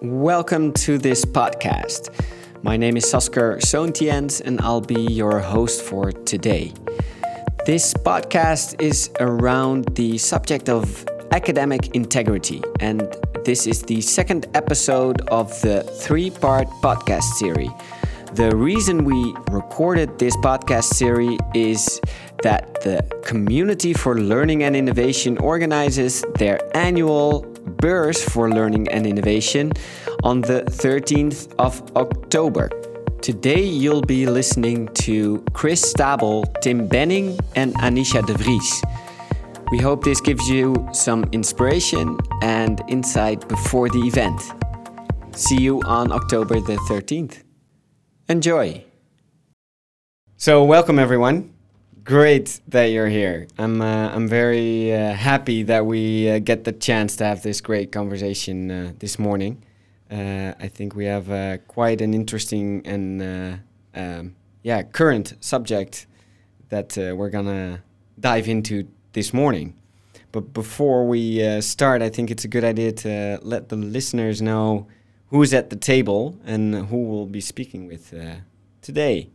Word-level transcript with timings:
Welcome 0.00 0.74
to 0.74 0.96
this 0.96 1.24
podcast. 1.24 2.10
My 2.62 2.76
name 2.76 2.96
is 2.96 3.04
Sasker 3.04 3.58
Sontiens 3.58 4.40
and 4.40 4.60
I'll 4.60 4.80
be 4.80 5.00
your 5.00 5.40
host 5.40 5.82
for 5.82 6.12
today. 6.12 6.72
This 7.66 7.94
podcast 7.94 8.80
is 8.80 9.10
around 9.18 9.96
the 9.96 10.16
subject 10.16 10.68
of 10.68 11.04
academic 11.32 11.96
integrity, 11.96 12.62
and 12.78 13.12
this 13.44 13.66
is 13.66 13.82
the 13.82 14.00
second 14.00 14.46
episode 14.54 15.22
of 15.30 15.60
the 15.62 15.82
three 15.82 16.30
part 16.30 16.68
podcast 16.80 17.34
series. 17.34 17.70
The 18.34 18.54
reason 18.54 19.04
we 19.04 19.34
recorded 19.50 20.16
this 20.16 20.36
podcast 20.36 20.94
series 20.94 21.40
is 21.54 22.00
that 22.44 22.82
the 22.82 23.02
Community 23.24 23.94
for 23.94 24.20
Learning 24.20 24.62
and 24.62 24.76
Innovation 24.76 25.38
organizes 25.38 26.24
their 26.36 26.60
annual 26.76 27.42
Beurs 27.68 28.22
for 28.22 28.50
Learning 28.50 28.88
and 28.88 29.06
Innovation 29.06 29.72
on 30.22 30.40
the 30.40 30.62
13th 30.64 31.54
of 31.58 31.80
October. 31.96 32.70
Today 33.20 33.62
you'll 33.62 34.02
be 34.02 34.26
listening 34.26 34.88
to 35.04 35.44
Chris 35.52 35.92
Stabel, 35.92 36.44
Tim 36.62 36.86
Benning, 36.86 37.38
and 37.56 37.74
Anisha 37.76 38.24
de 38.26 38.34
Vries. 38.34 38.82
We 39.70 39.78
hope 39.78 40.02
this 40.04 40.20
gives 40.20 40.48
you 40.48 40.88
some 40.92 41.24
inspiration 41.32 42.16
and 42.42 42.82
insight 42.88 43.46
before 43.48 43.88
the 43.90 44.00
event. 44.00 44.40
See 45.32 45.60
you 45.60 45.82
on 45.82 46.10
October 46.10 46.60
the 46.60 46.76
13th. 46.88 47.42
Enjoy! 48.28 48.84
So, 50.36 50.64
welcome 50.64 50.98
everyone. 50.98 51.57
Great 52.08 52.60
that 52.68 52.86
you're 52.86 53.10
here. 53.10 53.46
I'm 53.58 53.82
uh, 53.82 54.08
I'm 54.14 54.28
very 54.28 54.94
uh, 54.94 55.12
happy 55.12 55.62
that 55.64 55.84
we 55.84 56.30
uh, 56.30 56.38
get 56.38 56.64
the 56.64 56.72
chance 56.72 57.16
to 57.16 57.24
have 57.24 57.42
this 57.42 57.60
great 57.60 57.92
conversation 57.92 58.70
uh, 58.70 58.92
this 58.98 59.18
morning. 59.18 59.62
Uh, 60.10 60.54
I 60.58 60.68
think 60.68 60.94
we 60.96 61.04
have 61.04 61.30
uh, 61.30 61.58
quite 61.68 62.00
an 62.00 62.14
interesting 62.14 62.80
and 62.86 63.60
um, 63.94 64.34
yeah 64.62 64.84
current 64.84 65.34
subject 65.40 66.06
that 66.70 66.96
we're 66.96 67.28
gonna 67.28 67.82
dive 68.18 68.48
into 68.48 68.88
this 69.12 69.34
morning. 69.34 69.74
But 70.32 70.54
before 70.54 71.06
we 71.06 71.60
start, 71.60 72.00
I 72.00 72.08
think 72.08 72.30
it's 72.30 72.46
a 72.46 72.48
good 72.48 72.64
idea 72.64 72.92
to 73.04 73.38
let 73.42 73.68
the 73.68 73.76
listeners 73.76 74.40
know 74.40 74.86
who's 75.26 75.52
at 75.52 75.68
the 75.68 75.76
table 75.76 76.38
and 76.46 76.74
who 76.86 77.02
we'll 77.02 77.26
be 77.26 77.42
speaking 77.42 77.86
with 77.86 78.14
today. 78.80 79.28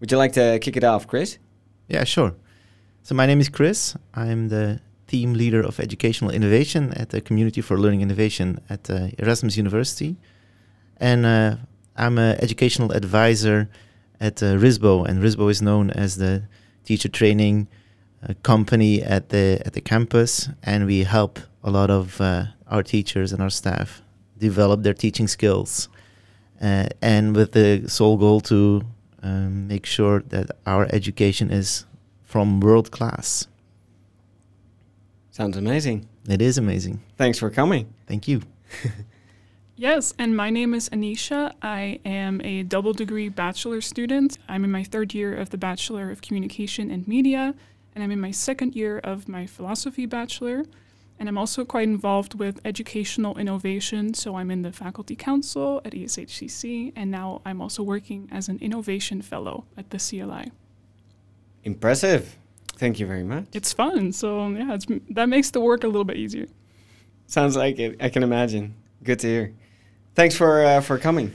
Would 0.00 0.12
you 0.12 0.18
like 0.18 0.34
to 0.34 0.58
kick 0.58 0.76
it 0.76 0.84
off, 0.84 1.06
Chris? 1.06 1.38
Yeah, 1.88 2.04
sure. 2.04 2.34
So 3.02 3.14
my 3.14 3.24
name 3.24 3.40
is 3.40 3.48
Chris. 3.48 3.96
I'm 4.12 4.50
the 4.50 4.80
team 5.06 5.32
leader 5.32 5.62
of 5.62 5.80
educational 5.80 6.30
innovation 6.30 6.92
at 6.92 7.08
the 7.08 7.22
Community 7.22 7.62
for 7.62 7.78
Learning 7.78 8.02
Innovation 8.02 8.60
at 8.68 8.90
uh, 8.90 9.08
Erasmus 9.16 9.56
University, 9.56 10.16
and 10.98 11.24
uh, 11.24 11.56
I'm 11.96 12.18
an 12.18 12.36
educational 12.42 12.92
advisor 12.92 13.70
at 14.20 14.42
uh, 14.42 14.56
RISBO, 14.58 15.08
and 15.08 15.22
RISBO 15.22 15.50
is 15.50 15.62
known 15.62 15.90
as 15.90 16.16
the 16.16 16.42
teacher 16.84 17.08
training 17.08 17.68
uh, 18.22 18.34
company 18.42 19.02
at 19.02 19.30
the 19.30 19.62
at 19.64 19.72
the 19.72 19.80
campus, 19.80 20.50
and 20.62 20.84
we 20.84 21.04
help 21.04 21.40
a 21.64 21.70
lot 21.70 21.88
of 21.88 22.20
uh, 22.20 22.44
our 22.66 22.82
teachers 22.82 23.32
and 23.32 23.40
our 23.40 23.50
staff 23.50 24.02
develop 24.36 24.82
their 24.82 24.92
teaching 24.92 25.26
skills, 25.26 25.88
uh, 26.60 26.88
and 27.00 27.34
with 27.34 27.52
the 27.52 27.88
sole 27.88 28.18
goal 28.18 28.42
to 28.42 28.82
um, 29.22 29.66
make 29.68 29.86
sure 29.86 30.20
that 30.28 30.50
our 30.66 30.86
education 30.92 31.50
is 31.50 31.86
from 32.24 32.60
world 32.60 32.90
class. 32.90 33.46
Sounds 35.30 35.56
amazing. 35.56 36.08
It 36.28 36.42
is 36.42 36.58
amazing. 36.58 37.00
Thanks 37.16 37.38
for 37.38 37.48
coming. 37.48 37.92
Thank 38.06 38.28
you. 38.28 38.42
yes, 39.76 40.12
and 40.18 40.36
my 40.36 40.50
name 40.50 40.74
is 40.74 40.88
Anisha. 40.90 41.54
I 41.62 42.00
am 42.04 42.40
a 42.42 42.64
double 42.64 42.92
degree 42.92 43.28
bachelor 43.28 43.80
student. 43.80 44.38
I'm 44.48 44.64
in 44.64 44.70
my 44.70 44.84
third 44.84 45.14
year 45.14 45.34
of 45.34 45.50
the 45.50 45.58
Bachelor 45.58 46.10
of 46.10 46.20
Communication 46.20 46.90
and 46.90 47.06
Media, 47.08 47.54
and 47.94 48.04
I'm 48.04 48.10
in 48.10 48.20
my 48.20 48.30
second 48.30 48.74
year 48.74 48.98
of 48.98 49.28
my 49.28 49.46
philosophy 49.46 50.06
bachelor. 50.06 50.64
And 51.18 51.28
I'm 51.28 51.38
also 51.38 51.64
quite 51.64 51.88
involved 51.88 52.34
with 52.34 52.60
educational 52.64 53.36
innovation. 53.38 54.14
So 54.14 54.36
I'm 54.36 54.50
in 54.50 54.62
the 54.62 54.72
faculty 54.72 55.16
council 55.16 55.80
at 55.84 55.92
ESHCC, 55.92 56.92
and 56.94 57.10
now 57.10 57.42
I'm 57.44 57.60
also 57.60 57.82
working 57.82 58.28
as 58.30 58.48
an 58.48 58.58
innovation 58.60 59.20
fellow 59.22 59.64
at 59.76 59.90
the 59.90 59.98
CLI. 59.98 60.52
Impressive. 61.64 62.36
Thank 62.76 63.00
you 63.00 63.06
very 63.06 63.24
much. 63.24 63.46
It's 63.52 63.72
fun. 63.72 64.12
So 64.12 64.48
yeah, 64.50 64.74
it's, 64.74 64.86
that 65.10 65.28
makes 65.28 65.50
the 65.50 65.60
work 65.60 65.82
a 65.82 65.88
little 65.88 66.04
bit 66.04 66.16
easier. 66.16 66.46
Sounds 67.26 67.56
like 67.56 67.78
it. 67.78 67.96
I 68.00 68.08
can 68.08 68.22
imagine. 68.22 68.74
Good 69.02 69.18
to 69.20 69.26
hear. 69.26 69.54
Thanks 70.14 70.36
for 70.36 70.64
uh, 70.64 70.80
for 70.80 70.98
coming. 70.98 71.32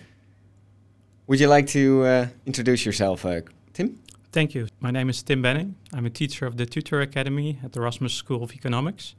Would 1.27 1.39
you 1.39 1.47
like 1.47 1.67
to 1.67 2.03
uh, 2.03 2.27
introduce 2.45 2.85
yourself, 2.85 3.25
uh, 3.25 3.41
Tim? 3.73 3.99
Thank 4.31 4.55
you. 4.55 4.67
My 4.79 4.91
name 4.91 5.09
is 5.09 5.21
Tim 5.21 5.41
Benning. 5.41 5.75
I'm 5.93 6.05
a 6.05 6.09
teacher 6.09 6.45
of 6.45 6.57
the 6.57 6.65
Tutor 6.65 7.01
Academy 7.01 7.59
at 7.63 7.73
the 7.73 7.79
Erasmus 7.79 8.13
School 8.13 8.43
of 8.43 8.51
Economics. 8.51 9.15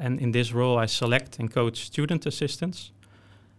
And 0.00 0.18
in 0.18 0.32
this 0.32 0.52
role, 0.52 0.78
I 0.78 0.86
select 0.86 1.38
and 1.38 1.52
coach 1.52 1.84
student 1.84 2.24
assistants. 2.24 2.90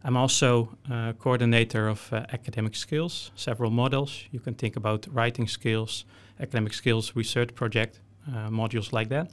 I'm 0.03 0.17
also 0.17 0.75
uh, 0.91 1.13
coordinator 1.13 1.87
of 1.87 2.11
uh, 2.11 2.25
academic 2.33 2.75
skills, 2.75 3.31
several 3.35 3.69
models. 3.69 4.23
You 4.31 4.39
can 4.39 4.55
think 4.55 4.75
about 4.75 5.05
writing 5.11 5.47
skills, 5.47 6.05
academic 6.39 6.73
skills 6.73 7.15
research 7.15 7.53
project, 7.53 7.99
uh, 8.27 8.49
modules 8.49 8.91
like 8.91 9.09
that. 9.09 9.29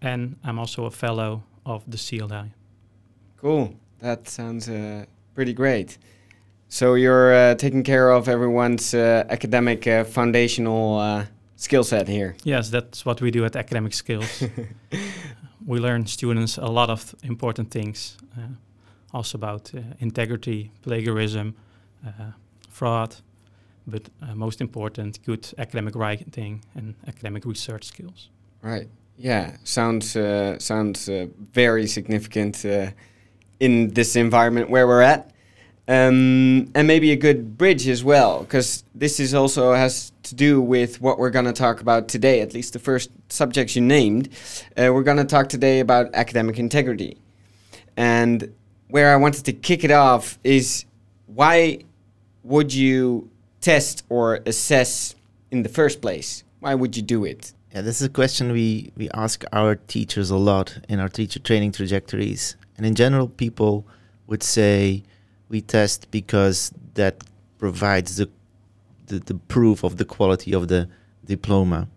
And 0.00 0.36
I'm 0.44 0.60
also 0.60 0.84
a 0.84 0.90
fellow 0.90 1.42
of 1.66 1.82
the 1.90 1.98
CLI. 1.98 2.52
Cool. 3.36 3.74
That 3.98 4.28
sounds 4.28 4.68
uh, 4.68 5.06
pretty 5.34 5.52
great. 5.52 5.98
So 6.68 6.94
you're 6.94 7.34
uh, 7.34 7.54
taking 7.56 7.82
care 7.82 8.10
of 8.10 8.28
everyone's 8.28 8.94
uh, 8.94 9.24
academic 9.28 9.84
foundational 10.06 11.26
skill 11.56 11.82
set 11.82 12.06
here. 12.06 12.36
Yes, 12.44 12.70
that's 12.70 13.04
what 13.04 13.20
we 13.20 13.32
do 13.32 13.44
at 13.44 13.56
Academic 13.56 13.92
Skills. 13.92 14.44
we 15.66 15.78
learn 15.78 16.06
students 16.06 16.58
a 16.58 16.66
lot 16.66 16.90
of 16.90 17.14
important 17.22 17.70
things, 17.70 18.16
uh, 18.36 18.48
also 19.12 19.38
about 19.38 19.72
uh, 19.74 19.80
integrity, 19.98 20.70
plagiarism, 20.82 21.54
uh, 22.06 22.32
fraud, 22.68 23.16
but 23.86 24.08
uh, 24.22 24.34
most 24.34 24.60
important, 24.60 25.22
good 25.24 25.46
academic 25.58 25.94
writing 25.94 26.62
and 26.74 26.94
academic 27.06 27.44
research 27.44 27.84
skills. 27.84 28.28
Right. 28.62 28.88
Yeah. 29.18 29.56
Sounds 29.64 30.16
uh, 30.16 30.58
sounds 30.58 31.08
very 31.52 31.86
significant 31.86 32.64
in 33.58 33.92
this 33.92 34.16
environment 34.16 34.70
where 34.70 34.86
we're 34.86 35.02
at 35.02 35.30
um, 35.90 36.70
and 36.74 36.86
maybe 36.86 37.10
a 37.10 37.16
good 37.16 37.58
bridge 37.58 37.88
as 37.88 38.04
well, 38.04 38.40
because 38.44 38.84
this 38.94 39.18
is 39.18 39.34
also 39.34 39.74
has 39.74 40.12
to 40.22 40.36
do 40.36 40.60
with 40.60 41.00
what 41.00 41.18
we're 41.18 41.30
going 41.30 41.46
to 41.46 41.52
talk 41.52 41.80
about 41.80 42.08
today. 42.08 42.40
At 42.40 42.54
least 42.54 42.74
the 42.74 42.78
first 42.78 43.10
subjects 43.28 43.74
you 43.74 43.82
named, 43.82 44.28
uh, 44.76 44.90
we're 44.94 45.02
going 45.02 45.16
to 45.16 45.24
talk 45.24 45.48
today 45.48 45.80
about 45.80 46.14
academic 46.14 46.58
integrity, 46.58 47.18
and 47.96 48.54
where 48.88 49.12
I 49.12 49.16
wanted 49.16 49.44
to 49.46 49.52
kick 49.52 49.82
it 49.82 49.90
off 49.90 50.38
is 50.44 50.84
why 51.26 51.80
would 52.44 52.72
you 52.72 53.28
test 53.60 54.04
or 54.08 54.40
assess 54.46 55.16
in 55.50 55.64
the 55.64 55.68
first 55.68 56.00
place? 56.00 56.44
Why 56.60 56.74
would 56.74 56.96
you 56.96 57.02
do 57.02 57.24
it? 57.24 57.52
Yeah, 57.74 57.82
this 57.82 58.00
is 58.00 58.06
a 58.06 58.10
question 58.10 58.52
we, 58.52 58.92
we 58.96 59.08
ask 59.10 59.44
our 59.52 59.74
teachers 59.74 60.30
a 60.30 60.36
lot 60.36 60.78
in 60.88 61.00
our 61.00 61.08
teacher 61.08 61.38
training 61.38 61.72
trajectories. 61.72 62.56
And 62.76 62.86
in 62.86 62.94
general, 62.94 63.28
people 63.28 63.86
would 64.26 64.42
say, 64.42 65.04
we 65.50 65.60
test 65.60 66.10
because 66.10 66.72
that 66.94 67.22
provides 67.58 68.16
the, 68.16 68.30
the, 69.06 69.18
the 69.18 69.34
proof 69.34 69.84
of 69.84 69.98
the 69.98 70.04
quality 70.06 70.54
of 70.54 70.68
the 70.68 70.88
diploma. 71.26 71.88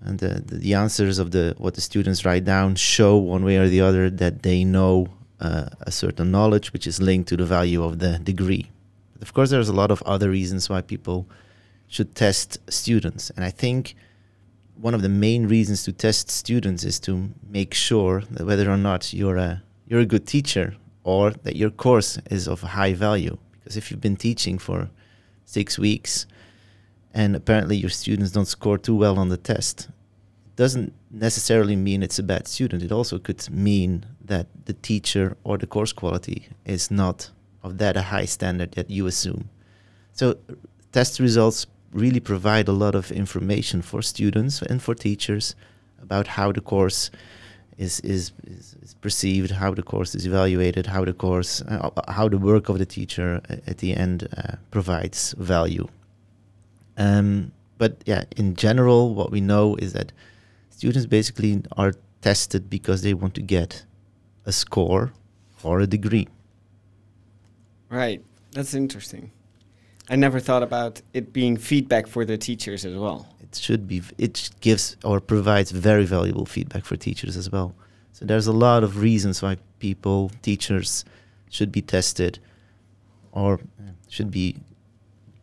And 0.00 0.18
the, 0.18 0.42
the, 0.44 0.56
the, 0.56 0.74
answers 0.74 1.18
of 1.18 1.30
the 1.30 1.54
what 1.56 1.74
the 1.74 1.80
students 1.80 2.24
write 2.26 2.44
down 2.44 2.74
show 2.74 3.16
one 3.16 3.44
way 3.44 3.56
or 3.56 3.68
the 3.68 3.80
other 3.80 4.10
that 4.10 4.42
they 4.42 4.62
know 4.62 5.08
uh, 5.40 5.68
a 5.80 5.90
certain 5.90 6.30
knowledge 6.30 6.72
which 6.72 6.86
is 6.86 7.00
linked 7.00 7.28
to 7.30 7.36
the 7.36 7.46
value 7.46 7.82
of 7.82 7.98
the 7.98 8.18
degree. 8.18 8.70
But 9.14 9.22
of 9.22 9.32
course 9.32 9.50
there's 9.50 9.70
a 9.70 9.72
lot 9.72 9.90
of 9.90 10.02
other 10.02 10.28
reasons 10.28 10.68
why 10.68 10.82
people 10.82 11.26
should 11.88 12.14
test 12.14 12.58
students. 12.70 13.30
And 13.30 13.44
i 13.44 13.50
think 13.50 13.94
one 14.76 14.94
of 14.94 15.02
the 15.02 15.08
main 15.08 15.46
reasons 15.46 15.82
to 15.84 15.92
test 15.92 16.30
students 16.30 16.84
is 16.84 17.00
to 17.00 17.30
make 17.48 17.72
sure 17.72 18.22
that 18.30 18.46
whether 18.46 18.70
or 18.70 18.76
not 18.76 19.14
you're 19.14 19.38
a 19.38 19.62
you're 19.88 20.00
a 20.00 20.06
good 20.06 20.26
teacher 20.26 20.76
or 21.06 21.30
that 21.30 21.54
your 21.54 21.70
course 21.70 22.18
is 22.32 22.48
of 22.48 22.60
high 22.62 22.92
value. 22.92 23.38
Because 23.52 23.76
if 23.76 23.90
you've 23.90 24.00
been 24.00 24.16
teaching 24.16 24.58
for 24.58 24.90
six 25.44 25.78
weeks 25.78 26.26
and 27.14 27.36
apparently 27.36 27.76
your 27.76 27.90
students 27.90 28.32
don't 28.32 28.48
score 28.48 28.76
too 28.76 28.96
well 28.96 29.16
on 29.16 29.28
the 29.28 29.36
test, 29.36 29.88
it 30.46 30.56
doesn't 30.56 30.92
necessarily 31.12 31.76
mean 31.76 32.02
it's 32.02 32.18
a 32.18 32.24
bad 32.24 32.48
student. 32.48 32.82
It 32.82 32.90
also 32.90 33.20
could 33.20 33.48
mean 33.48 34.04
that 34.20 34.48
the 34.64 34.72
teacher 34.72 35.36
or 35.44 35.56
the 35.56 35.68
course 35.68 35.92
quality 35.92 36.48
is 36.64 36.90
not 36.90 37.30
of 37.62 37.78
that 37.78 37.96
a 37.96 38.02
high 38.02 38.24
standard 38.24 38.72
that 38.72 38.90
you 38.90 39.06
assume. 39.06 39.48
So 40.12 40.36
test 40.90 41.20
results 41.20 41.68
really 41.92 42.20
provide 42.20 42.66
a 42.66 42.72
lot 42.72 42.96
of 42.96 43.12
information 43.12 43.80
for 43.80 44.02
students 44.02 44.60
and 44.60 44.82
for 44.82 44.96
teachers 44.96 45.54
about 46.02 46.26
how 46.26 46.50
the 46.50 46.60
course 46.60 47.12
is 47.78 48.00
is, 48.00 48.32
is, 48.46 48.76
is 48.82 48.94
perceived, 48.94 49.50
how 49.50 49.74
the 49.74 49.82
course 49.82 50.14
is 50.14 50.26
evaluated, 50.26 50.86
how 50.86 51.04
the 51.04 51.12
course, 51.12 51.62
uh, 51.62 51.90
how 52.08 52.28
the 52.28 52.38
work 52.38 52.68
of 52.68 52.78
the 52.78 52.86
teacher 52.86 53.40
at 53.48 53.78
the 53.78 53.94
end 53.94 54.28
uh, 54.36 54.56
provides 54.70 55.34
value. 55.38 55.86
Um, 56.96 57.52
but 57.78 57.96
yeah, 58.06 58.24
in 58.36 58.54
general, 58.54 59.14
what 59.14 59.30
we 59.30 59.40
know 59.40 59.76
is 59.76 59.92
that 59.92 60.12
students 60.70 61.06
basically 61.06 61.62
are 61.76 61.92
tested 62.22 62.70
because 62.70 63.02
they 63.02 63.14
want 63.14 63.34
to 63.34 63.42
get 63.42 63.84
a 64.46 64.52
score 64.52 65.12
or 65.62 65.80
a 65.80 65.86
degree. 65.86 66.28
Right. 67.90 68.22
That's 68.52 68.74
interesting. 68.74 69.30
I 70.08 70.16
never 70.16 70.40
thought 70.40 70.62
about 70.62 71.02
it 71.12 71.32
being 71.32 71.56
feedback 71.56 72.06
for 72.06 72.24
the 72.24 72.38
teachers 72.38 72.84
as 72.84 72.96
well. 72.96 73.26
Should 73.60 73.86
be. 73.86 74.02
It 74.18 74.50
gives 74.60 74.96
or 75.04 75.20
provides 75.20 75.70
very 75.70 76.04
valuable 76.04 76.46
feedback 76.46 76.84
for 76.84 76.96
teachers 76.96 77.36
as 77.36 77.50
well. 77.50 77.74
So 78.12 78.24
there's 78.24 78.46
a 78.46 78.52
lot 78.52 78.82
of 78.82 79.00
reasons 79.00 79.42
why 79.42 79.58
people, 79.78 80.30
teachers, 80.42 81.04
should 81.50 81.70
be 81.70 81.82
tested, 81.82 82.38
or 83.32 83.60
should 84.08 84.30
be 84.30 84.56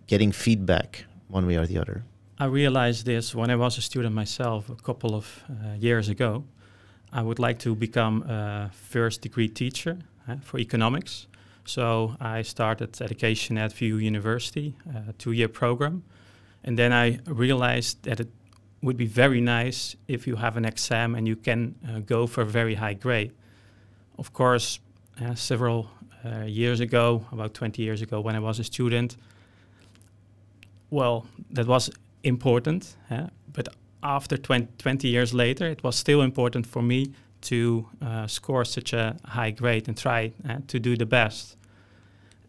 getting 0.07 0.31
feedback 0.31 1.05
one 1.27 1.45
way 1.45 1.55
or 1.55 1.67
the 1.67 1.77
other. 1.77 2.03
I 2.39 2.45
realized 2.45 3.05
this 3.05 3.35
when 3.35 3.49
I 3.49 3.55
was 3.55 3.77
a 3.77 3.81
student 3.81 4.15
myself 4.15 4.69
a 4.69 4.75
couple 4.75 5.15
of 5.15 5.43
uh, 5.49 5.75
years 5.79 6.09
ago. 6.09 6.43
I 7.11 7.21
would 7.21 7.39
like 7.39 7.59
to 7.59 7.75
become 7.75 8.23
a 8.23 8.71
first 8.73 9.21
degree 9.21 9.47
teacher 9.47 9.99
uh, 10.27 10.37
for 10.41 10.59
economics. 10.59 11.27
So 11.65 12.15
I 12.19 12.41
started 12.41 13.01
education 13.01 13.57
at 13.57 13.71
VU 13.73 13.97
University, 13.97 14.75
a 15.09 15.13
two 15.13 15.31
year 15.31 15.47
program. 15.47 16.03
And 16.63 16.77
then 16.77 16.93
I 16.93 17.19
realized 17.25 18.03
that 18.03 18.19
it 18.19 18.29
would 18.81 18.97
be 18.97 19.05
very 19.05 19.41
nice 19.41 19.95
if 20.07 20.27
you 20.27 20.35
have 20.35 20.57
an 20.57 20.65
exam 20.65 21.15
and 21.15 21.27
you 21.27 21.35
can 21.35 21.75
uh, 21.87 21.99
go 21.99 22.27
for 22.27 22.41
a 22.41 22.45
very 22.45 22.75
high 22.75 22.93
grade. 22.93 23.31
Of 24.17 24.33
course, 24.33 24.79
uh, 25.21 25.35
several 25.35 25.89
uh, 26.25 26.43
years 26.45 26.79
ago, 26.79 27.25
about 27.31 27.53
20 27.53 27.81
years 27.81 28.01
ago, 28.01 28.21
when 28.21 28.35
I 28.35 28.39
was 28.39 28.59
a 28.59 28.63
student, 28.63 29.17
well, 30.89 31.25
that 31.51 31.67
was 31.67 31.89
important. 32.23 32.95
but 33.51 33.67
after 34.03 34.37
20, 34.37 34.67
20, 34.77 35.07
years 35.07 35.33
later, 35.33 35.65
it 35.65 35.83
was 35.83 35.95
still 35.95 36.21
important 36.21 36.67
for 36.67 36.81
me 36.81 37.13
to 37.41 37.87
uh, 38.01 38.27
score 38.27 38.65
such 38.65 38.93
a 38.93 39.15
high 39.25 39.51
grade 39.51 39.87
and 39.87 39.97
try 39.97 40.31
uh, 40.47 40.57
to 40.67 40.79
do 40.79 40.95
the 40.95 41.05
best. 41.05 41.57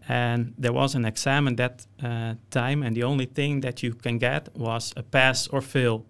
And 0.09 0.55
there 0.59 0.73
was 0.73 0.95
an 0.95 1.05
exam 1.05 1.49
at 1.49 1.57
that 1.57 1.87
uh, 2.03 2.35
time, 2.51 2.83
and 2.83 2.95
the 2.95 3.05
only 3.05 3.27
thing 3.27 3.61
that 3.61 3.83
you 3.83 3.95
can 3.95 4.19
get 4.19 4.49
was 4.55 4.93
a 4.97 5.03
pass 5.03 5.49
or 5.49 5.61
fail. 5.63 6.05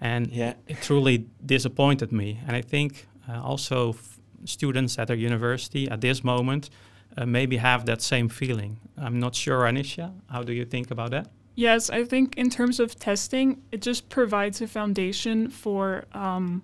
And 0.00 0.28
yeah. 0.28 0.54
it 0.66 0.80
truly 0.82 1.26
disappointed 1.44 2.12
me. 2.12 2.40
And 2.46 2.56
I 2.56 2.62
think 2.62 3.06
uh, 3.28 3.40
also 3.42 3.96
students 4.44 4.98
at 4.98 5.10
our 5.10 5.16
university 5.16 5.88
at 5.88 6.00
this 6.00 6.24
moment 6.24 6.70
uh, 7.16 7.26
maybe 7.26 7.56
have 7.56 7.86
that 7.86 8.02
same 8.02 8.28
feeling. 8.28 8.78
I'm 8.96 9.18
not 9.18 9.34
sure, 9.34 9.60
Anisha, 9.60 10.12
how 10.30 10.42
do 10.42 10.52
you 10.52 10.64
think 10.64 10.90
about 10.90 11.10
that? 11.10 11.28
Yes, 11.54 11.90
I 11.90 12.04
think 12.04 12.36
in 12.36 12.48
terms 12.48 12.80
of 12.80 12.98
testing, 12.98 13.60
it 13.70 13.82
just 13.82 14.08
provides 14.08 14.62
a 14.62 14.66
foundation 14.66 15.50
for 15.50 16.04
um, 16.12 16.62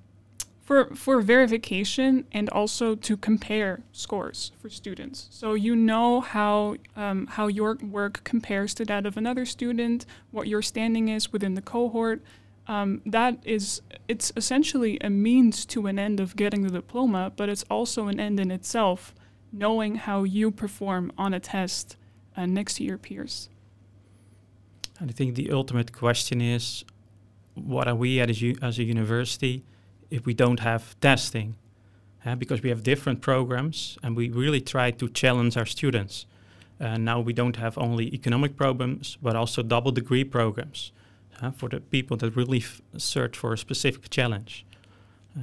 for 0.68 0.94
for 0.94 1.22
verification 1.22 2.26
and 2.30 2.50
also 2.50 2.94
to 2.94 3.16
compare 3.16 3.80
scores 3.90 4.52
for 4.60 4.68
students. 4.68 5.26
So 5.30 5.54
you 5.54 5.74
know 5.74 6.20
how 6.20 6.76
um, 6.94 7.26
how 7.26 7.46
your 7.46 7.76
work 7.76 8.22
compares 8.22 8.74
to 8.74 8.84
that 8.84 9.06
of 9.06 9.16
another 9.16 9.46
student, 9.46 10.04
what 10.30 10.46
your 10.46 10.60
standing 10.60 11.08
is 11.08 11.32
within 11.32 11.54
the 11.54 11.62
cohort. 11.62 12.20
Um, 12.66 13.00
that 13.06 13.38
is, 13.44 13.80
it's 14.08 14.30
essentially 14.36 14.98
a 15.00 15.08
means 15.08 15.64
to 15.66 15.86
an 15.86 15.98
end 15.98 16.20
of 16.20 16.36
getting 16.36 16.60
the 16.64 16.70
diploma, 16.70 17.32
but 17.34 17.48
it's 17.48 17.64
also 17.70 18.08
an 18.08 18.20
end 18.20 18.38
in 18.38 18.50
itself, 18.50 19.14
knowing 19.50 19.94
how 19.94 20.22
you 20.24 20.50
perform 20.50 21.10
on 21.16 21.32
a 21.32 21.40
test 21.40 21.96
uh, 22.36 22.44
next 22.44 22.74
to 22.74 22.84
your 22.84 22.98
peers. 22.98 23.48
And 25.00 25.08
I 25.08 25.14
think 25.14 25.34
the 25.34 25.50
ultimate 25.50 25.92
question 25.94 26.42
is, 26.42 26.84
what 27.54 27.88
are 27.88 27.94
we 27.94 28.20
as 28.20 28.42
as 28.60 28.78
a 28.78 28.84
university 28.84 29.64
if 30.10 30.26
we 30.26 30.34
don't 30.34 30.60
have 30.60 30.98
testing? 31.00 31.56
Uh, 32.26 32.34
because 32.34 32.62
we 32.62 32.68
have 32.68 32.82
different 32.82 33.20
programs 33.20 33.96
and 34.02 34.16
we 34.16 34.28
really 34.28 34.60
try 34.60 34.90
to 34.90 35.08
challenge 35.08 35.56
our 35.56 35.64
students. 35.64 36.26
Uh, 36.80 36.96
now 36.96 37.20
we 37.20 37.32
don't 37.32 37.56
have 37.56 37.78
only 37.78 38.12
economic 38.12 38.56
programs, 38.56 39.16
but 39.22 39.36
also 39.36 39.62
double 39.62 39.92
degree 39.92 40.24
programs 40.24 40.92
uh, 41.40 41.50
for 41.52 41.68
the 41.68 41.80
people 41.80 42.16
that 42.16 42.36
really 42.36 42.58
f- 42.58 42.82
search 42.96 43.36
for 43.36 43.52
a 43.52 43.58
specific 43.58 44.10
challenge. 44.10 44.64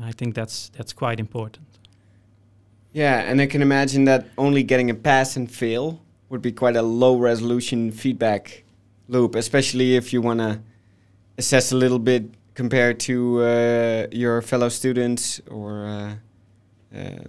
I 0.03 0.11
think 0.11 0.35
that's 0.35 0.69
that's 0.69 0.93
quite 0.93 1.19
important. 1.19 1.65
Yeah, 2.91 3.19
and 3.19 3.41
I 3.41 3.47
can 3.47 3.61
imagine 3.61 4.05
that 4.05 4.27
only 4.37 4.63
getting 4.63 4.89
a 4.89 4.95
pass 4.95 5.35
and 5.35 5.51
fail 5.51 6.01
would 6.29 6.41
be 6.41 6.51
quite 6.51 6.75
a 6.75 6.81
low 6.81 7.17
resolution 7.17 7.91
feedback 7.91 8.63
loop, 9.07 9.35
especially 9.35 9.95
if 9.95 10.13
you 10.13 10.21
want 10.21 10.39
to 10.39 10.61
assess 11.37 11.71
a 11.71 11.75
little 11.75 11.99
bit 11.99 12.23
compared 12.55 12.99
to 13.01 13.41
uh, 13.43 14.07
your 14.11 14.41
fellow 14.41 14.69
students 14.69 15.41
or 15.51 15.85
uh, 15.85 16.15
uh, 16.97 17.23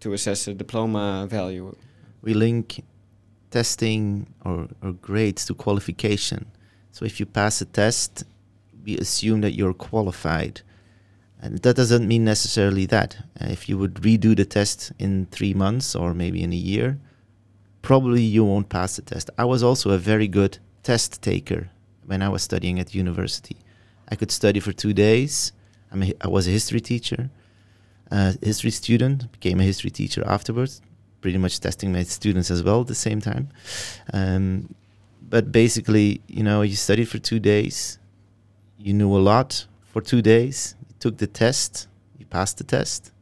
to 0.00 0.12
assess 0.14 0.48
a 0.48 0.54
diploma 0.54 1.26
value. 1.30 1.76
We 2.22 2.34
link 2.34 2.82
testing 3.50 4.32
or, 4.44 4.68
or 4.82 4.92
grades 4.92 5.44
to 5.46 5.54
qualification. 5.54 6.46
So 6.92 7.04
if 7.04 7.20
you 7.20 7.26
pass 7.26 7.60
a 7.60 7.66
test, 7.66 8.24
we 8.84 8.96
assume 8.96 9.42
that 9.42 9.52
you're 9.52 9.74
qualified. 9.74 10.62
And 11.42 11.58
that 11.58 11.76
doesn't 11.76 12.06
mean 12.06 12.24
necessarily 12.24 12.86
that. 12.86 13.16
Uh, 13.40 13.46
if 13.48 13.68
you 13.68 13.78
would 13.78 13.94
redo 13.94 14.36
the 14.36 14.44
test 14.44 14.92
in 14.98 15.26
three 15.30 15.54
months 15.54 15.94
or 15.94 16.14
maybe 16.14 16.42
in 16.42 16.52
a 16.52 16.56
year, 16.56 16.98
probably 17.82 18.22
you 18.22 18.44
won't 18.44 18.68
pass 18.68 18.96
the 18.96 19.02
test. 19.02 19.30
I 19.38 19.44
was 19.44 19.62
also 19.62 19.90
a 19.90 19.98
very 19.98 20.28
good 20.28 20.58
test 20.82 21.22
taker 21.22 21.70
when 22.06 22.22
I 22.22 22.28
was 22.28 22.42
studying 22.42 22.78
at 22.78 22.94
university. 22.94 23.56
I 24.10 24.16
could 24.16 24.30
study 24.30 24.60
for 24.60 24.72
two 24.72 24.92
days. 24.92 25.52
I 25.92 26.28
was 26.28 26.46
a 26.46 26.50
history 26.50 26.80
teacher, 26.80 27.30
a 28.10 28.36
history 28.42 28.70
student, 28.70 29.30
became 29.32 29.60
a 29.60 29.64
history 29.64 29.90
teacher 29.90 30.22
afterwards, 30.26 30.80
pretty 31.20 31.38
much 31.38 31.60
testing 31.60 31.92
my 31.92 32.04
students 32.04 32.50
as 32.50 32.62
well 32.62 32.80
at 32.82 32.86
the 32.86 32.94
same 32.94 33.20
time. 33.20 33.48
Um, 34.12 34.74
but 35.20 35.52
basically, 35.52 36.20
you 36.26 36.42
know, 36.42 36.62
you 36.62 36.76
studied 36.76 37.08
for 37.08 37.18
two 37.18 37.40
days, 37.40 37.98
you 38.78 38.92
knew 38.94 39.14
a 39.16 39.18
lot 39.18 39.66
for 39.84 40.00
two 40.00 40.22
days, 40.22 40.76
you 40.88 40.94
took 40.98 41.18
the 41.18 41.26
test, 41.26 41.88
you 42.18 42.26
passed 42.26 42.58
the 42.58 42.64
test, 42.64 43.12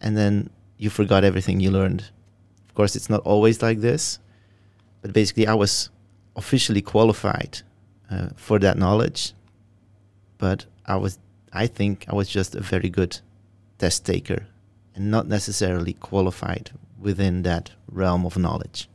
and 0.00 0.16
then 0.16 0.50
you 0.78 0.90
forgot 0.90 1.24
everything 1.24 1.60
you 1.60 1.70
learned. 1.70 2.10
Of 2.68 2.74
course, 2.74 2.96
it's 2.96 3.10
not 3.10 3.20
always 3.22 3.62
like 3.62 3.80
this, 3.80 4.18
but 5.02 5.12
basically, 5.12 5.46
I 5.46 5.54
was 5.54 5.90
officially 6.36 6.82
qualified 6.82 7.60
uh, 8.10 8.28
for 8.36 8.58
that 8.58 8.78
knowledge, 8.78 9.34
but 10.38 10.66
I 10.86 10.96
was, 10.96 11.18
I 11.52 11.66
think, 11.66 12.06
I 12.08 12.14
was 12.14 12.28
just 12.28 12.54
a 12.54 12.60
very 12.60 12.88
good 12.88 13.20
test 13.78 14.06
taker 14.06 14.46
and 14.94 15.10
not 15.10 15.26
necessarily 15.26 15.92
qualified 15.92 16.70
within 16.98 17.42
that 17.42 17.70
realm 17.90 18.24
of 18.24 18.36
knowledge. 18.36 18.88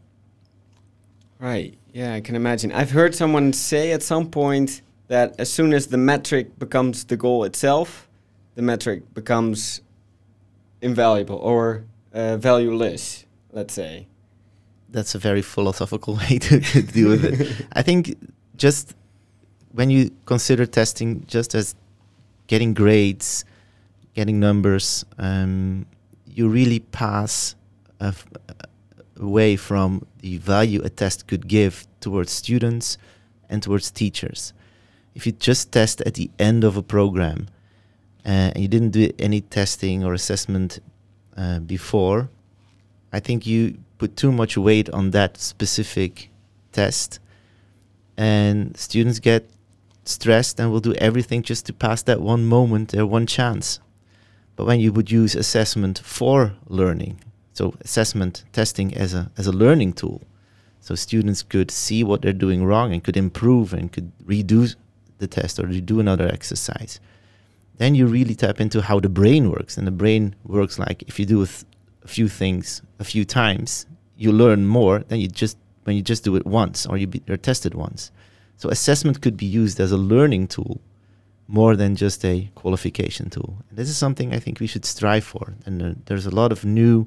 Right. 1.40 1.78
Yeah, 1.94 2.14
I 2.14 2.22
can 2.22 2.36
imagine. 2.36 2.72
I've 2.72 2.92
heard 2.92 3.14
someone 3.14 3.54
say 3.54 3.92
at 3.92 4.02
some 4.02 4.30
point 4.30 4.82
that 5.08 5.36
as 5.38 5.52
soon 5.52 5.74
as 5.74 5.88
the 5.88 5.98
metric 5.98 6.58
becomes 6.58 7.04
the 7.06 7.18
goal 7.18 7.44
itself, 7.44 8.08
the 8.56 8.62
metric 8.62 9.14
becomes 9.14 9.82
invaluable 10.82 11.38
or 11.38 11.86
uh, 12.14 12.38
valueless, 12.38 13.26
let's 13.52 13.74
say 13.74 14.08
that's 14.94 15.16
a 15.16 15.20
very 15.20 15.42
philosophical 15.42 16.16
way 16.30 16.40
to, 16.40 16.62
to 16.62 16.82
deal 16.82 17.10
with 17.10 17.26
it. 17.26 17.68
I 17.74 17.82
think 17.82 18.16
just 18.56 18.96
when 19.74 19.90
you 19.90 20.12
consider 20.26 20.66
testing 20.66 21.26
just 21.28 21.54
as 21.56 21.76
getting 22.48 22.74
grades, 22.74 23.44
getting 24.14 24.40
numbers, 24.40 25.04
um, 25.18 25.86
you 26.28 26.48
really 26.48 26.80
pass 26.80 27.56
away 29.20 29.56
from 29.56 30.06
the 30.20 30.38
value 30.38 30.82
a 30.84 30.90
test 30.90 31.28
could 31.28 31.48
give 31.48 31.88
towards 32.00 32.32
students 32.32 32.98
and 33.50 33.64
towards 33.64 33.92
teachers. 33.92 34.54
If 35.16 35.26
you 35.26 35.32
just 35.32 35.72
test 35.72 36.02
at 36.02 36.16
the 36.16 36.30
end 36.40 36.64
of 36.64 36.78
a 36.78 36.84
program 36.84 37.48
uh, 38.26 38.52
and 38.54 38.60
you 38.60 38.68
didn't 38.68 38.92
do 38.92 39.10
any 39.20 39.42
testing 39.42 40.04
or 40.04 40.14
assessment 40.14 40.80
uh, 41.38 41.60
before, 41.60 42.30
I 43.12 43.20
think 43.20 43.46
you 43.46 43.78
put 43.98 44.18
too 44.18 44.32
much 44.32 44.58
weight 44.58 44.90
on 44.90 45.12
that 45.12 45.38
specific 45.38 46.30
test 46.72 47.20
and 48.18 48.76
students 48.78 49.20
get 49.20 49.50
stressed 50.06 50.60
and 50.60 50.72
will 50.72 50.80
do 50.80 50.94
everything 50.96 51.42
just 51.42 51.66
to 51.66 51.74
pass 51.74 52.02
that 52.04 52.22
one 52.22 52.46
moment 52.46 52.94
or 52.94 53.06
one 53.06 53.26
chance 53.26 53.80
but 54.56 54.66
when 54.66 54.80
you 54.80 54.92
would 54.92 55.10
use 55.10 55.36
assessment 55.36 56.00
for 56.04 56.54
learning 56.68 57.20
so 57.54 57.74
assessment 57.82 58.44
testing 58.52 58.94
as 58.96 59.14
a 59.14 59.32
as 59.38 59.48
a 59.48 59.52
learning 59.52 59.94
tool 59.94 60.22
so 60.80 60.96
students 60.96 61.42
could 61.44 61.72
see 61.72 62.04
what 62.04 62.22
they're 62.22 62.34
doing 62.34 62.66
wrong 62.66 62.92
and 62.92 63.04
could 63.04 63.16
improve 63.16 63.74
and 63.74 63.92
could 63.94 64.12
redo 64.26 64.76
the 65.20 65.28
test 65.28 65.58
or 65.60 65.64
redo 65.64 66.00
another 66.00 66.28
exercise 66.28 67.00
then 67.78 67.96
you 67.96 68.06
really 68.06 68.36
tap 68.36 68.62
into 68.62 68.82
how 68.82 69.00
the 69.00 69.10
brain 69.10 69.50
works. 69.50 69.78
And 69.78 69.88
the 69.88 69.92
brain 69.92 70.36
works 70.46 70.78
like 70.78 71.04
if 71.04 71.20
you 71.20 71.26
do 71.26 71.42
a, 71.42 71.48
th- 71.48 71.66
a 72.04 72.08
few 72.08 72.28
things 72.28 72.82
a 73.00 73.04
few 73.04 73.26
times, 73.26 73.86
you 74.18 74.32
learn 74.32 74.66
more 74.66 75.00
than 75.00 75.20
you 75.20 75.28
just 75.28 75.58
when 75.84 75.96
you 75.96 76.02
just 76.02 76.24
do 76.24 76.36
it 76.36 76.46
once 76.46 76.86
or 76.86 76.98
you 76.98 77.08
be, 77.08 77.22
you're 77.26 77.38
tested 77.38 77.74
once. 77.74 78.12
So 78.64 78.70
assessment 78.70 79.20
could 79.20 79.36
be 79.36 79.46
used 79.46 79.82
as 79.82 79.92
a 79.92 79.98
learning 79.98 80.48
tool 80.48 80.80
more 81.50 81.76
than 81.76 81.98
just 81.98 82.24
a 82.24 82.50
qualification 82.56 83.30
tool. 83.30 83.58
And 83.68 83.78
this 83.78 83.90
is 83.90 83.98
something 83.98 84.34
I 84.34 84.40
think 84.40 84.62
we 84.62 84.68
should 84.68 84.86
strive 84.86 85.26
for. 85.26 85.56
And 85.66 85.82
uh, 85.82 85.94
there's 86.06 86.26
a 86.26 86.34
lot 86.34 86.54
of 86.54 86.64
new 86.64 87.06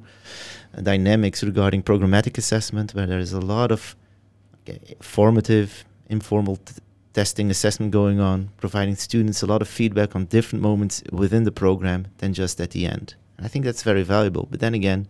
uh, 0.77 0.83
dynamics 0.83 1.43
regarding 1.43 1.83
programmatic 1.83 2.37
assessment 2.37 2.95
where 2.95 3.07
there's 3.07 3.33
a 3.33 3.41
lot 3.41 3.73
of 3.73 3.97
okay, 4.61 4.97
formative, 5.01 5.87
informal 6.11 6.57
t- 6.57 6.75
testing 7.15 7.51
assessment 7.51 7.91
going 7.91 8.21
on, 8.21 8.51
providing 8.59 8.95
students 8.95 9.41
a 9.41 9.47
lot 9.47 9.63
of 9.63 9.69
feedback 9.69 10.15
on 10.15 10.27
different 10.27 10.61
moments 10.63 11.03
within 11.11 11.45
the 11.45 11.53
program 11.53 12.09
than 12.19 12.35
just 12.35 12.61
at 12.61 12.73
the 12.73 12.85
end. 12.85 13.15
And 13.39 13.47
I 13.47 13.49
think 13.49 13.65
that's 13.65 13.83
very 13.83 14.03
valuable. 14.03 14.47
But 14.51 14.61
then 14.61 14.75
again, 14.75 15.09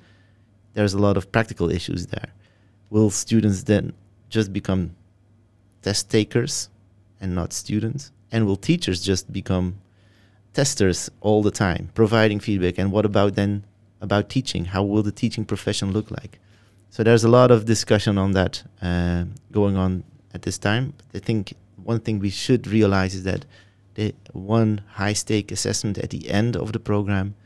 there's 0.74 0.94
a 0.94 1.00
lot 1.00 1.16
of 1.16 1.32
practical 1.32 1.72
issues 1.72 2.06
there. 2.06 2.28
Will 2.88 3.10
students 3.10 3.64
then 3.64 3.94
just 4.28 4.52
become 4.52 4.94
test 5.86 6.10
takers 6.10 6.68
and 7.20 7.30
not 7.40 7.52
students? 7.52 8.02
And 8.32 8.40
will 8.46 8.60
teachers 8.70 8.98
just 9.10 9.24
become 9.32 9.66
testers 10.52 11.10
all 11.20 11.40
the 11.48 11.56
time, 11.66 11.84
providing 11.94 12.40
feedback? 12.40 12.76
And 12.80 12.90
what 12.90 13.04
about 13.10 13.36
then 13.40 13.52
about 14.00 14.28
teaching? 14.28 14.62
How 14.74 14.82
will 14.82 15.04
the 15.04 15.16
teaching 15.22 15.44
profession 15.52 15.92
look 15.92 16.10
like? 16.10 16.40
So 16.90 16.98
there's 17.04 17.24
a 17.24 17.28
lot 17.38 17.50
of 17.50 17.66
discussion 17.74 18.18
on 18.18 18.32
that 18.32 18.54
uh, 18.82 19.24
going 19.52 19.76
on 19.76 20.02
at 20.34 20.42
this 20.42 20.58
time. 20.58 20.84
I 21.14 21.20
think 21.28 21.54
one 21.92 22.00
thing 22.00 22.18
we 22.18 22.30
should 22.30 22.66
realize 22.66 23.14
is 23.14 23.24
that 23.24 23.44
the 23.94 24.14
one 24.32 24.82
high 25.00 25.12
stake 25.12 25.52
assessment 25.52 25.98
at 25.98 26.10
the 26.10 26.22
end 26.28 26.56
of 26.56 26.72
the 26.72 26.80
program 26.80 27.36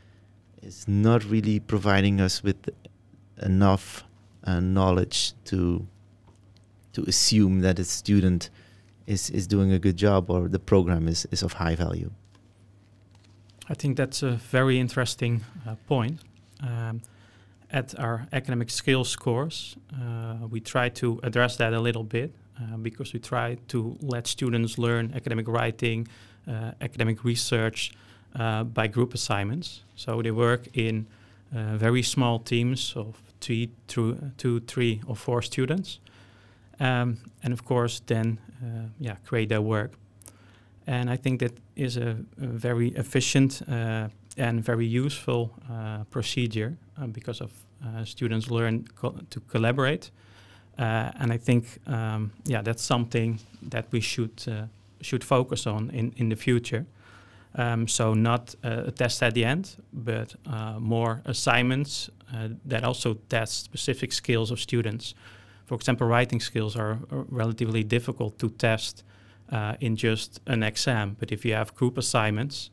is 0.63 0.87
not 0.87 1.23
really 1.25 1.59
providing 1.59 2.19
us 2.19 2.43
with 2.43 2.59
enough 3.41 4.03
uh, 4.43 4.59
knowledge 4.59 5.33
to 5.45 5.87
to 6.93 7.03
assume 7.03 7.61
that 7.61 7.79
a 7.79 7.83
student 7.83 8.49
is, 9.07 9.29
is 9.29 9.47
doing 9.47 9.71
a 9.71 9.79
good 9.79 9.97
job 9.97 10.29
or 10.29 10.47
the 10.47 10.59
program 10.59 11.07
is, 11.07 11.27
is 11.31 11.43
of 11.43 11.53
high 11.53 11.75
value. 11.75 12.11
I 13.69 13.73
think 13.73 13.97
that's 13.97 14.23
a 14.23 14.31
very 14.31 14.79
interesting 14.79 15.41
uh, 15.67 15.75
point. 15.87 16.19
Um, 16.61 17.01
at 17.71 17.97
our 17.99 18.27
academic 18.33 18.69
skills 18.69 19.15
course, 19.15 19.75
uh, 19.93 20.47
we 20.49 20.59
try 20.59 20.89
to 20.89 21.19
address 21.23 21.55
that 21.57 21.73
a 21.73 21.79
little 21.79 22.03
bit 22.03 22.33
uh, 22.59 22.77
because 22.77 23.13
we 23.13 23.19
try 23.19 23.57
to 23.69 23.97
let 24.01 24.27
students 24.27 24.77
learn 24.77 25.13
academic 25.15 25.47
writing, 25.47 26.07
uh, 26.47 26.71
academic 26.81 27.23
research 27.23 27.91
uh, 28.35 28.63
by 28.63 28.87
group 28.87 29.13
assignments. 29.13 29.83
So 29.95 30.21
they 30.21 30.31
work 30.31 30.67
in 30.73 31.07
uh, 31.55 31.77
very 31.77 32.03
small 32.03 32.39
teams 32.39 32.93
of 32.95 33.21
two, 33.39 33.67
through 33.87 34.31
two, 34.37 34.59
three, 34.61 35.01
or 35.07 35.15
four 35.15 35.41
students, 35.41 35.99
um, 36.81 37.17
and 37.43 37.53
of 37.53 37.63
course 37.63 38.01
then 38.05 38.37
uh, 38.63 38.87
yeah 38.99 39.15
create 39.25 39.47
their 39.47 39.61
work. 39.61 39.91
And 40.87 41.09
I 41.09 41.17
think 41.17 41.39
that 41.39 41.53
is 41.75 41.97
a, 41.97 42.17
a 42.41 42.47
very 42.47 42.87
efficient 42.95 43.61
and 44.37 44.65
very 44.65 44.85
useful 45.05 45.49
procedure 46.09 46.73
because 47.11 47.43
of 47.43 47.51
students 48.03 48.49
learn 48.49 48.87
co 48.95 49.15
to 49.29 49.39
collaborate 49.51 50.11
uh, 50.77 51.11
and 51.19 51.31
I 51.31 51.37
think, 51.37 51.79
um, 51.87 52.31
yeah, 52.45 52.61
that's 52.63 52.81
something 52.81 53.39
that 53.69 53.85
we 53.91 54.01
should 54.01 54.43
uh, 54.47 54.65
should 55.01 55.23
focus 55.23 55.67
on 55.67 55.89
in, 55.91 56.13
in 56.17 56.29
the 56.29 56.35
future. 56.35 56.85
Um, 57.55 57.87
so 57.87 58.13
not 58.13 58.55
uh, 58.63 58.83
a 58.87 58.91
test 58.91 59.21
at 59.23 59.33
the 59.33 59.43
end, 59.43 59.75
but 59.91 60.35
uh, 60.45 60.79
more 60.79 61.21
assignments 61.25 62.09
uh, 62.33 62.49
that 62.65 62.83
also 62.83 63.17
test 63.29 63.65
specific 63.65 64.13
skills 64.13 64.51
of 64.51 64.59
students. 64.59 65.13
For 65.71 65.75
example, 65.75 66.05
writing 66.05 66.41
skills 66.41 66.75
are, 66.75 66.99
relatively 67.29 67.81
difficult 67.81 68.37
to 68.39 68.49
test 68.49 69.05
uh, 69.53 69.75
in 69.79 69.95
just 69.95 70.41
an 70.45 70.63
exam. 70.63 71.15
But 71.17 71.31
if 71.31 71.45
you 71.45 71.53
have 71.53 71.73
group 71.75 71.97
assignments, 71.97 72.71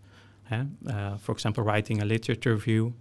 for 1.20 1.30
example, 1.30 1.62
writing 1.62 2.02
a 2.02 2.04
literature 2.04 2.54
review, 2.54 2.94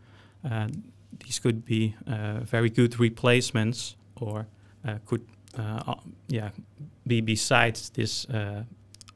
these 1.25 1.39
could 1.39 1.65
be 1.65 1.95
very 2.43 2.69
good 2.69 2.99
replacements 2.99 3.95
or 4.15 4.45
uh, 4.87 4.99
could 5.07 5.25
uh, 5.57 5.81
uh, 5.87 5.95
yeah 6.27 6.51
be 7.07 7.19
besides 7.19 7.89
this 7.89 8.27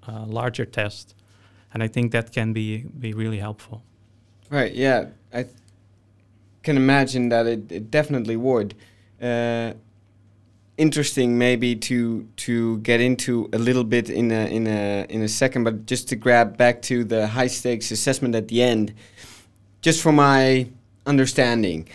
larger 0.08 0.66
test, 0.66 1.14
and 1.76 1.84
I 1.84 1.90
think 1.90 2.12
that 2.12 2.32
can 2.32 2.54
be 2.54 2.86
be 3.00 3.14
really 3.14 3.38
helpful. 3.38 3.84
Right. 4.50 4.74
Yeah. 4.74 5.10
I 5.32 5.44
th- 5.44 5.56
can 6.64 6.76
imagine 6.76 7.30
that 7.30 7.46
it, 7.46 7.72
it 7.72 7.92
definitely 7.92 8.36
would. 8.36 8.74
Interesting, 10.78 11.38
maybe 11.38 11.76
to 11.76 12.28
to 12.38 12.80
get 12.80 13.02
into 13.02 13.50
a 13.54 13.58
little 13.58 13.84
bit 13.84 14.10
in 14.10 14.32
a 14.32 14.46
in 14.48 14.68
a 14.68 15.06
in 15.10 15.22
a 15.22 15.28
second, 15.28 15.64
but 15.64 15.86
just 15.86 16.08
to 16.10 16.16
grab 16.16 16.58
back 16.58 16.82
to 16.84 17.04
the 17.04 17.28
high 17.28 17.48
stakes 17.48 17.92
assessment 17.92 18.36
at 18.36 18.48
the 18.48 18.64
end, 18.64 18.94
just 19.82 20.02
for 20.02 20.12
my 20.12 20.70
understanding, 21.06 21.88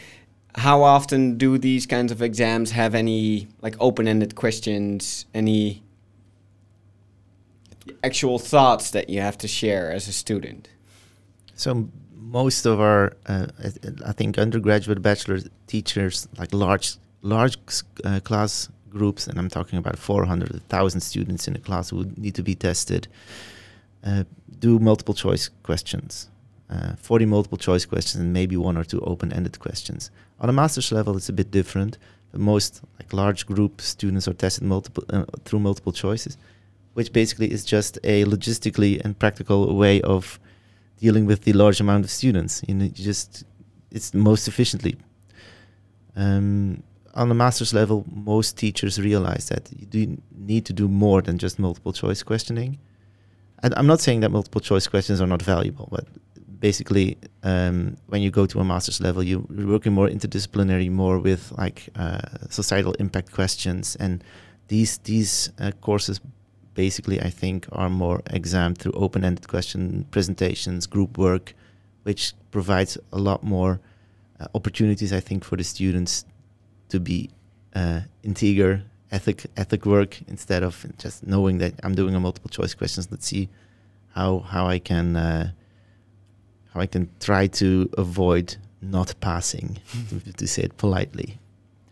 how 0.55 0.83
often 0.83 1.39
do 1.39 1.59
these 1.59 1.87
kinds 1.87 2.13
of 2.13 2.23
exams 2.23 2.71
have 2.73 2.95
any 2.95 3.49
like 3.63 3.77
open-ended 3.81 4.35
questions 4.35 5.27
any 5.35 5.83
actual 8.05 8.39
thoughts 8.39 8.91
that 8.91 9.09
you 9.09 9.21
have 9.21 9.39
to 9.39 9.49
share 9.49 9.91
as 9.91 10.07
a 10.09 10.13
student? 10.13 10.69
So 11.55 11.89
most 12.27 12.67
of 12.67 12.81
our 12.81 13.17
uh, 13.27 13.47
i 14.05 14.13
think 14.13 14.37
undergraduate 14.37 15.01
bachelor 15.01 15.39
teachers 15.69 16.29
like 16.39 16.53
large 16.53 16.97
large 17.27 17.57
uh, 18.05 18.21
class 18.21 18.69
groups 18.91 19.27
and 19.27 19.39
i'm 19.39 19.51
talking 19.51 19.79
about 19.79 19.99
400 19.99 20.51
1000 20.53 21.01
students 21.01 21.49
in 21.49 21.57
a 21.57 21.59
class 21.59 21.91
who 21.91 22.07
need 22.17 22.35
to 22.35 22.43
be 22.43 22.55
tested 22.55 23.09
uh, 24.05 24.25
do 24.59 24.79
multiple 24.79 25.15
choice 25.15 25.51
questions 25.63 26.29
uh, 26.71 26.97
40 26.97 27.27
multiple 27.27 27.59
choice 27.59 27.85
questions 27.85 28.23
and 28.23 28.33
maybe 28.33 28.57
one 28.57 28.77
or 28.77 28.85
two 28.85 29.01
open-ended 29.01 29.59
questions 29.59 30.11
on 30.41 30.49
a 30.49 30.53
master's 30.53 30.93
level, 30.93 31.17
it's 31.17 31.29
a 31.29 31.33
bit 31.33 31.51
different. 31.51 31.99
But 32.33 32.41
Most 32.41 32.83
like 32.99 33.13
large 33.13 33.47
group 33.47 33.81
students 33.81 34.29
are 34.29 34.35
tested 34.35 34.65
multiple 34.65 35.05
uh, 35.11 35.25
through 35.45 35.61
multiple 35.61 35.93
choices, 35.93 36.37
which 36.95 37.13
basically 37.13 37.51
is 37.51 37.65
just 37.65 37.99
a 38.05 38.25
logistically 38.25 39.01
and 39.03 39.19
practical 39.19 39.77
way 39.77 40.03
of 40.03 40.39
dealing 40.99 41.27
with 41.27 41.43
the 41.45 41.53
large 41.53 41.81
amount 41.81 42.05
of 42.05 42.11
students. 42.11 42.63
You, 42.67 42.75
know, 42.75 42.85
you 42.85 42.91
just 42.91 43.45
it's 43.91 44.13
most 44.13 44.49
efficiently. 44.49 44.97
Um, 46.17 46.83
on 47.17 47.29
the 47.29 47.35
master's 47.35 47.73
level, 47.73 48.05
most 48.15 48.57
teachers 48.57 49.01
realize 49.01 49.49
that 49.49 49.71
you 49.77 49.87
do 49.87 50.23
need 50.37 50.67
to 50.67 50.73
do 50.73 50.87
more 50.87 51.23
than 51.23 51.39
just 51.39 51.59
multiple 51.59 51.93
choice 51.93 52.23
questioning. 52.23 52.79
And 53.63 53.75
I'm 53.77 53.87
not 53.87 54.01
saying 54.01 54.21
that 54.21 54.31
multiple 54.31 54.61
choice 54.61 54.87
questions 54.87 55.21
are 55.21 55.27
not 55.27 55.43
valuable, 55.43 55.89
but 55.91 56.07
basically 56.61 57.17
um, 57.43 57.97
when 58.09 58.21
you 58.23 58.31
go 58.31 58.45
to 58.47 58.61
a 58.61 58.65
master's 58.65 59.01
level, 59.01 59.23
you, 59.23 59.47
are 59.59 59.67
working 59.67 59.93
more 59.93 60.09
interdisciplinary, 60.09 60.91
more 60.91 61.19
with 61.19 61.53
like 61.57 61.89
uh, 61.97 62.21
societal 62.51 62.93
impact 62.95 63.33
questions, 63.33 63.97
and 63.97 64.23
these 64.69 64.99
these 64.99 65.51
uh, 65.59 65.73
courses 65.81 66.21
basically 66.75 67.19
I 67.21 67.31
think 67.31 67.67
are 67.73 67.89
more 67.89 68.21
exam 68.31 68.75
through 68.75 68.93
open-ended 68.93 69.49
question 69.49 70.07
presentations, 70.11 70.87
group 70.87 71.17
work, 71.17 71.55
which 72.03 72.35
provides 72.51 72.99
a 73.13 73.19
lot 73.19 73.43
more 73.43 73.81
uh, 74.39 74.47
opportunities 74.55 75.13
I 75.13 75.21
think 75.21 75.45
for 75.45 75.57
the 75.57 75.65
students 75.65 76.27
to 76.89 77.01
be 77.01 77.31
uh, 77.75 78.01
integer 78.23 78.83
ethic 79.11 79.47
ethic 79.57 79.87
work 79.87 80.21
instead 80.29 80.63
of 80.63 80.87
just 80.99 81.27
knowing 81.27 81.59
that 81.59 81.75
I'm 81.83 81.95
doing 81.95 82.15
a 82.15 82.21
multiple 82.21 82.51
choice 82.51 82.75
questions. 82.75 83.09
Let's 83.11 83.27
see 83.27 83.49
how 84.15 84.41
how 84.41 84.67
I 84.67 84.79
can 84.79 85.17
uh, 85.17 85.51
how 86.73 86.81
I 86.81 86.87
can 86.87 87.09
try 87.21 87.47
to 87.47 87.89
avoid 87.97 88.57
not 88.83 89.15
passing, 89.21 89.79
to 90.37 90.47
say 90.47 90.63
it 90.63 90.77
politely. 90.77 91.39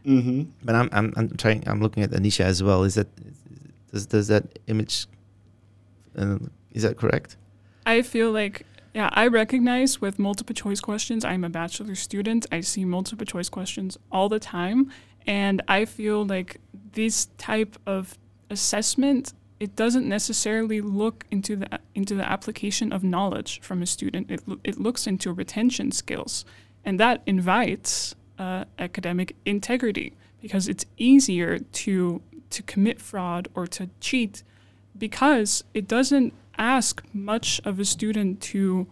Mm-hmm. 0.07 0.43
But 0.63 0.75
I'm, 0.75 0.89
I'm, 0.93 1.13
I'm 1.17 1.37
trying. 1.37 1.67
I'm 1.67 1.81
looking 1.81 2.03
at 2.03 2.11
Anisha 2.11 2.45
as 2.45 2.63
well. 2.63 2.85
Is 2.85 2.95
that 2.95 3.09
does 3.91 4.07
does 4.07 4.29
that 4.29 4.45
image? 4.67 5.07
Uh, 6.17 6.39
is 6.73 6.83
that 6.83 6.97
correct? 6.97 7.37
I 7.87 8.03
feel 8.03 8.31
like 8.31 8.67
yeah, 8.95 9.11
I 9.13 9.27
recognize 9.27 10.01
with 10.01 10.19
multiple 10.21 10.55
choice 10.55 10.81
questions. 10.81 11.25
I'm 11.25 11.43
a 11.43 11.49
bachelor 11.49 11.97
student. 11.97 12.47
I 12.53 12.61
see 12.61 12.85
multiple 12.85 13.27
choice 13.27 13.49
questions 13.49 13.99
all 14.13 14.29
the 14.29 14.39
time, 14.39 14.93
and 15.27 15.61
I 15.67 15.85
feel 15.85 16.25
like 16.25 16.61
this 16.93 17.27
type 17.37 17.77
of 17.87 18.17
assessment 18.51 19.33
it 19.61 19.77
doesn't 19.77 20.07
necessarily 20.07 20.81
look 20.81 21.25
into 21.31 21.57
the 21.57 21.81
into 21.95 22.15
the 22.15 22.29
application 22.29 22.93
of 22.93 23.03
knowledge 23.03 23.61
from 23.61 23.83
a 23.83 23.87
student. 23.87 24.31
It 24.31 24.43
it 24.63 24.79
looks 24.79 25.07
into 25.07 25.33
retention 25.33 25.91
skills, 25.91 26.45
and 26.85 27.01
that 27.01 27.23
invites 27.27 28.15
uh, 28.39 28.65
academic 28.79 29.35
integrity 29.45 30.13
because 30.41 30.69
it's 30.69 30.85
easier 30.99 31.59
to 31.59 32.23
to 32.51 32.63
commit 32.63 33.01
fraud 33.01 33.49
or 33.55 33.67
to 33.67 33.89
cheat 34.01 34.43
because 34.97 35.65
it 35.73 35.89
doesn't 35.89 36.33
ask 36.59 37.03
much 37.13 37.61
of 37.65 37.79
a 37.79 37.85
student 37.85 38.41
to 38.43 38.87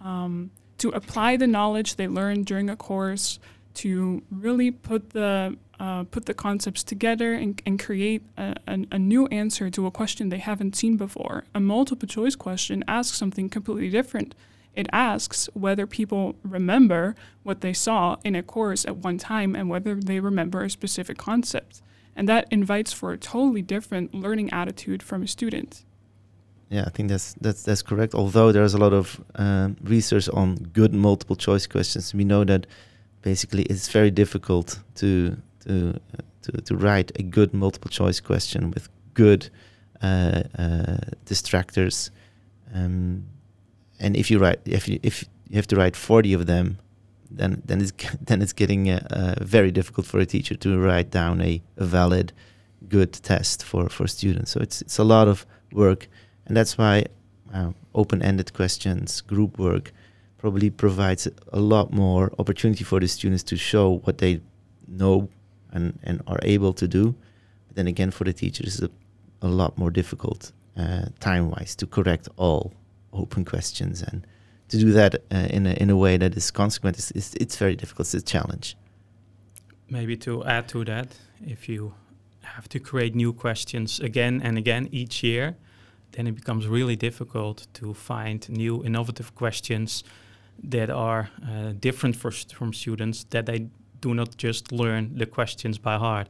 um, 0.00 0.50
to 0.78 0.90
apply 0.90 1.36
the 1.36 1.46
knowledge 1.46 1.96
they 1.96 2.08
learned 2.08 2.46
during 2.46 2.68
a 2.68 2.76
course, 2.76 3.38
to 3.74 4.22
really 4.30 4.70
put 4.70 5.10
the 5.10 5.56
uh, 5.80 6.04
put 6.04 6.26
the 6.26 6.34
concepts 6.34 6.84
together 6.84 7.32
and, 7.32 7.60
and 7.66 7.82
create 7.82 8.22
a, 8.36 8.54
a, 8.68 8.78
a, 8.92 8.98
new 8.98 9.26
answer 9.26 9.68
to 9.68 9.86
a 9.86 9.90
question 9.90 10.28
they 10.28 10.38
haven't 10.38 10.76
seen 10.76 10.96
before. 10.96 11.44
A 11.52 11.58
multiple 11.58 12.06
choice 12.06 12.36
question 12.36 12.84
asks 12.86 13.18
something 13.18 13.48
completely 13.48 13.90
different. 13.90 14.36
It 14.76 14.88
asks 14.92 15.48
whether 15.52 15.86
people 15.86 16.36
remember 16.44 17.16
what 17.42 17.60
they 17.60 17.72
saw 17.72 18.16
in 18.24 18.36
a 18.36 18.42
course 18.42 18.84
at 18.84 18.98
one 18.98 19.18
time 19.18 19.56
and 19.56 19.68
whether 19.68 19.96
they 19.96 20.20
remember 20.20 20.62
a 20.62 20.70
specific 20.70 21.18
concept. 21.18 21.82
And 22.14 22.28
that 22.28 22.46
invites 22.50 22.92
for 22.92 23.12
a 23.12 23.18
totally 23.18 23.62
different 23.62 24.14
learning 24.14 24.52
attitude 24.52 25.02
from 25.02 25.24
a 25.24 25.28
student. 25.28 25.84
Yeah, 26.74 26.86
I 26.86 26.90
think 26.90 27.08
that's 27.08 27.34
that's 27.40 27.62
that's 27.62 27.82
correct. 27.82 28.14
Although 28.16 28.50
there's 28.50 28.74
a 28.74 28.78
lot 28.78 28.92
of 28.92 29.20
um, 29.36 29.76
research 29.84 30.28
on 30.30 30.56
good 30.72 30.92
multiple 30.92 31.36
choice 31.36 31.68
questions, 31.68 32.12
we 32.12 32.24
know 32.24 32.42
that 32.44 32.66
basically 33.22 33.62
it's 33.62 33.88
very 33.92 34.10
difficult 34.10 34.80
to 34.96 35.36
to 35.66 35.72
uh, 35.90 36.22
to, 36.42 36.52
to 36.62 36.76
write 36.76 37.12
a 37.14 37.22
good 37.22 37.54
multiple 37.54 37.90
choice 37.90 38.18
question 38.18 38.72
with 38.72 38.88
good 39.14 39.50
uh, 40.02 40.42
uh, 40.58 40.96
distractors. 41.26 42.10
Um, 42.74 43.26
and 44.00 44.16
if 44.16 44.28
you 44.28 44.40
write 44.40 44.58
if 44.64 44.88
you 44.88 44.98
if 45.04 45.24
you 45.48 45.54
have 45.54 45.68
to 45.68 45.76
write 45.76 45.94
40 45.94 46.34
of 46.34 46.46
them 46.46 46.78
then 47.30 47.62
then 47.64 47.80
it's 47.82 47.92
then 48.26 48.42
it's 48.42 48.52
getting 48.52 48.90
uh, 48.90 48.98
uh, 49.10 49.34
very 49.44 49.70
difficult 49.70 50.06
for 50.08 50.18
a 50.18 50.26
teacher 50.26 50.56
to 50.56 50.76
write 50.80 51.10
down 51.12 51.40
a, 51.40 51.62
a, 51.76 51.84
valid 51.84 52.32
good 52.88 53.12
test 53.12 53.62
for 53.62 53.88
for 53.88 54.08
students 54.08 54.50
so 54.50 54.60
it's 54.60 54.82
it's 54.82 54.98
a 54.98 55.04
lot 55.04 55.28
of 55.28 55.46
work 55.72 56.08
and 56.46 56.56
that's 56.56 56.76
why 56.78 57.04
uh, 57.52 57.70
open-ended 57.94 58.52
questions 58.52 59.20
group 59.20 59.58
work 59.58 59.92
probably 60.38 60.70
provides 60.70 61.28
a 61.52 61.60
lot 61.60 61.92
more 61.92 62.32
opportunity 62.38 62.84
for 62.84 63.00
the 63.00 63.08
students 63.08 63.42
to 63.42 63.56
show 63.56 64.00
what 64.04 64.18
they 64.18 64.40
know 64.86 65.28
and 65.72 65.98
and 66.02 66.22
are 66.26 66.40
able 66.42 66.72
to 66.72 66.86
do 66.86 67.14
but 67.66 67.76
then 67.76 67.86
again 67.86 68.10
for 68.10 68.24
the 68.24 68.32
teachers 68.32 68.80
it's 68.80 68.92
a, 69.42 69.46
a 69.46 69.48
lot 69.48 69.76
more 69.78 69.90
difficult 69.90 70.52
uh, 70.76 71.06
time-wise 71.20 71.74
to 71.76 71.86
correct 71.86 72.28
all 72.36 72.72
open 73.12 73.44
questions 73.44 74.02
and 74.02 74.26
to 74.68 74.78
do 74.78 74.92
that 74.92 75.14
uh, 75.32 75.46
in 75.50 75.66
a 75.66 75.72
in 75.74 75.90
a 75.90 75.96
way 75.96 76.16
that 76.16 76.36
is 76.36 76.50
consequent 76.50 76.98
it's 77.14 77.56
very 77.56 77.76
difficult. 77.76 78.06
It's 78.06 78.14
a 78.14 78.22
challenge. 78.22 78.76
Maybe 79.90 80.16
to 80.18 80.44
add 80.44 80.68
to 80.68 80.84
that, 80.84 81.08
if 81.46 81.68
you 81.68 81.94
have 82.42 82.68
to 82.70 82.78
create 82.78 83.14
new 83.14 83.32
questions 83.32 84.00
again 84.00 84.40
and 84.42 84.56
again 84.58 84.88
each 84.90 85.22
year, 85.22 85.56
then 86.14 86.26
it 86.26 86.34
becomes 86.34 86.66
really 86.66 86.96
difficult 86.96 87.66
to 87.74 87.94
find 87.94 88.48
new 88.48 88.84
innovative 88.84 89.34
questions 89.34 90.04
that 90.62 90.90
are 90.90 91.30
uh, 91.42 91.72
different 91.80 92.16
for 92.16 92.30
from 92.30 92.72
students 92.72 93.24
that 93.30 93.46
they 93.46 93.68
do 94.00 94.14
not 94.14 94.36
just 94.36 94.72
learn 94.72 95.18
the 95.18 95.26
questions 95.26 95.78
by 95.78 95.98
heart. 95.98 96.28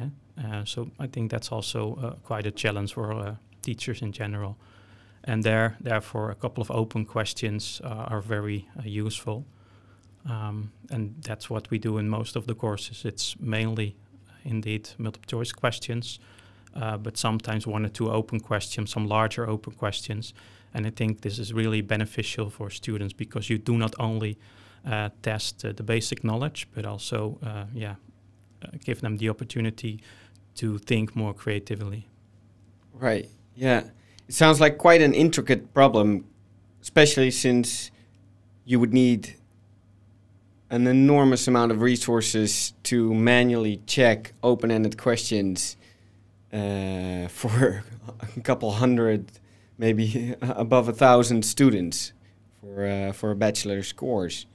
Eh? 0.00 0.08
Uh, 0.44 0.64
so 0.64 0.90
I 0.98 1.06
think 1.06 1.30
that's 1.30 1.52
also 1.52 1.94
uh, 1.94 2.10
quite 2.26 2.46
a 2.46 2.50
challenge 2.50 2.94
for 2.94 3.12
uh, 3.12 3.34
teachers 3.62 4.02
in 4.02 4.12
general 4.12 4.56
and 5.26 5.42
there 5.42 5.76
therefore 5.80 6.30
a 6.30 6.34
couple 6.34 6.62
of 6.62 6.70
open 6.70 7.04
questions 7.04 7.80
uh, 7.84 8.12
are 8.12 8.20
very 8.20 8.68
uh, 8.78 8.82
useful 8.84 9.44
um, 10.28 10.72
and 10.90 11.14
that's 11.22 11.50
what 11.50 11.70
we 11.70 11.78
do 11.78 11.98
in 11.98 12.08
most 12.08 12.36
of 12.36 12.46
the 12.46 12.54
courses 12.54 13.04
it's 13.04 13.36
mainly 13.40 13.96
indeed 14.44 14.88
multiple 14.98 15.26
choice 15.26 15.52
questions 15.52 16.18
uh, 16.80 16.96
but 16.96 17.16
sometimes 17.16 17.66
one 17.66 17.84
or 17.84 17.88
two 17.88 18.10
open 18.10 18.40
questions 18.40 18.90
some 18.90 19.06
larger 19.08 19.48
open 19.48 19.72
questions. 19.72 20.34
And 20.74 20.86
i 20.86 20.90
think 20.90 21.20
this 21.22 21.38
is 21.38 21.52
really 21.52 21.80
beneficial 21.80 22.50
for 22.50 22.70
students 22.70 23.14
because 23.14 23.48
you 23.50 23.58
do 23.58 23.78
not 23.78 23.94
only 23.98 24.36
uh, 24.84 25.08
test 25.22 25.64
uh, 25.64 25.72
the 25.72 25.82
basic 25.82 26.22
knowledge 26.22 26.68
but 26.74 26.84
also 26.84 27.38
yeah 27.74 27.94
give 28.84 29.00
them 29.00 29.16
the 29.16 29.28
opportunity 29.28 30.00
to 30.56 30.78
think 30.78 31.14
more 31.14 31.34
creatively. 31.34 32.08
Right. 32.92 33.28
Yeah. 33.54 33.84
It 34.28 34.34
sounds 34.34 34.60
like 34.60 34.78
quite 34.78 35.02
an 35.02 35.14
intricate 35.14 35.72
problem, 35.72 36.24
especially 36.82 37.30
since 37.30 37.90
you 38.64 38.80
would 38.80 38.92
need 38.92 39.34
an 40.70 40.86
enormous 40.86 41.46
amount 41.46 41.70
of 41.70 41.80
resources 41.80 42.72
to 42.82 43.14
manually 43.14 43.80
check 43.86 44.32
open-ended 44.42 44.98
questions 44.98 45.76
uh, 46.56 47.28
for 47.40 47.84
a 48.36 48.40
couple 48.40 48.70
hundred, 48.72 49.32
maybe 49.78 50.34
above 50.42 50.88
a 50.88 50.92
thousand 50.92 51.44
students 51.44 52.12
for 52.60 52.86
uh, 52.86 53.12
for 53.12 53.30
a 53.30 53.36
bachelor's 53.36 53.92
course. 53.92 54.46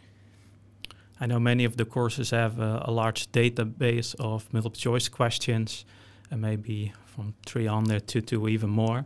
I 1.19 1.27
know 1.27 1.39
many 1.39 1.65
of 1.65 1.77
the 1.77 1.85
courses 1.85 2.31
have 2.31 2.59
a, 2.59 2.81
a 2.85 2.91
large 2.91 3.31
database 3.31 4.15
of 4.19 4.51
multiple 4.51 4.75
choice 4.75 5.07
questions, 5.09 5.85
and 6.31 6.41
maybe 6.41 6.93
from 7.05 7.33
300 7.45 8.07
to, 8.07 8.21
to 8.21 8.47
even 8.47 8.69
more 8.69 9.05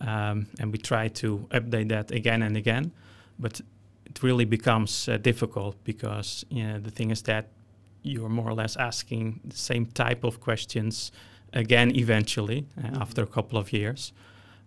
um, 0.00 0.46
and 0.58 0.72
we 0.72 0.78
try 0.78 1.08
to 1.08 1.46
update 1.50 1.88
that 1.88 2.10
again 2.10 2.42
and 2.42 2.56
again. 2.56 2.92
But 3.38 3.60
it 4.06 4.22
really 4.22 4.44
becomes 4.44 5.08
uh, 5.08 5.16
difficult 5.16 5.82
because 5.84 6.44
you 6.50 6.64
know, 6.64 6.78
the 6.78 6.90
thing 6.90 7.10
is 7.10 7.22
that 7.22 7.48
you're 8.02 8.28
more 8.28 8.50
or 8.50 8.54
less 8.54 8.76
asking 8.76 9.40
the 9.44 9.56
same 9.56 9.86
type 9.86 10.24
of 10.24 10.40
questions 10.40 11.10
again 11.54 11.96
eventually 11.96 12.66
mm-hmm. 12.78 13.02
after 13.02 13.22
a 13.22 13.26
couple 13.26 13.58
of 13.58 13.72
years. 13.72 14.12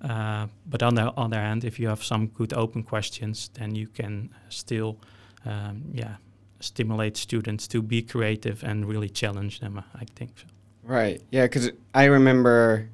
Uh, 0.01 0.47
but 0.65 0.83
on 0.83 0.95
the 0.95 1.11
other 1.17 1.37
hand, 1.37 1.63
if 1.63 1.79
you 1.79 1.87
have 1.87 2.03
some 2.03 2.27
good 2.27 2.53
open 2.53 2.83
questions, 2.83 3.49
then 3.53 3.75
you 3.75 3.87
can 3.87 4.29
still, 4.49 4.97
um, 5.45 5.83
yeah, 5.91 6.15
stimulate 6.59 7.17
students 7.17 7.67
to 7.67 7.81
be 7.81 8.01
creative 8.01 8.63
and 8.63 8.85
really 8.85 9.09
challenge 9.09 9.59
them. 9.59 9.83
I 9.95 10.05
think. 10.15 10.31
So. 10.35 10.45
Right. 10.83 11.21
Yeah, 11.31 11.45
because 11.45 11.71
I 11.93 12.05
remember 12.05 12.89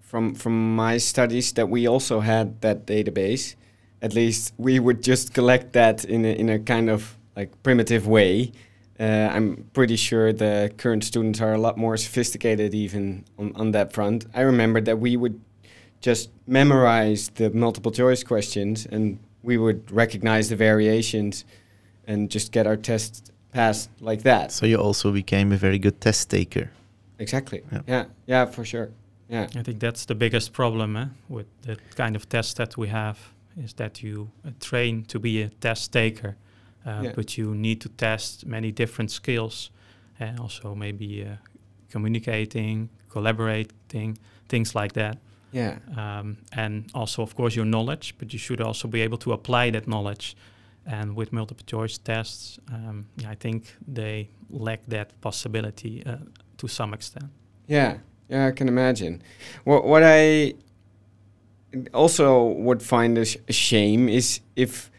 from 0.00 0.34
from 0.34 0.76
my 0.76 0.98
studies 0.98 1.52
that 1.52 1.68
we 1.68 1.86
also 1.86 2.20
had 2.20 2.60
that 2.60 2.86
database. 2.86 3.54
At 4.02 4.14
least 4.14 4.54
we 4.58 4.78
would 4.78 5.02
just 5.02 5.34
collect 5.34 5.72
that 5.72 6.04
in 6.04 6.24
a, 6.24 6.32
in 6.32 6.48
a 6.48 6.58
kind 6.58 6.90
of 6.90 7.16
like 7.36 7.50
primitive 7.62 8.06
way. 8.06 8.52
Uh, 8.98 9.28
I'm 9.30 9.68
pretty 9.74 9.96
sure 9.96 10.32
the 10.32 10.72
current 10.78 11.04
students 11.04 11.40
are 11.40 11.52
a 11.52 11.58
lot 11.58 11.76
more 11.76 11.96
sophisticated 11.96 12.74
even 12.74 13.24
on, 13.38 13.52
on 13.54 13.72
that 13.72 13.92
front. 13.92 14.26
I 14.34 14.40
remember 14.40 14.80
that 14.80 14.98
we 14.98 15.16
would 15.16 15.40
just 16.00 16.30
memorize 16.46 17.28
the 17.34 17.50
multiple 17.50 17.92
choice 17.92 18.22
questions 18.22 18.86
and 18.86 19.18
we 19.42 19.58
would 19.58 19.90
recognize 19.90 20.48
the 20.48 20.56
variations 20.56 21.44
and 22.06 22.30
just 22.30 22.52
get 22.52 22.66
our 22.66 22.76
test 22.76 23.32
passed 23.52 23.90
like 24.00 24.22
that. 24.22 24.52
So 24.52 24.66
you 24.66 24.76
also 24.76 25.12
became 25.12 25.52
a 25.52 25.56
very 25.56 25.78
good 25.78 26.00
test 26.00 26.30
taker. 26.30 26.70
Exactly. 27.18 27.62
Yeah, 27.72 27.80
yeah, 27.86 28.04
yeah 28.26 28.46
for 28.46 28.64
sure. 28.64 28.90
Yeah, 29.28 29.48
I 29.56 29.62
think 29.62 29.80
that's 29.80 30.04
the 30.04 30.14
biggest 30.14 30.52
problem 30.52 30.96
eh, 30.96 31.06
with 31.28 31.46
the 31.62 31.76
kind 31.96 32.14
of 32.14 32.28
test 32.28 32.56
that 32.58 32.76
we 32.76 32.88
have 32.88 33.18
is 33.56 33.72
that 33.74 34.02
you 34.02 34.30
uh, 34.44 34.50
train 34.60 35.04
to 35.06 35.18
be 35.18 35.42
a 35.42 35.48
test 35.48 35.92
taker, 35.92 36.36
uh, 36.86 37.00
yeah. 37.02 37.12
but 37.14 37.36
you 37.36 37.54
need 37.54 37.80
to 37.80 37.88
test 37.88 38.46
many 38.46 38.70
different 38.70 39.10
skills 39.10 39.70
and 40.20 40.40
also 40.40 40.74
maybe 40.74 41.24
uh, 41.24 41.34
communicating, 41.90 42.88
collaborating, 43.10 44.16
things 44.48 44.74
like 44.74 44.92
that. 44.92 45.18
Yeah. 45.52 45.78
Um, 45.96 46.38
and 46.52 46.90
also, 46.94 47.22
of 47.22 47.34
course, 47.34 47.56
your 47.56 47.64
knowledge, 47.64 48.14
but 48.18 48.32
you 48.32 48.38
should 48.38 48.60
also 48.60 48.88
be 48.88 49.02
able 49.02 49.18
to 49.18 49.32
apply 49.32 49.70
that 49.70 49.86
knowledge. 49.86 50.36
And 50.86 51.16
with 51.16 51.32
multiple 51.32 51.64
choice 51.66 51.98
tests, 51.98 52.58
um, 52.72 53.06
I 53.26 53.34
think 53.34 53.74
they 53.86 54.28
lack 54.50 54.80
that 54.88 55.20
possibility 55.20 56.02
uh, 56.06 56.18
to 56.58 56.68
some 56.68 56.94
extent. 56.94 57.30
Yeah, 57.66 57.98
yeah, 58.28 58.46
I 58.46 58.52
can 58.52 58.68
imagine. 58.68 59.22
What 59.64 59.84
what 59.84 60.02
I 60.04 60.54
also 61.92 62.44
would 62.44 62.82
find 62.82 63.18
a, 63.18 63.24
sh- 63.24 63.38
a 63.48 63.52
shame 63.52 64.08
is 64.08 64.40
if 64.54 64.90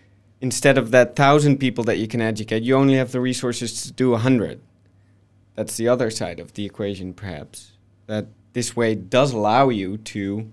instead 0.41 0.77
of 0.77 0.91
that 0.91 1.15
thousand 1.15 1.57
people 1.57 1.83
that 1.85 1.97
you 1.97 2.07
can 2.07 2.21
educate, 2.21 2.63
you 2.63 2.75
only 2.75 2.95
have 2.95 3.11
the 3.11 3.21
resources 3.21 3.83
to 3.83 3.91
do 3.91 4.13
a 4.13 4.17
hundred. 4.17 4.61
That's 5.55 5.77
the 5.77 5.87
other 5.87 6.09
side 6.09 6.39
of 6.39 6.53
the 6.53 6.65
equation, 6.65 7.13
perhaps. 7.13 7.71
That 8.05 8.27
this 8.53 8.75
way 8.75 8.95
does 8.95 9.33
allow 9.33 9.69
you 9.69 9.97
to 9.97 10.51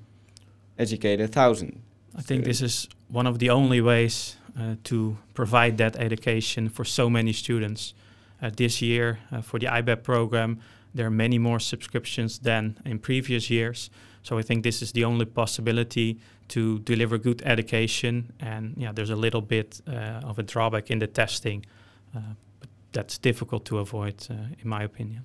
educate 0.78 1.20
a 1.20 1.28
thousand. 1.28 1.82
I 2.16 2.22
think 2.22 2.44
this 2.44 2.62
is 2.62 2.88
one 3.08 3.26
of 3.26 3.38
the 3.38 3.50
only 3.50 3.80
ways 3.80 4.36
uh, 4.58 4.76
to 4.84 5.18
provide 5.34 5.78
that 5.78 5.96
education 5.96 6.68
for 6.68 6.84
so 6.84 7.10
many 7.10 7.32
students. 7.32 7.94
Uh, 8.42 8.50
this 8.54 8.82
year, 8.82 9.20
uh, 9.32 9.40
for 9.40 9.58
the 9.58 9.66
IBEB 9.66 10.02
program, 10.02 10.60
there 10.94 11.06
are 11.06 11.10
many 11.10 11.38
more 11.38 11.58
subscriptions 11.58 12.38
than 12.38 12.76
in 12.84 12.98
previous 12.98 13.48
years. 13.50 13.90
So 14.24 14.38
I 14.38 14.42
think 14.42 14.64
this 14.64 14.82
is 14.82 14.92
the 14.92 15.04
only 15.04 15.26
possibility 15.26 16.18
to 16.48 16.78
deliver 16.80 17.18
good 17.18 17.42
education. 17.44 18.32
And 18.40 18.74
yeah, 18.76 18.90
there's 18.92 19.10
a 19.10 19.16
little 19.16 19.42
bit 19.42 19.80
uh, 19.86 20.28
of 20.30 20.38
a 20.38 20.42
drawback 20.42 20.90
in 20.90 20.98
the 20.98 21.06
testing, 21.06 21.64
uh, 22.16 22.20
but 22.58 22.68
that's 22.92 23.18
difficult 23.18 23.64
to 23.66 23.78
avoid, 23.78 24.26
uh, 24.30 24.34
in 24.62 24.68
my 24.68 24.82
opinion. 24.82 25.24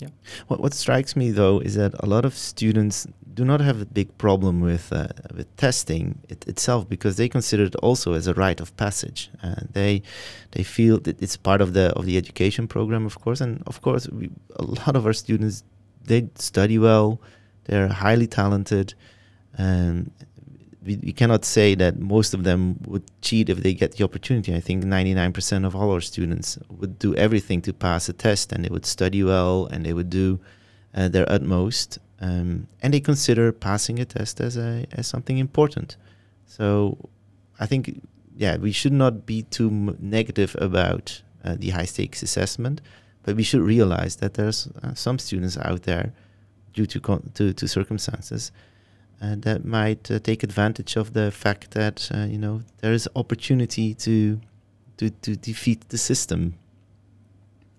Yeah. 0.00 0.08
What 0.46 0.60
what 0.60 0.74
strikes 0.74 1.16
me 1.16 1.32
though 1.32 1.58
is 1.58 1.74
that 1.74 1.92
a 1.98 2.06
lot 2.06 2.24
of 2.24 2.34
students 2.34 3.06
do 3.34 3.44
not 3.44 3.60
have 3.60 3.80
a 3.80 3.84
big 3.84 4.16
problem 4.16 4.60
with 4.60 4.92
uh, 4.92 5.08
with 5.34 5.48
testing 5.56 6.20
it 6.28 6.46
itself 6.46 6.88
because 6.88 7.16
they 7.16 7.28
consider 7.28 7.64
it 7.64 7.74
also 7.76 8.12
as 8.12 8.28
a 8.28 8.34
rite 8.34 8.60
of 8.60 8.76
passage. 8.76 9.30
Uh, 9.42 9.56
they 9.72 10.02
they 10.52 10.62
feel 10.62 11.00
that 11.00 11.20
it's 11.20 11.36
part 11.36 11.60
of 11.60 11.72
the 11.72 11.92
of 11.96 12.06
the 12.06 12.16
education 12.16 12.68
program, 12.68 13.06
of 13.06 13.20
course, 13.20 13.40
and 13.40 13.62
of 13.66 13.82
course, 13.82 14.08
we, 14.08 14.30
a 14.56 14.62
lot 14.62 14.94
of 14.94 15.04
our 15.04 15.12
students 15.12 15.64
they 16.04 16.28
study 16.36 16.78
well, 16.78 17.20
they're 17.68 17.88
highly 17.88 18.26
talented, 18.26 18.94
and 19.56 20.10
we, 20.84 20.96
we 20.96 21.12
cannot 21.12 21.44
say 21.44 21.74
that 21.76 21.98
most 21.98 22.34
of 22.34 22.44
them 22.44 22.80
would 22.86 23.04
cheat 23.22 23.48
if 23.48 23.62
they 23.62 23.74
get 23.74 23.92
the 23.92 24.04
opportunity. 24.04 24.54
I 24.54 24.60
think 24.60 24.84
99% 24.84 25.64
of 25.64 25.76
all 25.76 25.92
our 25.92 26.00
students 26.00 26.58
would 26.68 26.98
do 26.98 27.14
everything 27.14 27.62
to 27.62 27.72
pass 27.72 28.08
a 28.08 28.12
test, 28.12 28.52
and 28.52 28.64
they 28.64 28.68
would 28.68 28.86
study 28.86 29.22
well, 29.22 29.66
and 29.66 29.86
they 29.86 29.92
would 29.92 30.10
do 30.10 30.40
uh, 30.94 31.08
their 31.08 31.30
utmost 31.30 31.98
um, 32.20 32.66
and 32.82 32.92
they 32.92 33.00
consider 33.00 33.52
passing 33.52 33.98
a 33.98 34.04
test 34.04 34.40
as 34.40 34.56
a 34.56 34.86
as 34.92 35.06
something 35.06 35.38
important. 35.38 35.96
So 36.46 36.98
I 37.60 37.66
think 37.66 38.02
yeah 38.36 38.56
we 38.56 38.72
should 38.72 38.92
not 38.92 39.26
be 39.26 39.42
too 39.42 39.68
m- 39.68 39.96
negative 40.00 40.56
about 40.58 41.22
uh, 41.44 41.56
the 41.58 41.70
high 41.70 41.84
stakes 41.84 42.22
assessment, 42.22 42.80
but 43.22 43.36
we 43.36 43.42
should 43.42 43.60
realize 43.60 44.16
that 44.16 44.34
there's 44.34 44.68
uh, 44.82 44.94
some 44.94 45.18
students 45.18 45.56
out 45.58 45.84
there 45.84 46.12
due 46.72 46.86
to 46.86 47.00
con- 47.00 47.30
to, 47.34 47.52
to 47.52 47.66
circumstances 47.66 48.52
uh, 49.20 49.34
that 49.38 49.64
might 49.64 50.10
uh, 50.10 50.18
take 50.18 50.42
advantage 50.42 50.96
of 50.96 51.12
the 51.12 51.30
fact 51.30 51.72
that 51.72 52.08
uh, 52.14 52.24
you 52.24 52.38
know 52.38 52.62
there 52.78 52.92
is 52.92 53.08
opportunity 53.16 53.94
to 53.94 54.40
to 54.96 55.10
to 55.10 55.36
defeat 55.36 55.88
the 55.88 55.98
system 55.98 56.54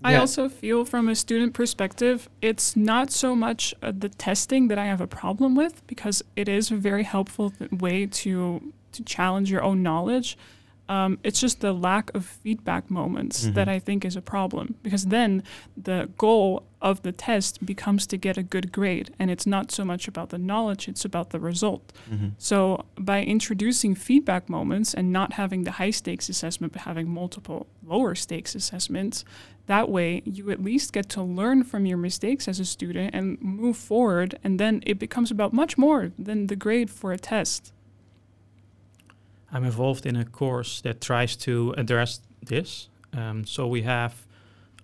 I 0.04 0.14
yeah. 0.14 0.22
also 0.22 0.48
feel 0.48 0.86
from 0.86 1.10
a 1.10 1.16
student 1.16 1.54
perspective, 1.54 2.30
it's 2.42 2.76
not 2.76 3.12
so 3.12 3.36
much 3.36 3.74
uh, 3.82 3.92
the 3.98 4.08
testing 4.08 4.70
that 4.70 4.78
I 4.78 4.86
have 4.86 5.02
a 5.02 5.08
problem 5.08 5.56
with 5.56 5.86
because 5.88 6.24
it 6.38 6.48
is 6.48 6.72
a 6.72 6.76
very 6.76 7.04
helpful 7.04 7.50
th- 7.50 7.72
way 7.72 8.06
to 8.06 8.74
to 8.92 9.04
challenge 9.04 9.52
your 9.52 9.62
own 9.62 9.84
knowledge. 9.84 10.38
Um, 10.90 11.20
it's 11.24 11.40
just 11.40 11.62
the 11.62 11.72
lack 11.72 12.14
of 12.16 12.26
feedback 12.26 12.90
moments 12.90 13.46
mm-hmm. 13.46 13.54
that 13.54 13.70
I 13.70 13.78
think 13.78 14.04
is 14.04 14.16
a 14.16 14.22
problem 14.22 14.74
because 14.82 15.06
then 15.06 15.44
the 15.78 16.10
goal 16.18 16.64
of 16.82 17.04
the 17.04 17.12
test 17.12 17.64
becomes 17.64 18.08
to 18.08 18.18
get 18.18 18.38
a 18.38 18.44
good 18.44 18.72
grade, 18.72 19.14
and 19.20 19.30
it's 19.30 19.46
not 19.46 19.72
so 19.72 19.86
much 19.86 20.08
about 20.08 20.30
the 20.30 20.40
knowledge; 20.40 20.88
it's 20.88 21.06
about 21.06 21.30
the 21.30 21.40
result. 21.40 21.94
Mm-hmm. 22.10 22.30
So 22.40 22.86
by 22.98 23.22
introducing 23.22 23.94
feedback 23.94 24.50
moments 24.50 24.96
and 24.96 25.12
not 25.14 25.34
having 25.34 25.64
the 25.64 25.72
high 25.72 25.92
stakes 25.92 26.28
assessment, 26.28 26.74
but 26.74 26.82
having 26.84 27.08
multiple 27.08 27.68
lower 27.86 28.16
stakes 28.16 28.56
assessments, 28.56 29.24
that 29.68 29.90
way 29.90 30.24
you 30.26 30.50
at 30.50 30.64
least 30.64 30.92
get 30.92 31.08
to 31.10 31.22
learn 31.22 31.64
from 31.64 31.86
your 31.86 31.98
mistakes 31.98 32.48
as 32.48 32.60
a 32.60 32.66
student 32.66 33.14
and 33.14 33.40
move 33.42 33.78
forward, 33.78 34.40
and 34.44 34.60
then 34.60 34.82
it 34.88 34.98
becomes 34.98 35.30
about 35.30 35.54
much 35.54 35.78
more 35.78 36.12
than 36.18 36.48
the 36.48 36.56
grade 36.56 36.90
for 36.90 37.12
a 37.12 37.20
test. 37.20 37.74
I'm 39.52 39.64
involved 39.64 40.06
in 40.06 40.16
a 40.16 40.26
course 40.26 40.82
that 40.82 41.02
tries 41.02 41.36
to 41.38 41.74
address 41.78 42.22
this. 42.42 42.90
Um, 43.14 43.46
so 43.46 43.68
we 43.68 43.82
have, 43.82 44.14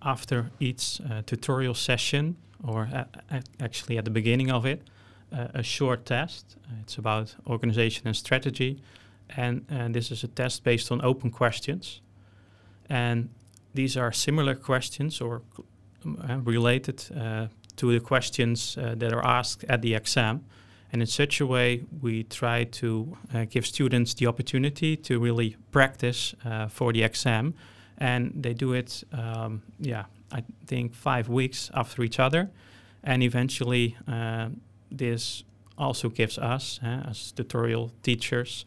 after 0.02 0.50
each 0.58 1.00
uh, 1.00 1.22
tutorial 1.24 1.74
session, 1.74 2.36
or 2.64 2.88
actually 3.60 3.98
at 3.98 4.04
the 4.04 4.10
beginning 4.10 4.50
of 4.50 4.66
it, 4.66 4.82
uh, 5.32 5.48
a 5.54 5.62
short 5.62 6.04
test. 6.04 6.56
It's 6.82 6.98
about 6.98 7.34
organization 7.46 8.06
and 8.06 8.16
strategy. 8.16 8.80
And, 9.36 9.64
and 9.68 9.94
this 9.94 10.10
is 10.10 10.24
a 10.24 10.28
test 10.28 10.64
based 10.64 10.92
on 10.92 11.04
open 11.04 11.30
questions. 11.30 12.00
And 12.88 13.28
these 13.74 13.96
are 13.96 14.12
similar 14.12 14.54
questions 14.54 15.20
or 15.20 15.42
uh, 16.06 16.38
related 16.38 17.04
uh, 17.16 17.48
to 17.76 17.92
the 17.92 18.00
questions 18.00 18.78
uh, 18.78 18.94
that 18.96 19.12
are 19.12 19.24
asked 19.24 19.64
at 19.68 19.82
the 19.82 19.94
exam. 19.94 20.44
And 20.92 21.02
in 21.02 21.06
such 21.06 21.40
a 21.40 21.46
way, 21.46 21.82
we 22.00 22.22
try 22.24 22.64
to 22.64 23.16
uh, 23.34 23.44
give 23.50 23.66
students 23.66 24.14
the 24.14 24.26
opportunity 24.26 24.96
to 24.96 25.18
really 25.18 25.56
practice 25.72 26.34
uh, 26.44 26.68
for 26.68 26.92
the 26.92 27.02
exam. 27.02 27.54
And 27.98 28.32
they 28.34 28.54
do 28.54 28.72
it, 28.72 29.04
um, 29.12 29.62
yeah, 29.80 30.04
I 30.30 30.44
think 30.66 30.94
five 30.94 31.28
weeks 31.28 31.70
after 31.74 32.02
each 32.02 32.20
other. 32.20 32.50
And 33.02 33.22
eventually, 33.22 33.96
uh, 34.06 34.48
this 34.90 35.44
also 35.78 36.08
gives 36.08 36.38
us, 36.38 36.80
uh, 36.82 37.08
as 37.10 37.32
tutorial 37.32 37.92
teachers, 38.02 38.64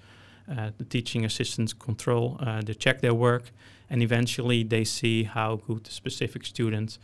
uh, 0.49 0.71
the 0.77 0.85
teaching 0.85 1.25
assistants 1.25 1.73
control, 1.73 2.37
uh, 2.39 2.61
to 2.61 2.73
check 2.75 3.01
their 3.01 3.13
work. 3.13 3.51
And 3.89 4.01
eventually, 4.01 4.63
they 4.63 4.83
see 4.83 5.23
how 5.23 5.61
good 5.67 5.85
the 5.85 5.91
specific 5.91 6.45
student 6.45 6.99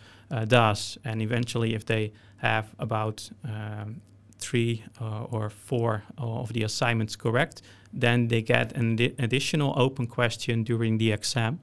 does. 0.47 0.97
And 1.03 1.21
eventually, 1.21 1.73
if 1.73 1.85
they 1.85 2.11
have 2.37 2.65
about 2.77 3.29
um, 3.43 4.01
three 4.39 4.83
uh, 5.01 5.23
or 5.23 5.49
four 5.49 6.03
of 6.17 6.53
the 6.53 6.63
assignments 6.63 7.15
correct, 7.15 7.61
then 7.93 8.27
they 8.27 8.41
get 8.41 8.73
an 8.73 8.99
additional 9.19 9.73
open 9.77 10.07
question 10.07 10.63
during 10.63 10.97
the 10.97 11.11
exam. 11.11 11.59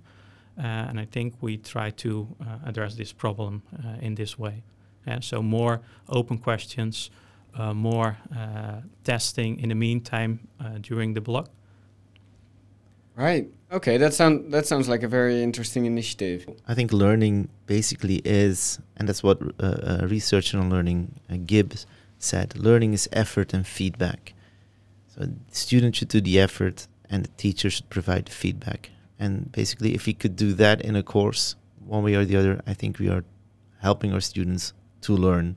Uh, 0.58 0.62
and 0.62 1.00
I 1.00 1.06
think 1.06 1.34
we 1.40 1.56
try 1.56 1.90
to 1.90 2.28
uh, 2.40 2.68
address 2.68 2.94
this 2.94 3.12
problem 3.12 3.62
uh, 3.72 3.96
in 4.00 4.14
this 4.14 4.38
way. 4.38 4.62
Yeah, 5.06 5.20
so 5.20 5.42
more 5.42 5.80
open 6.08 6.38
questions, 6.38 7.10
uh, 7.54 7.74
more 7.74 8.18
uh, 8.36 8.80
testing 9.02 9.58
in 9.58 9.70
the 9.70 9.74
meantime 9.74 10.48
during 10.80 11.14
the 11.14 11.20
block. 11.20 11.48
Right. 13.16 13.46
Okay. 13.70 13.98
That 13.98 14.14
sound 14.14 14.52
that 14.52 14.66
sounds 14.66 14.88
like 14.88 15.02
a 15.02 15.08
very 15.08 15.42
interesting 15.42 15.86
initiative. 15.86 16.46
I 16.68 16.74
think 16.74 16.92
learning 16.92 17.48
basically 17.66 18.22
is, 18.24 18.78
and 18.96 19.08
that's 19.08 19.22
what 19.22 19.38
research 20.08 20.54
and 20.54 20.70
learning 20.70 21.20
gives 21.46 21.86
said 22.22 22.56
learning 22.56 22.92
is 22.92 23.08
effort 23.12 23.52
and 23.52 23.66
feedback. 23.66 24.34
So 25.08 25.26
the 25.26 25.54
student 25.54 25.96
should 25.96 26.08
do 26.08 26.20
the 26.20 26.40
effort 26.40 26.86
and 27.10 27.24
the 27.24 27.30
teacher 27.36 27.68
should 27.68 27.90
provide 27.90 28.26
the 28.26 28.32
feedback. 28.32 28.90
And 29.18 29.52
basically, 29.52 29.94
if 29.94 30.06
we 30.06 30.14
could 30.14 30.36
do 30.36 30.52
that 30.54 30.80
in 30.80 30.96
a 30.96 31.02
course, 31.02 31.56
one 31.84 32.02
way 32.02 32.14
or 32.14 32.24
the 32.24 32.36
other, 32.36 32.60
I 32.66 32.74
think 32.74 32.98
we 32.98 33.08
are 33.08 33.24
helping 33.80 34.12
our 34.12 34.20
students 34.20 34.72
to 35.02 35.14
learn 35.14 35.56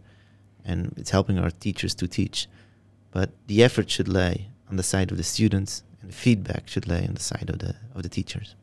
and 0.64 0.94
it's 0.98 1.12
helping 1.12 1.40
our 1.40 1.52
teachers 1.52 1.96
to 1.96 2.08
teach. 2.08 2.48
But 3.12 3.32
the 3.48 3.64
effort 3.64 3.90
should 3.90 4.08
lay 4.08 4.50
on 4.70 4.76
the 4.76 4.84
side 4.84 5.12
of 5.12 5.18
the 5.18 5.24
students 5.24 5.84
and 6.02 6.10
the 6.10 6.16
feedback 6.16 6.68
should 6.68 6.88
lay 6.88 7.08
on 7.08 7.14
the 7.14 7.22
side 7.22 7.50
of 7.50 7.60
the, 7.60 7.76
of 7.94 8.04
the 8.04 8.10
teachers. 8.10 8.56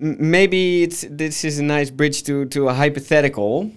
Maybe 0.00 0.82
it's 0.82 1.06
this 1.08 1.44
is 1.44 1.58
a 1.58 1.64
nice 1.64 1.90
bridge 1.90 2.22
to 2.24 2.44
to 2.46 2.68
a 2.68 2.74
hypothetical. 2.74 3.70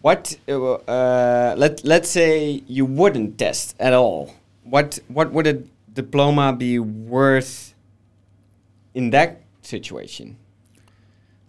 What 0.00 0.36
uh, 0.48 0.72
uh, 0.72 1.54
let 1.56 1.84
let's 1.84 2.08
say 2.08 2.62
you 2.66 2.86
wouldn't 2.86 3.38
test 3.38 3.76
at 3.78 3.92
all. 3.92 4.34
What 4.64 4.98
what 5.08 5.32
would 5.32 5.46
a 5.46 5.62
diploma 5.92 6.52
be 6.52 6.78
worth 6.78 7.74
in 8.94 9.10
that 9.10 9.42
situation? 9.62 10.36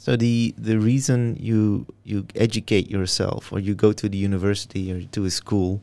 So 0.03 0.17
the 0.17 0.53
the 0.57 0.77
reason 0.77 1.37
you 1.39 1.85
you 2.03 2.27
educate 2.35 2.91
yourself 2.91 3.53
or 3.53 3.59
you 3.59 3.73
go 3.73 3.93
to 3.93 4.09
the 4.09 4.17
university 4.17 4.91
or 4.91 5.01
to 5.01 5.23
a 5.23 5.29
school, 5.29 5.81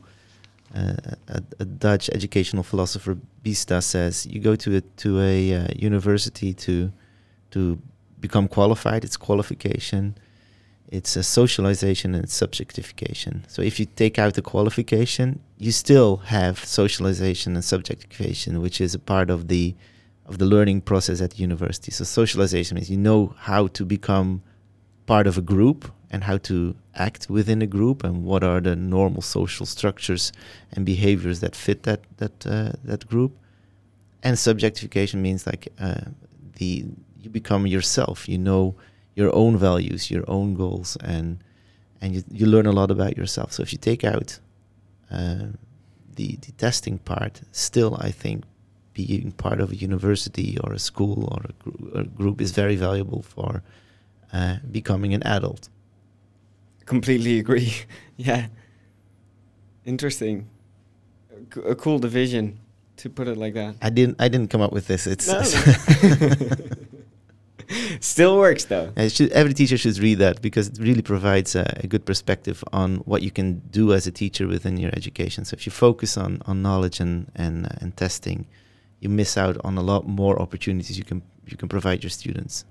uh, 0.75 0.93
a, 1.27 1.41
a, 1.59 1.65
Dutch 1.65 2.07
educational 2.13 2.61
philosopher 2.61 3.17
Biesta 3.43 3.81
says 3.81 4.27
you 4.27 4.39
go 4.39 4.55
to 4.55 4.77
a 4.77 4.81
to 4.97 5.19
a 5.19 5.55
uh, 5.55 5.67
university 5.75 6.53
to 6.53 6.91
to 7.51 7.79
become 8.19 8.47
qualified. 8.47 9.03
It's 9.03 9.17
qualification. 9.17 10.15
It's 10.87 11.15
a 11.15 11.23
socialization 11.23 12.13
and 12.15 12.25
subjectification. 12.25 13.49
So 13.49 13.61
if 13.61 13.79
you 13.79 13.85
take 13.85 14.19
out 14.19 14.33
the 14.33 14.41
qualification, 14.41 15.39
you 15.57 15.71
still 15.71 16.17
have 16.17 16.65
socialization 16.65 17.55
and 17.55 17.63
subjectification, 17.63 18.61
which 18.61 18.81
is 18.81 18.93
a 18.93 18.99
part 18.99 19.29
of 19.29 19.47
the 19.47 19.75
of 20.25 20.37
the 20.37 20.45
learning 20.45 20.81
process 20.81 21.19
at 21.19 21.31
the 21.31 21.37
university. 21.37 21.91
So 21.91 22.03
socialization 22.03 22.75
means 22.75 22.89
you 22.89 22.97
know 22.97 23.35
how 23.37 23.67
to 23.67 23.83
become 23.83 24.43
part 25.05 25.27
of 25.27 25.37
a 25.37 25.41
group 25.41 25.91
and 26.11 26.23
how 26.23 26.37
to 26.37 26.75
act 26.95 27.29
within 27.29 27.61
a 27.61 27.67
group 27.67 28.03
and 28.03 28.23
what 28.23 28.43
are 28.43 28.61
the 28.61 28.75
normal 28.75 29.21
social 29.21 29.65
structures 29.65 30.31
and 30.73 30.85
behaviors 30.85 31.39
that 31.39 31.55
fit 31.55 31.83
that 31.83 32.01
that 32.17 32.45
uh, 32.45 32.73
that 32.83 33.07
group. 33.07 33.37
And 34.23 34.37
subjectification 34.37 35.15
means 35.15 35.47
like 35.47 35.69
uh, 35.79 36.05
the 36.57 36.85
you 37.21 37.29
become 37.29 37.67
yourself. 37.67 38.27
You 38.27 38.37
know 38.37 38.75
your 39.15 39.33
own 39.35 39.57
values, 39.57 40.09
your 40.09 40.23
own 40.27 40.53
goals, 40.55 40.97
and 41.03 41.43
and 42.01 42.15
you, 42.15 42.23
you 42.31 42.45
learn 42.45 42.65
a 42.65 42.71
lot 42.71 42.91
about 42.91 43.17
yourself. 43.17 43.53
So 43.53 43.63
if 43.63 43.71
you 43.71 43.77
take 43.77 44.03
out 44.03 44.39
uh, 45.11 45.47
the 46.15 46.37
the 46.37 46.51
testing 46.57 46.97
part, 46.97 47.41
still 47.51 47.97
I 47.99 48.11
think 48.11 48.45
being 48.93 49.31
part 49.31 49.59
of 49.61 49.71
a 49.71 49.75
university 49.75 50.57
or 50.63 50.73
a 50.73 50.79
school 50.79 51.29
or 51.31 51.41
a, 51.49 51.53
gr- 51.63 51.99
a 51.99 52.03
group 52.03 52.41
is 52.41 52.51
very 52.51 52.75
valuable 52.75 53.21
for 53.21 53.63
uh, 54.33 54.57
becoming 54.69 55.13
an 55.13 55.23
adult. 55.23 55.69
Completely 56.85 57.39
agree. 57.39 57.73
yeah, 58.17 58.47
interesting. 59.85 60.49
A, 61.55 61.59
a 61.61 61.75
cool 61.75 61.99
division 61.99 62.59
to 62.97 63.09
put 63.09 63.27
it 63.27 63.37
like 63.37 63.53
that. 63.53 63.75
I 63.81 63.89
didn't. 63.89 64.17
I 64.19 64.27
didn't 64.27 64.49
come 64.49 64.61
up 64.61 64.73
with 64.73 64.87
this. 64.87 65.07
It's. 65.07 65.27
No. 65.27 65.41
Still 68.01 68.39
works 68.39 68.65
though. 68.65 68.91
It 68.97 69.11
should, 69.11 69.31
every 69.31 69.53
teacher 69.53 69.77
should 69.77 69.97
read 69.99 70.17
that 70.17 70.41
because 70.41 70.69
it 70.69 70.79
really 70.79 71.03
provides 71.03 71.55
a, 71.55 71.71
a 71.83 71.87
good 71.87 72.03
perspective 72.03 72.63
on 72.73 72.95
what 73.05 73.21
you 73.21 73.29
can 73.29 73.59
do 73.69 73.93
as 73.93 74.07
a 74.07 74.11
teacher 74.11 74.47
within 74.47 74.77
your 74.77 74.89
education. 74.93 75.45
So 75.45 75.53
if 75.53 75.67
you 75.67 75.71
focus 75.71 76.17
on, 76.17 76.41
on 76.47 76.63
knowledge 76.63 76.99
and 76.99 77.31
and, 77.35 77.67
uh, 77.67 77.69
and 77.79 77.95
testing, 77.95 78.47
you 79.01 79.09
miss 79.09 79.37
out 79.37 79.55
on 79.63 79.77
a 79.77 79.81
lot 79.81 80.07
more 80.07 80.41
opportunities 80.41 80.97
you 80.97 81.03
can 81.03 81.21
you 81.45 81.57
can 81.57 81.69
provide 81.69 82.03
your 82.03 82.09
students. 82.09 82.65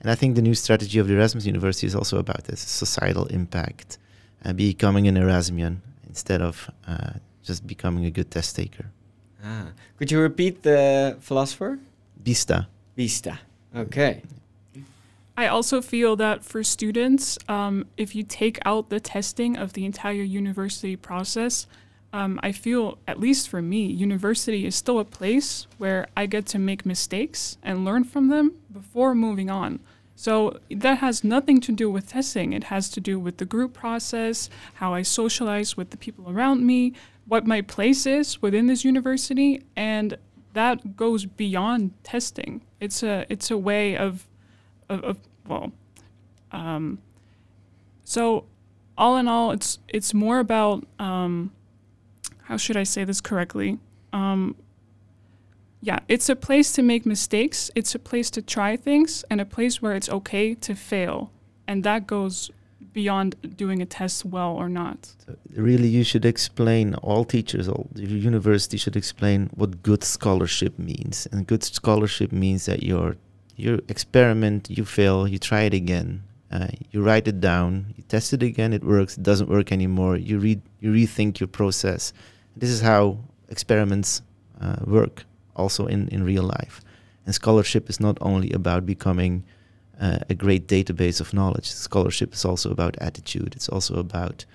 And 0.00 0.10
I 0.10 0.14
think 0.14 0.36
the 0.36 0.42
new 0.42 0.54
strategy 0.54 0.98
of 0.98 1.08
the 1.08 1.14
Erasmus 1.14 1.46
University 1.46 1.86
is 1.86 1.94
also 1.94 2.18
about 2.18 2.44
this 2.44 2.60
societal 2.60 3.24
impact, 3.26 3.98
and 4.44 4.56
becoming 4.56 5.08
an 5.08 5.16
Erasmian 5.16 5.78
instead 6.06 6.42
of 6.42 6.70
uh, 6.86 7.14
just 7.42 7.66
becoming 7.66 8.04
a 8.04 8.10
good 8.10 8.30
test 8.30 8.54
taker. 8.54 8.86
Ah. 9.42 9.68
Could 9.96 10.10
you 10.12 10.20
repeat 10.20 10.62
the 10.62 11.16
philosopher? 11.20 11.78
Biesta. 12.22 12.66
Biesta. 12.96 13.38
Okay. 13.74 14.22
I 15.38 15.46
also 15.46 15.80
feel 15.80 16.16
that 16.16 16.44
for 16.44 16.64
students, 16.64 17.38
um, 17.48 17.86
if 17.96 18.16
you 18.16 18.24
take 18.24 18.58
out 18.64 18.90
the 18.90 18.98
testing 18.98 19.56
of 19.56 19.72
the 19.72 19.84
entire 19.84 20.14
university 20.14 20.96
process, 20.96 21.68
um, 22.12 22.40
I 22.42 22.50
feel, 22.50 22.98
at 23.06 23.20
least 23.20 23.48
for 23.48 23.62
me, 23.62 23.86
university 23.86 24.66
is 24.66 24.74
still 24.74 24.98
a 24.98 25.04
place 25.04 25.68
where 25.78 26.08
I 26.16 26.26
get 26.26 26.44
to 26.46 26.58
make 26.58 26.84
mistakes 26.84 27.56
and 27.62 27.84
learn 27.84 28.02
from 28.02 28.30
them 28.30 28.54
before 28.72 29.14
moving 29.14 29.48
on. 29.48 29.78
So 30.16 30.58
that 30.72 30.98
has 30.98 31.22
nothing 31.22 31.60
to 31.60 31.72
do 31.72 31.88
with 31.88 32.08
testing. 32.08 32.52
It 32.52 32.64
has 32.64 32.88
to 32.90 33.00
do 33.00 33.20
with 33.20 33.36
the 33.36 33.44
group 33.44 33.74
process, 33.74 34.50
how 34.74 34.92
I 34.92 35.02
socialize 35.02 35.76
with 35.76 35.90
the 35.90 35.98
people 35.98 36.28
around 36.28 36.66
me, 36.66 36.94
what 37.28 37.46
my 37.46 37.60
place 37.60 38.06
is 38.06 38.42
within 38.42 38.66
this 38.66 38.84
university, 38.84 39.62
and 39.76 40.18
that 40.54 40.96
goes 40.96 41.26
beyond 41.26 41.92
testing. 42.02 42.62
It's 42.80 43.04
a 43.04 43.24
it's 43.28 43.52
a 43.52 43.58
way 43.58 43.96
of 43.96 44.26
of, 44.88 45.04
of 45.04 45.16
well, 45.46 45.72
um, 46.52 46.98
so 48.04 48.44
all 48.96 49.16
in 49.16 49.28
all, 49.28 49.52
it's 49.52 49.78
it's 49.88 50.12
more 50.12 50.38
about 50.38 50.84
um, 50.98 51.52
how 52.44 52.56
should 52.56 52.76
I 52.76 52.82
say 52.82 53.04
this 53.04 53.20
correctly? 53.20 53.78
Um, 54.12 54.56
yeah, 55.80 56.00
it's 56.08 56.28
a 56.28 56.36
place 56.36 56.72
to 56.72 56.82
make 56.82 57.06
mistakes. 57.06 57.70
It's 57.74 57.94
a 57.94 57.98
place 57.98 58.30
to 58.30 58.42
try 58.42 58.76
things, 58.76 59.24
and 59.30 59.40
a 59.40 59.44
place 59.44 59.80
where 59.80 59.94
it's 59.94 60.08
okay 60.08 60.54
to 60.54 60.74
fail, 60.74 61.30
and 61.66 61.84
that 61.84 62.06
goes 62.06 62.50
beyond 62.92 63.36
doing 63.56 63.80
a 63.80 63.86
test 63.86 64.24
well 64.24 64.52
or 64.56 64.68
not. 64.68 65.14
Really, 65.54 65.88
you 65.88 66.02
should 66.02 66.24
explain. 66.24 66.94
All 66.96 67.24
teachers, 67.24 67.68
all 67.68 67.86
the 67.92 68.02
university 68.02 68.76
should 68.76 68.96
explain 68.96 69.50
what 69.54 69.82
good 69.82 70.02
scholarship 70.02 70.78
means. 70.78 71.28
And 71.30 71.46
good 71.46 71.62
scholarship 71.62 72.32
means 72.32 72.66
that 72.66 72.82
your 72.82 73.16
you 73.58 73.82
experiment, 73.88 74.70
you 74.70 74.84
fail, 74.84 75.26
you 75.26 75.38
try 75.38 75.62
it 75.62 75.74
again, 75.74 76.22
uh, 76.50 76.68
you 76.92 77.02
write 77.02 77.26
it 77.26 77.40
down, 77.40 77.92
you 77.96 78.04
test 78.04 78.32
it 78.32 78.42
again, 78.42 78.72
it 78.72 78.84
works, 78.84 79.18
it 79.18 79.24
doesn't 79.24 79.50
work 79.50 79.72
anymore. 79.72 80.16
You 80.16 80.38
read, 80.38 80.62
you 80.80 80.92
rethink 80.92 81.40
your 81.40 81.48
process. 81.48 82.12
This 82.56 82.70
is 82.70 82.80
how 82.80 83.18
experiments 83.48 84.22
uh, 84.60 84.76
work, 84.86 85.24
also 85.56 85.86
in 85.86 86.08
in 86.08 86.24
real 86.24 86.44
life. 86.44 86.80
And 87.26 87.34
scholarship 87.34 87.90
is 87.90 88.00
not 88.00 88.16
only 88.20 88.52
about 88.52 88.86
becoming 88.86 89.44
uh, 90.00 90.18
a 90.30 90.34
great 90.34 90.66
database 90.68 91.20
of 91.20 91.34
knowledge. 91.34 91.66
Scholarship 91.66 92.32
is 92.32 92.44
also 92.44 92.70
about 92.70 92.96
attitude. 93.00 93.54
It's 93.56 93.68
also 93.68 93.96
about 93.96 94.46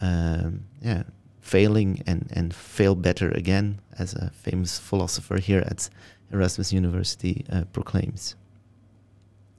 um, 0.00 0.64
yeah 0.80 1.02
failing 1.40 2.02
and 2.06 2.30
and 2.32 2.54
fail 2.54 2.94
better 2.94 3.30
again, 3.32 3.80
as 3.98 4.14
a 4.14 4.30
famous 4.30 4.78
philosopher 4.78 5.38
here 5.38 5.64
at 5.66 5.90
Erasmus 6.32 6.72
University 6.72 7.44
uh, 7.52 7.64
proclaims. 7.72 8.36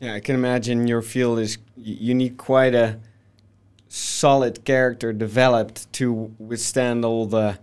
Yeah, 0.03 0.15
I 0.15 0.19
can 0.19 0.35
imagine 0.35 0.85
your 0.85 1.01
field 1.01 1.39
is 1.39 1.59
you 1.77 2.13
need 2.13 2.35
quite 2.35 2.75
a 2.75 2.99
solid 3.87 4.65
character 4.65 5.13
developed 5.13 5.91
to 5.93 6.35
withstand 6.39 7.05
all 7.05 7.25
the 7.25 7.57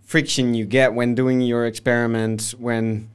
friction 0.00 0.54
you 0.54 0.64
get 0.64 0.94
when 0.94 1.14
doing 1.14 1.42
your 1.42 1.66
experiments 1.66 2.54
when 2.54 3.10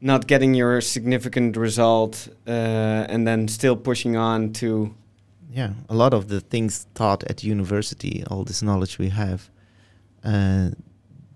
not 0.00 0.28
getting 0.28 0.54
your 0.54 0.80
significant 0.80 1.56
result 1.56 2.28
uh, 2.46 3.12
and 3.12 3.26
then 3.26 3.48
still 3.48 3.74
pushing 3.74 4.16
on 4.16 4.52
to 4.52 4.94
yeah 5.50 5.72
a 5.88 5.94
lot 5.94 6.14
of 6.14 6.28
the 6.28 6.40
things 6.40 6.86
taught 6.94 7.24
at 7.24 7.42
university 7.42 8.22
all 8.30 8.44
this 8.44 8.62
knowledge 8.62 8.98
we 9.00 9.08
have 9.08 9.50
uh, 10.22 10.70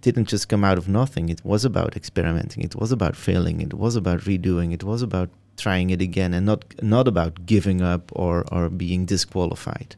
didn't 0.03 0.29
just 0.29 0.49
come 0.49 0.63
out 0.63 0.79
of 0.79 0.89
nothing. 0.89 1.31
It 1.31 1.45
was 1.45 1.65
about 1.65 1.97
experimenting. 1.97 2.63
It 2.63 2.77
was 2.77 2.93
about 2.93 3.17
failing. 3.17 3.61
It 3.61 3.75
was 3.75 3.97
about 3.97 4.21
redoing. 4.21 4.73
It 4.73 4.85
was 4.85 5.03
about 5.03 5.31
trying 5.57 5.91
it 5.91 6.01
again 6.01 6.35
and 6.35 6.47
not 6.47 6.65
not 6.83 7.09
about 7.09 7.47
giving 7.47 7.83
up 7.83 8.13
or 8.15 8.45
or 8.53 8.69
being 8.69 9.05
disqualified 9.07 9.97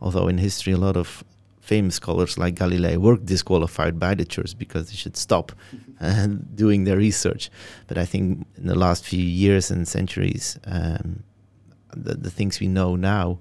although 0.00 0.28
in 0.28 0.38
history 0.38 0.72
a 0.72 0.78
lot 0.78 0.96
of 0.96 1.24
famous 1.64 1.94
scholars 1.94 2.36
like 2.36 2.54
Galilei 2.54 2.96
were 2.98 3.16
disqualified 3.16 3.98
by 3.98 4.14
the 4.14 4.24
church 4.24 4.56
because 4.58 4.90
they 4.90 4.96
should 4.96 5.16
stop 5.16 5.52
uh, 6.00 6.26
doing 6.54 6.84
their 6.84 6.98
research. 6.98 7.50
But 7.88 7.96
I 7.96 8.04
think 8.04 8.46
in 8.56 8.66
the 8.66 8.74
last 8.74 9.04
few 9.04 9.24
years 9.24 9.70
and 9.70 9.88
centuries, 9.88 10.58
um, 10.66 11.22
the, 11.96 12.14
the 12.14 12.30
things 12.30 12.60
we 12.60 12.68
know 12.68 12.96
now 12.96 13.38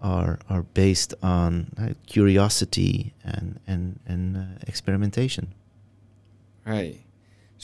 are 0.00 0.38
are 0.48 0.62
based 0.62 1.14
on 1.22 1.70
uh, 1.78 1.94
curiosity 2.06 3.12
and 3.22 3.60
and 3.66 4.00
and 4.06 4.36
uh, 4.36 4.40
experimentation. 4.66 5.54
Right. 6.66 7.00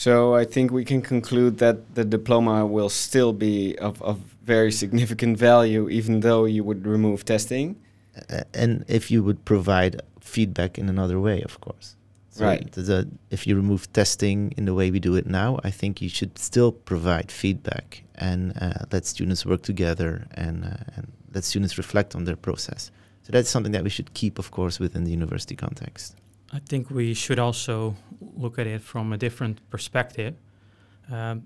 So 0.05 0.33
I 0.41 0.45
think 0.45 0.71
we 0.71 0.85
can 0.85 1.01
conclude 1.01 1.57
that 1.57 1.77
the 1.95 2.05
diploma 2.05 2.65
will 2.65 2.91
still 3.05 3.33
be 3.33 3.77
of, 3.79 4.01
of 4.01 4.17
very 4.55 4.71
significant 4.71 5.37
value, 5.37 5.89
even 5.89 6.21
though 6.21 6.45
you 6.45 6.63
would 6.63 6.87
remove 6.87 7.25
testing 7.25 7.75
uh, 8.29 8.43
and 8.53 8.85
if 8.87 9.11
you 9.11 9.23
would 9.23 9.43
provide 9.45 10.01
feedback 10.19 10.77
in 10.77 10.89
another 10.89 11.19
way, 11.19 11.41
of 11.41 11.59
course. 11.61 11.95
So 12.29 12.45
right. 12.45 12.71
The, 12.71 13.09
if 13.29 13.45
you 13.47 13.55
remove 13.55 13.91
testing 13.93 14.53
in 14.55 14.65
the 14.65 14.73
way 14.73 14.91
we 14.91 14.99
do 14.99 15.15
it 15.15 15.25
now, 15.25 15.59
I 15.63 15.71
think 15.71 16.01
you 16.01 16.09
should 16.09 16.37
still 16.37 16.71
provide 16.71 17.31
feedback 17.31 18.03
and 18.15 18.53
uh, 18.61 18.85
let 18.91 19.05
students 19.05 19.45
work 19.45 19.63
together 19.63 20.27
and, 20.31 20.63
uh, 20.63 20.95
and 20.95 21.11
let 21.33 21.43
students 21.43 21.77
reflect 21.77 22.15
on 22.15 22.23
their 22.23 22.37
process. 22.37 22.91
So 23.23 23.31
that's 23.31 23.49
something 23.49 23.73
that 23.73 23.83
we 23.83 23.89
should 23.89 24.13
keep, 24.13 24.39
of 24.39 24.51
course, 24.51 24.79
within 24.79 25.03
the 25.03 25.11
university 25.11 25.55
context. 25.55 26.15
I 26.51 26.59
think 26.59 26.89
we 26.89 27.13
should 27.13 27.37
also 27.37 27.95
look 28.35 28.57
at 28.57 28.65
it 28.65 28.81
from 28.81 29.13
a 29.13 29.17
different 29.17 29.59
perspective. 29.69 30.35
Um, 31.11 31.43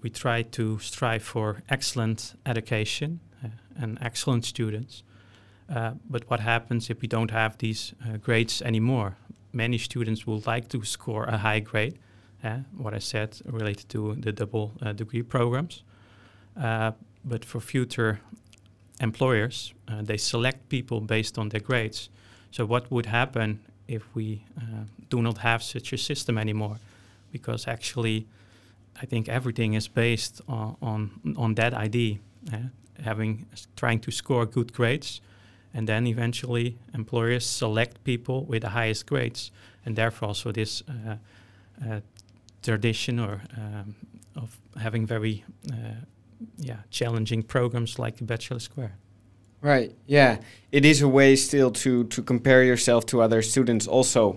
we 0.00 0.10
try 0.10 0.42
to 0.42 0.78
strive 0.78 1.22
for 1.22 1.62
excellent 1.68 2.34
education 2.44 3.18
uh, 3.44 3.48
and 3.76 3.98
excellent 4.00 4.44
students. 4.44 5.02
Uh, 5.68 5.92
but 6.08 6.30
what 6.30 6.38
happens 6.38 6.88
if 6.90 7.00
we 7.00 7.08
don't 7.08 7.32
have 7.32 7.58
these 7.58 7.94
uh, 8.04 8.16
grades 8.18 8.62
anymore? 8.62 9.16
Many 9.52 9.78
students 9.78 10.26
would 10.26 10.46
like 10.46 10.68
to 10.68 10.84
score 10.84 11.24
a 11.24 11.38
high 11.38 11.58
grade, 11.58 11.98
uh, 12.44 12.58
what 12.76 12.94
I 12.94 13.00
said 13.00 13.40
related 13.44 13.88
to 13.88 14.14
the 14.14 14.30
double 14.30 14.72
uh, 14.80 14.92
degree 14.92 15.22
programs. 15.22 15.82
Uh, 16.56 16.92
but 17.24 17.44
for 17.44 17.60
future 17.60 18.20
employers, 19.00 19.74
they 20.02 20.16
select 20.16 20.68
people 20.68 21.00
based 21.00 21.38
on 21.38 21.48
their 21.48 21.60
grades. 21.60 22.08
So, 22.52 22.64
what 22.64 22.90
would 22.90 23.06
happen 23.06 23.60
if 23.88 24.02
we 24.14 24.44
do 25.10 25.22
not 25.22 25.38
have 25.38 25.62
such 25.62 25.92
a 25.92 25.98
system 25.98 26.38
anymore? 26.38 26.76
Because 27.32 27.66
actually, 27.68 28.26
I 29.00 29.06
think 29.06 29.28
everything 29.28 29.74
is 29.74 29.88
based 29.88 30.40
on, 30.48 30.76
on, 30.80 31.34
on 31.36 31.54
that 31.54 31.74
idea, 31.74 32.18
having 33.04 33.46
trying 33.76 34.00
to 34.00 34.10
score 34.10 34.46
good 34.46 34.72
grades 34.72 35.20
and 35.76 35.86
then 35.86 36.06
eventually 36.06 36.78
employers 36.94 37.44
select 37.44 38.02
people 38.02 38.46
with 38.46 38.62
the 38.62 38.70
highest 38.70 39.04
grades, 39.04 39.50
and 39.84 39.94
therefore 39.94 40.28
also 40.28 40.50
this 40.50 40.82
uh, 40.88 41.16
uh, 41.86 42.00
tradition 42.62 43.20
or 43.20 43.42
um, 43.58 43.94
of 44.36 44.56
having 44.80 45.06
very 45.06 45.44
uh, 45.70 46.00
yeah 46.56 46.78
challenging 46.90 47.42
programs 47.42 47.98
like 47.98 48.26
Bachelor 48.26 48.58
Square. 48.58 48.96
Right. 49.60 49.94
Yeah, 50.06 50.38
it 50.70 50.84
is 50.84 51.02
a 51.02 51.08
way 51.08 51.36
still 51.36 51.70
to 51.70 52.04
to 52.04 52.22
compare 52.22 52.62
yourself 52.62 53.06
to 53.06 53.22
other 53.22 53.42
students 53.42 53.86
also. 53.86 54.36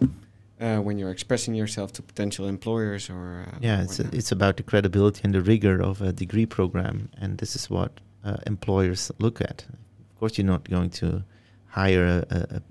Uh, 0.61 0.81
when 0.81 0.97
you're 0.99 1.09
expressing 1.09 1.55
yourself 1.55 1.93
to 1.93 2.01
potential 2.01 2.45
employers 2.45 3.09
or 3.09 3.45
uh, 3.47 3.57
yeah 3.61 3.81
it's, 3.81 3.97
a, 3.97 4.03
it's 4.11 4.29
about 4.33 4.57
the 4.57 4.63
credibility 4.63 5.21
and 5.23 5.33
the 5.33 5.39
rigor 5.41 5.81
of 5.81 6.01
a 6.01 6.11
degree 6.11 6.45
program 6.45 7.07
and 7.21 7.37
this 7.37 7.55
is 7.55 7.69
what 7.69 7.91
uh, 8.25 8.35
employers 8.45 9.09
look 9.19 9.39
at 9.39 9.65
of 10.19 10.21
course, 10.21 10.37
you're 10.37 10.45
not 10.45 10.69
going 10.69 10.89
to 10.89 11.23
hire 11.67 12.05
a, 12.05 12.25
a, 12.29 12.61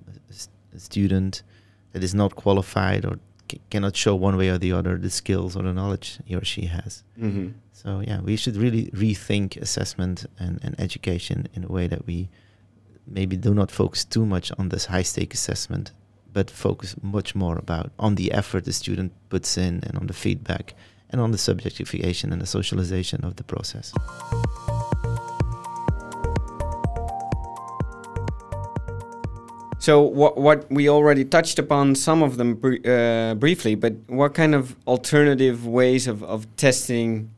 a 0.75 0.79
student 0.79 1.43
that 1.93 2.05
is 2.05 2.15
not 2.15 2.37
qualified 2.37 3.07
or 3.07 3.19
c- 3.51 3.59
cannot 3.71 3.97
show 3.97 4.15
one 4.15 4.37
way 4.37 4.51
or 4.51 4.59
the 4.59 4.71
other 4.73 4.99
the 4.99 5.09
skills 5.09 5.57
or 5.57 5.63
the 5.63 5.73
knowledge 5.73 6.19
he 6.27 6.35
or 6.37 6.45
she 6.45 6.67
has. 6.67 7.05
Mm-hmm. 7.19 7.49
So 7.83 8.01
yeah, 8.05 8.21
we 8.21 8.35
should 8.35 8.57
really 8.57 8.87
rethink 8.87 9.57
assessment 9.57 10.27
and, 10.37 10.59
and 10.65 10.75
education 10.81 11.47
in 11.55 11.63
a 11.63 11.69
way 11.69 11.87
that 11.87 12.09
we 12.09 12.29
maybe 13.07 13.37
do 13.37 13.55
not 13.55 13.71
focus 13.71 14.05
too 14.05 14.27
much 14.27 14.51
on 14.59 14.71
this 14.71 14.87
high 14.87 15.05
stake 15.05 15.33
assessment, 15.33 15.93
but 16.33 16.51
focus 16.51 16.97
much 17.03 17.37
more 17.37 17.57
about 17.57 17.93
on 17.97 18.17
the 18.17 18.33
effort 18.33 18.65
the 18.65 18.73
student 18.73 19.13
puts 19.29 19.57
in 19.57 19.85
and 19.85 19.97
on 19.97 20.09
the 20.09 20.13
feedback 20.13 20.75
and 21.11 21.21
on 21.21 21.31
the 21.31 21.39
subjectification 21.39 22.33
and 22.33 22.43
the 22.43 22.47
socialization 22.47 23.25
of 23.25 23.37
the 23.37 23.45
process. 23.45 23.95
So 29.79 30.03
what 30.03 30.37
what 30.37 30.69
we 30.69 30.89
already 30.89 31.25
touched 31.25 31.61
upon 31.61 31.95
some 31.95 32.25
of 32.25 32.39
them 32.39 32.55
br 32.55 32.75
uh, 32.85 33.35
briefly, 33.37 33.77
but 33.77 33.95
what 34.09 34.35
kind 34.35 34.57
of 34.57 34.75
alternative 34.89 35.65
ways 35.65 36.09
of, 36.09 36.25
of 36.25 36.45
testing 36.57 37.31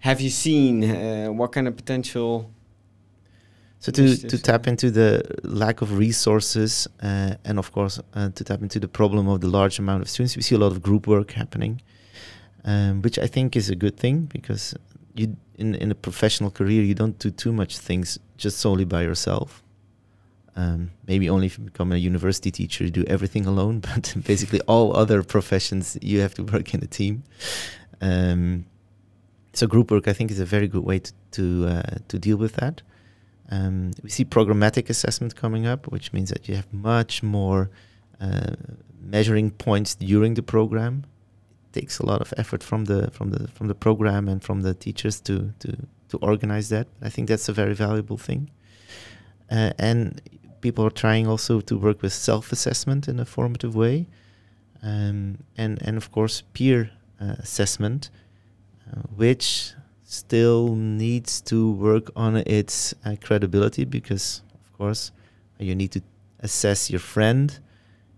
have 0.00 0.20
you 0.20 0.30
seen? 0.30 0.84
Uh, 0.84 1.28
what 1.28 1.52
kind 1.52 1.68
of 1.68 1.76
potential? 1.76 2.50
So 3.78 3.90
to, 3.92 4.14
to 4.28 4.38
tap 4.38 4.66
into 4.66 4.90
the 4.90 5.22
lack 5.42 5.80
of 5.80 5.96
resources 5.96 6.86
uh, 7.02 7.36
and 7.46 7.58
of 7.58 7.72
course 7.72 7.98
uh, 8.12 8.28
to 8.28 8.44
tap 8.44 8.60
into 8.60 8.78
the 8.78 8.88
problem 8.88 9.26
of 9.26 9.40
the 9.40 9.48
large 9.48 9.78
amount 9.78 10.02
of 10.02 10.10
students, 10.10 10.36
we 10.36 10.42
see 10.42 10.54
a 10.54 10.58
lot 10.58 10.70
of 10.72 10.82
group 10.82 11.06
work 11.06 11.30
happening, 11.32 11.80
um, 12.66 13.00
which 13.00 13.18
I 13.18 13.26
think 13.26 13.56
is 13.56 13.70
a 13.70 13.74
good 13.74 13.96
thing 13.96 14.28
because 14.32 14.74
you 15.14 15.36
in 15.56 15.74
in 15.76 15.90
a 15.90 15.94
professional 15.94 16.50
career 16.50 16.82
you 16.82 16.94
don't 16.94 17.18
do 17.18 17.30
too 17.30 17.52
much 17.52 17.78
things 17.78 18.18
just 18.36 18.58
solely 18.58 18.84
by 18.84 19.02
yourself. 19.02 19.62
Um, 20.56 20.90
maybe 21.06 21.30
only 21.30 21.46
if 21.46 21.56
you 21.56 21.64
become 21.64 21.90
a 21.92 21.96
university 21.96 22.50
teacher, 22.50 22.84
you 22.84 22.90
do 22.90 23.04
everything 23.04 23.46
alone. 23.46 23.80
But 23.94 24.14
basically, 24.26 24.60
all 24.66 24.94
other 24.94 25.22
professions, 25.22 25.96
you 26.02 26.20
have 26.20 26.34
to 26.34 26.42
work 26.42 26.74
in 26.74 26.82
a 26.82 26.86
team. 26.86 27.22
Um, 28.02 28.66
so 29.52 29.66
group 29.66 29.90
work, 29.90 30.08
I 30.08 30.12
think, 30.12 30.30
is 30.30 30.40
a 30.40 30.44
very 30.44 30.68
good 30.68 30.84
way 30.84 30.98
to 31.00 31.12
to, 31.32 31.66
uh, 31.66 31.82
to 32.08 32.18
deal 32.18 32.36
with 32.36 32.54
that. 32.56 32.82
Um, 33.50 33.92
we 34.02 34.10
see 34.10 34.24
programmatic 34.24 34.90
assessment 34.90 35.34
coming 35.34 35.66
up, 35.66 35.86
which 35.86 36.12
means 36.12 36.30
that 36.30 36.48
you 36.48 36.54
have 36.54 36.72
much 36.72 37.22
more 37.22 37.70
uh, 38.20 38.54
measuring 39.00 39.50
points 39.50 39.94
during 39.94 40.34
the 40.34 40.42
program. 40.42 41.04
It 41.68 41.80
takes 41.80 41.98
a 41.98 42.06
lot 42.06 42.20
of 42.20 42.32
effort 42.36 42.62
from 42.62 42.84
the 42.84 43.10
from 43.10 43.30
the 43.30 43.48
from 43.48 43.68
the 43.68 43.74
program 43.74 44.28
and 44.28 44.42
from 44.42 44.62
the 44.62 44.74
teachers 44.74 45.20
to 45.22 45.52
to 45.58 45.76
to 46.08 46.18
organize 46.18 46.68
that. 46.68 46.86
I 47.02 47.08
think 47.08 47.28
that's 47.28 47.48
a 47.48 47.52
very 47.52 47.74
valuable 47.74 48.18
thing. 48.18 48.50
Uh, 49.50 49.72
and 49.78 50.20
people 50.60 50.84
are 50.84 50.90
trying 50.90 51.26
also 51.26 51.60
to 51.60 51.76
work 51.76 52.02
with 52.02 52.12
self-assessment 52.12 53.08
in 53.08 53.18
a 53.18 53.24
formative 53.24 53.74
way, 53.74 54.06
um, 54.82 55.38
and 55.56 55.82
and 55.82 55.96
of 55.96 56.10
course 56.12 56.42
peer 56.52 56.90
uh, 57.20 57.34
assessment, 57.38 58.10
which 59.16 59.72
still 60.04 60.74
needs 60.74 61.40
to 61.40 61.72
work 61.72 62.10
on 62.16 62.36
its 62.38 62.94
uh, 63.04 63.16
credibility 63.22 63.84
because, 63.84 64.42
of 64.64 64.78
course, 64.78 65.12
you 65.58 65.74
need 65.74 65.92
to 65.92 66.02
assess 66.40 66.90
your 66.90 67.00
friend. 67.00 67.58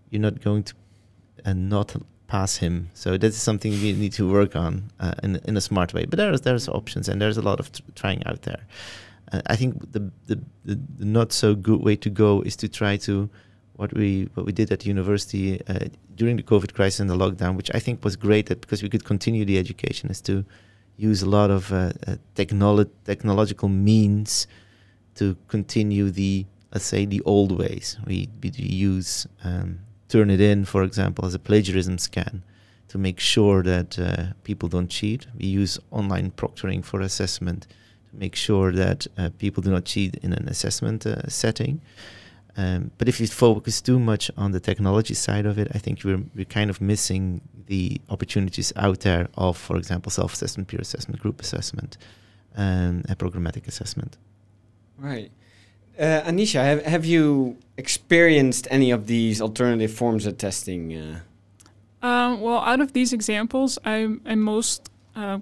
You're 0.09 0.21
not 0.21 0.41
going 0.41 0.63
to 0.63 0.73
uh, 1.45 1.53
not 1.53 1.95
pass 2.27 2.57
him. 2.57 2.89
So 2.93 3.17
that's 3.17 3.37
something 3.37 3.71
we 3.71 3.93
need 3.93 4.13
to 4.13 4.29
work 4.29 4.55
on 4.55 4.91
uh, 4.99 5.13
in 5.23 5.39
in 5.45 5.57
a 5.57 5.61
smart 5.61 5.93
way. 5.93 6.05
But 6.05 6.17
there's 6.17 6.41
there's 6.41 6.67
options 6.67 7.09
and 7.09 7.21
there's 7.21 7.37
a 7.37 7.41
lot 7.41 7.59
of 7.59 7.69
trying 7.95 8.25
out 8.25 8.41
there. 8.43 8.63
Uh, 9.31 9.41
I 9.47 9.55
think 9.55 9.91
the, 9.91 10.11
the, 10.27 10.39
the 10.65 10.79
the 10.99 11.05
not 11.05 11.31
so 11.31 11.55
good 11.55 11.81
way 11.81 11.95
to 11.97 12.09
go 12.09 12.41
is 12.41 12.55
to 12.57 12.67
try 12.67 12.97
to 12.97 13.29
what 13.75 13.93
we 13.93 14.29
what 14.33 14.45
we 14.45 14.51
did 14.51 14.71
at 14.71 14.85
university 14.85 15.61
uh, 15.67 15.87
during 16.15 16.37
the 16.37 16.43
COVID 16.43 16.73
crisis 16.73 16.99
and 16.99 17.09
the 17.09 17.15
lockdown, 17.15 17.55
which 17.55 17.71
I 17.73 17.79
think 17.79 18.03
was 18.03 18.15
great 18.15 18.47
that 18.47 18.61
because 18.61 18.83
we 18.83 18.89
could 18.89 19.05
continue 19.05 19.45
the 19.45 19.57
education, 19.57 20.09
is 20.09 20.21
to 20.21 20.45
use 20.97 21.21
a 21.21 21.29
lot 21.29 21.49
of 21.49 21.71
uh, 21.71 21.91
uh, 22.07 22.15
technolo- 22.35 22.89
technological 23.05 23.69
means 23.69 24.47
to 25.15 25.35
continue 25.47 26.11
the 26.11 26.45
let's 26.73 26.85
say 26.85 27.05
the 27.05 27.21
old 27.21 27.57
ways. 27.57 27.97
We, 28.05 28.29
we 28.41 28.49
use 28.49 29.27
um, 29.43 29.79
Turnitin, 30.09 30.65
for 30.65 30.83
example, 30.83 31.25
as 31.25 31.35
a 31.35 31.39
plagiarism 31.39 31.99
scan 31.99 32.43
to 32.87 32.97
make 32.97 33.19
sure 33.19 33.61
that 33.63 33.97
uh, 33.99 34.33
people 34.43 34.69
don't 34.69 34.89
cheat. 34.89 35.27
We 35.37 35.47
use 35.47 35.79
online 35.91 36.31
proctoring 36.31 36.83
for 36.83 36.99
assessment 37.01 37.67
to 38.09 38.15
make 38.15 38.35
sure 38.35 38.71
that 38.71 39.07
uh, 39.17 39.29
people 39.37 39.61
do 39.61 39.71
not 39.71 39.85
cheat 39.85 40.15
in 40.15 40.33
an 40.33 40.47
assessment 40.47 41.05
uh, 41.05 41.27
setting. 41.27 41.79
Um, 42.55 42.91
but 42.97 43.07
if 43.07 43.19
you 43.19 43.27
focus 43.27 43.81
too 43.81 43.99
much 43.99 44.29
on 44.37 44.51
the 44.51 44.59
technology 44.59 45.15
side 45.15 45.45
of 45.45 45.57
it, 45.57 45.69
I 45.73 45.79
think 45.79 46.03
we're, 46.03 46.23
we're 46.35 46.45
kind 46.45 46.69
of 46.69 46.79
missing 46.81 47.41
the 47.65 47.99
opportunities 48.09 48.71
out 48.75 48.99
there 48.99 49.27
of, 49.35 49.57
for 49.57 49.77
example, 49.77 50.11
self-assessment, 50.11 50.67
peer 50.67 50.79
assessment, 50.79 51.19
group 51.19 51.41
assessment, 51.41 51.97
um, 52.55 53.03
and 53.07 53.17
programmatic 53.17 53.67
assessment. 53.67 54.17
Right. 54.97 55.31
Uh, 55.97 56.21
Anisha, 56.21 56.63
have, 56.63 56.85
have 56.85 57.05
you 57.05 57.57
experienced 57.77 58.67
any 58.69 58.91
of 58.91 59.07
these 59.07 59.41
alternative 59.41 59.91
forms 59.91 60.25
of 60.25 60.37
testing? 60.37 60.95
Uh? 60.95 61.19
Um, 62.01 62.41
well, 62.41 62.59
out 62.59 62.81
of 62.81 62.93
these 62.93 63.13
examples, 63.13 63.79
I'm, 63.85 64.21
I'm 64.25 64.41
most 64.41 64.89
uh, 65.15 65.39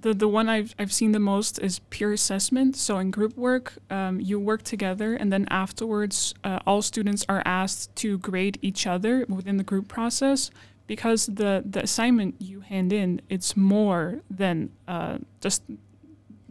the 0.00 0.14
the 0.14 0.28
one 0.28 0.48
I've 0.48 0.74
I've 0.78 0.92
seen 0.92 1.12
the 1.12 1.18
most 1.18 1.58
is 1.58 1.78
peer 1.90 2.12
assessment. 2.12 2.76
So 2.76 2.98
in 2.98 3.10
group 3.10 3.36
work, 3.36 3.74
um, 3.90 4.20
you 4.20 4.38
work 4.38 4.62
together, 4.62 5.14
and 5.14 5.32
then 5.32 5.46
afterwards, 5.50 6.34
uh, 6.44 6.60
all 6.66 6.82
students 6.82 7.24
are 7.28 7.42
asked 7.44 7.94
to 7.96 8.18
grade 8.18 8.58
each 8.62 8.86
other 8.86 9.24
within 9.28 9.56
the 9.56 9.64
group 9.64 9.88
process 9.88 10.50
because 10.86 11.26
the 11.26 11.62
the 11.64 11.82
assignment 11.82 12.34
you 12.40 12.60
hand 12.60 12.92
in 12.92 13.20
it's 13.28 13.56
more 13.56 14.20
than 14.30 14.70
uh, 14.88 15.18
just 15.40 15.62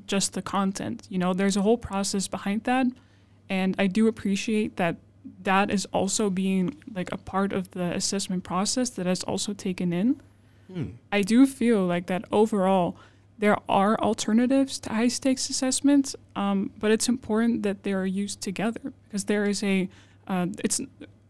just 0.07 0.33
the 0.33 0.41
content. 0.41 1.07
You 1.09 1.17
know, 1.17 1.33
there's 1.33 1.57
a 1.57 1.61
whole 1.61 1.77
process 1.77 2.27
behind 2.27 2.63
that, 2.63 2.87
and 3.49 3.75
I 3.77 3.87
do 3.87 4.07
appreciate 4.07 4.77
that 4.77 4.97
that 5.43 5.71
is 5.71 5.85
also 5.93 6.29
being 6.29 6.75
like 6.93 7.11
a 7.11 7.17
part 7.17 7.53
of 7.53 7.71
the 7.71 7.93
assessment 7.93 8.43
process 8.43 8.89
that 8.91 9.07
is 9.07 9.23
also 9.23 9.53
taken 9.53 9.93
in. 9.93 10.21
Hmm. 10.71 10.85
I 11.11 11.21
do 11.21 11.45
feel 11.45 11.85
like 11.85 12.07
that 12.07 12.25
overall 12.31 12.97
there 13.37 13.57
are 13.67 13.99
alternatives 13.99 14.79
to 14.79 14.93
high 14.93 15.07
stakes 15.07 15.49
assessments, 15.49 16.15
um, 16.35 16.71
but 16.79 16.91
it's 16.91 17.09
important 17.09 17.63
that 17.63 17.83
they 17.83 17.93
are 17.93 18.05
used 18.05 18.41
together 18.41 18.93
because 19.07 19.25
there 19.25 19.45
is 19.45 19.63
a 19.63 19.89
uh, 20.27 20.47
it's 20.63 20.79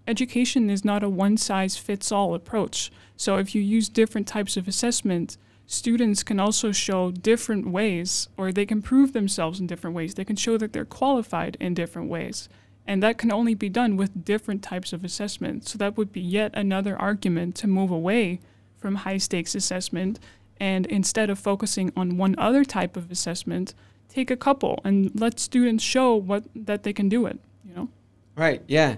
education 0.08 0.70
is 0.70 0.84
not 0.84 1.04
a 1.04 1.10
one 1.10 1.38
size 1.38 1.78
fits 1.78 2.12
all 2.12 2.36
approach. 2.36 2.92
So 3.16 3.38
if 3.38 3.56
you 3.56 3.62
use 3.62 3.90
different 3.90 4.28
types 4.28 4.58
of 4.58 4.68
assessment, 4.68 5.38
students 5.66 6.24
can 6.24 6.40
also 6.40 6.72
show 6.72 7.12
different 7.12 7.70
ways 7.70 8.28
or 8.38 8.52
they 8.52 8.66
can 8.66 8.82
prove 8.82 9.14
themselves 9.14 9.60
in 9.60 9.68
different 9.68 9.96
ways. 9.96 10.16
They 10.16 10.26
can 10.26 10.36
show 10.36 10.58
that 10.58 10.74
they're 10.74 10.86
qualified 10.86 11.58
in 11.60 11.74
different 11.74 12.10
ways. 12.10 12.50
And 12.86 13.02
that 13.02 13.18
can 13.18 13.32
only 13.32 13.56
be 13.56 13.70
done 13.70 13.96
with 13.96 14.26
different 14.26 14.62
types 14.62 14.92
of 14.92 15.06
assessment. 15.06 15.68
So 15.70 15.78
that 15.78 15.96
would 15.96 16.12
be 16.12 16.20
yet 16.20 16.52
another 16.54 17.00
argument 17.00 17.56
to 17.56 17.68
move 17.68 17.92
away 17.92 18.42
from 18.78 18.96
high 18.96 19.18
stakes 19.18 19.56
assessment 19.56 20.20
and 20.60 20.86
instead 20.88 21.30
of 21.30 21.40
focusing 21.40 21.92
on 21.96 22.18
one 22.18 22.36
other 22.38 22.64
type 22.64 22.96
of 22.98 23.12
assessment, 23.12 23.74
take 24.10 24.30
a 24.32 24.38
couple 24.38 24.80
and 24.84 25.12
let 25.20 25.40
students 25.40 25.84
show 25.84 26.16
what 26.16 26.44
that 26.56 26.84
they 26.84 26.94
can 26.94 27.10
do 27.10 27.26
it, 27.26 27.40
you 27.66 27.74
know? 27.76 27.90
Right, 28.36 28.62
yeah. 28.68 28.96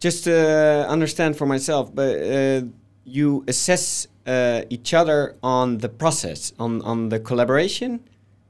Just 0.00 0.24
to 0.24 0.86
understand 0.88 1.36
for 1.36 1.46
myself, 1.46 1.94
but 1.94 2.18
uh, 2.22 2.62
you 3.04 3.44
assess 3.48 4.08
uh, 4.26 4.62
each 4.70 4.94
other 4.94 5.36
on 5.42 5.78
the 5.78 5.88
process, 5.88 6.52
on, 6.58 6.82
on 6.82 7.08
the 7.08 7.20
collaboration, 7.20 8.00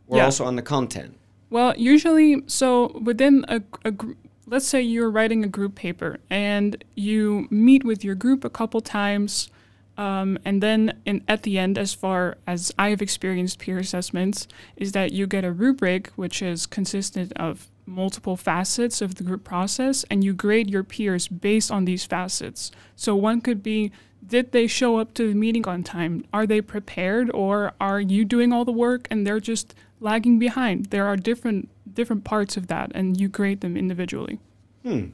or 0.07 0.19
yeah. 0.19 0.25
also 0.25 0.45
on 0.45 0.57
the 0.57 0.63
content? 0.63 1.17
Well, 1.51 1.75
usually, 1.77 2.43
so 2.47 2.99
within 3.01 3.45
a, 3.49 3.63
a 3.85 3.91
group, 3.91 4.19
let's 4.47 4.67
say 4.67 4.81
you're 4.83 5.11
writing 5.11 5.45
a 5.45 5.49
group 5.49 5.75
paper 5.75 6.19
and 6.31 6.83
you 6.95 7.47
meet 7.51 7.85
with 7.85 8.05
your 8.05 8.15
group 8.15 8.45
a 8.45 8.51
couple 8.51 8.81
times 8.81 9.49
um, 9.97 10.39
and 10.45 10.63
then 10.63 11.01
in, 11.05 11.23
at 11.29 11.43
the 11.43 11.59
end, 11.59 11.79
as 11.79 11.95
far 11.95 12.37
as 12.47 12.73
I've 12.79 13.03
experienced 13.03 13.59
peer 13.59 13.79
assessments, 13.79 14.49
is 14.77 14.93
that 14.93 15.13
you 15.13 15.27
get 15.27 15.45
a 15.45 15.53
rubric 15.53 16.09
which 16.17 16.43
is 16.43 16.67
consistent 16.67 17.33
of 17.37 17.69
multiple 17.87 18.37
facets 18.37 19.03
of 19.03 19.17
the 19.17 19.25
group 19.25 19.45
process, 19.45 20.05
and 20.11 20.25
you 20.25 20.33
grade 20.33 20.71
your 20.71 20.83
peers 20.83 21.29
based 21.29 21.71
on 21.71 21.85
these 21.85 22.05
facets. 22.05 22.71
So 22.97 23.15
one 23.15 23.41
could 23.41 23.63
be 23.63 23.93
did 24.27 24.53
they 24.53 24.67
show 24.67 24.97
up 24.97 25.13
to 25.15 25.29
the 25.29 25.35
meeting 25.35 25.67
on 25.69 25.83
time? 25.83 26.25
Are 26.33 26.47
they 26.47 26.63
prepared, 26.63 27.31
or 27.35 27.73
are 27.81 28.01
you 28.01 28.25
doing 28.25 28.53
all 28.53 28.65
the 28.65 28.73
work 28.73 29.07
and 29.11 29.27
they're 29.27 29.41
just 29.41 29.75
lagging 30.01 30.39
behind? 30.39 30.87
There 30.87 31.07
are 31.07 31.17
different 31.17 31.69
different 31.93 32.25
parts 32.25 32.57
of 32.57 32.67
that, 32.69 32.91
and 32.95 33.21
you 33.21 33.29
grade 33.29 33.61
them 33.61 33.77
individually. 33.77 34.41
Hmm, 34.83 35.09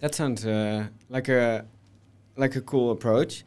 that 0.00 0.14
sounds 0.14 0.44
uh, 0.44 0.88
like 1.08 1.28
a 1.28 1.64
like 2.36 2.56
a 2.56 2.60
cool 2.60 2.90
approach. 2.90 3.44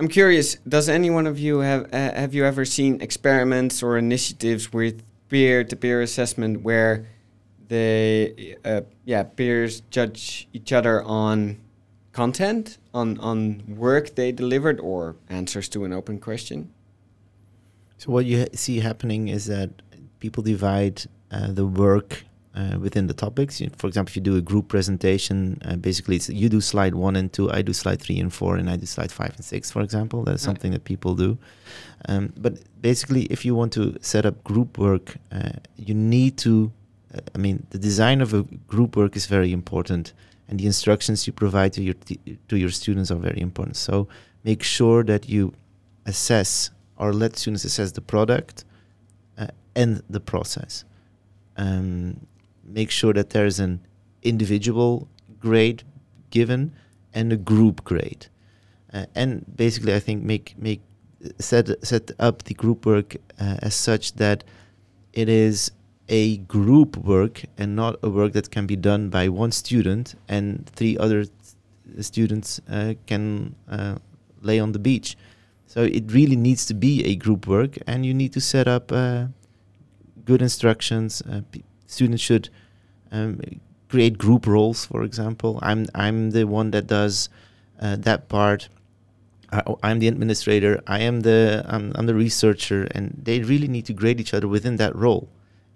I'm 0.00 0.08
curious. 0.08 0.56
Does 0.68 0.88
any 0.88 1.08
one 1.08 1.26
of 1.26 1.38
you 1.38 1.60
have 1.60 1.84
uh, 1.92 2.12
have 2.14 2.34
you 2.34 2.44
ever 2.44 2.64
seen 2.64 3.00
experiments 3.00 3.82
or 3.82 3.96
initiatives 3.96 4.72
with 4.72 5.02
peer-to-peer 5.28 6.02
assessment 6.02 6.62
where 6.62 7.06
they 7.68 8.56
uh, 8.64 8.82
yeah 9.04 9.22
peers 9.22 9.82
judge 9.90 10.48
each 10.52 10.72
other 10.72 11.02
on 11.02 11.60
content 12.12 12.78
on 12.92 13.18
on 13.18 13.62
work 13.68 14.14
they 14.16 14.32
delivered 14.32 14.80
or 14.80 15.16
answers 15.28 15.68
to 15.68 15.84
an 15.84 15.92
open 15.92 16.18
question? 16.18 16.72
So 17.96 18.10
what 18.10 18.26
you 18.26 18.40
ha 18.40 18.46
see 18.54 18.80
happening 18.80 19.28
is 19.28 19.46
that 19.46 19.70
people 20.18 20.42
divide 20.42 21.06
uh, 21.30 21.52
the 21.52 21.66
work 21.66 22.24
uh, 22.54 22.78
within 22.78 23.06
the 23.06 23.14
topics. 23.14 23.60
For 23.76 23.86
example, 23.86 24.10
if 24.10 24.16
you 24.16 24.22
do 24.22 24.36
a 24.36 24.40
group 24.40 24.68
presentation, 24.68 25.60
uh, 25.64 25.76
basically 25.76 26.20
you 26.28 26.48
do 26.48 26.60
slide 26.60 26.94
one 26.94 27.16
and 27.16 27.32
two, 27.32 27.50
I 27.50 27.62
do 27.62 27.72
slide 27.72 28.00
three 28.00 28.18
and 28.18 28.32
four, 28.32 28.56
and 28.56 28.70
I 28.70 28.76
do 28.76 28.86
slide 28.86 29.12
five 29.12 29.32
and 29.36 29.44
six, 29.44 29.70
for 29.70 29.82
example. 29.82 30.22
That's 30.22 30.42
right. 30.42 30.50
something 30.50 30.72
that 30.72 30.84
people 30.84 31.14
do. 31.14 31.38
Um, 32.08 32.32
but 32.36 32.58
basically, 32.80 33.22
if 33.24 33.44
you 33.44 33.54
want 33.54 33.72
to 33.74 33.96
set 34.00 34.24
up 34.26 34.42
group 34.44 34.78
work, 34.78 35.16
uh, 35.32 35.52
you 35.76 35.94
need 35.94 36.36
to, 36.38 36.72
uh, 37.14 37.20
I 37.34 37.38
mean, 37.38 37.66
the 37.70 37.78
design 37.78 38.20
of 38.20 38.34
a 38.34 38.42
group 38.68 38.96
work 38.96 39.16
is 39.16 39.26
very 39.26 39.52
important 39.52 40.12
and 40.48 40.60
the 40.60 40.66
instructions 40.66 41.26
you 41.26 41.32
provide 41.32 41.72
to 41.72 41.82
your 41.82 41.94
t- 41.94 42.38
to 42.48 42.56
your 42.56 42.70
students 42.70 43.10
are 43.10 43.16
very 43.16 43.40
important. 43.40 43.76
So 43.76 44.08
make 44.44 44.62
sure 44.62 45.02
that 45.04 45.28
you 45.28 45.54
assess 46.06 46.70
or 46.96 47.12
let 47.12 47.36
students 47.36 47.64
assess 47.64 47.92
the 47.92 48.00
product 48.00 48.64
uh, 49.38 49.48
and 49.74 50.02
the 50.08 50.20
process. 50.20 50.84
Um, 51.56 52.26
make 52.66 52.90
sure 52.90 53.12
that 53.12 53.30
there 53.30 53.46
is 53.46 53.60
an 53.60 53.80
individual 54.22 55.08
grade 55.38 55.82
given 56.30 56.72
and 57.12 57.32
a 57.32 57.36
group 57.36 57.84
grade. 57.84 58.26
Uh, 58.92 59.06
and 59.14 59.44
basically, 59.56 59.94
I 59.94 60.00
think 60.00 60.22
make 60.22 60.54
make 60.58 60.80
set 61.38 61.84
set 61.84 62.10
up 62.18 62.44
the 62.44 62.54
group 62.54 62.86
work 62.86 63.16
uh, 63.40 63.56
as 63.62 63.74
such 63.74 64.14
that 64.14 64.44
it 65.12 65.28
is 65.28 65.70
a 66.08 66.36
group 66.38 66.96
work 66.98 67.44
and 67.56 67.74
not 67.74 67.96
a 68.02 68.10
work 68.10 68.32
that 68.32 68.50
can 68.50 68.66
be 68.66 68.76
done 68.76 69.08
by 69.08 69.28
one 69.28 69.50
student 69.50 70.14
and 70.28 70.66
three 70.76 70.98
other 70.98 71.24
students 72.00 72.60
uh, 72.70 72.94
can 73.06 73.54
uh, 73.70 73.96
lay 74.42 74.60
on 74.60 74.72
the 74.72 74.78
beach. 74.78 75.16
So 75.66 75.82
it 75.82 76.12
really 76.12 76.36
needs 76.36 76.66
to 76.66 76.74
be 76.74 77.04
a 77.04 77.16
group 77.16 77.46
work, 77.46 77.78
and 77.86 78.04
you 78.04 78.14
need 78.14 78.32
to 78.34 78.40
set 78.40 78.68
up 78.68 78.92
uh, 78.92 79.26
good 80.24 80.42
instructions. 80.42 81.22
Students 81.86 82.22
should 82.22 82.48
um, 83.12 83.40
create 83.88 84.18
group 84.18 84.46
roles, 84.46 84.86
for 84.86 85.02
example. 85.02 85.58
I'm 85.62 85.86
I'm 85.94 86.30
the 86.30 86.44
one 86.44 86.70
that 86.72 86.86
does 86.86 87.28
uh, 87.80 87.96
that 87.96 88.28
part. 88.28 88.68
I, 89.52 89.90
am 89.92 90.00
the 90.00 90.08
administrator. 90.08 90.82
I 90.86 91.00
am 91.00 91.20
the 91.20 91.64
I'm, 91.68 91.92
I'm 91.94 92.06
the 92.06 92.14
researcher, 92.14 92.88
and 92.90 93.20
they 93.22 93.40
really 93.40 93.68
need 93.68 93.86
to 93.86 93.92
grade 93.92 94.20
each 94.20 94.34
other 94.34 94.48
within 94.48 94.76
that 94.76 94.96
role. 94.96 95.28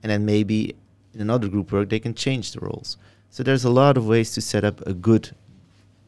And 0.02 0.10
then 0.10 0.24
maybe 0.24 0.74
in 1.14 1.20
another 1.20 1.48
group 1.48 1.72
work 1.72 1.88
they 1.88 2.00
can 2.00 2.14
change 2.14 2.52
the 2.52 2.60
roles. 2.60 2.96
So 3.30 3.42
there's 3.42 3.64
a 3.64 3.70
lot 3.70 3.96
of 3.96 4.06
ways 4.06 4.32
to 4.32 4.40
set 4.40 4.64
up 4.64 4.84
a 4.86 4.94
good, 4.94 5.30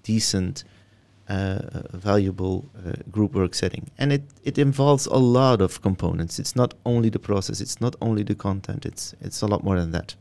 decent, 0.03 0.65
uh, 1.31 1.83
valuable 1.93 2.69
uh, 2.77 2.93
group 3.11 3.35
work 3.35 3.55
setting, 3.55 3.91
and 3.99 4.13
it 4.13 4.23
it 4.43 4.59
involves 4.59 5.07
a 5.07 5.19
lot 5.19 5.61
of 5.61 5.81
components. 5.81 6.39
It's 6.39 6.57
not 6.57 6.75
only 6.85 7.11
the 7.11 7.19
process. 7.19 7.61
It's 7.61 7.81
not 7.81 7.95
only 8.01 8.25
the 8.25 8.35
content. 8.35 8.85
It's 8.85 9.15
it's 9.21 9.43
a 9.43 9.47
lot 9.47 9.63
more 9.63 9.79
than 9.81 9.93
that. 9.93 10.17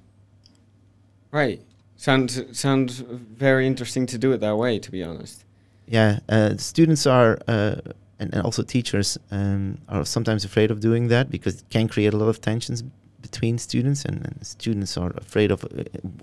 Right. 1.31 1.61
Sounds 1.95 2.41
sounds 2.51 2.99
very 2.99 3.65
interesting 3.67 4.05
to 4.07 4.17
do 4.17 4.31
it 4.31 4.39
that 4.41 4.55
way. 4.57 4.79
To 4.79 4.91
be 4.91 5.03
honest. 5.03 5.45
Yeah, 5.89 6.19
uh, 6.29 6.55
students 6.57 7.07
are, 7.07 7.39
uh, 7.47 7.77
and, 8.19 8.31
and, 8.31 8.43
also 8.43 8.61
teachers 8.61 9.17
um, 9.31 9.79
are 9.87 10.05
sometimes 10.05 10.45
afraid 10.45 10.69
of 10.69 10.79
doing 10.79 11.07
that 11.07 11.31
because 11.31 11.61
it 11.61 11.69
can 11.71 11.87
create 11.87 12.13
a 12.13 12.17
lot 12.17 12.29
of 12.29 12.39
tensions 12.41 12.83
between 13.21 13.57
students, 13.57 14.05
and, 14.05 14.23
and 14.23 14.45
students 14.45 14.97
are 14.97 15.11
afraid 15.17 15.49
of 15.49 15.63
uh, 15.63 15.67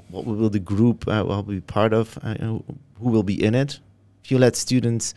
what 0.09 0.25
will 0.25 0.51
the 0.51 0.61
group 0.61 1.09
uh, 1.09 1.25
will 1.27 1.43
be 1.43 1.61
part 1.61 1.93
of, 1.93 2.17
uh, 2.23 2.35
who 2.37 2.63
will 3.01 3.25
be 3.25 3.45
in 3.45 3.57
it. 3.57 3.81
If 4.27 4.33
you 4.33 4.41
let 4.41 4.57
students 4.57 5.15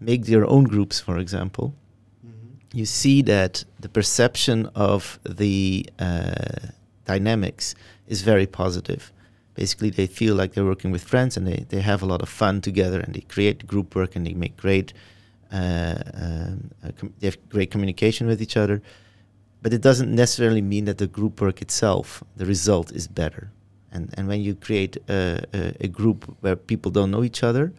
make 0.00 0.26
their 0.26 0.44
own 0.44 0.64
groups, 0.64 1.00
for 1.00 1.16
example, 1.16 1.74
mm-hmm. 2.22 2.76
you 2.76 2.84
see 2.84 3.22
that 3.22 3.64
the 3.78 3.88
perception 3.88 4.68
of 4.74 5.18
the 5.24 5.88
uh, 5.98 6.68
dynamics 7.06 7.74
is 8.06 8.20
very 8.20 8.46
positive. 8.46 9.12
Basically 9.54 9.88
they 9.88 10.06
feel 10.06 10.34
like 10.34 10.52
they're 10.52 10.66
working 10.66 10.90
with 10.90 11.02
friends 11.02 11.38
and 11.38 11.46
they, 11.46 11.64
they 11.70 11.80
have 11.80 12.02
a 12.02 12.04
lot 12.04 12.20
of 12.20 12.28
fun 12.28 12.60
together 12.60 13.00
and 13.00 13.14
they 13.14 13.22
create 13.22 13.66
group 13.66 13.94
work 13.94 14.14
and 14.14 14.26
they 14.26 14.34
make 14.34 14.58
great 14.58 14.92
uh, 15.50 16.02
um, 16.12 16.70
uh, 16.84 16.90
com- 16.98 17.14
they 17.18 17.28
have 17.28 17.38
great 17.48 17.70
communication 17.70 18.26
with 18.26 18.42
each 18.42 18.58
other. 18.58 18.82
But 19.62 19.72
it 19.72 19.80
doesn't 19.80 20.14
necessarily 20.14 20.60
mean 20.60 20.84
that 20.84 20.98
the 20.98 21.06
group 21.06 21.40
work 21.40 21.62
itself 21.62 22.22
the 22.36 22.44
result 22.44 22.92
is 22.92 23.08
better. 23.08 23.52
And 23.90 24.12
and 24.18 24.28
when 24.28 24.42
you 24.42 24.54
create 24.54 24.98
a, 25.08 25.46
a, 25.54 25.86
a 25.86 25.88
group 25.88 26.36
where 26.42 26.56
people 26.56 26.90
don't 26.90 27.10
know 27.10 27.24
each 27.24 27.42
other 27.42 27.72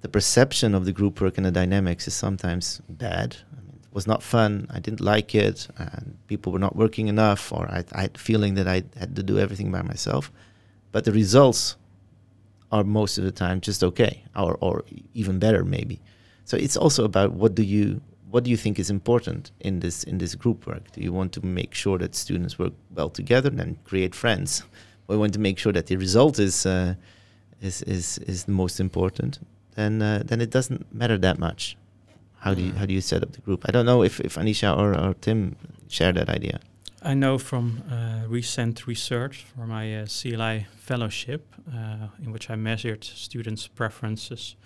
the 0.00 0.08
perception 0.08 0.74
of 0.74 0.84
the 0.84 0.92
group 0.92 1.20
work 1.20 1.36
and 1.36 1.46
the 1.46 1.50
dynamics 1.50 2.06
is 2.06 2.14
sometimes 2.14 2.80
bad. 2.88 3.36
I 3.52 3.60
mean, 3.62 3.80
it 3.82 3.94
was 3.94 4.06
not 4.06 4.22
fun. 4.22 4.66
I 4.70 4.78
didn't 4.78 5.00
like 5.00 5.34
it 5.34 5.68
and 5.76 6.16
people 6.28 6.52
were 6.52 6.58
not 6.58 6.76
working 6.76 7.08
enough 7.08 7.52
or 7.52 7.68
I, 7.68 7.84
I 7.92 8.02
had 8.02 8.18
feeling 8.18 8.54
that 8.54 8.68
I 8.68 8.84
had 8.96 9.16
to 9.16 9.22
do 9.22 9.38
everything 9.38 9.72
by 9.72 9.82
myself. 9.82 10.30
But 10.92 11.04
the 11.04 11.12
results 11.12 11.76
are 12.70 12.84
most 12.84 13.18
of 13.18 13.24
the 13.24 13.32
time 13.32 13.60
just 13.60 13.82
okay 13.82 14.22
or, 14.36 14.56
or 14.60 14.84
even 15.14 15.38
better 15.38 15.64
maybe. 15.64 16.00
So 16.44 16.56
it's 16.56 16.76
also 16.76 17.04
about 17.04 17.32
what 17.32 17.54
do 17.54 17.62
you 17.62 18.00
what 18.30 18.44
do 18.44 18.50
you 18.50 18.58
think 18.58 18.78
is 18.78 18.90
important 18.90 19.52
in 19.60 19.80
this 19.80 20.04
in 20.04 20.18
this 20.18 20.34
group 20.34 20.66
work? 20.66 20.92
Do 20.92 21.00
you 21.00 21.12
want 21.12 21.32
to 21.32 21.44
make 21.44 21.74
sure 21.74 21.98
that 21.98 22.14
students 22.14 22.58
work 22.58 22.74
well 22.94 23.08
together 23.08 23.50
and 23.50 23.82
create 23.84 24.14
friends? 24.14 24.62
Or 25.08 25.14
you 25.14 25.20
want 25.20 25.32
to 25.32 25.40
make 25.40 25.58
sure 25.58 25.72
that 25.72 25.86
the 25.86 25.96
result 25.96 26.38
is 26.38 26.66
uh, 26.66 26.94
is, 27.62 27.80
is 27.82 28.18
is 28.18 28.44
the 28.44 28.52
most 28.52 28.78
important 28.78 29.38
then 29.78 30.02
uh, 30.02 30.22
then 30.24 30.40
it 30.40 30.50
doesn't 30.50 30.82
matter 30.92 31.18
that 31.18 31.38
much 31.38 31.76
how 32.40 32.54
do 32.54 32.62
you 32.62 32.72
how 32.72 32.86
do 32.86 32.94
you 32.94 33.00
set 33.00 33.22
up 33.22 33.32
the 33.32 33.40
group. 33.40 33.64
I 33.68 33.72
don't 33.72 33.86
know 33.86 34.02
if 34.02 34.20
if 34.20 34.36
anisha 34.36 34.76
or, 34.76 34.98
or 34.98 35.14
tim 35.14 35.56
share 35.88 36.12
that 36.12 36.28
idea. 36.28 36.60
I 37.02 37.14
know 37.14 37.38
from 37.38 37.82
uh, 37.90 38.26
recent 38.28 38.86
research 38.86 39.44
for 39.44 39.66
my 39.66 40.00
uh, 40.00 40.06
CLI 40.06 40.66
fellowship, 40.76 41.54
uh, 41.72 42.08
in 42.24 42.32
which 42.32 42.50
I 42.50 42.56
measured 42.56 43.04
students' 43.04 43.68
preferences 43.68 44.56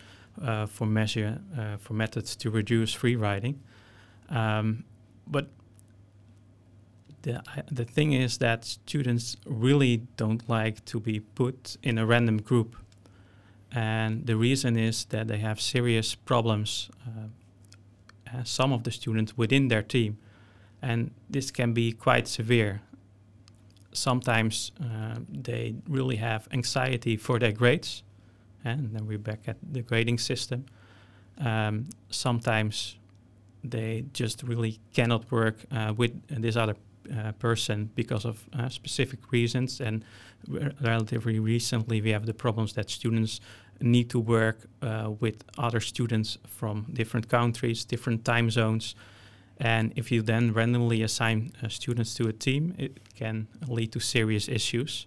uh, 0.40 0.66
for 0.66 0.86
measure 0.86 1.40
uh, 1.58 1.76
for 1.76 1.92
methods 1.92 2.34
to 2.36 2.50
reduce 2.50 2.94
free 2.94 3.16
riding. 3.16 3.60
Um, 4.30 4.84
but 5.26 5.48
the 7.22 7.42
the 7.70 7.84
thing 7.84 8.12
is 8.12 8.38
that 8.38 8.64
students 8.64 9.36
really 9.46 10.06
don't 10.16 10.48
like 10.48 10.84
to 10.86 11.00
be 11.00 11.20
put 11.20 11.76
in 11.82 11.98
a 11.98 12.06
random 12.06 12.40
group, 12.42 12.76
and 13.74 14.26
the 14.26 14.36
reason 14.36 14.76
is 14.76 15.04
that 15.06 15.28
they 15.28 15.38
have 15.38 15.60
serious 15.60 16.14
problems. 16.14 16.90
Uh, 17.06 18.44
some 18.44 18.72
of 18.72 18.82
the 18.84 18.90
students 18.90 19.36
within 19.36 19.68
their 19.68 19.82
team 19.82 20.16
and 20.82 21.12
this 21.30 21.50
can 21.50 21.72
be 21.72 21.92
quite 21.92 22.26
severe. 22.26 22.82
Sometimes 23.92 24.72
uh, 24.80 25.16
they 25.28 25.74
really 25.88 26.16
have 26.16 26.48
anxiety 26.50 27.16
for 27.16 27.38
their 27.38 27.52
grades, 27.52 28.02
and 28.64 28.92
then 28.92 29.06
we're 29.06 29.18
back 29.18 29.40
at 29.46 29.56
the 29.62 29.82
grading 29.82 30.18
system. 30.18 30.66
Um, 31.38 31.88
sometimes 32.10 32.96
they 33.62 34.04
just 34.12 34.42
really 34.42 34.80
cannot 34.92 35.30
work 35.30 35.64
uh, 35.70 35.94
with 35.96 36.12
this 36.28 36.56
other 36.56 36.74
uh, 37.16 37.32
person 37.32 37.90
because 37.94 38.24
of 38.24 38.44
uh, 38.52 38.68
specific 38.68 39.30
reasons. 39.30 39.80
And 39.80 40.04
re- 40.48 40.72
relatively 40.80 41.38
recently, 41.38 42.00
we 42.00 42.10
have 42.10 42.26
the 42.26 42.34
problems 42.34 42.72
that 42.74 42.90
students 42.90 43.40
need 43.82 44.10
to 44.10 44.18
work 44.18 44.58
uh, 44.80 45.10
with 45.20 45.44
other 45.58 45.80
students 45.80 46.38
from 46.46 46.86
different 46.92 47.28
countries, 47.28 47.84
different 47.84 48.24
time 48.24 48.50
zones, 48.50 48.94
and 49.58 49.92
if 49.96 50.10
you 50.10 50.22
then 50.22 50.52
randomly 50.52 51.02
assign 51.02 51.52
uh, 51.62 51.68
students 51.68 52.14
to 52.14 52.26
a 52.26 52.32
team, 52.32 52.74
it 52.78 52.98
can 53.14 53.46
lead 53.68 53.92
to 53.92 54.00
serious 54.00 54.48
issues. 54.48 55.06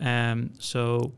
Um, 0.00 0.52
so, 0.58 1.12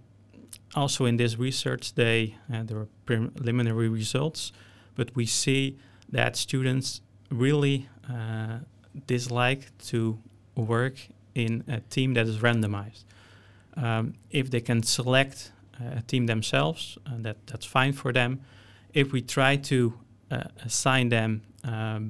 also 0.75 1.05
in 1.05 1.19
this 1.19 1.39
research, 1.39 1.95
they 1.95 2.37
uh, 2.53 2.65
there 2.65 2.79
are 2.79 2.89
preliminary 3.07 3.89
results, 3.89 4.53
but 4.97 5.15
we 5.15 5.27
see 5.27 5.79
that 6.11 6.37
students 6.37 7.01
really 7.31 7.89
uh, 8.11 8.59
dislike 9.07 9.71
to 9.87 10.19
work 10.57 10.95
in 11.35 11.65
a 11.69 11.81
team 11.81 12.15
that 12.15 12.27
is 12.27 12.39
randomized. 12.39 13.05
Um, 13.77 14.15
if 14.31 14.51
they 14.51 14.61
can 14.61 14.83
select 14.83 15.53
team 16.07 16.27
themselves, 16.27 16.99
uh, 17.07 17.11
that 17.19 17.37
that's 17.47 17.67
fine 17.67 17.93
for 17.93 18.13
them. 18.13 18.41
If 18.95 19.13
we 19.13 19.23
try 19.23 19.57
to 19.57 19.95
uh, 20.31 20.45
assign 20.65 21.09
them 21.09 21.43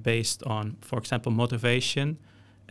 based 0.03 0.43
on, 0.45 0.77
for 0.81 0.99
example, 0.99 1.33
motivation 1.33 2.19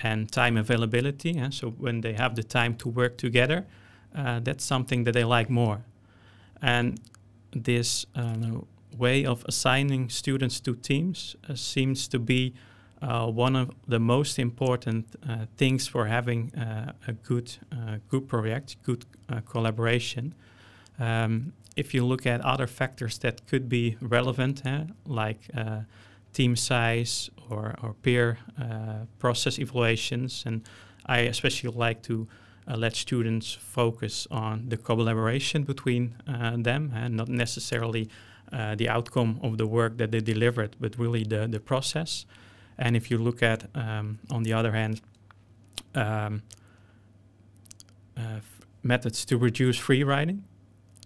and 0.03 0.31
time 0.31 0.57
availability. 0.57 1.31
Yeah? 1.31 1.49
So 1.51 1.69
when 1.69 2.01
they 2.01 2.13
have 2.13 2.35
the 2.35 2.43
time 2.43 2.75
to 2.77 2.89
work 2.89 3.17
together, 3.17 3.65
that's 4.13 4.65
something 4.65 5.03
that 5.05 5.13
they 5.13 5.23
like 5.23 5.49
more. 5.49 5.81
And 6.61 6.99
this 7.51 8.05
way 8.97 9.25
of 9.25 9.43
assigning 9.47 10.09
students 10.09 10.59
to 10.61 10.75
teams 10.75 11.35
uh, 11.49 11.55
seems 11.55 12.07
to 12.07 12.19
be 12.19 12.53
uh, 13.01 13.27
one 13.27 13.55
of 13.55 13.71
the 13.87 13.99
most 13.99 14.37
important 14.37 15.15
uh, 15.27 15.45
things 15.57 15.87
for 15.87 16.05
having 16.05 16.51
a 16.55 17.13
good 17.23 17.57
group 18.09 18.27
project, 18.27 18.75
good 18.83 19.05
collaboration. 19.45 20.33
Um, 20.99 21.53
if 21.75 21.93
you 21.93 22.05
look 22.05 22.25
at 22.25 22.41
other 22.41 22.67
factors 22.67 23.17
that 23.19 23.47
could 23.47 23.69
be 23.69 23.97
relevant, 24.01 24.65
eh, 24.65 24.83
like 25.05 25.39
uh, 25.55 25.81
team 26.33 26.55
size 26.55 27.29
or, 27.49 27.75
or 27.81 27.93
peer 27.93 28.37
uh, 28.59 29.05
process 29.19 29.59
evaluations, 29.59 30.43
and 30.45 30.61
I 31.05 31.19
especially 31.19 31.71
like 31.71 32.01
to 32.03 32.27
uh, 32.67 32.77
let 32.77 32.95
students 32.95 33.53
focus 33.53 34.27
on 34.29 34.69
the 34.69 34.77
collaboration 34.77 35.63
between 35.63 36.15
uh, 36.27 36.55
them 36.57 36.91
and 36.95 37.15
not 37.15 37.29
necessarily 37.29 38.09
uh, 38.51 38.75
the 38.75 38.89
outcome 38.89 39.39
of 39.41 39.57
the 39.57 39.65
work 39.65 39.97
that 39.97 40.11
they 40.11 40.19
delivered, 40.19 40.75
but 40.79 40.97
really 40.97 41.23
the, 41.23 41.47
the 41.47 41.59
process. 41.59 42.25
And 42.77 42.95
if 42.95 43.09
you 43.09 43.17
look 43.17 43.41
at, 43.41 43.65
um, 43.75 44.19
on 44.29 44.43
the 44.43 44.53
other 44.53 44.71
hand, 44.71 45.01
um, 45.95 46.41
uh, 48.17 48.39
methods 48.83 49.25
to 49.25 49.37
reduce 49.37 49.77
free 49.77 50.03
riding, 50.03 50.43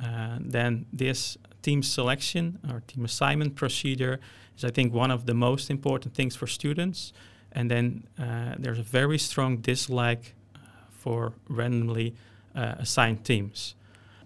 uh, 0.04 0.38
then 0.40 0.86
this 0.92 1.38
team 1.62 1.82
selection 1.84 2.60
or 2.70 2.82
team 2.88 3.06
assignment 3.06 3.56
procedure 3.56 4.20
is, 4.58 4.64
I 4.64 4.72
think, 4.72 4.94
one 4.94 5.12
of 5.12 5.26
the 5.26 5.34
most 5.34 5.70
important 5.70 6.14
things 6.14 6.36
for 6.36 6.48
students. 6.48 7.14
And 7.52 7.72
then 7.72 8.08
uh, 8.20 8.56
there's 8.60 8.80
a 8.80 8.84
very 8.84 9.18
strong 9.18 9.58
dislike 9.58 10.36
uh, 10.56 10.60
for 10.92 11.34
randomly 11.48 12.16
uh, 12.56 12.76
assigned 12.80 13.24
teams. 13.24 13.76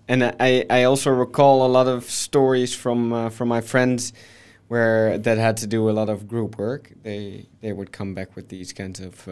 And 0.08 0.24
I, 0.40 0.66
I 0.70 0.84
also 0.84 1.12
recall 1.12 1.66
a 1.66 1.70
lot 1.70 1.88
of 1.88 2.04
stories 2.06 2.74
from 2.74 3.30
from 3.30 3.48
my 3.48 3.62
friends 3.62 4.12
where 4.68 5.20
that 5.20 5.38
had 5.38 5.58
to 5.58 5.68
do 5.68 5.88
a 5.88 5.92
lot 5.92 6.10
of 6.10 6.28
group 6.28 6.58
work. 6.58 6.92
They 7.04 7.46
they 7.62 7.74
would 7.74 7.92
come 7.92 8.16
back 8.16 8.36
with 8.36 8.50
these 8.50 8.74
kinds 8.74 9.00
of 9.00 9.28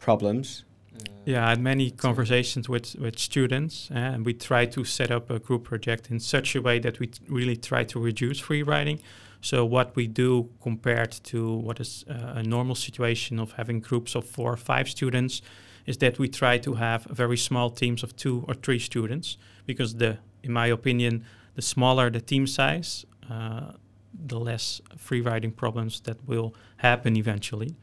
problems. 0.00 0.64
Uh, 0.94 0.98
yeah, 1.24 1.46
I 1.46 1.50
had 1.50 1.60
many 1.60 1.90
conversations 1.90 2.68
with, 2.68 2.94
with 2.96 3.18
students, 3.18 3.90
uh, 3.90 3.98
and 3.98 4.26
we 4.26 4.34
try 4.34 4.66
to 4.66 4.84
set 4.84 5.10
up 5.10 5.30
a 5.30 5.38
group 5.38 5.64
project 5.64 6.10
in 6.10 6.20
such 6.20 6.54
a 6.54 6.62
way 6.62 6.78
that 6.80 7.00
we 7.00 7.10
really 7.28 7.56
try 7.56 7.84
to 7.84 7.98
reduce 7.98 8.38
free 8.40 8.62
riding. 8.62 9.00
So 9.40 9.64
what 9.64 9.94
we 9.94 10.06
do 10.06 10.48
compared 10.62 11.12
to 11.24 11.54
what 11.56 11.78
is 11.78 12.04
uh, 12.08 12.34
a 12.36 12.42
normal 12.42 12.74
situation 12.74 13.38
of 13.38 13.52
having 13.52 13.80
groups 13.80 14.14
of 14.14 14.24
four 14.24 14.52
or 14.52 14.56
five 14.56 14.88
students 14.88 15.42
is 15.84 15.98
that 15.98 16.18
we 16.18 16.28
try 16.28 16.56
to 16.58 16.74
have 16.74 17.04
very 17.04 17.36
small 17.36 17.70
teams 17.70 18.02
of 18.02 18.16
two 18.16 18.44
or 18.48 18.54
three 18.54 18.78
students 18.78 19.36
because 19.66 19.96
the, 19.96 20.18
in 20.42 20.52
my 20.52 20.66
opinion, 20.68 21.24
the 21.56 21.62
smaller 21.62 22.10
the 22.10 22.20
team 22.20 22.46
size, 22.46 23.04
uh, 23.30 23.72
the 24.14 24.38
less 24.38 24.80
free 24.96 25.20
riding 25.20 25.52
problems 25.52 26.00
that 26.00 26.16
will 26.26 26.54
happen 26.78 27.16
eventually. 27.16 27.76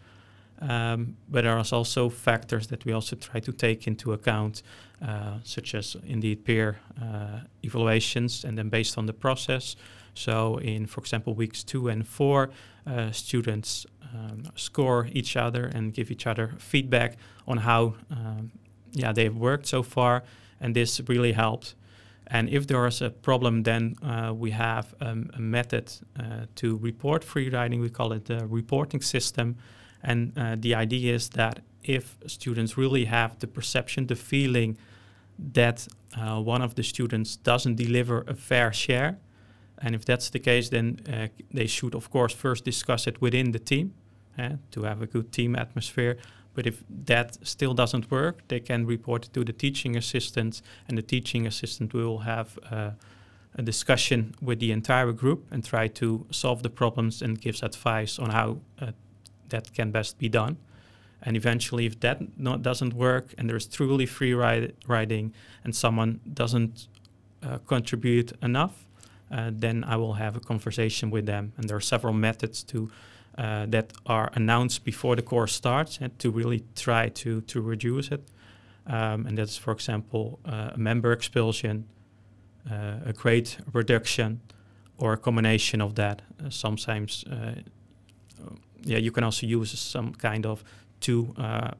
Um, 0.61 1.17
but 1.27 1.43
there 1.43 1.53
are 1.53 1.63
also 1.73 2.09
factors 2.09 2.67
that 2.67 2.85
we 2.85 2.93
also 2.93 3.15
try 3.15 3.39
to 3.39 3.51
take 3.51 3.87
into 3.87 4.13
account, 4.13 4.61
uh, 5.01 5.39
such 5.43 5.73
as 5.73 5.97
indeed 6.05 6.45
peer 6.45 6.79
uh, 7.01 7.39
evaluations, 7.63 8.45
and 8.45 8.57
then 8.57 8.69
based 8.69 8.97
on 8.97 9.07
the 9.07 9.13
process. 9.13 9.75
So, 10.13 10.57
in 10.57 10.85
for 10.85 11.01
example, 11.01 11.33
weeks 11.33 11.63
two 11.63 11.87
and 11.87 12.07
four, 12.07 12.51
uh, 12.85 13.11
students 13.11 13.87
um, 14.13 14.43
score 14.55 15.07
each 15.11 15.35
other 15.35 15.65
and 15.65 15.93
give 15.93 16.11
each 16.11 16.27
other 16.27 16.53
feedback 16.59 17.17
on 17.47 17.57
how, 17.57 17.95
um, 18.11 18.51
yeah, 18.91 19.13
they've 19.13 19.35
worked 19.35 19.65
so 19.65 19.81
far, 19.83 20.23
and 20.59 20.75
this 20.75 21.01
really 21.07 21.31
helped. 21.31 21.75
And 22.27 22.49
if 22.49 22.67
there 22.67 22.85
is 22.87 23.01
a 23.01 23.09
problem, 23.09 23.63
then 23.63 23.95
uh, 24.03 24.33
we 24.33 24.51
have 24.51 24.93
um, 25.01 25.29
a 25.33 25.39
method 25.39 25.91
uh, 26.17 26.45
to 26.55 26.77
report 26.77 27.23
free 27.23 27.49
riding. 27.49 27.81
We 27.81 27.89
call 27.89 28.13
it 28.13 28.25
the 28.25 28.47
reporting 28.47 29.01
system. 29.01 29.57
And 30.03 30.37
uh, 30.37 30.55
the 30.59 30.75
idea 30.75 31.13
is 31.13 31.29
that 31.29 31.59
if 31.83 32.17
students 32.27 32.77
really 32.77 33.05
have 33.05 33.39
the 33.39 33.47
perception, 33.47 34.07
the 34.07 34.15
feeling 34.15 34.77
that 35.53 35.87
uh, 36.17 36.39
one 36.39 36.61
of 36.61 36.75
the 36.75 36.83
students 36.83 37.35
doesn't 37.35 37.75
deliver 37.75 38.23
a 38.27 38.35
fair 38.35 38.73
share, 38.73 39.17
and 39.81 39.95
if 39.95 40.05
that's 40.05 40.29
the 40.29 40.39
case, 40.39 40.69
then 40.69 40.99
uh, 41.11 41.27
they 41.51 41.67
should, 41.67 41.95
of 41.95 42.09
course, 42.11 42.33
first 42.33 42.65
discuss 42.65 43.07
it 43.07 43.19
within 43.19 43.51
the 43.51 43.59
team 43.59 43.93
uh, 44.37 44.49
to 44.71 44.83
have 44.83 45.01
a 45.01 45.07
good 45.07 45.31
team 45.31 45.55
atmosphere. 45.55 46.17
But 46.53 46.67
if 46.67 46.83
that 47.05 47.37
still 47.47 47.73
doesn't 47.73 48.11
work, 48.11 48.47
they 48.47 48.59
can 48.59 48.85
report 48.85 49.25
it 49.25 49.33
to 49.33 49.43
the 49.43 49.53
teaching 49.53 49.95
assistant, 49.95 50.61
and 50.87 50.97
the 50.97 51.01
teaching 51.01 51.47
assistant 51.47 51.93
will 51.93 52.19
have 52.19 52.59
uh, 52.69 52.91
a 53.55 53.61
discussion 53.61 54.35
with 54.41 54.59
the 54.59 54.71
entire 54.71 55.11
group 55.13 55.45
and 55.51 55.63
try 55.63 55.87
to 55.87 56.25
solve 56.29 56.61
the 56.61 56.69
problems 56.69 57.21
and 57.21 57.41
gives 57.41 57.63
advice 57.63 58.19
on 58.19 58.29
how 58.29 58.59
uh, 58.79 58.91
that 59.51 59.73
can 59.73 59.91
best 59.91 60.17
be 60.17 60.27
done. 60.29 60.57
And 61.21 61.37
eventually, 61.37 61.85
if 61.85 61.99
that 61.99 62.19
not, 62.37 62.61
doesn't 62.61 62.93
work 62.93 63.33
and 63.37 63.49
there's 63.49 63.67
truly 63.67 64.05
free 64.05 64.33
ride, 64.33 64.73
riding 64.87 65.33
and 65.63 65.75
someone 65.75 66.19
doesn't 66.33 66.87
uh, 67.43 67.59
contribute 67.67 68.33
enough, 68.41 68.85
uh, 69.31 69.51
then 69.53 69.83
I 69.83 69.95
will 69.97 70.13
have 70.13 70.35
a 70.35 70.39
conversation 70.39 71.11
with 71.11 71.25
them. 71.25 71.53
And 71.57 71.69
there 71.69 71.77
are 71.77 71.81
several 71.81 72.13
methods 72.13 72.63
to 72.63 72.89
uh, 73.37 73.65
that 73.69 73.93
are 74.05 74.29
announced 74.33 74.83
before 74.83 75.15
the 75.15 75.21
course 75.21 75.53
starts 75.53 75.99
and 76.01 76.17
to 76.19 76.31
really 76.31 76.63
try 76.75 77.09
to 77.09 77.41
to 77.41 77.61
reduce 77.61 78.11
it. 78.11 78.21
Um, 78.87 79.25
and 79.27 79.37
that's, 79.37 79.57
for 79.57 79.71
example, 79.71 80.39
uh, 80.45 80.71
a 80.73 80.77
member 80.77 81.11
expulsion, 81.13 81.85
uh, 82.69 82.97
a 83.05 83.13
grade 83.13 83.49
reduction, 83.73 84.41
or 84.97 85.13
a 85.13 85.17
combination 85.17 85.81
of 85.81 85.93
that. 85.95 86.21
Uh, 86.43 86.49
sometimes 86.49 87.23
yeah, 88.83 88.97
you 88.97 89.11
can 89.11 89.23
also 89.23 89.45
use 89.45 89.77
some 89.79 90.13
kind 90.13 90.45
of 90.45 90.63
two 90.99 91.33
uh, 91.37 91.71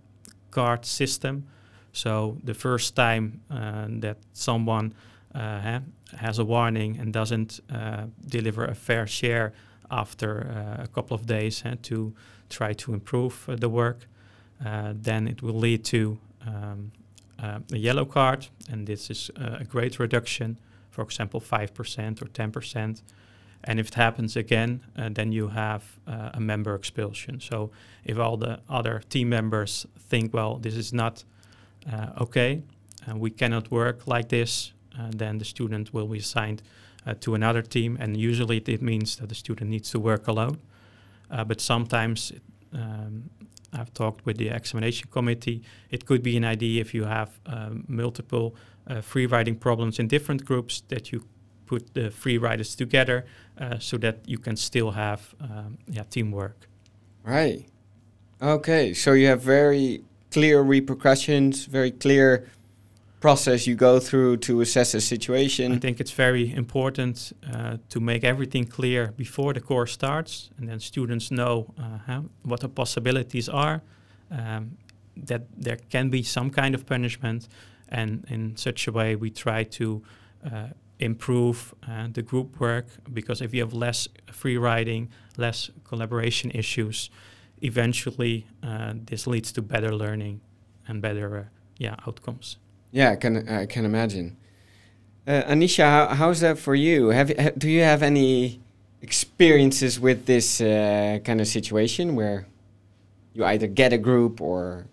card 0.52 0.86
system. 0.86 1.48
So 1.94 2.38
the 2.44 2.54
first 2.54 2.96
time 2.96 3.42
uh, 3.50 3.88
that 4.00 4.18
someone 4.34 4.94
uh, 5.34 5.80
has 6.18 6.40
a 6.40 6.46
warning 6.46 6.98
and 7.00 7.14
doesn't 7.14 7.60
uh, 7.74 8.06
deliver 8.28 8.66
a 8.66 8.76
fair 8.76 9.08
share 9.08 9.54
after 9.90 10.78
uh, 10.80 10.84
a 10.84 10.88
couple 10.88 11.16
of 11.16 11.26
days 11.26 11.64
to 11.84 12.14
try 12.50 12.74
to 12.74 12.94
improve 12.94 13.48
uh, 13.48 13.56
the 13.56 13.70
work, 13.70 14.08
then 14.94 15.28
it 15.28 15.42
will 15.42 15.58
lead 15.60 15.84
to 15.86 16.18
um, 16.46 16.92
a 17.40 17.78
yellow 17.78 18.06
card, 18.06 18.48
and 18.70 18.88
this 18.88 19.10
is 19.10 19.32
a 19.36 19.64
great 19.64 20.00
reduction, 20.00 20.60
for 20.90 21.02
example, 21.02 21.42
5% 21.42 22.22
or 22.22 22.26
10%. 22.26 23.02
And 23.64 23.80
if 23.80 23.90
it 23.90 23.94
happens 23.94 24.36
again, 24.36 24.82
uh, 24.98 25.10
then 25.12 25.32
you 25.32 25.50
have 25.50 25.84
uh, 26.08 26.32
a 26.34 26.40
member 26.40 26.76
expulsion. 26.76 27.40
So 27.40 27.72
if 28.04 28.18
all 28.18 28.38
the 28.38 28.60
other 28.68 29.02
team 29.10 29.30
members 29.30 29.86
think, 30.10 30.34
well, 30.34 30.56
this 30.56 30.76
is 30.76 30.92
not 30.92 31.24
uh, 31.92 32.08
okay, 32.22 32.62
we 33.16 33.32
cannot 33.32 33.72
work 33.72 34.08
like 34.08 34.30
this, 34.30 34.74
uh, 34.98 35.10
then 35.10 35.38
the 35.38 35.46
student 35.46 35.94
will 35.94 36.08
be 36.08 36.20
assigned 36.20 36.62
uh, 37.06 37.14
to 37.20 37.34
another 37.34 37.62
team. 37.62 37.98
And 38.00 38.18
usually 38.18 38.58
it 38.58 38.82
means 38.82 39.16
that 39.18 39.30
the 39.30 39.36
student 39.36 39.70
needs 39.70 39.90
to 39.92 40.00
work 40.00 40.28
alone. 40.28 40.60
Uh, 41.30 41.44
but 41.44 41.62
sometimes, 41.62 42.32
it, 42.32 42.42
um, 42.74 43.30
I've 43.74 43.94
talked 43.94 44.26
with 44.26 44.38
the 44.38 44.50
examination 44.50 45.10
committee, 45.12 45.64
it 45.90 46.06
could 46.06 46.22
be 46.22 46.38
an 46.38 46.44
idea 46.44 46.82
if 46.82 46.94
you 46.94 47.06
have 47.06 47.40
um, 47.46 47.86
multiple 47.88 48.56
free 49.02 49.26
riding 49.26 49.56
problems 49.56 50.00
in 50.00 50.08
different 50.08 50.44
groups 50.44 50.84
that 50.90 51.14
you 51.14 51.24
put 51.72 51.94
the 51.94 52.12
free 52.12 52.38
riders 52.38 52.76
together 52.76 53.18
uh, 53.58 53.80
so 53.80 53.98
that 53.98 54.16
you 54.26 54.38
can 54.46 54.56
still 54.58 54.92
have 54.92 55.22
um, 55.40 55.78
yeah, 55.96 56.04
teamwork. 56.10 56.58
Right. 57.24 57.66
Okay. 58.42 58.94
So 58.94 59.14
you 59.14 59.28
have 59.28 59.42
very 59.42 60.04
clear 60.32 60.62
repercussions, 60.62 61.66
very 61.66 61.92
clear 61.92 62.50
process 63.22 63.68
you 63.68 63.76
go 63.76 64.00
through 64.00 64.38
to 64.38 64.62
assess 64.62 64.94
a 64.96 65.00
situation. 65.00 65.72
I 65.72 65.80
think 65.80 66.00
it's 66.00 66.16
very 66.28 66.46
important 66.64 67.34
uh, 67.54 67.78
to 67.90 68.00
make 68.00 68.24
everything 68.24 68.66
clear 68.66 69.12
before 69.16 69.54
the 69.54 69.62
course 69.62 69.92
starts, 69.94 70.50
and 70.58 70.68
then 70.68 70.80
students 70.80 71.30
know 71.30 71.56
uh, 71.78 72.00
how, 72.08 72.26
what 72.44 72.60
the 72.60 72.70
possibilities 72.70 73.48
are. 73.50 73.82
Um, 74.32 74.78
that 75.28 75.42
there 75.66 75.78
can 75.90 76.10
be 76.10 76.24
some 76.24 76.50
kind 76.50 76.74
of 76.76 76.86
punishment, 76.86 77.48
and 77.90 78.26
in 78.30 78.58
such 78.58 78.88
a 78.88 78.92
way 78.92 79.16
we 79.16 79.30
try 79.30 79.64
to 79.64 80.02
uh, 80.44 80.68
improve 81.02 81.74
uh, 81.88 82.08
the 82.12 82.22
group 82.22 82.60
work 82.60 82.86
because 83.12 83.42
if 83.42 83.54
you 83.54 83.62
have 83.62 83.74
less 83.74 84.08
free 84.32 84.58
riding, 84.58 85.10
less 85.38 85.72
collaboration 85.84 86.52
issues, 86.52 87.10
eventually 87.62 88.46
uh, 88.64 88.94
this 88.96 89.28
leads 89.28 89.52
to 89.54 89.62
better 89.62 89.94
learning 89.94 90.42
and 90.88 91.02
better 91.02 91.38
uh, 91.38 91.44
yeah 91.78 91.96
outcomes. 92.08 92.58
Yeah, 92.92 93.12
I 93.12 93.16
can 93.16 93.48
I 93.50 93.66
can 93.66 93.86
imagine. 93.86 94.38
Uh, 95.28 95.44
Anisha, 95.44 95.84
how, 95.84 96.08
how's 96.16 96.40
that 96.40 96.58
for 96.58 96.76
you? 96.76 97.10
Have 97.10 97.30
ha, 97.38 97.50
do 97.58 97.70
you 97.70 97.82
have 97.82 98.02
any 98.04 98.60
experiences 99.02 100.00
with 100.00 100.26
this 100.26 100.62
uh, 100.62 101.20
kind 101.24 101.42
of 101.42 101.48
situation 101.48 102.16
where 102.16 102.48
you 103.34 103.46
either 103.46 103.68
get 103.68 103.94
a 103.94 103.98
group 103.98 104.42
or 104.42 104.88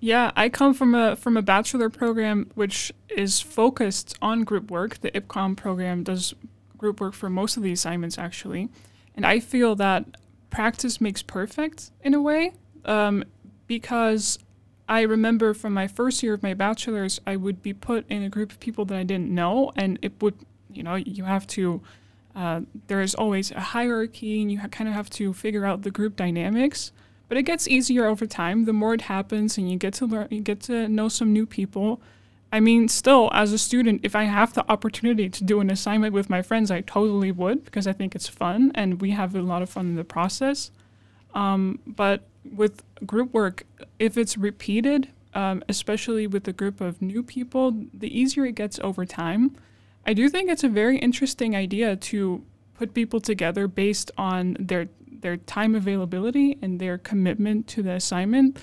yeah, 0.00 0.30
I 0.36 0.48
come 0.48 0.74
from 0.74 0.94
a 0.94 1.16
from 1.16 1.36
a 1.36 1.42
bachelor 1.42 1.88
program 1.88 2.50
which 2.54 2.92
is 3.08 3.40
focused 3.40 4.16
on 4.20 4.44
group 4.44 4.70
work. 4.70 5.00
The 5.00 5.10
IBCoM 5.10 5.56
program 5.56 6.02
does 6.02 6.34
group 6.76 7.00
work 7.00 7.14
for 7.14 7.30
most 7.30 7.56
of 7.56 7.62
the 7.62 7.72
assignments 7.72 8.18
actually, 8.18 8.68
and 9.14 9.24
I 9.24 9.40
feel 9.40 9.74
that 9.76 10.04
practice 10.50 11.00
makes 11.00 11.22
perfect 11.22 11.90
in 12.02 12.14
a 12.14 12.20
way 12.20 12.52
um, 12.84 13.24
because 13.66 14.38
I 14.88 15.02
remember 15.02 15.52
from 15.52 15.74
my 15.74 15.88
first 15.88 16.22
year 16.22 16.34
of 16.34 16.42
my 16.42 16.54
bachelor's, 16.54 17.20
I 17.26 17.36
would 17.36 17.62
be 17.62 17.72
put 17.72 18.08
in 18.08 18.22
a 18.22 18.28
group 18.28 18.52
of 18.52 18.60
people 18.60 18.84
that 18.86 18.96
I 18.96 19.02
didn't 19.02 19.28
know, 19.28 19.72
and 19.74 19.98
it 20.00 20.22
would, 20.22 20.34
you 20.72 20.82
know, 20.82 20.94
you 20.94 21.24
have 21.24 21.46
to. 21.48 21.82
Uh, 22.34 22.60
there 22.86 23.00
is 23.00 23.14
always 23.14 23.50
a 23.50 23.60
hierarchy, 23.60 24.42
and 24.42 24.52
you 24.52 24.60
ha- 24.60 24.68
kind 24.68 24.88
of 24.88 24.94
have 24.94 25.10
to 25.10 25.32
figure 25.32 25.64
out 25.64 25.82
the 25.82 25.90
group 25.90 26.16
dynamics. 26.16 26.92
But 27.28 27.38
it 27.38 27.42
gets 27.42 27.66
easier 27.66 28.06
over 28.06 28.26
time. 28.26 28.64
The 28.64 28.72
more 28.72 28.94
it 28.94 29.02
happens, 29.02 29.58
and 29.58 29.70
you 29.70 29.76
get 29.76 29.94
to 29.94 30.06
learn, 30.06 30.28
you 30.30 30.40
get 30.40 30.60
to 30.62 30.88
know 30.88 31.08
some 31.08 31.32
new 31.32 31.46
people. 31.46 32.00
I 32.52 32.60
mean, 32.60 32.88
still, 32.88 33.28
as 33.32 33.52
a 33.52 33.58
student, 33.58 34.00
if 34.04 34.14
I 34.14 34.24
have 34.24 34.54
the 34.54 34.70
opportunity 34.70 35.28
to 35.28 35.44
do 35.44 35.60
an 35.60 35.68
assignment 35.68 36.14
with 36.14 36.30
my 36.30 36.42
friends, 36.42 36.70
I 36.70 36.80
totally 36.82 37.32
would 37.32 37.64
because 37.64 37.86
I 37.86 37.92
think 37.92 38.14
it's 38.14 38.28
fun 38.28 38.70
and 38.74 39.00
we 39.00 39.10
have 39.10 39.34
a 39.34 39.42
lot 39.42 39.62
of 39.62 39.68
fun 39.68 39.86
in 39.86 39.96
the 39.96 40.04
process. 40.04 40.70
Um, 41.34 41.80
but 41.86 42.22
with 42.44 42.82
group 43.04 43.34
work, 43.34 43.64
if 43.98 44.16
it's 44.16 44.38
repeated, 44.38 45.08
um, 45.34 45.64
especially 45.68 46.28
with 46.28 46.46
a 46.46 46.52
group 46.52 46.80
of 46.80 47.02
new 47.02 47.24
people, 47.24 47.74
the 47.92 48.16
easier 48.16 48.46
it 48.46 48.54
gets 48.54 48.78
over 48.78 49.04
time 49.04 49.56
I 50.06 50.14
do 50.14 50.28
think 50.28 50.48
it's 50.48 50.62
a 50.62 50.68
very 50.68 50.98
interesting 50.98 51.56
idea 51.56 51.96
to 51.96 52.44
put 52.74 52.94
people 52.94 53.20
together 53.20 53.66
based 53.66 54.12
on 54.16 54.56
their 54.60 54.88
their 55.22 55.36
time 55.36 55.74
availability 55.74 56.58
and 56.62 56.80
their 56.80 56.98
commitment 56.98 57.66
to 57.68 57.82
the 57.82 57.92
assignment 57.92 58.58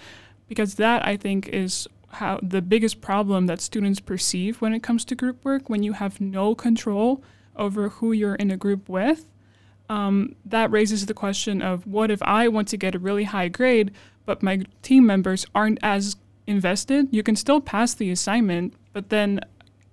because 0.48 0.76
that 0.76 1.06
I 1.06 1.18
think 1.18 1.48
is 1.50 1.88
how 2.10 2.40
the 2.44 2.62
biggest 2.62 3.02
problem 3.02 3.48
that 3.48 3.60
students 3.60 4.00
perceive 4.00 4.62
when 4.62 4.74
it 4.74 4.84
comes 4.84 5.04
to 5.06 5.16
group 5.16 5.44
work 5.44 5.70
when 5.70 5.84
you 5.84 5.94
have 5.94 6.22
no 6.22 6.54
control 6.54 7.24
over 7.56 7.90
who 7.90 8.12
you're 8.12 8.36
in 8.36 8.52
a 8.52 8.58
group 8.58 8.88
with 8.88 9.28
um, 9.90 10.36
that 10.46 10.72
raises 10.72 11.06
the 11.06 11.14
question 11.14 11.62
of 11.62 11.86
what 11.86 12.10
if 12.10 12.22
I 12.24 12.48
want 12.48 12.68
to 12.70 12.78
get 12.78 12.96
a 12.96 13.00
really 13.00 13.26
high 13.26 13.48
grade, 13.48 13.92
but 14.26 14.42
my 14.42 14.64
team 14.82 15.06
members 15.06 15.46
aren't 15.54 15.80
as 15.84 16.16
invested? 16.48 17.08
You 17.12 17.24
can 17.24 17.36
still 17.36 17.62
pass 17.62 17.94
the 17.94 18.10
assignment, 18.12 18.74
but 18.94 19.10
then 19.10 19.42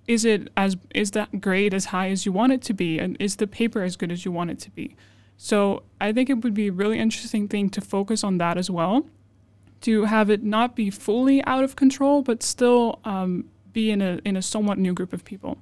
is 0.07 0.25
it 0.25 0.49
as 0.57 0.77
is 0.95 1.13
that 1.13 1.41
grade 1.41 1.75
as 1.75 1.87
high 1.87 2.09
as 2.09 2.25
you 2.25 2.33
want 2.33 2.53
it 2.53 2.63
to 2.63 2.75
be, 2.75 2.99
and 2.99 3.17
is 3.21 3.37
the 3.37 3.47
paper 3.47 3.83
as 3.83 3.97
good 3.97 4.11
as 4.11 4.25
you 4.25 4.33
want 4.33 4.51
it 4.51 4.59
to 4.61 4.71
be? 4.71 4.97
So 5.43 5.85
I 5.99 6.13
think 6.13 6.29
it 6.29 6.45
would 6.45 6.53
be 6.53 6.69
a 6.69 6.73
really 6.73 6.99
interesting 6.99 7.49
thing 7.49 7.71
to 7.71 7.81
focus 7.81 8.23
on 8.23 8.37
that 8.37 8.59
as 8.59 8.69
well, 8.69 9.07
to 9.81 10.05
have 10.05 10.29
it 10.29 10.43
not 10.43 10.77
be 10.77 10.91
fully 10.91 11.43
out 11.45 11.65
of 11.65 11.77
control, 11.77 12.21
but 12.21 12.43
still 12.43 13.01
um, 13.07 13.47
be 13.73 13.91
in 13.91 14.03
a 14.03 14.21
in 14.23 14.37
a 14.37 14.43
somewhat 14.43 14.77
new 14.77 14.93
group 14.93 15.15
of 15.15 15.25
people. 15.25 15.57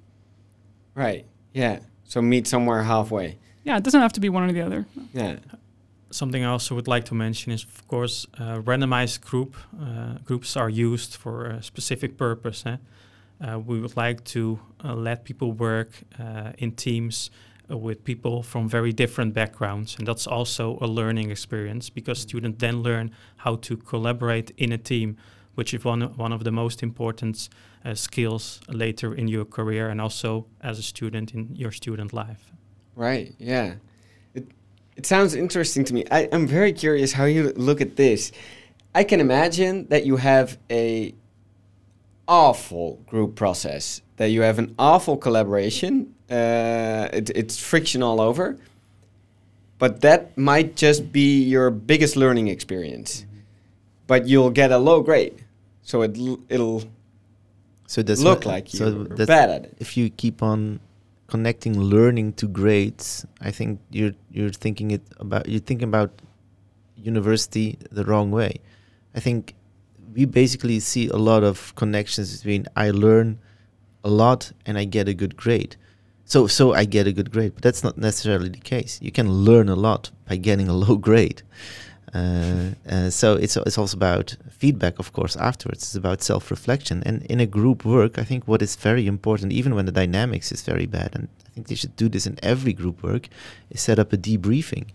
Right. 0.96 1.26
Yeah. 1.54 1.78
So 2.02 2.20
meet 2.20 2.48
somewhere 2.48 2.82
halfway. 2.82 3.38
Yeah, 3.62 3.76
it 3.76 3.84
doesn't 3.84 4.00
have 4.00 4.12
to 4.14 4.20
be 4.20 4.28
one 4.28 4.42
or 4.50 4.52
the 4.52 4.62
other. 4.62 4.84
Yeah. 5.12 5.36
Something 6.10 6.44
I 6.44 6.48
also 6.48 6.74
would 6.74 6.88
like 6.88 7.04
to 7.04 7.14
mention 7.14 7.52
is, 7.52 7.62
of 7.62 7.86
course, 7.86 8.26
uh, 8.36 8.58
randomized 8.62 9.20
group 9.20 9.54
uh, 9.80 10.18
groups 10.24 10.56
are 10.56 10.70
used 10.70 11.14
for 11.14 11.46
a 11.46 11.62
specific 11.62 12.16
purpose. 12.16 12.64
Eh? 12.66 12.76
Uh, 13.40 13.60
we 13.60 13.78
would 13.80 13.96
like 13.96 14.24
to 14.24 14.58
uh, 14.84 14.94
let 14.94 15.22
people 15.22 15.52
work 15.52 15.90
uh, 16.18 16.50
in 16.58 16.72
teams 16.72 17.30
with 17.68 18.04
people 18.04 18.42
from 18.42 18.68
very 18.68 18.92
different 18.92 19.34
backgrounds, 19.34 19.96
and 19.98 20.06
that's 20.06 20.26
also 20.26 20.78
a 20.80 20.86
learning 20.86 21.30
experience 21.30 21.90
because 21.90 22.18
mm-hmm. 22.18 22.28
students 22.28 22.58
then 22.60 22.82
learn 22.82 23.10
how 23.38 23.56
to 23.56 23.76
collaborate 23.76 24.50
in 24.56 24.72
a 24.72 24.78
team, 24.78 25.16
which 25.54 25.74
is 25.74 25.84
one 25.84 26.02
one 26.16 26.32
of 26.32 26.44
the 26.44 26.52
most 26.52 26.82
important 26.82 27.48
uh, 27.84 27.94
skills 27.94 28.60
later 28.68 29.14
in 29.14 29.28
your 29.28 29.44
career 29.44 29.88
and 29.88 30.00
also 30.00 30.46
as 30.60 30.78
a 30.78 30.82
student 30.82 31.34
in 31.34 31.54
your 31.54 31.72
student 31.72 32.12
life. 32.12 32.52
Right. 32.96 33.34
Yeah. 33.38 33.74
It 34.34 34.48
it 34.96 35.06
sounds 35.06 35.34
interesting 35.34 35.84
to 35.84 35.94
me. 35.94 36.04
I, 36.10 36.28
I'm 36.32 36.46
very 36.46 36.72
curious 36.72 37.12
how 37.12 37.24
you 37.24 37.52
look 37.56 37.80
at 37.80 37.96
this. 37.96 38.32
I 38.94 39.04
can 39.04 39.20
imagine 39.20 39.86
that 39.88 40.04
you 40.06 40.16
have 40.16 40.58
a 40.70 41.14
awful 42.26 43.02
group 43.06 43.36
process. 43.36 44.02
That 44.16 44.30
you 44.30 44.42
have 44.42 44.58
an 44.58 44.74
awful 44.78 45.16
collaboration. 45.16 46.14
Uh, 46.30 47.08
it, 47.12 47.30
it's 47.30 47.58
friction 47.58 48.02
all 48.02 48.20
over. 48.20 48.56
But 49.78 50.00
that 50.00 50.36
might 50.36 50.76
just 50.76 51.12
be 51.12 51.42
your 51.42 51.70
biggest 51.70 52.16
learning 52.16 52.48
experience. 52.48 53.24
But 54.06 54.26
you'll 54.26 54.50
get 54.50 54.72
a 54.72 54.78
low 54.78 55.02
grade, 55.02 55.44
so 55.82 56.02
it 56.02 56.18
it'll 56.48 56.82
so 57.86 58.02
that's 58.02 58.20
look 58.20 58.44
like 58.44 58.72
you're 58.74 59.04
bad 59.04 59.50
at 59.50 59.64
it. 59.64 59.76
If 59.78 59.96
you 59.96 60.10
keep 60.10 60.42
on 60.42 60.80
connecting 61.26 61.78
learning 61.78 62.32
to 62.34 62.48
grades, 62.48 63.26
I 63.40 63.50
think 63.50 63.80
you're 63.90 64.14
you're 64.30 64.50
thinking 64.50 64.90
it 64.90 65.02
about 65.20 65.48
you're 65.48 65.60
thinking 65.60 65.88
about 65.88 66.10
university 66.96 67.78
the 67.92 68.04
wrong 68.04 68.30
way. 68.30 68.60
I 69.14 69.20
think 69.20 69.54
we 70.14 70.24
basically 70.24 70.80
see 70.80 71.08
a 71.08 71.16
lot 71.16 71.44
of 71.44 71.74
connections 71.76 72.38
between 72.38 72.66
I 72.74 72.90
learn 72.90 73.38
a 74.02 74.08
lot 74.10 74.52
and 74.66 74.78
I 74.78 74.84
get 74.84 75.06
a 75.06 75.14
good 75.14 75.36
grade. 75.36 75.76
So 76.28 76.46
so 76.46 76.74
I 76.74 76.84
get 76.84 77.06
a 77.06 77.12
good 77.12 77.30
grade, 77.30 77.54
but 77.54 77.62
that's 77.62 77.82
not 77.82 77.96
necessarily 77.96 78.50
the 78.50 78.60
case. 78.74 78.98
You 79.00 79.10
can 79.10 79.32
learn 79.32 79.70
a 79.70 79.74
lot 79.74 80.10
by 80.28 80.36
getting 80.36 80.68
a 80.68 80.74
low 80.74 80.96
grade. 81.08 81.40
Uh, 82.12 82.72
uh, 82.86 83.08
so 83.08 83.36
it's 83.36 83.56
it's 83.56 83.78
also 83.78 83.96
about 83.96 84.36
feedback, 84.50 84.98
of 84.98 85.14
course. 85.14 85.36
Afterwards, 85.36 85.82
it's 85.84 85.94
about 85.94 86.22
self-reflection. 86.22 87.02
And 87.06 87.22
in 87.32 87.40
a 87.40 87.46
group 87.46 87.82
work, 87.82 88.18
I 88.18 88.24
think 88.24 88.46
what 88.46 88.60
is 88.60 88.76
very 88.76 89.06
important, 89.06 89.52
even 89.52 89.74
when 89.74 89.86
the 89.86 90.00
dynamics 90.02 90.52
is 90.52 90.60
very 90.60 90.84
bad, 90.84 91.14
and 91.14 91.28
I 91.46 91.50
think 91.50 91.68
they 91.68 91.74
should 91.74 91.96
do 91.96 92.10
this 92.10 92.26
in 92.26 92.38
every 92.42 92.74
group 92.74 93.02
work, 93.02 93.28
is 93.70 93.80
set 93.80 93.98
up 93.98 94.12
a 94.12 94.18
debriefing. 94.18 94.88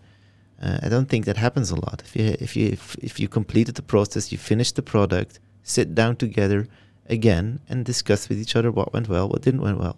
Uh, 0.61 0.77
I 0.83 0.89
don't 0.89 1.09
think 1.09 1.25
that 1.25 1.37
happens 1.37 1.71
a 1.71 1.75
lot. 1.75 2.03
If 2.05 2.15
you 2.15 2.35
if 2.39 2.55
you 2.55 2.67
if, 2.67 2.95
if 3.01 3.19
you 3.19 3.27
completed 3.27 3.73
the 3.73 3.81
process, 3.93 4.31
you 4.31 4.37
finished 4.37 4.75
the 4.75 4.83
product, 4.83 5.39
sit 5.63 5.95
down 5.95 6.15
together 6.17 6.67
again 7.07 7.59
and 7.67 7.83
discuss 7.83 8.29
with 8.29 8.39
each 8.39 8.55
other 8.55 8.71
what 8.71 8.93
went 8.93 9.09
well, 9.09 9.27
what 9.27 9.41
didn't 9.41 9.61
went 9.61 9.79
well, 9.79 9.97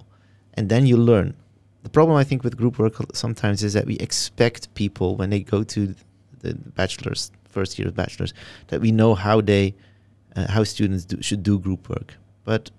and 0.57 0.69
then 0.69 0.85
you 0.85 0.97
learn. 0.97 1.35
The 1.83 1.89
problem 1.89 2.17
I 2.17 2.23
think 2.23 2.43
with 2.43 2.57
group 2.57 2.79
work 2.79 2.95
sometimes 3.13 3.63
is 3.63 3.73
that 3.73 3.85
we 3.85 3.97
expect 3.97 4.73
people 4.73 5.15
when 5.15 5.29
they 5.29 5.41
go 5.41 5.63
to 5.63 5.95
the 6.39 6.55
bachelor's 6.55 7.31
first 7.47 7.77
year 7.77 7.87
of 7.87 7.95
bachelor's 7.95 8.33
that 8.67 8.81
we 8.81 8.91
know 8.91 9.15
how 9.15 9.41
they 9.41 9.73
uh, 10.35 10.47
how 10.51 10.63
students 10.63 11.05
do, 11.05 11.21
should 11.21 11.43
do 11.43 11.59
group 11.59 11.87
work. 11.89 12.15
But 12.43 12.71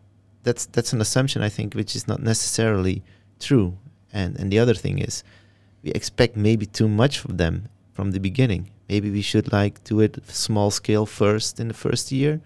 that's 0.43 0.67
that's 0.67 0.93
an 0.93 1.01
assumption 1.01 1.43
i 1.43 1.49
think 1.49 1.75
which 1.75 1.97
is 1.97 2.07
not 2.07 2.21
necessarily 2.23 3.03
true. 3.41 3.77
And 4.13 4.39
and 4.39 4.51
the 4.53 4.59
other 4.59 4.75
thing 4.75 4.99
is 4.99 5.25
we 5.83 5.91
expect 5.93 6.37
maybe 6.37 6.67
too 6.67 6.89
much 6.89 7.25
of 7.25 7.39
them 7.39 7.69
from 7.93 8.11
the 8.11 8.21
beginning. 8.21 8.71
Maybe 8.89 9.11
we 9.11 9.23
should 9.23 9.53
like 9.53 9.83
do 9.85 10.01
it 10.01 10.13
small 10.29 10.71
scale 10.71 11.07
first 11.07 11.61
in 11.61 11.69
the 11.69 11.75
first 11.75 12.13
year 12.13 12.41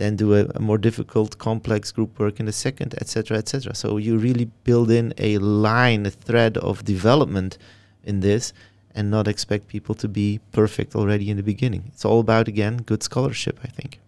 then 0.00 0.16
do 0.16 0.28
a, 0.34 0.42
a 0.60 0.60
more 0.68 0.78
difficult 0.88 1.30
complex 1.38 1.92
group 1.96 2.18
work 2.18 2.40
in 2.40 2.46
the 2.46 2.56
second 2.66 2.90
etc 3.02 3.38
etc 3.42 3.74
so 3.74 3.86
you 4.06 4.12
really 4.28 4.46
build 4.64 4.90
in 4.90 5.06
a 5.18 5.38
line 5.38 6.02
a 6.06 6.10
thread 6.10 6.54
of 6.58 6.84
development 6.84 7.58
in 8.04 8.20
this 8.20 8.52
and 8.94 9.10
not 9.10 9.28
expect 9.28 9.68
people 9.68 9.94
to 9.94 10.08
be 10.08 10.40
perfect 10.52 10.94
already 10.96 11.30
in 11.30 11.36
the 11.36 11.42
beginning. 11.42 11.84
It's 11.88 12.04
all 12.04 12.20
about 12.20 12.48
again 12.48 12.78
good 12.78 13.02
scholarship, 13.02 13.58
I 13.62 13.68
think. 13.68 14.00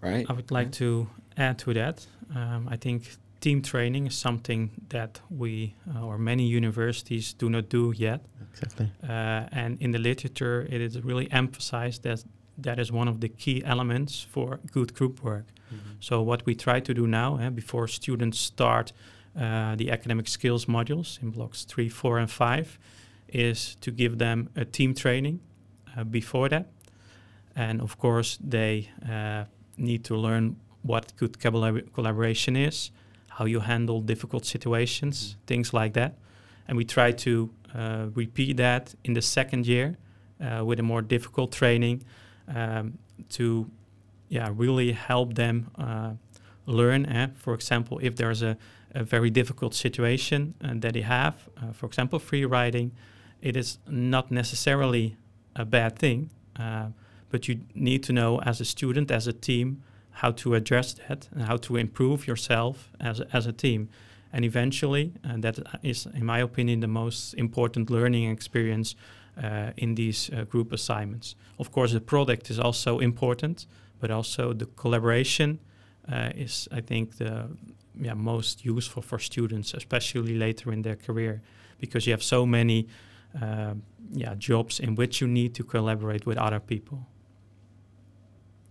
Right. 0.00 0.26
I 0.28 0.32
would 0.32 0.50
like 0.50 0.72
to 0.72 1.08
add 1.36 1.58
to 1.58 1.74
that. 1.74 2.06
Um, 2.34 2.68
I 2.70 2.76
think 2.76 3.16
team 3.40 3.60
training 3.62 4.06
is 4.06 4.14
something 4.14 4.70
that 4.88 5.20
we 5.30 5.74
uh, 5.94 6.04
or 6.04 6.16
many 6.18 6.44
universities 6.46 7.34
do 7.34 7.50
not 7.50 7.68
do 7.68 7.92
yet. 7.96 8.20
Exactly. 8.52 8.90
Uh, 9.02 9.44
and 9.52 9.80
in 9.80 9.90
the 9.90 9.98
literature, 9.98 10.66
it 10.70 10.80
is 10.80 11.00
really 11.02 11.30
emphasized 11.30 12.02
that 12.04 12.24
that 12.62 12.78
is 12.78 12.92
one 12.92 13.08
of 13.08 13.20
the 13.20 13.28
key 13.28 13.62
elements 13.64 14.26
for 14.30 14.60
good 14.72 14.94
group 14.94 15.22
work. 15.22 15.46
Mm-hmm. 15.72 15.90
So 16.00 16.22
what 16.22 16.44
we 16.46 16.54
try 16.54 16.80
to 16.80 16.94
do 16.94 17.06
now, 17.06 17.38
eh, 17.38 17.50
before 17.50 17.88
students 17.88 18.38
start 18.38 18.92
uh, 19.38 19.76
the 19.76 19.90
academic 19.90 20.28
skills 20.28 20.66
modules 20.66 21.22
in 21.22 21.30
blocks 21.30 21.64
three, 21.64 21.88
four, 21.88 22.18
and 22.18 22.30
five, 22.30 22.78
is 23.28 23.76
to 23.80 23.90
give 23.90 24.18
them 24.18 24.48
a 24.56 24.64
team 24.64 24.94
training 24.94 25.40
uh, 25.96 26.04
before 26.04 26.48
that. 26.48 26.66
And 27.54 27.80
of 27.80 27.98
course, 27.98 28.38
they 28.42 28.90
uh, 29.08 29.44
need 29.76 30.04
to 30.04 30.16
learn 30.16 30.56
what 30.82 31.12
good 31.16 31.38
collab- 31.38 31.92
collaboration 31.92 32.56
is, 32.56 32.90
how 33.28 33.44
you 33.44 33.60
handle 33.60 34.00
difficult 34.00 34.44
situations, 34.46 35.16
mm-hmm. 35.16 35.46
things 35.46 35.72
like 35.72 35.92
that. 35.94 36.14
And 36.66 36.76
we 36.76 36.84
try 36.84 37.12
to 37.12 37.50
uh, 37.74 38.06
repeat 38.14 38.56
that 38.56 38.94
in 39.04 39.14
the 39.14 39.22
second 39.22 39.66
year 39.66 39.96
uh, 40.40 40.64
with 40.64 40.80
a 40.80 40.82
more 40.82 41.02
difficult 41.02 41.52
training 41.52 42.02
um, 42.54 42.98
to 43.30 43.70
yeah, 44.28 44.52
really 44.54 44.92
help 44.92 45.34
them 45.34 45.70
learn. 46.66 47.06
Eh? 47.06 47.28
For 47.34 47.54
example, 47.54 47.98
if 48.02 48.16
there's 48.16 48.42
a 48.42 48.56
a 48.94 49.04
very 49.04 49.30
difficult 49.30 49.74
situation 49.74 50.54
uh, 50.62 50.72
that 50.76 50.94
they 50.94 51.02
have, 51.02 51.48
uh, 51.56 51.72
for 51.72 51.86
example, 51.86 52.18
free 52.18 52.44
riding, 52.44 52.92
it 53.40 53.56
is 53.56 53.78
not 53.88 54.30
necessarily 54.30 55.16
a 55.56 55.64
bad 55.64 55.98
thing, 55.98 56.30
uh, 56.58 56.88
but 57.30 57.48
you 57.48 57.60
need 57.74 58.02
to 58.02 58.12
know 58.12 58.40
as 58.40 58.60
a 58.60 58.64
student, 58.64 59.10
as 59.10 59.26
a 59.26 59.32
team, 59.32 59.82
how 60.10 60.30
to 60.32 60.54
address 60.54 60.94
that 60.94 61.28
and 61.32 61.44
how 61.44 61.56
to 61.56 61.76
improve 61.76 62.26
yourself 62.26 62.90
as 62.98 63.20
a, 63.20 63.36
as 63.36 63.46
a 63.46 63.52
team. 63.52 63.88
And 64.32 64.44
eventually, 64.44 65.12
and 65.24 65.42
that 65.42 65.58
is, 65.82 66.06
in 66.06 66.24
my 66.24 66.38
opinion, 66.40 66.80
the 66.80 66.88
most 66.88 67.34
important 67.34 67.90
learning 67.90 68.30
experience 68.30 68.94
uh, 68.94 69.19
in 69.76 69.94
these 69.94 70.30
uh, 70.30 70.44
group 70.44 70.72
assignments. 70.72 71.34
Of 71.58 71.70
course, 71.70 71.92
the 71.92 72.00
product 72.00 72.50
is 72.50 72.58
also 72.58 72.98
important, 72.98 73.66
but 74.00 74.10
also 74.10 74.52
the 74.52 74.66
collaboration 74.66 75.58
uh, 76.10 76.30
is, 76.34 76.68
I 76.72 76.80
think, 76.80 77.16
the 77.16 77.48
yeah, 78.00 78.14
most 78.14 78.64
useful 78.64 79.02
for 79.02 79.18
students, 79.18 79.74
especially 79.74 80.34
later 80.34 80.72
in 80.72 80.82
their 80.82 80.96
career, 80.96 81.42
because 81.78 82.06
you 82.06 82.12
have 82.12 82.22
so 82.22 82.46
many 82.46 82.86
uh, 83.40 83.74
yeah, 84.12 84.34
jobs 84.38 84.80
in 84.80 84.94
which 84.94 85.20
you 85.20 85.28
need 85.28 85.54
to 85.54 85.64
collaborate 85.64 86.26
with 86.26 86.38
other 86.38 86.60
people. 86.60 87.06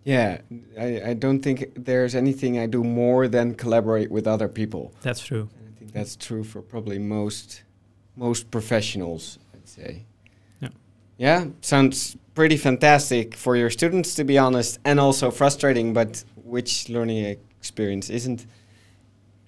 Yeah, 0.04 0.42
I, 0.80 1.02
I 1.10 1.14
don't 1.14 1.42
think 1.42 1.72
there's 1.76 2.16
anything 2.16 2.58
I 2.58 2.66
do 2.66 2.84
more 2.84 3.28
than 3.28 3.54
collaborate 3.54 4.10
with 4.10 4.28
other 4.28 4.48
people. 4.48 4.94
That's 5.02 5.22
true. 5.22 5.50
And 5.58 5.74
I 5.76 5.80
think 5.80 5.94
that's 5.94 6.16
true 6.16 6.44
for 6.44 6.62
probably 6.62 7.00
most 7.00 7.64
most 8.16 8.52
professionals, 8.52 9.40
I'd 9.54 9.68
say. 9.68 10.06
Yeah. 11.20 11.46
Sounds 11.62 12.18
pretty 12.34 12.58
fantastic 12.58 13.36
for 13.36 13.56
your 13.56 13.70
students, 13.70 14.16
to 14.16 14.24
be 14.24 14.38
honest, 14.40 14.80
and 14.86 15.00
also 15.00 15.32
frustrating. 15.32 15.94
But 15.94 16.24
which 16.44 16.90
learning 16.90 17.38
experience 17.60 18.10
isn't? 18.10 18.46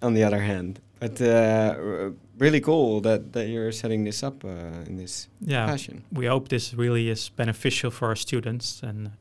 on 0.01 0.13
the 0.15 0.24
other 0.24 0.39
hand. 0.39 0.80
But 0.99 1.22
uh, 1.22 2.09
really 2.39 2.59
cool 2.61 3.01
that, 3.01 3.34
that 3.34 3.47
you're 3.49 3.72
setting 3.72 4.03
this 4.03 4.24
up 4.24 4.43
uh, 4.43 4.88
in 4.88 4.97
this 4.97 5.28
Yeah, 5.41 5.67
fashion. 5.67 6.03
we 6.11 6.26
hope 6.26 6.49
this 6.49 6.74
really 6.74 7.09
is 7.09 7.30
beneficial 7.30 7.91
for 7.91 8.07
our 8.07 8.15
students, 8.15 8.82
and 8.84 9.11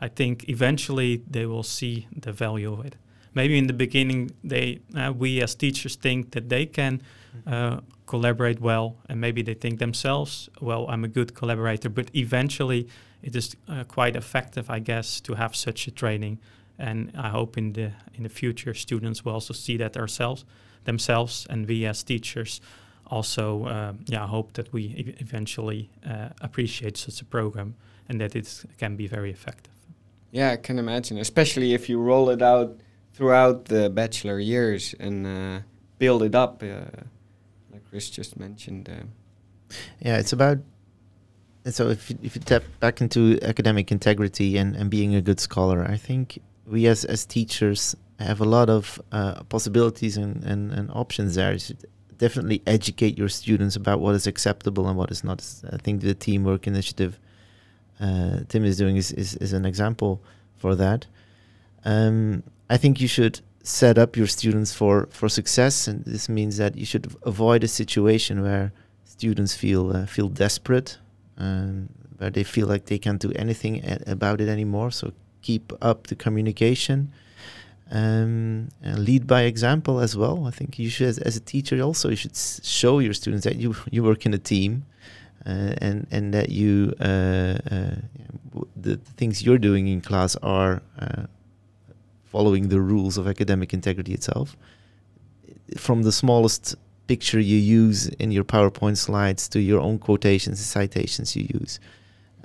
I 0.00 0.08
think 0.08 0.48
eventually 0.48 1.22
they 1.30 1.46
will 1.46 1.62
see 1.64 2.06
the 2.16 2.32
value 2.32 2.72
of 2.72 2.86
it. 2.86 2.96
Maybe 3.34 3.58
in 3.58 3.66
the 3.66 3.72
beginning, 3.72 4.30
they 4.44 4.78
uh, 4.96 5.12
we 5.16 5.42
as 5.42 5.54
teachers 5.56 5.96
think 5.96 6.30
that 6.30 6.48
they 6.48 6.66
can 6.66 7.02
uh, 7.46 7.80
collaborate 8.06 8.60
well, 8.60 8.96
and 9.08 9.20
maybe 9.20 9.42
they 9.42 9.54
think 9.54 9.78
themselves, 9.78 10.48
well, 10.60 10.86
I'm 10.88 11.04
a 11.04 11.08
good 11.08 11.34
collaborator. 11.34 11.88
But 11.88 12.10
eventually, 12.14 12.88
it 13.22 13.36
is 13.36 13.56
uh, 13.68 13.84
quite 13.84 14.16
effective, 14.16 14.70
I 14.70 14.80
guess, 14.80 15.20
to 15.22 15.34
have 15.34 15.54
such 15.54 15.86
a 15.86 15.90
training. 15.90 16.38
And 16.78 17.10
I 17.16 17.28
hope 17.28 17.58
in 17.58 17.72
the 17.72 17.92
in 18.14 18.22
the 18.22 18.28
future, 18.28 18.74
students 18.74 19.24
will 19.24 19.32
also 19.32 19.54
see 19.54 19.76
that 19.78 19.96
ourselves 19.96 20.44
themselves, 20.84 21.46
and 21.50 21.68
we 21.68 21.86
as 21.86 22.02
teachers 22.04 22.60
also, 23.10 23.64
uh, 23.64 23.92
yeah, 24.06 24.26
hope 24.26 24.52
that 24.52 24.72
we 24.72 24.94
ev- 24.98 25.20
eventually 25.20 25.90
uh, 26.06 26.28
appreciate 26.40 26.96
such 26.96 27.20
a 27.20 27.24
program 27.24 27.74
and 28.08 28.20
that 28.20 28.34
it 28.34 28.64
can 28.78 28.96
be 28.96 29.06
very 29.06 29.30
effective. 29.30 29.72
Yeah, 30.30 30.52
I 30.52 30.56
can 30.56 30.78
imagine, 30.78 31.18
especially 31.18 31.74
if 31.74 31.88
you 31.88 31.98
roll 32.00 32.30
it 32.30 32.42
out 32.42 32.80
throughout 33.14 33.64
the 33.66 33.88
bachelor 33.90 34.38
years 34.38 34.94
and 35.00 35.26
uh, 35.26 35.60
build 35.98 36.22
it 36.22 36.34
up, 36.34 36.62
uh, 36.62 36.84
Chris 37.90 38.10
just 38.10 38.38
mentioned. 38.38 38.88
Uh, 38.88 39.06
Yeah, 40.00 40.18
it's 40.18 40.32
about. 40.32 40.58
So 41.66 41.88
if 41.88 42.10
you, 42.10 42.18
if 42.22 42.34
you 42.34 42.40
tap 42.40 42.62
back 42.80 43.00
into 43.00 43.38
academic 43.42 43.92
integrity 43.92 44.56
and, 44.56 44.74
and 44.74 44.88
being 44.88 45.14
a 45.14 45.20
good 45.20 45.40
scholar, 45.40 45.84
I 45.84 45.96
think 45.96 46.38
we 46.66 46.86
as 46.86 47.04
as 47.04 47.26
teachers 47.26 47.94
have 48.18 48.40
a 48.40 48.44
lot 48.44 48.68
of 48.68 49.00
uh, 49.12 49.42
possibilities 49.44 50.16
and, 50.16 50.42
and, 50.44 50.72
and 50.72 50.90
options 50.90 51.34
there. 51.34 51.52
You 51.52 51.58
should 51.58 51.86
definitely 52.16 52.62
educate 52.66 53.16
your 53.16 53.28
students 53.28 53.76
about 53.76 54.00
what 54.00 54.14
is 54.14 54.26
acceptable 54.26 54.88
and 54.88 54.96
what 54.96 55.10
is 55.10 55.22
not. 55.22 55.44
I 55.72 55.76
think 55.76 56.00
the 56.00 56.14
teamwork 56.14 56.66
initiative 56.66 57.18
uh, 58.00 58.40
Tim 58.48 58.64
is 58.64 58.76
doing 58.76 58.96
is, 58.96 59.12
is, 59.12 59.34
is 59.36 59.52
an 59.52 59.64
example 59.64 60.22
for 60.56 60.74
that. 60.74 61.06
Um, 61.84 62.42
I 62.70 62.76
think 62.76 63.00
you 63.00 63.08
should 63.08 63.40
set 63.68 63.98
up 63.98 64.16
your 64.16 64.26
students 64.26 64.72
for, 64.72 65.08
for 65.10 65.28
success, 65.28 65.88
and 65.88 66.04
this 66.04 66.28
means 66.28 66.56
that 66.56 66.76
you 66.76 66.86
should 66.86 67.06
avoid 67.22 67.62
a 67.62 67.68
situation 67.68 68.42
where 68.42 68.72
students 69.04 69.54
feel 69.54 69.94
uh, 69.96 70.06
feel 70.06 70.28
desperate, 70.28 70.98
um, 71.36 71.88
where 72.18 72.30
they 72.30 72.44
feel 72.44 72.66
like 72.66 72.84
they 72.86 72.98
can't 72.98 73.20
do 73.20 73.32
anything 73.36 73.74
a- 73.84 74.02
about 74.06 74.40
it 74.40 74.48
anymore. 74.48 74.90
So 74.90 75.12
keep 75.42 75.72
up 75.82 76.06
the 76.06 76.14
communication. 76.14 77.12
Um, 77.90 78.68
and 78.82 78.98
lead 78.98 79.26
by 79.26 79.42
example 79.42 80.00
as 80.00 80.14
well. 80.14 80.46
I 80.46 80.50
think 80.50 80.78
you 80.78 80.90
should, 80.90 81.08
as, 81.08 81.18
as 81.18 81.36
a 81.36 81.40
teacher, 81.40 81.80
also 81.82 82.10
you 82.10 82.16
should 82.16 82.32
s- 82.32 82.60
show 82.62 82.98
your 83.00 83.14
students 83.14 83.44
that 83.44 83.56
you 83.56 83.74
you 83.90 84.02
work 84.04 84.26
in 84.26 84.34
a 84.34 84.38
team, 84.38 84.84
uh, 85.46 85.72
and 85.86 86.06
and 86.10 86.34
that 86.34 86.48
you 86.50 86.92
uh, 87.00 87.56
uh, 87.74 87.96
w- 88.52 88.68
the 88.76 88.96
things 89.16 89.42
you're 89.42 89.58
doing 89.58 89.88
in 89.88 90.00
class 90.02 90.36
are 90.42 90.82
uh, 91.00 91.24
following 92.30 92.68
the 92.68 92.80
rules 92.80 93.18
of 93.18 93.26
academic 93.26 93.72
integrity 93.72 94.12
itself. 94.12 94.56
From 95.76 96.02
the 96.02 96.12
smallest 96.12 96.76
picture 97.06 97.40
you 97.40 97.56
use 97.56 98.06
in 98.06 98.30
your 98.30 98.44
PowerPoint 98.44 98.98
slides 98.98 99.48
to 99.48 99.60
your 99.60 99.80
own 99.80 99.98
quotations 99.98 100.58
and 100.60 100.66
citations 100.66 101.34
you 101.34 101.48
use. 101.60 101.80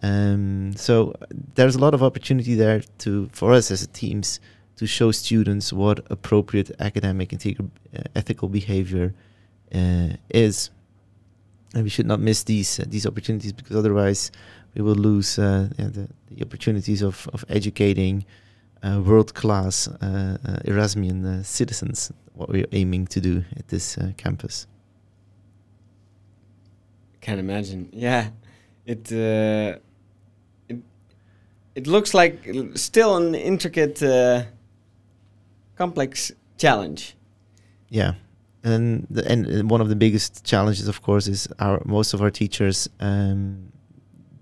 Um, 0.02 0.74
so 0.76 1.14
there's 1.56 1.76
a 1.76 1.80
lot 1.80 1.94
of 1.94 2.04
opportunity 2.04 2.56
there 2.56 2.82
to 3.00 3.30
for 3.32 3.54
us 3.54 3.72
as 3.72 3.84
a 3.84 3.88
teams 3.88 4.40
to 4.76 4.86
show 4.88 5.12
students 5.12 5.72
what 5.72 6.00
appropriate 6.10 6.72
academic 6.80 7.30
integri- 7.30 7.70
uh, 7.98 8.02
ethical 8.16 8.50
behavior 8.50 9.14
uh, 9.74 10.10
is, 10.30 10.72
and 11.74 11.84
we 11.84 11.90
should 11.90 12.06
not 12.06 12.20
miss 12.20 12.44
these 12.44 12.80
uh, 12.80 12.86
these 12.88 13.06
opportunities 13.06 13.54
because 13.54 13.78
otherwise 13.78 14.32
we 14.76 14.82
will 14.82 14.96
lose 14.96 15.40
uh, 15.40 15.70
the, 15.78 16.10
the 16.32 16.44
opportunities 16.44 17.02
of 17.02 17.30
of 17.34 17.46
educating 17.48 18.26
uh, 18.84 19.02
world 19.02 19.34
class 19.34 19.88
uh, 19.88 20.38
uh, 20.46 20.58
Erasmian 20.66 21.26
uh, 21.26 21.44
citizens. 21.44 22.12
What 22.34 22.50
we're 22.50 22.68
aiming 22.72 23.08
to 23.08 23.22
do 23.22 23.44
at 23.56 23.68
this 23.68 23.98
uh, 23.98 24.12
campus. 24.18 24.68
Can't 27.22 27.40
imagine. 27.40 27.90
Yeah, 27.94 28.30
it 28.86 29.12
uh, 29.12 29.78
it 30.68 30.80
it 31.76 31.88
looks 31.88 32.14
like 32.14 32.50
still 32.76 33.16
an 33.16 33.36
intricate, 33.36 34.04
uh, 34.04 34.44
complex 35.78 36.32
challenge. 36.58 37.16
Yeah, 37.90 38.16
and 38.64 39.08
the, 39.10 39.26
and 39.32 39.70
one 39.70 39.80
of 39.80 39.90
the 39.90 39.96
biggest 39.96 40.44
challenges, 40.44 40.88
of 40.88 41.02
course, 41.02 41.28
is 41.28 41.48
our 41.60 41.82
most 41.86 42.14
of 42.14 42.22
our 42.22 42.32
teachers. 42.32 42.90
Um, 43.00 43.72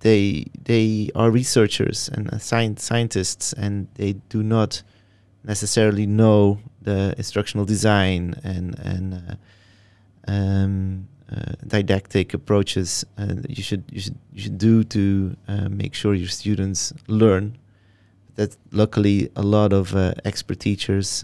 they 0.01 0.45
they 0.63 1.09
are 1.15 1.31
researchers 1.31 2.09
and 2.09 2.33
uh, 2.33 2.37
scientists, 2.37 3.53
and 3.53 3.87
they 3.95 4.13
do 4.29 4.43
not 4.43 4.83
necessarily 5.43 6.05
know 6.05 6.59
the 6.81 7.13
instructional 7.17 7.65
design 7.65 8.35
and 8.43 8.77
and 8.79 9.13
uh, 9.13 10.31
um, 10.31 11.07
uh, 11.31 11.53
didactic 11.65 12.33
approaches 12.33 13.05
uh, 13.17 13.35
you 13.47 13.63
should 13.63 13.83
you 13.91 13.99
should 13.99 14.17
you 14.33 14.41
should 14.41 14.57
do 14.57 14.83
to 14.83 15.35
uh, 15.47 15.69
make 15.69 15.93
sure 15.93 16.13
your 16.13 16.29
students 16.29 16.93
learn. 17.07 17.57
That 18.35 18.55
luckily 18.71 19.29
a 19.35 19.43
lot 19.43 19.73
of 19.73 19.93
uh, 19.95 20.13
expert 20.25 20.59
teachers 20.59 21.23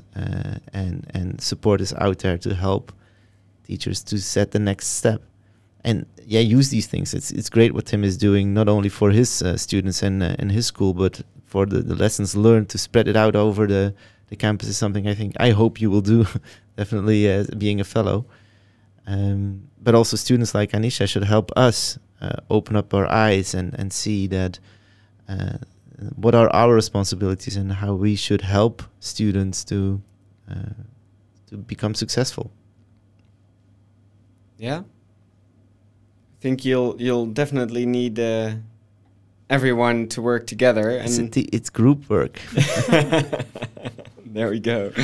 and 0.73 1.07
and 1.13 1.41
support 1.41 1.81
is 1.81 1.93
out 1.93 2.19
there 2.19 2.37
to 2.37 2.53
help 2.53 2.91
teachers 3.63 4.03
to 4.03 4.17
set 4.19 4.51
the 4.51 4.59
next 4.59 4.87
step. 4.87 5.21
And 5.83 6.05
yeah, 6.29 6.41
use 6.41 6.69
these 6.69 6.87
things. 6.87 7.13
It's 7.13 7.31
it's 7.31 7.49
great 7.49 7.73
what 7.73 7.85
Tim 7.85 8.03
is 8.03 8.17
doing, 8.17 8.53
not 8.53 8.67
only 8.67 8.89
for 8.89 9.11
his 9.11 9.41
uh, 9.41 9.57
students 9.57 10.03
and 10.03 10.21
uh, 10.21 10.35
in 10.37 10.49
his 10.49 10.65
school, 10.65 10.93
but 10.93 11.21
for 11.45 11.65
the, 11.65 11.79
the 11.79 11.95
lessons 11.95 12.35
learned 12.35 12.67
to 12.69 12.77
spread 12.77 13.07
it 13.07 13.15
out 13.15 13.35
over 13.35 13.65
the 13.65 13.93
the 14.29 14.35
campus 14.35 14.67
is 14.67 14.77
something 14.77 15.07
I 15.07 15.15
think 15.15 15.33
I 15.39 15.51
hope 15.51 15.81
you 15.81 15.89
will 15.89 16.01
do. 16.15 16.25
definitely 16.77 17.27
as 17.27 17.49
being 17.49 17.81
a 17.81 17.83
fellow. 17.83 18.25
Um, 19.05 19.69
but 19.81 19.95
also 19.95 20.15
students 20.15 20.53
like 20.53 20.71
Anisha 20.71 21.09
should 21.09 21.23
help 21.23 21.51
us 21.57 21.97
uh, 22.21 22.37
open 22.49 22.75
up 22.75 22.93
our 22.93 23.11
eyes 23.11 23.53
and, 23.53 23.73
and 23.73 23.91
see 23.91 24.27
that 24.27 24.59
uh, 25.27 25.57
what 26.15 26.35
are 26.35 26.49
our 26.53 26.73
responsibilities 26.73 27.55
and 27.57 27.71
how 27.71 27.93
we 27.93 28.15
should 28.15 28.41
help 28.41 28.83
students 28.99 29.63
to 29.65 30.01
uh, 30.49 30.83
to 31.47 31.57
become 31.57 31.93
successful. 31.93 32.51
Yeah, 34.57 34.83
think 36.39 36.65
you'll 36.65 36.95
you'll 36.99 37.25
definitely 37.25 37.85
need 37.85 38.19
uh, 38.19 38.51
everyone 39.49 40.07
to 40.09 40.21
work 40.21 40.47
together 40.47 40.89
It's, 40.89 41.17
a 41.17 41.21
and 41.21 41.33
t- 41.33 41.49
it's 41.51 41.69
group 41.69 42.09
work. 42.09 42.39
there 44.25 44.49
we 44.49 44.59
go. 44.59 44.91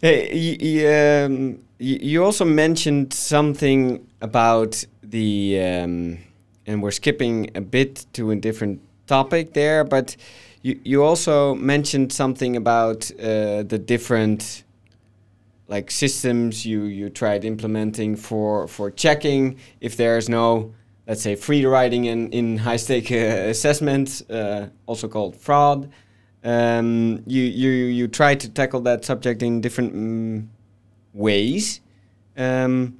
hey, 0.00 0.34
you, 0.34 0.88
um, 0.88 1.58
you 1.78 2.24
also 2.24 2.44
mentioned 2.44 3.12
something 3.12 4.06
about 4.20 4.84
the, 5.02 5.60
um, 5.60 6.18
and 6.66 6.82
we're 6.82 6.90
skipping 6.90 7.50
a 7.54 7.60
bit 7.60 8.06
to 8.12 8.30
a 8.30 8.36
different 8.36 8.80
topic 9.06 9.54
there, 9.54 9.84
but 9.84 10.16
you, 10.62 10.78
you 10.84 11.02
also 11.02 11.54
mentioned 11.54 12.12
something 12.12 12.56
about 12.56 13.10
uh, 13.18 13.62
the 13.62 13.78
different 13.78 14.64
like 15.70 15.90
systems 15.90 16.66
you 16.66 16.82
you 16.84 17.08
tried 17.08 17.44
implementing 17.44 18.16
for 18.16 18.68
for 18.68 18.90
checking. 18.90 19.56
If 19.80 19.96
there's 19.96 20.28
no 20.28 20.74
let's 21.06 21.22
say 21.22 21.36
free 21.36 21.64
riding 21.64 22.04
in 22.04 22.30
in 22.32 22.58
high 22.58 22.76
stake 22.76 23.10
uh, 23.10 23.48
assessments 23.54 24.20
uh, 24.28 24.68
also 24.86 25.08
called 25.08 25.36
fraud 25.36 25.88
um, 26.44 27.22
you 27.26 27.42
you 27.42 27.70
you 27.70 28.08
try 28.08 28.34
to 28.34 28.48
tackle 28.48 28.80
that 28.82 29.04
subject 29.04 29.42
in 29.42 29.60
different 29.60 29.94
mm, 29.94 30.48
ways. 31.12 31.80
Um, 32.36 32.98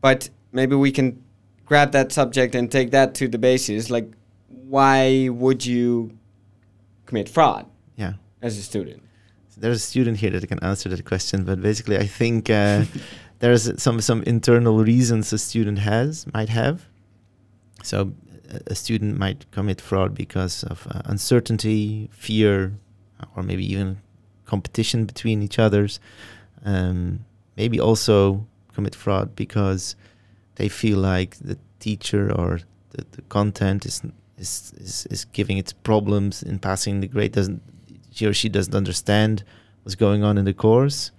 but 0.00 0.30
maybe 0.52 0.74
we 0.74 0.90
can 0.90 1.22
grab 1.64 1.92
that 1.92 2.12
subject 2.12 2.54
and 2.54 2.70
take 2.70 2.90
that 2.90 3.14
to 3.14 3.28
the 3.28 3.38
basis 3.38 3.88
like 3.88 4.10
why 4.48 5.28
would 5.30 5.64
you 5.64 6.10
commit 7.06 7.28
fraud 7.28 7.66
Yeah. 7.96 8.14
as 8.42 8.58
a 8.58 8.62
student 8.62 9.02
There's 9.62 9.76
a 9.76 9.86
student 9.92 10.18
here 10.18 10.30
that 10.30 10.48
can 10.48 10.58
answer 10.58 10.88
that 10.88 11.04
question, 11.04 11.44
but 11.44 11.62
basically, 11.62 11.96
I 11.96 12.06
think 12.06 12.50
uh, 12.50 12.84
there's 13.38 13.80
some 13.80 14.00
some 14.00 14.22
internal 14.24 14.82
reasons 14.84 15.32
a 15.32 15.38
student 15.38 15.78
has 15.78 16.26
might 16.34 16.48
have. 16.48 16.76
So, 17.84 18.12
a- 18.70 18.74
student 18.74 19.18
might 19.18 19.48
commit 19.52 19.80
fraud 19.80 20.14
because 20.14 20.64
of 20.64 20.86
uh, 20.90 21.02
uncertainty, 21.04 22.10
fear, 22.12 22.72
or 23.36 23.44
maybe 23.44 23.64
even 23.72 23.98
competition 24.46 25.06
between 25.06 25.42
each 25.42 25.58
others. 25.60 26.00
Um, 26.64 27.24
maybe 27.56 27.78
also 27.78 28.46
commit 28.74 28.96
fraud 28.96 29.36
because 29.36 29.94
they 30.56 30.68
feel 30.68 30.98
like 30.98 31.36
the 31.36 31.56
teacher 31.78 32.32
or 32.32 32.60
the, 32.90 33.04
the 33.12 33.22
content 33.22 33.86
is, 33.86 34.02
is 34.38 34.72
is 34.76 35.06
is 35.06 35.24
giving 35.24 35.58
its 35.58 35.72
problems 35.72 36.42
in 36.42 36.58
passing 36.58 37.00
the 37.00 37.08
grade 37.08 37.32
doesn't 37.32 37.62
he 38.12 38.26
or 38.26 38.34
she 38.34 38.48
doesn't 38.48 38.74
understand 38.74 39.44
what's 39.82 39.94
going 39.94 40.22
on 40.22 40.38
in 40.38 40.44
the 40.44 40.54
course. 40.54 41.10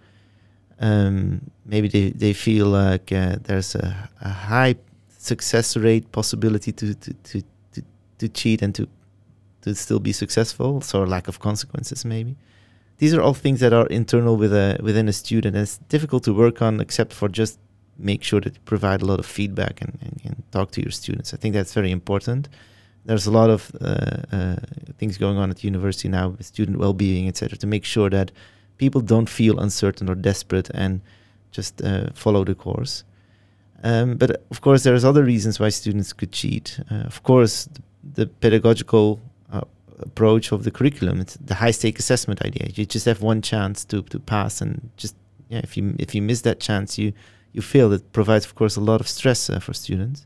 Um, 0.79 1.51
maybe 1.65 1.87
they, 1.87 2.09
they 2.09 2.33
feel 2.33 2.67
like 2.67 3.11
uh, 3.11 3.37
there's 3.43 3.75
a, 3.75 4.09
a 4.21 4.29
high 4.29 4.75
success 5.17 5.77
rate 5.77 6.11
possibility 6.11 6.71
to, 6.71 6.93
to, 6.93 7.13
to, 7.13 7.41
to, 7.73 7.81
to 8.17 8.29
cheat 8.29 8.61
and 8.61 8.75
to 8.75 8.87
to 9.63 9.73
still 9.73 9.99
be 9.99 10.11
successful, 10.11 10.81
so 10.81 11.03
lack 11.03 11.27
of 11.27 11.39
consequences 11.39 12.03
maybe. 12.03 12.35
These 12.97 13.13
are 13.13 13.21
all 13.21 13.33
things 13.33 13.59
that 13.61 13.73
are 13.73 13.87
internal 13.87 14.35
with 14.35 14.53
a, 14.53 14.77
within 14.83 15.07
a 15.07 15.13
student. 15.13 15.55
It's 15.55 15.77
difficult 15.89 16.23
to 16.25 16.33
work 16.33 16.61
on 16.61 16.79
except 16.79 17.13
for 17.13 17.29
just 17.29 17.59
make 17.97 18.23
sure 18.23 18.41
that 18.41 18.53
you 18.55 18.59
provide 18.65 19.01
a 19.01 19.05
lot 19.05 19.19
of 19.19 19.25
feedback 19.25 19.81
and, 19.81 19.97
and, 20.01 20.21
and 20.25 20.43
talk 20.51 20.71
to 20.71 20.81
your 20.81 20.91
students. 20.91 21.33
I 21.33 21.37
think 21.37 21.53
that's 21.55 21.73
very 21.73 21.91
important. 21.91 22.49
There's 23.05 23.27
a 23.27 23.31
lot 23.31 23.49
of 23.49 23.71
uh, 23.81 24.35
uh, 24.35 24.55
things 24.97 25.17
going 25.17 25.37
on 25.37 25.49
at 25.49 25.57
the 25.57 25.67
university 25.67 26.07
now 26.07 26.29
with 26.29 26.45
student 26.45 26.77
well-being, 26.77 27.27
etc., 27.27 27.57
to 27.57 27.67
make 27.67 27.83
sure 27.83 28.09
that 28.09 28.31
people 28.77 29.01
don't 29.01 29.29
feel 29.29 29.59
uncertain 29.59 30.09
or 30.09 30.15
desperate 30.15 30.69
and 30.73 31.01
just 31.51 31.81
uh, 31.81 32.07
follow 32.13 32.43
the 32.43 32.55
course. 32.55 33.03
Um, 33.83 34.15
but 34.15 34.41
of 34.49 34.61
course, 34.61 34.83
there's 34.83 35.03
other 35.03 35.23
reasons 35.23 35.59
why 35.59 35.69
students 35.69 36.13
could 36.13 36.31
cheat. 36.31 36.79
Of 36.89 37.23
course, 37.23 37.67
the, 38.01 38.27
pedagogical 38.27 39.19
approach 39.99 40.51
of 40.51 40.63
the 40.63 40.71
curriculum, 40.71 41.19
it's 41.19 41.35
the 41.37 41.55
high 41.55 41.71
stake 41.71 41.99
assessment 41.99 42.41
idea. 42.41 42.69
You 42.73 42.85
just 42.85 43.05
have 43.05 43.21
one 43.21 43.41
chance 43.41 43.85
to, 43.85 44.01
to 44.03 44.19
pass, 44.19 44.61
and 44.61 44.89
just 44.97 45.15
yeah, 45.49 45.59
if 45.63 45.77
you 45.77 45.95
if 45.99 46.15
you 46.15 46.21
miss 46.21 46.41
that 46.41 46.59
chance, 46.59 46.97
you 46.97 47.13
you 47.51 47.61
fail. 47.61 47.91
It 47.93 48.11
provides, 48.11 48.45
of 48.45 48.55
course, 48.55 48.75
a 48.75 48.81
lot 48.81 49.01
of 49.01 49.07
stress 49.07 49.49
uh, 49.49 49.59
for 49.59 49.73
students. 49.73 50.25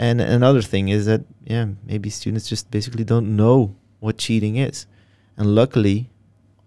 And 0.00 0.18
another 0.18 0.62
thing 0.62 0.88
is 0.88 1.04
that 1.04 1.26
yeah, 1.44 1.66
maybe 1.84 2.08
students 2.08 2.48
just 2.48 2.70
basically 2.70 3.04
don't 3.04 3.36
know 3.36 3.76
what 4.00 4.16
cheating 4.16 4.56
is, 4.56 4.86
and 5.36 5.54
luckily, 5.54 6.08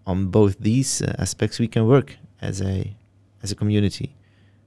on 0.06 0.28
both 0.28 0.56
these 0.60 1.02
uh, 1.02 1.16
aspects, 1.18 1.58
we 1.58 1.66
can 1.66 1.84
work 1.88 2.16
as 2.40 2.62
a 2.62 2.94
as 3.42 3.50
a 3.50 3.56
community. 3.56 4.14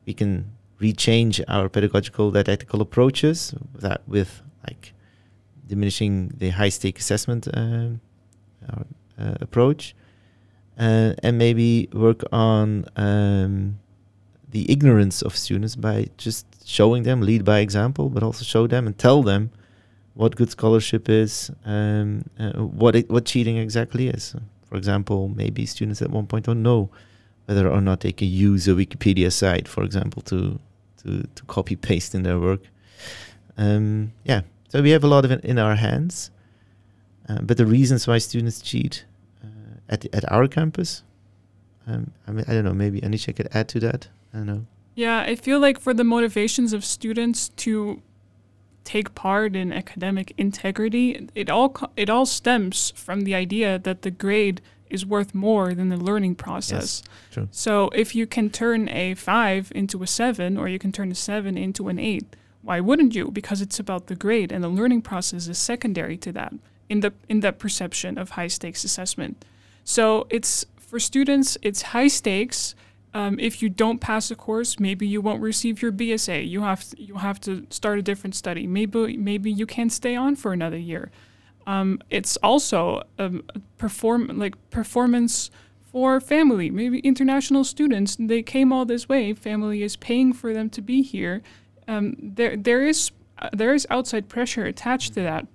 We 0.05 0.13
can 0.13 0.51
rechange 0.82 1.41
our 1.47 1.70
pedagogical 1.70 2.30
didactical 2.30 2.82
approaches 2.82 3.55
that 3.76 4.01
with 4.05 4.41
like 4.68 4.93
diminishing 5.65 6.34
the 6.38 6.49
high 6.49 6.70
stake 6.70 6.99
assessment 6.99 7.47
uh, 7.47 7.91
uh, 8.68 8.84
approach 9.39 9.95
uh, 10.78 11.13
and 11.24 11.38
maybe 11.38 11.88
work 11.93 12.22
on 12.34 12.86
um, 12.97 13.80
the 14.50 14.70
ignorance 14.72 15.22
of 15.22 15.36
students 15.36 15.76
by 15.76 16.08
just 16.18 16.45
showing 16.66 17.04
them 17.04 17.22
lead 17.22 17.43
by 17.43 17.60
example 17.60 18.10
but 18.10 18.24
also 18.24 18.43
show 18.43 18.68
them 18.68 18.88
and 18.88 18.98
tell 18.98 19.24
them 19.24 19.52
what 20.14 20.36
good 20.36 20.50
scholarship 20.50 21.10
is 21.10 21.52
um, 21.66 22.24
uh, 22.39 22.52
what 22.54 22.95
it, 22.95 23.10
what 23.10 23.26
cheating 23.26 23.58
exactly 23.58 24.08
is 24.08 24.36
for 24.66 24.76
example 24.76 25.28
maybe 25.30 25.66
students 25.66 26.02
at 26.02 26.10
one 26.10 26.26
point 26.28 26.45
don't 26.45 26.64
know 26.64 26.89
whether 27.45 27.70
or 27.70 27.82
not 27.82 28.02
they 28.02 28.12
can 28.12 28.28
use 28.28 28.68
a 28.68 28.72
wikipedia 28.72 29.32
site 29.32 29.68
for 29.68 29.84
example 29.84 30.22
to 30.22 30.60
to, 31.08 31.24
to 31.36 31.43
copy 31.45 31.76
paste 31.76 32.14
in 32.14 32.24
their 32.24 32.39
work. 32.39 32.62
Um, 33.58 34.14
yeah, 34.24 34.41
so 34.70 34.82
we 34.82 34.91
have 34.91 35.04
a 35.04 35.08
lot 35.08 35.26
of 35.26 35.32
it 35.32 35.43
in 35.43 35.58
our 35.58 35.76
hands. 35.76 36.32
Uh, 37.28 37.39
but 37.41 37.58
the 37.58 37.66
reasons 37.66 38.08
why 38.08 38.20
students 38.20 38.62
cheat 38.62 39.06
uh, 39.43 39.80
at 39.89 40.06
at 40.14 40.32
our 40.32 40.48
campus, 40.48 41.04
um, 41.86 42.12
I 42.28 42.32
mean, 42.32 42.45
I 42.48 42.54
don't 42.54 42.64
know. 42.64 42.74
Maybe 42.74 43.02
Anisha 43.02 43.36
could 43.36 43.50
add 43.54 43.68
to 43.70 43.80
that. 43.82 44.08
I 44.34 44.38
don't 44.38 44.45
know. 44.47 44.65
Yeah, 44.95 45.19
I 45.19 45.36
feel 45.36 45.59
like 45.59 45.80
for 45.80 45.93
the 45.93 46.03
motivations 46.03 46.73
of 46.73 46.84
students 46.84 47.49
to 47.49 48.01
take 48.84 49.13
part 49.13 49.55
in 49.55 49.73
academic 49.73 50.34
integrity, 50.38 51.28
it 51.36 51.49
all 51.49 51.75
it 51.95 52.09
all 52.09 52.25
stems 52.25 52.91
from 52.95 53.21
the 53.21 53.36
idea 53.36 53.78
that 53.80 54.01
the 54.01 54.11
grade 54.11 54.61
is 54.89 55.05
worth 55.05 55.36
more 55.36 55.73
than 55.73 55.89
the 55.89 55.97
learning 55.97 56.36
process. 56.36 57.03
Yes, 57.03 57.17
true. 57.32 57.47
So 57.51 57.89
if 57.89 58.15
you 58.15 58.25
can 58.25 58.49
turn 58.49 58.89
a 58.89 59.13
five 59.15 59.71
into 59.75 60.01
a 60.03 60.07
seven, 60.07 60.57
or 60.57 60.67
you 60.67 60.80
can 60.80 60.91
turn 60.91 61.11
a 61.11 61.15
seven 61.15 61.57
into 61.57 61.89
an 61.89 61.99
eight, 61.99 62.36
why 62.61 62.80
wouldn't 62.80 63.13
you? 63.13 63.30
Because 63.30 63.61
it's 63.61 63.80
about 63.80 64.07
the 64.07 64.15
grade, 64.15 64.51
and 64.51 64.63
the 64.63 64.69
learning 64.69 65.01
process 65.01 65.47
is 65.47 65.57
secondary 65.57 66.17
to 66.17 66.32
that 66.32 66.53
in 66.89 67.01
the 67.01 67.13
in 67.30 67.41
that 67.41 67.59
perception 67.59 68.17
of 68.17 68.32
high 68.32 68.47
stakes 68.47 68.84
assessment. 68.84 69.45
So 69.84 70.28
it's 70.30 70.65
for 70.78 70.99
students, 70.99 71.57
it's 71.61 71.82
high 71.93 72.07
stakes. 72.07 72.75
Um, 73.14 73.39
if 73.39 73.62
you 73.62 73.70
don't 73.70 73.99
pass 73.99 74.30
a 74.32 74.36
course, 74.36 74.80
maybe 74.80 75.08
you 75.08 75.22
won't 75.22 75.41
receive 75.41 75.82
your 75.82 75.91
BSA. 75.91 76.47
You 76.47 76.62
have 76.62 76.84
to, 76.89 77.01
you 77.01 77.16
have 77.16 77.39
to 77.41 77.66
start 77.70 77.99
a 77.99 78.01
different 78.01 78.36
study. 78.36 78.68
Maybe 78.68 79.18
maybe 79.18 79.51
you 79.51 79.66
can't 79.66 79.91
stay 79.91 80.16
on 80.16 80.36
for 80.36 80.53
another 80.53 80.78
year. 80.78 81.12
Um, 81.66 81.99
it's 82.10 82.38
also 82.38 83.03
um, 83.18 83.43
perform 83.78 84.28
like 84.38 84.55
performance 84.70 85.51
for 85.91 86.20
family. 86.20 86.70
Maybe 86.70 86.99
international 86.99 87.64
students 87.64 88.18
they 88.20 88.43
came 88.43 88.72
all 88.72 88.86
this 88.86 89.10
way. 89.10 89.34
Family 89.34 89.84
is 89.84 89.95
paying 89.95 90.34
for 90.34 90.53
them 90.53 90.70
to 90.72 90.82
be 90.82 91.01
here. 91.01 91.41
Um, 91.88 92.16
there 92.22 92.55
there 92.55 92.86
is 92.86 93.12
uh, 93.39 93.49
there 93.53 93.74
is 93.74 93.88
outside 93.89 94.30
pressure 94.30 94.66
attached 94.66 95.14
to 95.16 95.22
that. 95.22 95.47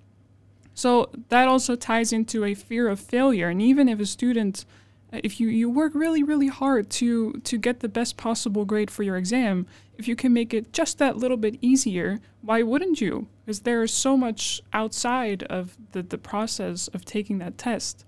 So 0.75 1.11
that 1.29 1.49
also 1.49 1.77
ties 1.77 2.13
into 2.13 2.45
a 2.45 2.55
fear 2.55 2.89
of 2.89 2.99
failure. 2.99 3.49
And 3.49 3.61
even 3.61 3.89
if 3.89 4.01
a 4.01 4.07
student, 4.07 4.65
if 5.13 5.41
you, 5.41 5.49
you 5.49 5.69
work 5.69 5.95
really, 5.95 6.23
really 6.23 6.49
hard 6.49 6.91
to, 6.91 7.33
to 7.45 7.59
get 7.59 7.81
the 7.81 7.89
best 7.89 8.17
possible 8.17 8.65
grade 8.65 8.91
for 8.91 9.03
your 9.03 9.17
exam, 9.17 9.67
if 9.99 10.09
you 10.09 10.17
can 10.17 10.33
make 10.33 10.55
it 10.55 10.73
just 10.73 10.99
that 10.99 11.17
little 11.17 11.37
bit 11.37 11.59
easier, 11.61 12.21
why 12.41 12.63
wouldn't 12.63 13.01
you? 13.01 13.29
Because 13.45 13.61
there 13.61 13.83
is 13.83 13.93
so 13.93 14.17
much 14.17 14.63
outside 14.73 15.43
of 15.45 15.77
the, 15.93 16.03
the 16.03 16.19
process 16.19 16.89
of 16.89 17.05
taking 17.05 17.39
that 17.39 17.59
test. 17.59 18.05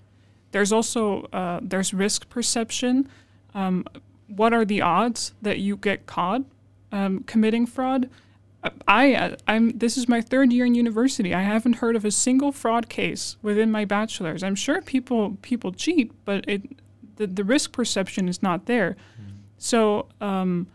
There's 0.52 0.72
also 0.72 1.24
uh, 1.32 1.61
there's 1.62 1.92
risk 1.92 2.28
perception. 2.28 3.09
Um, 3.55 3.84
what 4.28 4.52
are 4.52 4.64
the 4.64 4.80
odds 4.80 5.34
that 5.42 5.59
you 5.59 5.76
get 5.76 6.07
caught 6.07 6.42
um, 6.92 7.24
committing 7.24 7.66
fraud? 7.66 8.09
I 8.88 9.36
I'm 9.46 9.76
this 9.76 9.98
is 9.98 10.09
my 10.09 10.20
third 10.20 10.52
year 10.52 10.64
in 10.64 10.74
university. 10.74 11.34
I 11.34 11.42
haven't 11.42 11.74
heard 11.74 11.96
of 11.96 12.05
a 12.05 12.11
single 12.11 12.52
fraud 12.52 12.88
case 12.88 13.36
within 13.42 13.70
my 13.70 13.84
bachelor's. 13.84 14.42
I'm 14.42 14.55
sure 14.55 14.80
people 14.80 15.36
people 15.42 15.72
cheat, 15.72 16.12
but 16.24 16.44
it 16.48 16.62
the, 17.16 17.26
the 17.26 17.44
risk 17.44 17.72
perception 17.72 18.28
is 18.28 18.42
not 18.42 18.66
there. 18.66 18.96
Mm. 19.20 19.34
So 19.58 20.08
um, 20.20 20.66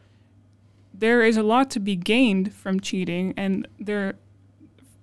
there 0.94 1.22
is 1.22 1.38
a 1.38 1.44
lot 1.44 1.70
to 1.72 1.80
be 1.80 1.96
gained 1.96 2.54
from 2.54 2.80
cheating, 2.80 3.34
and 3.38 3.68
there 3.80 4.16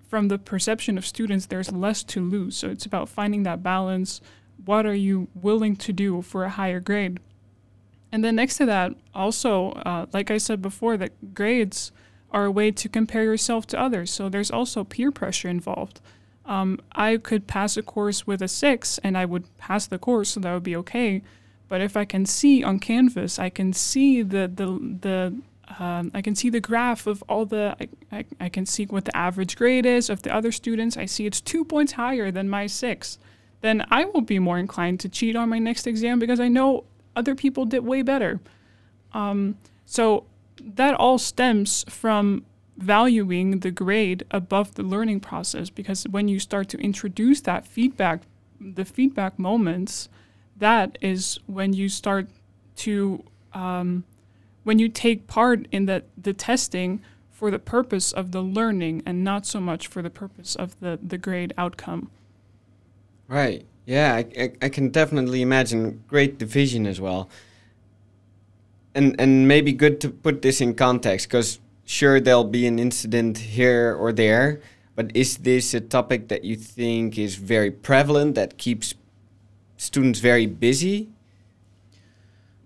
from 0.09 0.29
the 0.29 0.39
perception 0.39 0.97
of 0.97 1.05
students, 1.05 1.47
there's 1.47 1.73
less 1.73 2.05
to 2.05 2.21
lose. 2.21 2.57
So 2.57 2.69
it's 2.69 2.87
about 2.87 3.09
finding 3.09 3.43
that 3.43 3.63
balance. 3.63 4.21
What 4.65 4.87
are 4.87 4.95
you 4.95 5.29
willing 5.35 5.77
to 5.77 5.93
do 5.93 6.23
for 6.23 6.45
a 6.45 6.51
higher 6.51 6.81
grade? 6.81 7.19
And 8.13 8.25
then 8.25 8.37
next 8.37 8.57
to 8.59 8.67
that, 8.67 8.93
also, 9.15 9.73
uh, 9.73 10.07
like 10.13 10.31
I 10.31 10.39
said 10.39 10.63
before, 10.63 10.97
that 10.97 11.35
grades 11.35 11.93
are 12.31 12.47
a 12.47 12.51
way 12.51 12.71
to 12.71 12.89
compare 12.89 13.25
yourself 13.25 13.67
to 13.69 13.81
others. 13.81 14.11
So 14.11 14.29
there's 14.29 14.51
also 14.51 14.85
peer 14.85 15.11
pressure 15.11 15.49
involved. 15.49 16.01
Um, 16.47 16.81
I 16.93 17.17
could 17.17 17.47
pass 17.47 17.77
a 17.77 17.83
course 17.83 18.27
with 18.27 18.41
a 18.41 18.49
six 18.49 18.99
and 18.99 19.19
I 19.19 19.25
would 19.25 19.45
pass 19.59 19.87
the 19.87 19.99
course, 19.99 20.31
so 20.31 20.41
that 20.41 20.53
would 20.55 20.63
be 20.63 20.77
okay. 20.77 21.23
But 21.69 21.81
if 21.81 21.97
I 21.97 22.05
can 22.05 22.25
see 22.27 22.63
on 22.63 22.79
Canvas, 22.79 23.39
I 23.39 23.51
can 23.51 23.73
see 23.73 24.23
the 24.23 24.49
the 24.49 24.99
the 25.01 25.41
um, 25.81 26.13
I 26.15 26.23
can 26.23 26.37
see 26.37 26.49
the 26.49 26.61
graph 26.61 27.07
of 27.07 27.25
all 27.29 27.45
the 27.45 27.77
I, 27.81 27.89
I, 28.17 28.25
I 28.41 28.49
can 28.49 28.67
see 28.67 28.85
what 28.85 29.05
the 29.05 29.17
average 29.17 29.57
grade 29.57 29.85
is 29.85 30.09
of 30.09 30.23
the 30.23 30.33
other 30.33 30.53
students. 30.53 30.97
I 30.97 31.07
see 31.07 31.27
it's 31.27 31.41
two 31.41 31.65
points 31.65 31.93
higher 31.93 32.31
than 32.31 32.49
my 32.49 32.67
six. 32.67 33.19
Then 33.63 33.85
I 33.91 34.05
will 34.05 34.21
be 34.21 34.39
more 34.39 34.59
inclined 34.59 35.01
to 35.01 35.09
cheat 35.09 35.35
on 35.35 35.49
my 35.49 35.59
next 35.59 35.87
exam 35.87 36.21
because 36.21 36.39
I 36.39 36.49
know 36.49 36.85
other 37.17 37.35
people 37.35 37.65
did 37.65 37.85
way 37.85 38.03
better. 38.03 38.41
Um, 39.13 39.57
so 39.87 40.25
that 40.61 40.95
all 40.95 41.19
stems 41.19 41.85
from 41.89 42.45
valuing 42.77 43.61
the 43.61 43.71
grade 43.71 44.25
above 44.31 44.75
the 44.75 44.83
learning 44.83 45.21
process 45.21 45.71
because 45.71 46.05
when 46.05 46.29
you 46.29 46.39
start 46.39 46.69
to 46.69 46.79
introduce 46.79 47.41
that 47.41 47.67
feedback 47.67 48.23
the 48.61 48.85
feedback 48.85 49.39
moments 49.39 50.09
that 50.59 50.99
is 51.01 51.39
when 51.47 51.73
you 51.73 51.89
start 51.89 52.29
to 52.75 53.25
um, 53.55 54.05
when 54.65 54.79
you 54.79 54.89
take 54.89 55.27
part 55.27 55.67
in 55.71 55.87
the, 55.87 56.03
the 56.17 56.33
testing 56.33 57.01
for 57.31 57.51
the 57.51 57.59
purpose 57.59 58.13
of 58.13 58.33
the 58.33 58.43
learning 58.43 59.03
and 59.07 59.23
not 59.23 59.47
so 59.47 59.61
much 59.61 59.87
for 59.87 60.03
the 60.03 60.11
purpose 60.11 60.55
of 60.55 60.79
the, 60.81 60.99
the 61.03 61.19
grade 61.19 61.55
outcome. 61.57 62.11
Right. 63.29 63.65
Yeah 63.85 64.15
I, 64.15 64.43
I, 64.43 64.53
I 64.63 64.69
can 64.69 64.89
definitely 64.91 65.43
imagine 65.43 66.03
great 66.09 66.39
division 66.39 66.87
as 66.87 67.01
well. 67.01 67.31
And 68.95 69.19
and 69.21 69.47
maybe 69.47 69.73
good 69.73 70.01
to 70.01 70.11
put 70.11 70.43
this 70.43 70.61
in 70.61 70.75
context 70.75 71.29
because 71.29 71.59
sure 71.87 72.21
there'll 72.21 72.45
be 72.45 72.67
an 72.67 72.79
incident 72.79 73.39
here 73.39 73.97
or 73.99 74.13
there, 74.13 74.61
but 74.95 75.11
is 75.15 75.39
this 75.39 75.73
a 75.73 75.81
topic 75.81 76.29
that 76.29 76.45
you 76.45 76.57
think 76.57 77.17
is 77.17 77.37
very 77.37 77.71
prevalent 77.71 78.35
that 78.35 78.59
keeps 78.59 78.95
students 79.79 80.21
very 80.21 80.47
busy? 80.47 81.09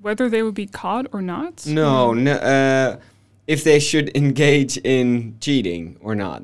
Whether 0.00 0.28
they 0.28 0.42
would 0.42 0.54
be 0.54 0.66
caught 0.66 1.06
or 1.12 1.20
not? 1.20 1.66
No, 1.66 2.14
no. 2.14 2.32
Uh, 2.32 2.96
if 3.46 3.62
they 3.62 3.78
should 3.78 4.16
engage 4.16 4.78
in 4.78 5.36
cheating 5.40 5.98
or 6.00 6.14
not. 6.14 6.42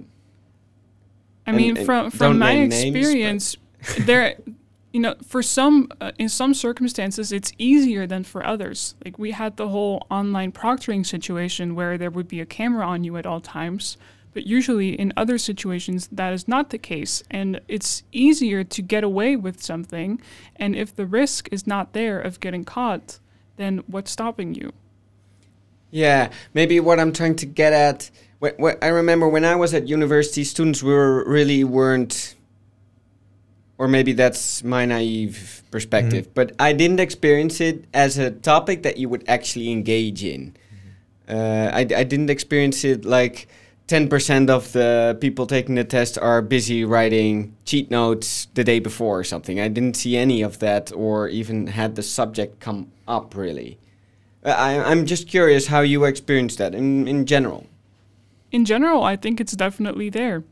I 1.47 1.53
mean, 1.53 1.77
and, 1.77 1.87
from 1.87 2.11
from 2.11 2.39
my 2.39 2.53
experience, 2.53 3.57
there 4.01 4.37
you 4.97 5.03
know, 5.03 5.15
for 5.23 5.43
some, 5.43 5.93
uh, 6.01 6.13
in 6.19 6.31
some 6.31 6.55
circumstances, 6.55 7.31
it's 7.31 7.53
easier 7.59 8.07
than 8.07 8.25
for 8.25 8.43
others. 8.47 8.95
Like 9.05 9.19
we 9.19 9.33
had 9.33 9.59
the 9.59 9.69
whole 9.69 10.07
online 10.11 10.53
proctoring 10.53 11.05
situation 11.05 11.75
where 11.75 11.99
there 11.99 12.09
would 12.09 12.29
be 12.29 12.41
a 12.41 12.47
camera 12.47 12.87
on 12.87 13.05
you 13.05 13.19
at 13.19 13.27
all 13.27 13.43
times. 13.43 13.99
But 14.33 14.47
usually 14.47 14.99
in 14.99 15.13
other 15.15 15.37
situations, 15.37 16.09
that 16.11 16.33
is 16.33 16.49
not 16.49 16.71
the 16.71 16.79
case. 16.79 17.23
And 17.31 17.61
it's 17.69 18.05
easier 18.11 18.65
to 18.65 18.81
get 18.81 19.05
away 19.05 19.37
with 19.37 19.63
something. 19.63 20.19
And 20.57 20.75
if 20.75 20.97
the 20.97 21.05
risk 21.05 21.51
is 21.53 21.67
not 21.67 21.93
there 21.93 22.19
of 22.19 22.41
getting 22.41 22.65
caught, 22.65 23.19
then 23.59 23.85
what's 23.87 24.11
stopping 24.11 24.55
you? 24.55 24.73
Yeah, 25.91 26.31
maybe 26.55 26.81
what 26.81 26.99
I'm 26.99 27.13
trying 27.13 27.37
to 27.37 27.47
get 27.47 27.75
at. 27.75 28.11
Wh- 28.43 28.57
wh- 28.59 28.79
I 28.81 28.89
remember 28.89 29.29
when 29.29 29.45
I 29.45 29.57
was 29.57 29.75
at 29.75 29.89
university, 29.89 30.43
students 30.43 30.83
were 30.83 31.23
really 31.29 31.65
weren't, 31.65 32.35
or 33.79 33.89
maybe 33.89 34.13
that's 34.13 34.65
my 34.65 34.87
naive 34.87 35.63
perspective, 35.71 36.33
but 36.35 36.53
I 36.59 36.73
didn't 36.73 37.01
experience 37.01 37.61
it 37.61 37.85
as 37.93 38.17
a 38.19 38.31
topic 38.31 38.83
that 38.85 38.97
you 38.97 39.09
would 39.09 39.25
actually 39.29 39.71
engage 39.71 40.25
in. 40.25 40.57
Uh, 41.29 41.71
I, 41.73 41.81
I 41.81 42.05
didn't 42.05 42.31
experience 42.31 42.85
it 42.85 43.05
like 43.05 43.49
10% 43.89 44.51
of 44.51 44.73
the 44.73 45.17
people 45.21 45.47
taking 45.47 45.75
the 45.75 45.85
test 45.85 46.19
are 46.19 46.43
busy 46.43 46.85
writing 46.85 47.55
cheat 47.65 47.91
notes 47.91 48.49
the 48.55 48.65
day 48.65 48.79
before 48.81 49.21
or 49.21 49.25
something. 49.25 49.61
I 49.61 49.69
didn't 49.69 49.97
see 49.97 50.17
any 50.17 50.43
of 50.43 50.59
that 50.61 50.93
or 50.93 51.29
even 51.29 51.69
had 51.69 51.95
the 51.97 52.03
subject 52.03 52.61
come 52.61 52.91
up 53.07 53.35
really. 53.37 53.79
Uh, 54.45 54.51
I, 54.51 54.91
I'm 54.91 55.07
just 55.07 55.29
curious 55.29 55.67
how 55.67 55.81
you 55.81 56.05
experienced 56.05 56.59
that 56.59 56.75
in, 56.75 57.07
in 57.07 57.27
general. 57.27 57.67
In 58.51 58.65
general, 58.65 59.03
I 59.03 59.17
think 59.17 59.41
it's 59.41 59.55
definitely 59.55 60.09
there. 60.09 60.45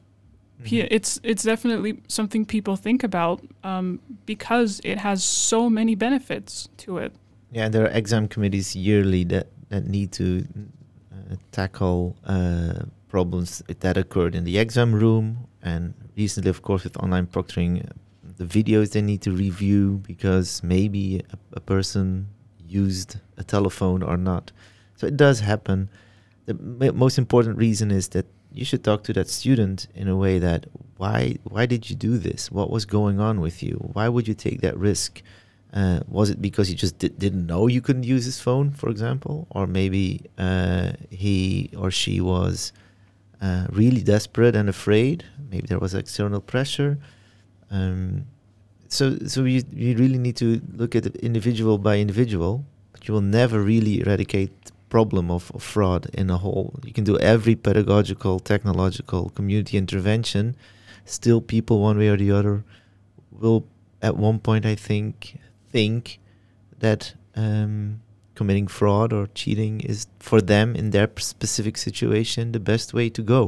Pe- 0.63 0.89
It's 0.91 1.21
it's 1.23 1.43
definitely 1.43 2.01
something 2.09 2.47
people 2.47 2.77
think 2.77 3.05
about 3.05 3.41
um, 3.65 4.01
because 4.27 4.81
it 4.85 4.99
has 4.99 5.23
so 5.25 5.69
many 5.69 5.95
benefits 5.95 6.69
to 6.79 6.99
it. 6.99 7.13
Yeah, 7.53 7.69
there 7.69 7.85
are 7.85 7.91
exam 7.91 8.29
committees 8.29 8.75
yearly 8.75 9.25
that, 9.25 9.47
that 9.69 9.87
need 9.87 10.11
to 10.13 10.45
uh, 11.13 11.37
tackle 11.53 12.17
uh, 12.25 12.85
problems 13.09 13.63
that 13.81 13.97
occurred 13.97 14.35
in 14.35 14.45
the 14.45 14.59
exam 14.59 14.95
room. 14.95 15.47
And 15.63 15.95
recently, 16.17 16.51
of 16.51 16.63
course, 16.63 16.85
with 16.85 16.97
online 16.97 17.27
proctoring, 17.27 17.87
the 18.37 18.45
videos 18.45 18.91
they 18.93 19.03
need 19.03 19.23
to 19.23 19.31
review 19.31 20.01
because 20.07 20.63
maybe 20.63 21.23
a, 21.33 21.39
a 21.53 21.61
person 21.61 22.29
used 22.67 23.17
a 23.37 23.45
telephone 23.45 24.03
or 24.03 24.17
not. 24.17 24.51
So 24.97 25.07
it 25.07 25.17
does 25.17 25.41
happen. 25.41 25.89
The 26.47 26.55
m- 26.55 26.97
most 26.97 27.19
important 27.19 27.57
reason 27.59 27.91
is 27.91 28.09
that 28.09 28.27
you 28.55 28.65
should 28.65 28.85
talk 28.85 29.03
to 29.05 29.13
that 29.13 29.29
student 29.29 29.89
in 29.95 30.09
a 30.09 30.17
way 30.17 30.39
that 30.39 30.67
why 30.97 31.37
why 31.45 31.67
did 31.67 31.91
you 31.91 31.97
do 31.97 32.19
this? 32.19 32.51
What 32.51 32.71
was 32.71 32.85
going 32.85 33.21
on 33.21 33.41
with 33.41 33.63
you? 33.63 33.75
Why 33.93 34.09
would 34.09 34.27
you 34.29 34.35
take 34.35 34.61
that 34.61 34.77
risk? 34.79 35.23
Uh, 35.73 36.01
was 36.07 36.31
it 36.31 36.41
because 36.41 36.69
he 36.69 36.75
just 36.75 36.99
di- 36.99 37.09
didn't 37.09 37.47
know 37.47 37.67
you 37.67 37.81
couldn't 37.81 38.05
use 38.05 38.25
his 38.25 38.41
phone, 38.41 38.71
for 38.71 38.89
example, 38.91 39.49
or 39.51 39.67
maybe 39.67 40.23
uh, 40.39 40.93
he 41.11 41.71
or 41.77 41.91
she 41.91 42.21
was 42.21 42.73
uh, 43.43 43.67
really 43.71 44.03
desperate 44.03 44.55
and 44.55 44.69
afraid? 44.69 45.25
Maybe 45.51 45.67
there 45.67 45.81
was 45.81 45.93
external 45.95 46.41
pressure. 46.41 46.99
Um, 47.73 48.27
so, 48.89 49.19
so 49.27 49.43
you 49.43 49.65
you 49.73 49.97
really 49.97 50.19
need 50.19 50.37
to 50.37 50.61
look 50.73 50.95
at 50.95 51.07
it 51.07 51.17
individual 51.17 51.77
by 51.79 51.99
individual, 51.99 52.65
but 52.93 53.09
you 53.09 53.15
will 53.15 53.29
never 53.41 53.61
really 53.61 54.01
eradicate 54.01 54.71
problem 54.95 55.29
of, 55.29 55.51
of 55.57 55.61
fraud 55.61 56.07
in 56.15 56.31
a 56.31 56.39
whole. 56.39 56.79
You 56.85 56.93
can 56.93 57.03
do 57.03 57.19
every 57.19 57.57
pedagogical, 57.57 58.39
technological, 58.39 59.23
community 59.31 59.77
intervention. 59.77 60.55
Still, 61.05 61.41
people 61.41 61.81
one 61.81 61.99
way 61.99 62.09
or 62.15 62.17
the 62.17 62.31
other 62.31 62.63
will 63.33 63.67
at 64.01 64.17
one 64.17 64.39
point, 64.39 64.65
I 64.65 64.77
think, 64.77 65.41
think 65.73 66.21
that 66.79 67.15
um, 67.35 68.03
committing 68.37 68.69
fraud 68.69 69.13
or 69.13 69.27
cheating 69.35 69.81
is 69.81 70.07
for 70.21 70.41
them 70.41 70.77
in 70.77 70.91
their 70.91 71.09
specific 71.19 71.77
situation 71.77 72.53
the 72.53 72.61
best 72.73 72.95
way 72.95 73.11
to 73.11 73.23
go. 73.37 73.43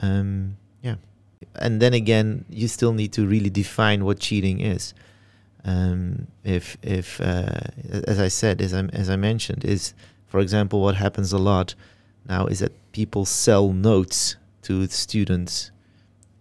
Um, 0.00 0.56
yeah, 0.82 0.98
and 1.56 1.82
then 1.82 1.94
again, 1.94 2.44
you 2.48 2.68
still 2.68 2.92
need 2.92 3.12
to 3.14 3.26
really 3.26 3.50
define 3.50 4.04
what 4.04 4.20
cheating 4.20 4.60
is. 4.60 4.94
Um, 5.64 6.28
if 6.44 6.76
if 6.82 7.20
uh, 7.20 7.58
as 8.12 8.20
I 8.20 8.28
said, 8.28 8.60
as 8.60 8.72
I 8.72 8.82
as 9.02 9.08
I 9.10 9.16
mentioned, 9.16 9.64
is 9.64 9.94
for 10.34 10.40
example, 10.40 10.80
what 10.80 10.96
happens 10.96 11.32
a 11.32 11.38
lot 11.38 11.76
now 12.28 12.46
is 12.46 12.58
that 12.58 12.72
people 12.90 13.24
sell 13.24 13.72
notes 13.72 14.34
to 14.62 14.88
students. 14.88 15.70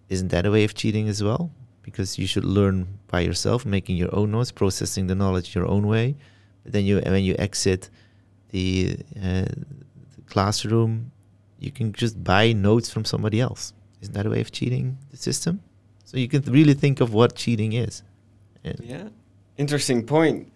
Isn't 0.09 0.29
that 0.29 0.47
a 0.47 0.49
way 0.49 0.63
of 0.63 0.73
cheating 0.73 1.07
as 1.07 1.21
well? 1.21 1.51
Because 1.83 2.17
you 2.17 2.25
should 2.25 2.43
learn 2.43 2.87
by 3.05 3.19
yourself, 3.19 3.67
making 3.67 3.97
your 3.97 4.09
own 4.11 4.31
notes, 4.31 4.51
processing 4.51 5.05
the 5.05 5.13
knowledge 5.13 5.53
your 5.53 5.67
own 5.67 5.85
way. 5.85 6.15
But 6.63 6.71
then 6.73 6.85
you, 6.85 7.01
when 7.05 7.23
you 7.23 7.35
exit 7.37 7.91
the, 8.49 8.97
uh, 9.15 9.45
the 10.15 10.23
classroom, 10.25 11.11
you 11.59 11.69
can 11.69 11.93
just 11.93 12.23
buy 12.23 12.51
notes 12.51 12.89
from 12.89 13.05
somebody 13.05 13.39
else. 13.39 13.73
Isn't 14.01 14.15
that 14.15 14.25
a 14.25 14.31
way 14.31 14.41
of 14.41 14.51
cheating 14.51 14.97
the 15.11 15.17
system? 15.17 15.61
So 16.03 16.17
you 16.17 16.27
can 16.27 16.41
really 16.51 16.73
think 16.73 16.99
of 16.99 17.13
what 17.13 17.35
cheating 17.35 17.73
is. 17.73 18.01
Yeah, 18.63 19.09
interesting 19.55 20.03
point. 20.03 20.51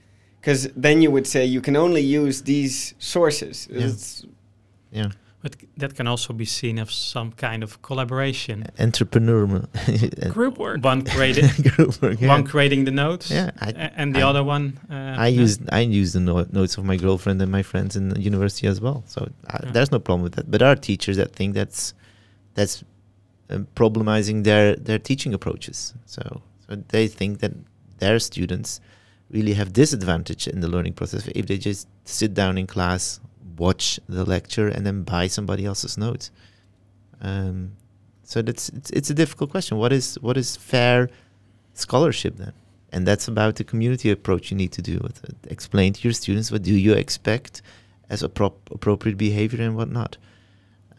Because 0.47 0.69
then 0.81 1.01
you 1.01 1.11
would 1.11 1.27
say 1.27 1.43
you 1.45 1.59
can 1.61 1.75
only 1.75 1.99
use 1.99 2.43
these 2.43 2.93
sources. 2.99 3.67
Yeah. 3.69 3.85
It's, 3.87 4.25
yeah, 4.93 5.09
But 5.41 5.57
that 5.75 5.93
can 5.95 6.07
also 6.07 6.33
be 6.33 6.45
seen 6.45 6.79
as 6.79 6.91
some 6.91 7.31
kind 7.33 7.63
of 7.63 7.81
collaboration. 7.81 8.63
entrepreneur. 8.79 9.45
Group 10.29 10.57
work. 10.57 10.81
One 10.85 11.03
created, 11.15 11.51
Group 11.75 12.01
work, 12.01 12.21
yeah. 12.21 12.29
one 12.29 12.45
creating 12.45 12.85
the 12.85 12.91
notes, 12.91 13.29
Yeah, 13.29 13.51
I- 13.59 13.71
a- 13.71 13.91
and 13.97 14.15
the 14.15 14.21
I- 14.21 14.29
other 14.29 14.41
one. 14.41 14.79
Uh, 14.89 14.93
I 15.25 15.27
yeah. 15.27 15.41
use 15.43 15.59
I 15.79 15.81
use 15.81 16.13
the 16.13 16.21
no- 16.21 16.47
notes 16.51 16.77
of 16.77 16.85
my 16.85 16.95
girlfriend 16.97 17.41
and 17.41 17.51
my 17.51 17.63
friends 17.63 17.95
in 17.97 18.07
the 18.09 18.21
university 18.21 18.67
as 18.69 18.79
well. 18.79 19.03
So 19.07 19.19
uh, 19.21 19.57
Yeah. 19.63 19.71
there's 19.73 19.91
no 19.91 19.99
problem 19.99 20.23
with 20.23 20.35
that. 20.35 20.45
But 20.49 20.59
there 20.59 20.69
are 20.71 20.77
teachers 20.79 21.17
that 21.17 21.35
think 21.35 21.55
that's 21.55 21.93
that's 22.53 22.83
um, 23.49 23.67
problematizing 23.75 24.43
their 24.43 24.77
their 24.77 24.99
teaching 24.99 25.33
approaches. 25.33 25.93
So 26.05 26.21
so 26.65 26.75
they 26.93 27.07
think 27.09 27.39
that 27.39 27.51
their 27.99 28.19
students 28.19 28.79
really 29.29 29.53
have 29.53 29.73
disadvantage 29.73 30.47
in 30.47 30.61
the 30.61 30.67
learning 30.67 30.93
process 30.93 31.27
if 31.35 31.45
they 31.47 31.57
just 31.57 31.87
sit 32.05 32.33
down 32.33 32.57
in 32.57 32.65
class, 32.67 33.19
watch 33.57 33.99
the 34.07 34.23
lecture, 34.25 34.67
and 34.67 34.85
then 34.85 35.03
buy 35.03 35.27
somebody 35.27 35.65
else's 35.65 35.97
notes. 35.97 36.31
Um, 37.21 37.71
so 38.23 38.41
that's 38.41 38.69
it's, 38.69 38.89
it's 38.91 39.09
a 39.09 39.13
difficult 39.13 39.49
question. 39.51 39.77
What 39.77 39.91
is 39.93 40.17
what 40.21 40.37
is 40.37 40.55
fair 40.57 41.09
scholarship 41.73 42.37
then? 42.37 42.53
And 42.93 43.05
that's 43.05 43.27
about 43.27 43.55
the 43.55 43.63
community 43.63 44.09
approach 44.11 44.49
you 44.51 44.57
need 44.57 44.71
to 44.73 44.81
do. 44.81 44.99
With 45.03 45.23
it. 45.23 45.35
Explain 45.49 45.93
to 45.93 46.01
your 46.07 46.13
students 46.13 46.51
what 46.51 46.63
do 46.63 46.73
you 46.73 46.93
expect 46.93 47.61
as 48.09 48.23
a 48.23 48.29
prop- 48.29 48.69
appropriate 48.71 49.17
behavior 49.17 49.61
and 49.61 49.75
what 49.75 49.89
not. 49.89 50.17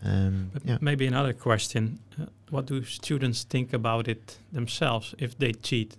Um, 0.05 0.51
But 0.53 0.63
yeah. 0.67 0.79
maybe 0.81 1.07
another 1.07 1.33
question: 1.33 1.99
uh, 2.21 2.27
What 2.51 2.67
do 2.67 2.85
students 2.85 3.45
think 3.45 3.73
about 3.73 4.09
it 4.09 4.39
themselves 4.53 5.15
if 5.19 5.37
they 5.39 5.53
cheat? 5.53 5.97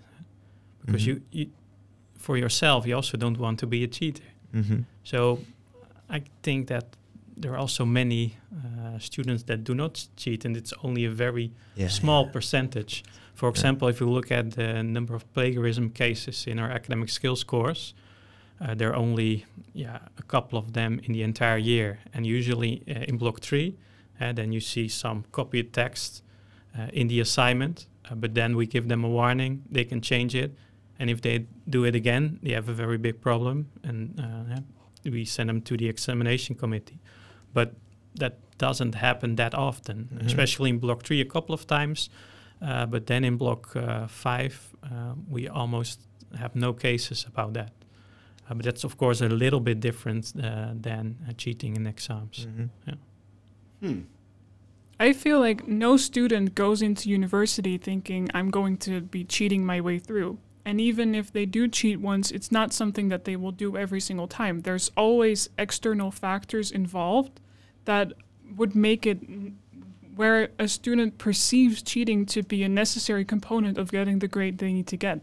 Because 0.86 1.03
Mhm. 1.03 1.07
you, 1.07 1.21
you, 1.32 1.45
for 2.20 2.38
yourself, 2.38 2.86
you 2.86 2.95
also 2.95 3.17
don't 3.17 3.38
want 3.39 3.59
to 3.59 3.67
be 3.67 3.84
a 3.84 3.88
cheater. 3.88 4.24
hmm 4.53 4.82
So 5.03 5.39
I 6.09 6.22
think 6.41 6.67
that 6.67 6.84
there 7.41 7.51
are 7.53 7.57
also 7.61 7.86
many 7.86 8.36
uh, 8.51 8.99
students 8.99 9.43
that 9.43 9.63
do 9.63 9.74
not 9.74 10.07
cheat, 10.17 10.45
and 10.45 10.57
it's 10.57 10.74
only 10.84 11.05
a 11.05 11.11
very 11.11 11.51
Yeah. 11.76 11.89
small 11.89 12.26
percentage. 12.32 13.03
For 13.34 13.45
Yeah. 13.45 13.51
example, 13.51 13.89
if 13.89 13.99
you 13.99 14.09
look 14.13 14.32
at 14.32 14.51
the 14.51 14.84
number 14.84 15.15
of 15.15 15.24
plagiarism 15.34 15.89
cases 15.89 16.45
in 16.47 16.59
our 16.59 16.70
academic 16.72 17.09
skills 17.09 17.43
course, 17.43 17.93
uh, 18.61 18.76
there 18.76 18.89
are 18.89 18.97
only 18.99 19.45
yeah 19.74 19.99
a 20.17 20.24
couple 20.28 20.59
of 20.59 20.72
them 20.74 20.99
in 21.03 21.13
the 21.13 21.22
entire 21.24 21.57
year, 21.57 21.97
and 22.13 22.26
usually 22.26 22.82
uh, 22.88 23.05
in 23.07 23.17
block 23.17 23.39
three, 23.39 23.74
uh, 24.22 24.34
then 24.34 24.51
you 24.51 24.59
see 24.61 24.89
some 24.89 25.24
copied 25.32 25.72
text 25.72 26.24
uh, 26.78 26.88
in 26.93 27.07
the 27.07 27.22
assignment, 27.22 27.88
uh, 28.11 28.15
but 28.15 28.34
then 28.34 28.55
we 28.57 28.65
give 28.65 28.88
them 28.88 29.03
a 29.05 29.07
warning, 29.09 29.61
they 29.72 29.86
can 29.86 30.01
change 30.01 30.36
it, 30.36 30.51
and 30.99 31.09
if 31.09 31.21
they 31.21 31.45
do 31.69 31.85
it 31.85 31.95
again, 31.95 32.39
they 32.43 32.51
have 32.53 32.69
a 32.69 32.73
very 32.73 32.97
big 32.97 33.21
problem, 33.21 33.67
and 33.83 34.19
uh, 34.19 34.43
yeah, 35.03 35.11
we 35.11 35.25
send 35.25 35.49
them 35.49 35.61
to 35.61 35.77
the 35.77 35.87
examination 35.87 36.55
committee. 36.55 36.99
But 37.53 37.73
that 38.19 38.33
doesn't 38.57 38.95
happen 38.95 39.35
that 39.35 39.53
often, 39.55 40.09
Mhm. 40.11 40.25
especially 40.25 40.69
in 40.69 40.79
block 40.79 41.03
three 41.03 41.21
a 41.21 41.25
couple 41.25 41.53
of 41.53 41.65
times. 41.65 42.09
Uh, 42.61 42.85
but 42.85 43.05
then 43.05 43.23
in 43.23 43.37
block 43.37 43.75
uh, 43.75 44.07
five, 44.07 44.75
uh, 44.83 45.13
we 45.29 45.47
almost 45.47 45.99
have 46.37 46.55
no 46.55 46.73
cases 46.73 47.25
about 47.25 47.53
that. 47.53 47.71
Uh, 48.49 48.55
but 48.55 48.65
that's 48.65 48.83
of 48.83 48.97
course 48.97 49.21
a 49.21 49.29
little 49.29 49.59
bit 49.61 49.79
different 49.79 50.33
uh, 50.35 50.73
than 50.81 51.15
uh, 51.27 51.31
cheating 51.37 51.75
in 51.77 51.87
exams. 51.87 52.47
Mhm. 52.47 52.69
hmm. 53.81 53.99
I 54.99 55.13
feel 55.13 55.39
like 55.39 55.65
no 55.67 55.95
student 55.97 56.55
goes 56.55 56.81
into 56.81 57.09
university 57.09 57.77
thinking 57.77 58.27
I'm 58.33 58.49
going 58.49 58.77
to 58.79 58.99
be 58.99 59.23
cheating 59.23 59.65
my 59.65 59.79
way 59.79 59.99
through. 59.99 60.37
And 60.70 60.80
even 60.80 61.15
if 61.15 61.34
they 61.34 61.47
do 61.47 61.67
cheat 61.67 61.99
once, 61.99 62.30
it's 62.30 62.51
not 62.51 62.74
something 62.74 63.09
that 63.09 63.26
they 63.26 63.36
will 63.36 63.51
do 63.51 63.76
every 63.76 63.99
single 63.99 64.28
time. 64.28 64.61
There's 64.61 64.91
always 64.95 65.49
external 65.57 66.11
factors 66.11 66.70
involved 66.70 67.39
that 67.86 68.13
would 68.55 68.76
make 68.76 69.07
it 69.07 69.17
where 70.15 70.49
a 70.59 70.67
student 70.67 71.17
perceives 71.17 71.82
cheating 71.82 72.24
to 72.28 72.43
be 72.43 72.61
a 72.61 72.70
necessary 72.70 73.26
component 73.26 73.80
of 73.80 73.89
getting 73.91 74.20
the 74.20 74.28
grade 74.28 74.59
they 74.59 74.72
need 74.72 74.86
to 74.86 74.95
get. 74.95 75.22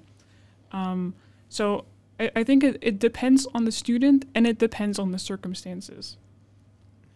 Um, 0.73 1.15
so 1.49 1.85
I, 2.19 2.29
I 2.35 2.43
think 2.43 2.65
it, 2.65 2.79
it 2.83 2.99
depends 2.99 3.47
on 3.55 3.67
the 3.67 3.73
student 3.73 4.25
and 4.35 4.49
it 4.49 4.59
depends 4.59 4.99
on 4.99 5.13
the 5.13 5.19
circumstances. 5.21 6.17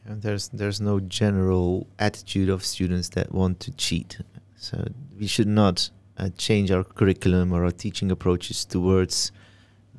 And 0.05 0.23
there's 0.23 0.51
there's 0.51 0.81
no 0.81 1.01
general 1.01 1.89
attitude 1.99 2.49
of 2.49 2.65
students 2.65 3.09
that 3.09 3.35
want 3.35 3.59
to 3.59 3.73
cheat. 3.73 4.21
So 4.55 4.87
we 5.19 5.27
should 5.27 5.49
not 5.49 5.91
uh, 6.21 6.29
change 6.39 6.71
our 6.71 6.85
curriculum 6.85 7.53
or 7.53 7.65
our 7.65 7.73
teaching 7.73 8.11
approaches 8.13 8.65
towards 8.67 9.33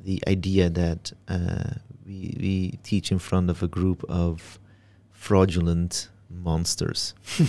the 0.04 0.22
idea 0.28 0.70
that 0.70 1.12
uh, 1.28 1.74
we 2.06 2.36
we 2.40 2.78
teach 2.82 3.12
in 3.12 3.18
front 3.18 3.50
of 3.50 3.62
a 3.62 3.68
group 3.68 4.04
of 4.08 4.58
fraudulent 5.10 6.08
monsters. 6.30 7.14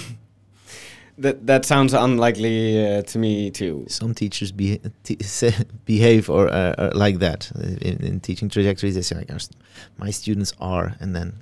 That 1.18 1.46
that 1.46 1.66
sounds 1.66 1.94
unlikely 1.94 2.84
uh, 2.98 3.04
to 3.04 3.20
me 3.20 3.52
too. 3.52 3.86
Some 3.88 4.14
teachers 4.16 4.52
be, 4.52 4.80
behave 5.86 6.28
or 6.30 6.48
uh, 6.50 6.74
uh, 6.78 6.90
like 6.96 7.20
that 7.20 7.52
in, 7.82 7.98
in 8.04 8.20
teaching 8.20 8.50
trajectories. 8.50 8.96
They 8.96 9.04
say 9.04 9.18
like, 9.18 9.32
"My 9.98 10.12
students 10.12 10.54
are," 10.60 10.96
and 11.00 11.14
then 11.16 11.34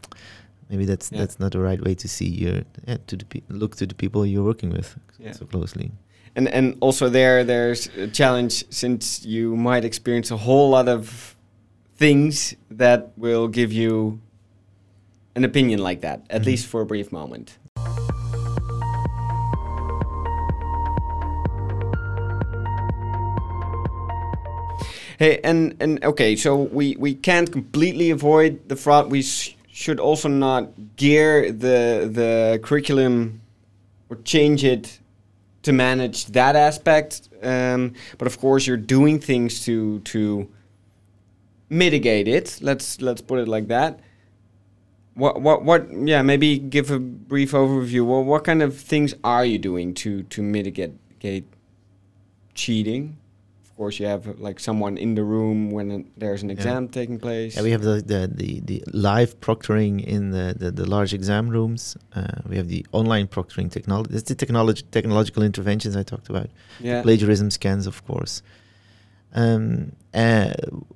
maybe 0.69 0.83
that's 0.85 1.09
Yeah. 1.11 1.19
that's 1.21 1.39
not 1.39 1.51
the 1.51 1.59
right 1.59 1.81
way 1.81 1.95
to 1.95 2.07
see 2.07 2.27
your 2.27 2.63
yeah, 2.87 2.97
to 3.07 3.15
the 3.15 3.25
pe- 3.25 3.43
look 3.47 3.75
to 3.77 3.85
the 3.85 3.95
people 3.95 4.25
you're 4.25 4.43
working 4.45 4.71
with 4.73 4.97
Yeah. 5.19 5.31
so 5.33 5.45
closely. 5.45 5.91
And 6.35 6.47
and 6.47 6.77
also 6.79 7.09
there 7.09 7.43
there's 7.43 7.87
a 7.97 8.07
challenge 8.07 8.63
since 8.69 9.25
you 9.25 9.55
might 9.55 9.83
experience 9.83 10.31
a 10.31 10.37
whole 10.37 10.69
lot 10.69 10.87
of 10.87 11.35
things 11.97 12.55
that 12.69 13.11
will 13.17 13.47
give 13.47 13.71
you 13.73 14.19
an 15.35 15.43
opinion 15.43 15.79
like 15.79 16.01
that, 16.01 16.25
at 16.29 16.41
Mhm. 16.41 16.45
least 16.45 16.67
for 16.67 16.81
a 16.81 16.85
brief 16.85 17.11
moment. 17.11 17.57
Hey, 25.19 25.39
and 25.43 25.75
and 25.79 26.03
okay, 26.03 26.35
so 26.35 26.55
we 26.55 26.95
we 26.97 27.13
can't 27.13 27.51
completely 27.51 28.09
avoid 28.09 28.67
the 28.67 28.75
fraud. 28.75 29.11
We 29.11 29.21
sh- 29.21 29.55
should 29.71 29.99
also 29.99 30.27
not 30.27 30.71
gear 30.95 31.51
the 31.51 32.09
the 32.11 32.59
curriculum 32.63 33.41
or 34.09 34.17
change 34.23 34.63
it 34.63 34.97
to 35.63 35.71
manage 35.71 36.25
that 36.27 36.55
aspect. 36.55 37.29
Um, 37.41 37.93
but 38.17 38.27
of 38.27 38.39
course, 38.39 38.67
you're 38.67 38.77
doing 38.77 39.19
things 39.19 39.63
to 39.65 39.99
to 39.99 40.49
mitigate 41.69 42.27
it. 42.27 42.59
Let's 42.61 43.01
let's 43.01 43.21
put 43.21 43.39
it 43.39 43.47
like 43.47 43.67
that. 43.67 43.99
What 45.13 45.41
what 45.41 45.63
what? 45.63 45.87
Yeah, 45.91 46.21
maybe 46.21 46.57
give 46.57 46.91
a 46.91 46.99
brief 46.99 47.51
overview. 47.51 48.05
Well, 48.05 48.23
what 48.23 48.43
kind 48.43 48.61
of 48.61 48.77
things 48.77 49.13
are 49.23 49.45
you 49.45 49.57
doing 49.57 49.93
to 49.95 50.23
to 50.23 50.41
mitigate 50.41 50.93
cheating? 52.53 53.17
Of 53.71 53.77
course, 53.77 53.99
you 53.99 54.05
have 54.05 54.27
like 54.39 54.59
someone 54.59 54.97
in 54.97 55.15
the 55.15 55.23
room 55.23 55.71
when 55.71 55.91
it- 55.91 56.05
there's 56.19 56.43
an 56.43 56.49
Yeah. 56.49 56.55
exam 56.55 56.87
taking 56.89 57.17
place. 57.19 57.55
Yeah, 57.55 57.63
we 57.63 57.71
have 57.71 57.81
the 57.81 57.95
the, 58.13 58.21
the, 58.41 58.59
the 58.69 58.83
live 58.93 59.39
proctoring 59.39 60.03
in 60.03 60.31
the, 60.31 60.53
the, 60.61 60.69
the 60.71 60.85
large 60.95 61.13
exam 61.13 61.49
rooms. 61.49 61.97
Uh, 62.13 62.27
we 62.49 62.57
have 62.57 62.67
the 62.67 62.85
online 62.91 63.27
proctoring 63.27 63.71
technology. 63.71 64.13
It's 64.13 64.23
the 64.29 64.35
technology 64.35 64.83
technological 64.91 65.41
interventions 65.43 65.95
I 65.95 66.03
talked 66.03 66.29
about. 66.29 66.49
yeah. 66.79 67.01
plagiarism 67.01 67.49
scans, 67.49 67.87
of 67.87 68.05
course. 68.05 68.43
Um, 69.33 69.93
uh, 70.13 70.53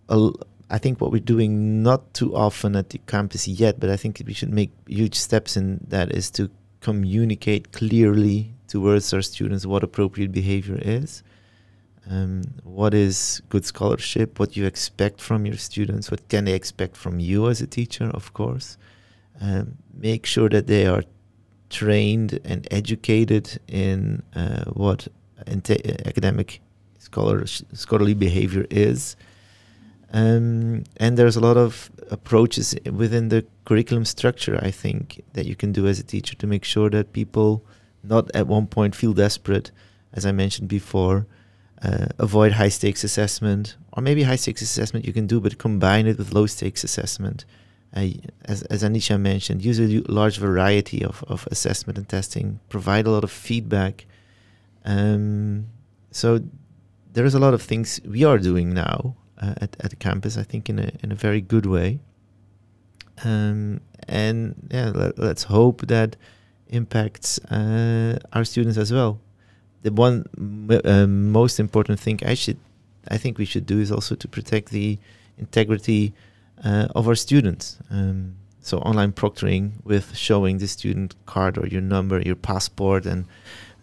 a- 0.10 0.32
I 0.70 0.78
think 0.78 1.00
what 1.02 1.12
we're 1.12 1.30
doing 1.36 1.82
not 1.84 2.14
too 2.14 2.36
often 2.36 2.76
at 2.76 2.90
the 2.90 3.00
campus 3.08 3.48
yet, 3.48 3.80
but 3.80 3.90
I 3.90 3.98
think 3.98 4.22
we 4.26 4.34
should 4.34 4.52
make 4.54 4.72
huge 4.88 5.16
steps 5.16 5.56
in 5.56 5.80
that 5.88 6.12
is 6.12 6.30
to 6.32 6.50
communicate 6.82 7.72
clearly 7.72 8.54
towards 8.68 9.14
our 9.14 9.22
students 9.22 9.66
what 9.66 9.84
appropriate 9.84 10.32
behavior 10.32 10.78
is. 10.82 11.24
Um, 12.10 12.44
what 12.64 12.94
is 12.94 13.42
good 13.50 13.66
scholarship? 13.66 14.40
What 14.40 14.56
you 14.56 14.66
expect 14.66 15.22
from 15.22 15.46
your 15.46 15.58
students? 15.58 16.12
What 16.12 16.28
can 16.30 16.46
they 16.46 16.54
expect 16.54 16.96
from 16.96 17.20
you 17.20 17.50
as 17.50 17.62
a 17.62 17.68
teacher? 17.68 18.12
Of 18.14 18.34
course, 18.34 18.78
um, 19.42 19.78
make 19.94 20.26
sure 20.26 20.50
that 20.50 20.68
they 20.68 20.86
are 20.86 21.04
trained 21.70 22.40
and 22.46 22.68
educated 22.70 23.60
in 23.68 24.22
uh, 24.36 24.66
what 24.66 25.08
inte- 25.46 26.06
academic 26.06 26.62
scholar 27.00 27.46
scholarly 27.46 28.14
behavior 28.14 28.66
is. 28.70 29.16
Um, 30.14 30.84
and 30.98 31.18
there's 31.18 31.36
a 31.36 31.42
lot 31.42 31.58
of 31.58 31.92
approaches 32.12 32.76
within 32.92 33.30
the 33.30 33.46
curriculum 33.66 34.06
structure, 34.06 34.60
I 34.62 34.72
think, 34.72 35.24
that 35.34 35.46
you 35.46 35.56
can 35.56 35.72
do 35.72 35.88
as 35.88 36.00
a 36.00 36.04
teacher 36.04 36.36
to 36.36 36.48
make 36.48 36.64
sure 36.64 36.90
that 36.92 37.14
people 37.14 37.64
not 38.04 38.30
at 38.36 38.48
one 38.48 38.68
point 38.68 38.96
feel 38.96 39.14
desperate, 39.14 39.72
as 40.14 40.26
I 40.26 40.32
mentioned 40.32 40.70
before, 40.70 41.26
uh, 41.86 42.08
avoid 42.28 42.52
high 42.54 42.70
stakes 42.70 43.04
assessment, 43.04 43.78
or 43.94 44.02
maybe 44.02 44.24
high 44.24 44.38
stakes 44.44 44.62
assessment 44.62 45.06
you 45.06 45.14
can 45.14 45.28
do, 45.28 45.40
but 45.40 45.58
combine 45.58 46.08
it 46.08 46.18
with 46.18 46.34
low 46.34 46.48
stakes 46.48 46.84
assessment. 46.84 47.46
Uh, 47.96 48.08
as, 48.46 48.64
as 48.64 48.84
Anisha 48.84 49.18
mentioned, 49.20 49.64
use 49.64 49.80
a 49.80 49.88
large 50.12 50.38
variety 50.38 51.04
of, 51.04 51.24
of 51.28 51.48
assessment 51.52 51.98
and 51.98 52.08
testing, 52.10 52.60
provide 52.70 53.06
a 53.08 53.12
lot 53.12 53.24
of 53.24 53.32
feedback. 53.32 54.06
Um, 54.84 55.68
so 56.12 56.28
there 57.14 57.26
is 57.26 57.36
a 57.36 57.40
lot 57.40 57.54
of 57.54 57.62
things 57.62 58.02
we 58.06 58.24
are 58.24 58.38
doing 58.38 58.74
now 58.74 59.16
uh, 59.42 59.54
at, 59.62 59.78
at 59.80 60.00
campus, 60.00 60.38
I 60.38 60.44
think, 60.44 60.70
in 60.70 60.80
a, 60.80 60.90
in 61.04 61.12
a 61.12 61.16
very 61.16 61.42
good 61.42 61.66
way. 61.66 62.00
Um, 63.24 63.82
and 64.08 64.56
yeah, 64.72 64.92
let, 64.94 65.18
let's 65.18 65.44
hope 65.44 65.88
that 65.88 66.18
impacts 66.68 67.40
uh, 67.46 68.20
our 68.34 68.44
students 68.44 68.78
as 68.78 68.92
well. 68.92 69.20
The 69.86 69.92
one 69.92 70.18
uh, 70.84 71.06
most 71.08 71.60
important 71.60 72.00
thing 72.00 72.20
I 72.26 72.34
should, 72.34 72.58
I 73.08 73.18
think 73.22 73.38
we 73.38 73.46
should 73.46 73.68
do 73.68 73.80
is 73.80 73.92
also 73.92 74.16
to 74.16 74.28
protect 74.28 74.70
the 74.70 74.98
integrity 75.38 76.14
uh, 76.64 76.88
of 76.96 77.08
our 77.08 77.16
students. 77.16 77.78
Um, 77.92 78.36
so 78.62 78.80
online 78.80 79.12
proctoring 79.12 79.74
with 79.84 80.18
showing 80.18 80.58
the 80.58 80.68
student 80.68 81.14
card 81.28 81.60
or 81.60 81.68
your 81.68 81.82
number, 81.82 82.20
your 82.20 82.36
passport, 82.36 83.06
and 83.06 83.26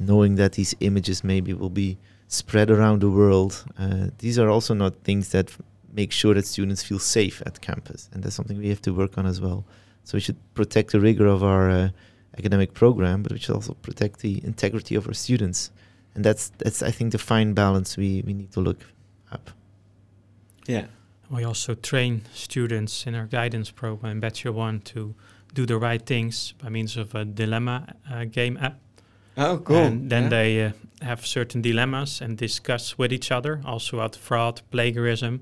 knowing 0.01 0.35
that 0.41 0.53
these 0.55 0.75
images 0.81 1.23
maybe 1.23 1.53
will 1.55 1.71
be 1.71 1.99
spread 2.27 2.69
around 2.69 3.01
the 3.01 3.11
world. 3.21 3.65
Uh, 3.79 4.07
these 4.19 4.41
are 4.41 4.49
also 4.49 4.75
not 4.75 4.97
things 5.05 5.29
that 5.29 5.51
f- 5.51 5.61
make 5.93 6.11
sure 6.11 6.35
that 6.35 6.47
students 6.47 6.83
feel 6.83 6.99
safe 6.99 7.41
at 7.47 7.61
campus, 7.61 8.11
and 8.13 8.25
that's 8.25 8.35
something 8.35 8.59
we 8.59 8.71
have 8.71 8.83
to 8.83 8.93
work 8.93 9.17
on 9.19 9.25
as 9.25 9.41
well. 9.41 9.65
So 10.03 10.17
we 10.17 10.21
should 10.21 10.41
protect 10.55 10.91
the 10.91 10.99
rigor 10.99 11.29
of 11.29 11.45
our 11.45 11.71
uh, 11.71 11.89
academic 12.37 12.75
program, 12.75 13.23
but 13.23 13.31
we 13.31 13.39
should 13.39 13.55
also 13.55 13.75
protect 13.75 14.19
the 14.19 14.43
integrity 14.45 14.97
of 14.97 15.07
our 15.07 15.15
students, 15.15 15.71
and 16.15 16.25
that's 16.25 16.51
that's 16.59 16.83
I 16.83 16.91
think 16.91 17.13
the 17.13 17.19
fine 17.19 17.55
balance 17.55 17.97
we 17.97 18.23
we 18.27 18.33
need 18.35 18.53
to 18.53 18.61
look 18.61 18.81
up. 19.33 19.51
yeah. 20.69 20.87
We 21.31 21.45
also 21.45 21.75
train 21.75 22.23
students 22.35 23.07
in 23.07 23.15
our 23.15 23.27
guidance 23.27 23.71
program, 23.73 24.21
Bachelor 24.21 24.53
One, 24.53 24.81
to 24.81 25.15
do 25.55 25.65
the 25.67 25.79
right 25.79 26.05
things 26.07 26.53
by 26.63 26.69
means 26.69 26.97
of 26.99 27.15
a 27.15 27.25
dilemma 27.25 27.95
uh, 28.11 28.25
game 28.31 28.59
app. 28.61 28.79
Oh, 29.39 29.57
cool. 29.59 29.77
And 29.77 30.11
then 30.11 30.23
Yeah. 30.25 30.29
they 30.29 30.65
uh, 30.65 30.73
have 31.01 31.27
certain 31.27 31.63
dilemmas 31.63 32.21
and 32.21 32.37
discuss 32.37 32.99
with 32.99 33.13
each 33.13 33.33
other, 33.33 33.61
also 33.65 33.97
about 33.97 34.17
fraud, 34.17 34.61
plagiarism, 34.71 35.41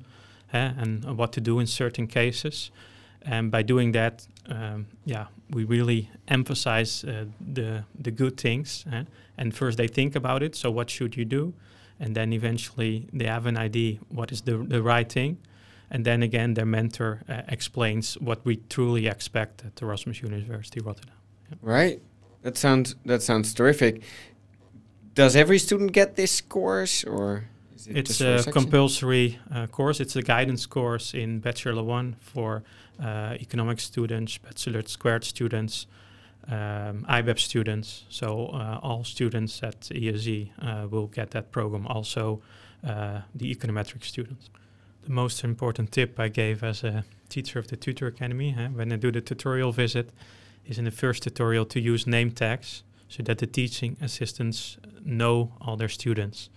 eh, 0.53 0.73
and 0.79 1.05
uh, 1.05 1.13
what 1.13 1.33
to 1.33 1.41
do 1.41 1.59
in 1.59 1.67
certain 1.67 2.07
cases. 2.07 2.71
And 3.23 3.51
by 3.51 3.63
doing 3.63 3.93
that, 3.93 4.27
um, 4.49 4.87
yeah, 5.05 5.27
we 5.51 5.65
really 5.65 6.09
emphasize 6.29 7.05
uh, 7.05 7.27
the 7.55 7.85
the 8.03 8.11
good 8.11 8.37
things. 8.37 8.85
eh. 8.93 9.05
And 9.37 9.55
first 9.55 9.77
they 9.77 9.89
think 9.89 10.17
about 10.17 10.43
it. 10.43 10.57
So 10.57 10.71
what 10.71 10.91
should 10.91 11.17
you 11.17 11.25
do? 11.25 11.53
And 11.99 12.15
then 12.15 12.33
eventually 12.33 13.07
they 13.13 13.27
have 13.27 13.47
an 13.47 13.57
idea 13.57 13.99
what 14.09 14.33
is 14.33 14.43
the 14.43 14.57
the 14.57 14.83
right 14.83 15.13
thing. 15.13 15.39
And 15.91 16.05
then 16.05 16.23
again, 16.23 16.55
their 16.55 16.67
mentor 16.67 17.23
uh, 17.29 17.43
explains 17.49 18.15
what 18.21 18.45
we 18.45 18.57
truly 18.69 19.09
expect 19.09 19.65
at 19.65 19.83
Erasmus 19.83 20.23
University 20.23 20.81
Rotterdam. 20.81 21.17
Right. 21.63 22.01
That 22.43 22.57
sounds 22.57 22.97
that 23.05 23.23
sounds 23.23 23.53
terrific. 23.55 24.03
Does 25.15 25.37
every 25.37 25.59
student 25.59 25.93
get 25.93 26.15
this 26.17 26.41
course, 26.41 27.05
or 27.05 27.45
is 27.75 27.87
it 27.87 27.97
It's 27.97 28.19
for 28.19 28.37
a 28.37 28.53
compulsory 28.53 29.39
uh, 29.53 29.67
course. 29.67 30.01
It's 30.01 30.17
a 30.17 30.23
guidance 30.23 30.67
course 30.67 31.13
in 31.13 31.41
Bachelor 31.41 31.83
One 31.83 32.17
for 32.21 32.63
uh, 33.03 33.37
economic 33.41 33.81
students, 33.81 34.39
Bachelor 34.39 34.83
Squared 34.87 35.25
students, 35.25 35.87
um, 36.49 37.05
IBEB 37.09 37.39
students. 37.39 38.05
So 38.09 38.47
uh, 38.47 38.81
all 38.83 39.05
students 39.05 39.63
at 39.63 39.91
ESE 39.91 40.49
uh, 40.61 40.87
will 40.91 41.07
get 41.07 41.31
that 41.31 41.51
program. 41.53 41.87
Also, 41.87 42.41
the 42.83 43.55
econometric 43.55 44.05
students. 44.05 44.51
The 45.05 45.13
most 45.13 45.45
important 45.45 45.93
tip 45.93 46.19
I 46.19 46.29
gave 46.29 46.63
as 46.63 46.85
a 46.85 47.05
teacher 47.29 47.59
of 47.59 47.69
the 47.69 47.77
Tutor 47.77 48.07
Academy 48.07 48.53
when 48.53 48.93
I 48.93 48.97
do 48.97 49.11
the 49.11 49.21
tutorial 49.21 49.73
visit 49.73 50.11
is 50.67 50.79
in 50.79 50.85
the 50.85 50.91
first 50.91 51.23
tutorial 51.23 51.65
to 51.67 51.81
use 51.81 52.07
name 52.07 52.31
tags 52.31 52.83
so 53.09 53.23
that 53.25 53.39
the 53.39 53.47
teaching 53.47 53.97
assistants 54.01 54.79
know 55.05 55.53
all 55.61 55.77
their 55.77 55.89
students 55.89 56.49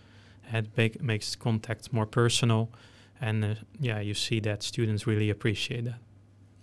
it 0.52 0.68
make, 0.78 1.02
makes 1.02 1.36
contact 1.36 1.92
more 1.92 2.06
personal 2.06 2.70
and 3.20 3.44
uh, 3.44 3.56
yeah 3.80 4.00
you 4.00 4.14
see 4.14 4.40
that 4.40 4.62
students 4.62 5.08
really 5.08 5.30
appreciate 5.30 5.86
that 5.86 6.00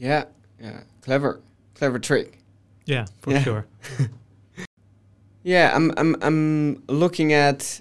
Yeah, 0.01 0.25
yeah, 0.61 0.81
clever, 1.03 1.41
clever 1.75 1.99
trick. 2.01 2.39
yeah 2.87 3.07
for 3.21 3.33
Yeah. 3.33 3.43
sure 3.45 3.67
Yeah, 5.43 5.73
I'm 5.75 5.93
I'm 5.97 6.17
I'm 6.21 6.83
looking 6.87 7.33
at 7.33 7.81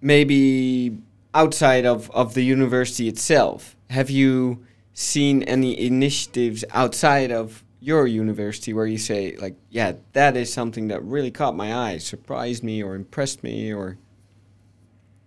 maybe 0.00 0.98
outside 1.34 1.86
of, 1.86 2.10
of 2.10 2.34
the 2.34 2.42
university 2.42 3.08
itself, 3.08 3.76
have 3.90 4.10
you 4.10 4.64
seen 4.92 5.42
any 5.44 5.78
initiatives 5.80 6.64
outside 6.72 7.30
of 7.30 7.62
your 7.80 8.06
university 8.06 8.72
where 8.74 8.86
you 8.86 8.98
say 8.98 9.36
like 9.36 9.54
yeah 9.70 9.92
that 10.12 10.36
is 10.36 10.52
something 10.52 10.88
that 10.88 11.00
really 11.04 11.30
caught 11.30 11.54
my 11.54 11.72
eye 11.72 11.96
surprised 11.96 12.64
me 12.64 12.82
or 12.82 12.96
impressed 12.96 13.44
me 13.44 13.72
or 13.72 13.96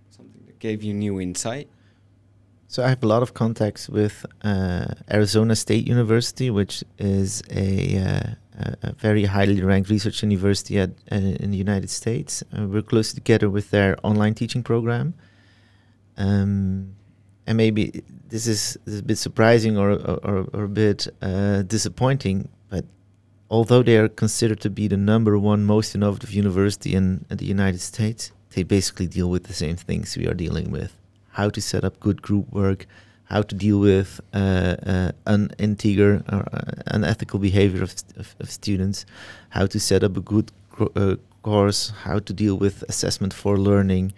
something 0.10 0.44
that 0.46 0.60
gave 0.60 0.84
you 0.84 0.94
new 0.94 1.22
insight 1.22 1.70
so 2.72 2.78
i 2.86 2.90
have 2.94 3.04
a 3.04 3.08
lot 3.14 3.22
of 3.22 3.30
contacts 3.34 3.84
with 3.98 4.16
uh, 4.52 4.86
arizona 5.18 5.56
state 5.56 5.86
university 5.96 6.50
which 6.50 6.76
is 6.98 7.44
a, 7.52 7.98
uh, 7.98 8.24
a 8.84 8.94
very 8.94 9.26
highly 9.26 9.62
ranked 9.62 9.90
research 9.90 10.24
university 10.24 10.80
at, 10.80 10.92
uh, 11.12 11.16
in 11.16 11.52
the 11.52 11.58
united 11.58 11.90
states. 11.90 12.44
Uh, 12.54 12.68
we're 12.68 12.82
close 12.82 13.14
together 13.14 13.50
with 13.50 13.72
their 13.72 13.98
online 14.04 14.34
teaching 14.34 14.64
program. 14.64 15.14
Um, 16.18 16.96
and 17.48 17.58
maybe 17.58 18.04
this 18.28 18.48
is, 18.48 18.78
this 18.86 18.96
is 18.96 19.00
a 19.00 19.04
bit 19.04 19.18
surprising 19.18 19.78
or, 19.78 19.92
or, 19.92 20.48
or 20.54 20.64
a 20.64 20.70
bit 20.70 21.08
uh, 21.22 21.64
disappointing, 21.64 22.50
but 22.70 22.86
although 23.50 23.82
they 23.82 23.98
are 23.98 24.08
considered 24.10 24.60
to 24.62 24.70
be 24.70 24.88
the 24.88 24.98
number 24.98 25.38
one 25.40 25.66
most 25.66 25.96
innovative 25.96 26.32
university 26.32 26.94
in, 26.94 27.26
in, 27.30 27.38
the 27.38 27.46
United 27.46 27.82
States, 27.82 28.32
they 28.52 28.64
basically 28.64 29.08
deal 29.08 29.30
with 29.30 29.46
the 29.46 29.54
same 29.54 29.76
things 29.76 30.16
we 30.16 30.28
are 30.28 30.34
dealing 30.34 30.72
with 30.72 31.01
how 31.32 31.50
to 31.50 31.62
set 31.62 31.84
up 31.84 32.00
good 32.00 32.22
group 32.22 32.52
work, 32.52 32.86
how 33.26 33.42
to 33.42 33.56
deal 33.56 33.80
with 33.80 34.20
uh, 34.34 34.76
uh, 34.86 35.12
or 35.26 36.46
uh, 36.54 36.62
unethical 36.88 37.40
behavior 37.40 37.84
of, 37.84 37.96
of, 38.18 38.36
of, 38.40 38.52
students, 38.52 39.06
how 39.50 39.66
to 39.66 39.80
set 39.80 40.04
up 40.04 40.18
a 40.18 40.22
good 40.22 40.52
uh, 40.96 41.16
course, 41.42 41.92
how 42.04 42.20
to 42.20 42.34
deal 42.34 42.58
with 42.58 42.84
assessment 42.90 43.34
for 43.34 43.58
learning. 43.58 44.14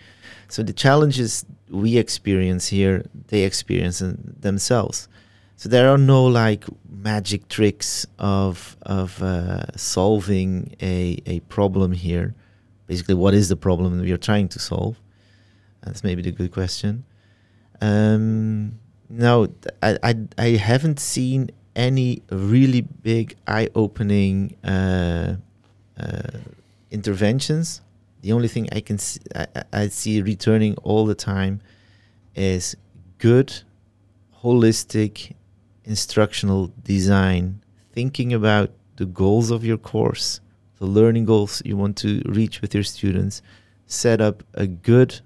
So 0.47 0.63
the 0.63 0.73
challenges 0.73 1.45
we 1.69 1.97
experience 1.97 2.67
here, 2.67 3.05
they 3.27 3.43
experience 3.43 4.01
themselves. 4.01 5.07
So 5.55 5.69
there 5.69 5.89
are 5.89 5.97
no 5.97 6.25
like 6.25 6.65
magic 6.89 7.47
tricks 7.47 8.05
of 8.19 8.75
of 8.81 9.21
uh, 9.21 9.65
solving 9.77 10.75
a 10.81 11.19
a 11.25 11.39
problem 11.41 11.91
here. 11.91 12.33
Basically, 12.87 13.15
what 13.15 13.33
is 13.33 13.47
the 13.49 13.55
problem 13.55 13.99
we 14.01 14.11
are 14.11 14.17
trying 14.17 14.49
to 14.49 14.59
solve? 14.59 14.97
That's 15.83 16.03
maybe 16.03 16.21
the 16.21 16.31
good 16.31 16.51
question. 16.51 17.05
Um, 17.81 18.79
no, 19.09 19.47
I, 19.81 19.97
I 20.03 20.15
I 20.37 20.47
haven't 20.51 20.99
seen 20.99 21.51
any 21.75 22.21
really 22.29 22.81
big 22.81 23.35
eye-opening 23.47 24.55
uh, 24.63 25.35
uh, 25.99 26.37
interventions 26.91 27.81
the 28.23 28.31
only 28.31 28.47
thing 28.47 28.69
I 28.71 28.79
can 28.79 28.97
see, 28.97 29.19
I, 29.35 29.47
I 29.73 29.87
see 29.89 30.21
returning 30.21 30.75
all 30.77 31.05
the 31.05 31.13
time 31.13 31.59
is 32.35 32.75
good, 33.17 33.63
holistic, 34.41 35.33
instructional 35.83 36.71
design. 36.83 37.61
Thinking 37.91 38.33
about 38.33 38.71
the 38.95 39.05
goals 39.05 39.51
of 39.51 39.65
your 39.65 39.77
course, 39.77 40.39
the 40.79 40.85
learning 40.85 41.25
goals 41.25 41.61
you 41.65 41.75
want 41.75 41.97
to 41.97 42.21
reach 42.25 42.61
with 42.61 42.73
your 42.73 42.83
students. 42.83 43.41
Set 43.87 44.21
up 44.21 44.41
a 44.53 44.67
good 44.67 45.19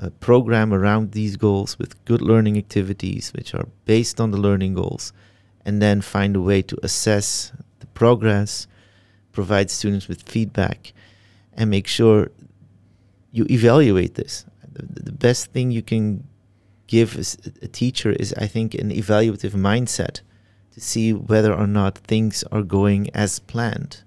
uh, 0.00 0.10
program 0.20 0.72
around 0.72 1.12
these 1.12 1.36
goals 1.36 1.78
with 1.78 2.02
good 2.04 2.22
learning 2.22 2.56
activities, 2.56 3.32
which 3.34 3.54
are 3.54 3.68
based 3.84 4.20
on 4.20 4.30
the 4.30 4.38
learning 4.38 4.74
goals, 4.74 5.12
and 5.64 5.82
then 5.82 6.00
find 6.00 6.34
a 6.34 6.40
way 6.40 6.62
to 6.62 6.76
assess 6.82 7.52
the 7.80 7.86
progress, 7.88 8.66
provide 9.32 9.70
students 9.70 10.08
with 10.08 10.22
feedback 10.22 10.92
and 11.52 11.68
make 11.70 11.86
sure 11.86 12.30
you 13.32 13.46
evaluate 13.50 14.14
this. 14.14 14.46
The, 14.72 15.12
best 15.12 15.52
thing 15.52 15.70
you 15.70 15.82
can 15.82 16.26
give 16.86 17.16
a, 17.16 17.64
a 17.64 17.68
teacher 17.68 18.12
is, 18.12 18.32
I 18.38 18.46
think, 18.46 18.74
an 18.74 18.90
evaluative 18.90 19.50
mindset 19.50 20.22
to 20.72 20.80
see 20.80 21.12
whether 21.12 21.52
or 21.52 21.66
not 21.66 21.98
things 21.98 22.42
are 22.50 22.62
going 22.62 23.10
as 23.10 23.38
planned. 23.38 24.02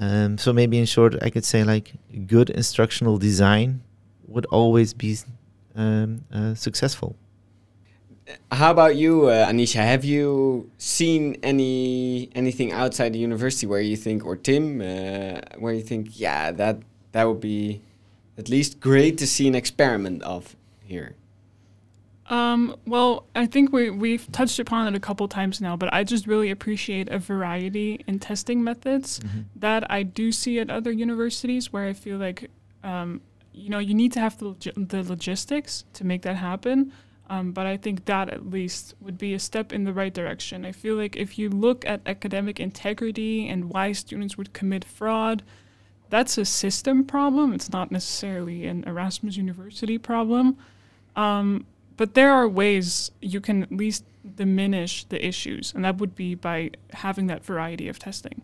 Um, 0.00 0.38
so 0.38 0.52
maybe 0.52 0.78
in 0.78 0.86
short, 0.86 1.14
I 1.22 1.30
could 1.30 1.44
say 1.44 1.62
like 1.62 1.94
good 2.26 2.50
instructional 2.50 3.18
design 3.18 3.82
would 4.28 4.46
always 4.46 4.94
be 4.94 5.16
um, 5.74 6.24
uh, 6.32 6.54
successful. 6.54 7.16
How 8.52 8.70
about 8.70 8.96
you, 8.96 9.28
uh, 9.28 9.48
Anisha? 9.48 9.80
Have 9.80 10.04
you 10.04 10.70
seen 10.76 11.36
any 11.42 12.28
anything 12.34 12.72
outside 12.72 13.14
the 13.14 13.18
university 13.18 13.66
where 13.66 13.80
you 13.80 13.96
think, 13.96 14.24
or 14.24 14.36
Tim, 14.36 14.80
uh, 14.80 15.40
where 15.58 15.72
you 15.72 15.82
think, 15.82 16.20
yeah, 16.20 16.52
that 16.52 16.80
that 17.12 17.24
would 17.24 17.40
be 17.40 17.80
at 18.36 18.48
least 18.48 18.80
great 18.80 19.16
to 19.18 19.26
see 19.26 19.48
an 19.48 19.54
experiment 19.54 20.22
of 20.22 20.56
here? 20.84 21.14
Um, 22.28 22.76
well, 22.86 23.24
I 23.34 23.46
think 23.46 23.72
we 23.72 23.88
we've 23.88 24.30
touched 24.30 24.58
upon 24.58 24.88
it 24.88 24.94
a 24.94 25.00
couple 25.00 25.26
times 25.28 25.62
now, 25.62 25.76
but 25.76 25.92
I 25.94 26.04
just 26.04 26.26
really 26.26 26.50
appreciate 26.50 27.08
a 27.08 27.18
variety 27.18 28.04
in 28.06 28.18
testing 28.18 28.62
methods 28.62 29.20
mm-hmm. 29.20 29.40
that 29.56 29.90
I 29.90 30.02
do 30.02 30.32
see 30.32 30.58
at 30.58 30.68
other 30.68 30.92
universities 30.92 31.72
where 31.72 31.86
I 31.86 31.94
feel 31.94 32.18
like 32.18 32.50
um, 32.84 33.22
you 33.58 33.68
know 33.68 33.78
you 33.78 33.94
need 33.94 34.12
to 34.12 34.20
have 34.20 34.38
the, 34.38 34.54
the 34.76 35.02
logistics 35.02 35.84
to 35.92 36.04
make 36.04 36.22
that 36.22 36.36
happen 36.36 36.92
um, 37.30 37.52
but 37.52 37.66
I 37.66 37.76
think 37.76 38.06
that 38.06 38.30
at 38.30 38.48
least 38.50 38.94
would 39.00 39.18
be 39.18 39.34
a 39.34 39.38
step 39.38 39.72
in 39.72 39.84
the 39.84 39.92
right 39.92 40.12
direction. 40.12 40.64
I 40.64 40.72
feel 40.72 40.96
like 40.96 41.14
if 41.16 41.38
you 41.38 41.50
look 41.50 41.86
at 41.86 42.00
academic 42.06 42.58
integrity 42.58 43.46
and 43.48 43.68
why 43.68 43.92
students 43.92 44.38
would 44.38 44.54
commit 44.54 44.84
fraud, 44.84 45.42
that's 46.08 46.38
a 46.38 46.46
system 46.46 47.04
problem. 47.04 47.52
It's 47.52 47.70
not 47.70 47.92
necessarily 47.92 48.66
an 48.66 48.82
Erasmus 48.86 49.36
University 49.36 49.98
problem. 49.98 50.56
Um, 51.16 51.66
but 51.98 52.14
there 52.14 52.32
are 52.32 52.48
ways 52.48 53.10
you 53.20 53.40
can 53.40 53.64
at 53.64 53.72
least 53.72 54.04
diminish 54.36 55.04
the 55.04 55.24
issues, 55.24 55.74
and 55.74 55.84
that 55.84 55.98
would 55.98 56.14
be 56.14 56.34
by 56.34 56.70
having 56.92 57.26
that 57.26 57.44
variety 57.44 57.88
of 57.88 57.98
testing. 57.98 58.40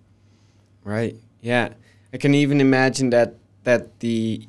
Right. 0.82 1.16
Yeah. 1.40 1.70
I 2.12 2.18
can 2.18 2.34
even 2.34 2.60
imagine 2.60 3.10
that 3.10 3.36
that 3.62 4.00
the 4.00 4.46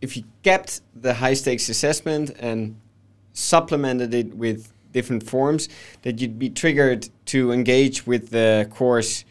if 0.00 0.16
you 0.16 0.24
kept 0.42 0.80
the 0.94 1.14
high 1.14 1.34
stakes 1.34 1.68
assessment 1.68 2.30
and 2.38 2.76
supplemented 3.32 4.14
it 4.14 4.34
with 4.34 4.72
different 4.92 5.22
forms, 5.22 5.68
that 6.02 6.20
you'd 6.20 6.38
be 6.38 6.50
triggered 6.50 7.08
to 7.26 7.52
engage 7.52 8.06
with 8.06 8.30
the 8.30 8.68
course 8.70 9.24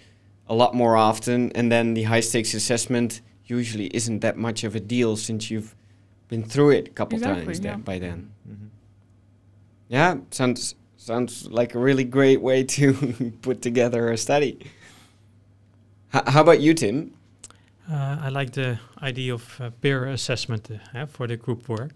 a 0.47 0.55
lot 0.55 0.73
more 0.75 0.95
often. 0.95 1.51
And 1.53 1.71
then 1.71 1.93
the 1.93 2.03
high 2.03 2.19
stakes 2.19 2.53
assessment 2.53 3.21
usually 3.45 3.87
isn't 3.95 4.19
that 4.19 4.37
much 4.37 4.63
of 4.63 4.75
a 4.75 4.79
deal 4.79 5.15
since 5.15 5.49
you've 5.49 5.75
been 6.27 6.43
through 6.43 6.71
it 6.71 6.87
a 6.87 6.91
couple 6.91 7.17
exactly, 7.17 7.45
times 7.45 7.59
yeah. 7.59 7.77
by 7.77 7.99
then. 7.99 8.31
Mm-hmm. 8.49 8.65
Yeah, 9.89 10.17
sounds 10.31 10.75
sounds 10.97 11.47
like 11.51 11.75
a 11.75 11.79
really 11.79 12.03
great 12.03 12.41
way 12.41 12.63
to 12.63 13.31
put 13.41 13.61
together 13.61 14.11
a 14.11 14.17
study. 14.17 14.57
H- 16.13 16.23
how 16.27 16.41
about 16.41 16.59
you, 16.59 16.73
Tim? 16.73 17.13
Uh, 17.91 18.17
I 18.21 18.29
like 18.29 18.51
the 18.51 18.79
idea 19.01 19.33
of 19.33 19.61
uh, 19.61 19.69
peer 19.81 20.05
assessment 20.05 20.69
uh, 20.71 21.05
for 21.05 21.27
the 21.27 21.37
group 21.37 21.69
work. 21.69 21.93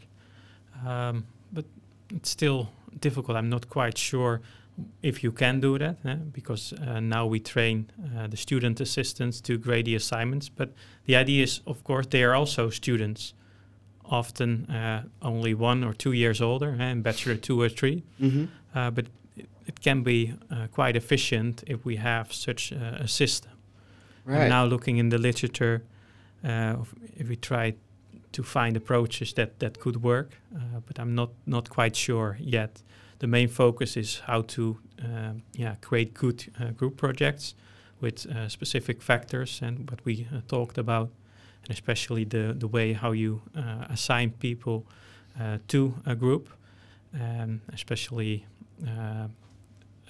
Um, 0.86 1.26
but 1.52 1.66
it's 2.16 2.30
still 2.30 2.70
difficult. 3.00 3.38
I'm 3.38 3.50
not 3.50 3.70
quite 3.70 3.98
sure 3.98 4.42
if 5.02 5.24
you 5.24 5.32
can 5.32 5.60
do 5.60 5.78
that 5.78 5.98
eh? 6.06 6.16
because 6.32 6.74
uh, 6.74 7.00
now 7.00 7.26
we 7.26 7.40
train 7.40 7.90
uh, 8.18 8.28
the 8.28 8.38
student 8.38 8.80
assistants 8.80 9.42
to 9.42 9.58
grade 9.58 9.86
the 9.86 9.96
assignments. 9.96 10.50
But 10.50 10.74
the 11.06 11.16
idea 11.16 11.44
is, 11.44 11.62
of 11.66 11.84
course, 11.84 12.08
they 12.08 12.24
are 12.24 12.34
also 12.34 12.70
students, 12.70 13.34
often 14.06 14.70
uh, 14.70 15.04
only 15.22 15.54
one 15.54 15.84
or 15.84 15.94
two 15.94 16.12
years 16.12 16.42
older, 16.42 16.76
eh? 16.80 16.92
in 16.92 17.02
bachelor 17.02 17.36
two 17.36 17.62
or 17.62 17.70
3 17.70 18.04
mm-hmm. 18.22 18.46
Uh, 18.76 18.92
but 18.92 19.08
it, 19.36 19.50
it, 19.66 19.82
can 19.82 20.04
be 20.04 20.32
uh, 20.52 20.68
quite 20.68 20.96
efficient 20.96 21.64
if 21.66 21.84
we 21.86 21.96
have 21.96 22.32
such 22.32 22.72
a 22.72 23.08
system. 23.08 23.52
Right. 24.30 24.42
And 24.42 24.50
now, 24.50 24.66
looking 24.66 24.98
in 24.98 25.10
the 25.10 25.18
literature, 25.18 25.82
uh, 26.44 26.76
if 27.18 27.28
we 27.28 27.36
try 27.36 27.74
to 28.32 28.44
find 28.44 28.78
approaches 28.78 29.34
that 29.34 29.60
that 29.60 29.80
could 29.80 30.04
work, 30.04 30.38
uh, 30.56 30.80
but 30.86 31.00
I'm 31.00 31.16
not 31.16 31.30
not 31.46 31.70
quite 31.70 31.96
sure 31.96 32.38
yet. 32.40 32.84
The 33.20 33.28
main 33.28 33.48
focus 33.48 33.98
is 33.98 34.22
how 34.28 34.44
to 34.44 34.78
uh, 35.04 35.34
yeah 35.58 35.76
create 35.82 36.14
good 36.14 36.46
uh, 36.60 36.72
group 36.78 36.96
projects 36.96 37.56
with 38.02 38.28
uh, 38.28 38.48
specific 38.50 39.02
factors 39.02 39.62
and 39.62 39.90
what 39.90 40.06
we 40.06 40.28
uh, 40.32 40.42
talked 40.48 40.78
about, 40.78 41.10
and 41.64 41.72
especially 41.72 42.26
the 42.26 42.56
the 42.60 42.68
way 42.68 42.94
how 42.94 43.14
you 43.14 43.42
uh, 43.56 43.86
assign 43.90 44.32
people 44.40 44.86
to 45.68 45.94
a 46.06 46.16
group, 46.16 46.50
um, 47.14 47.62
especially. 47.74 48.46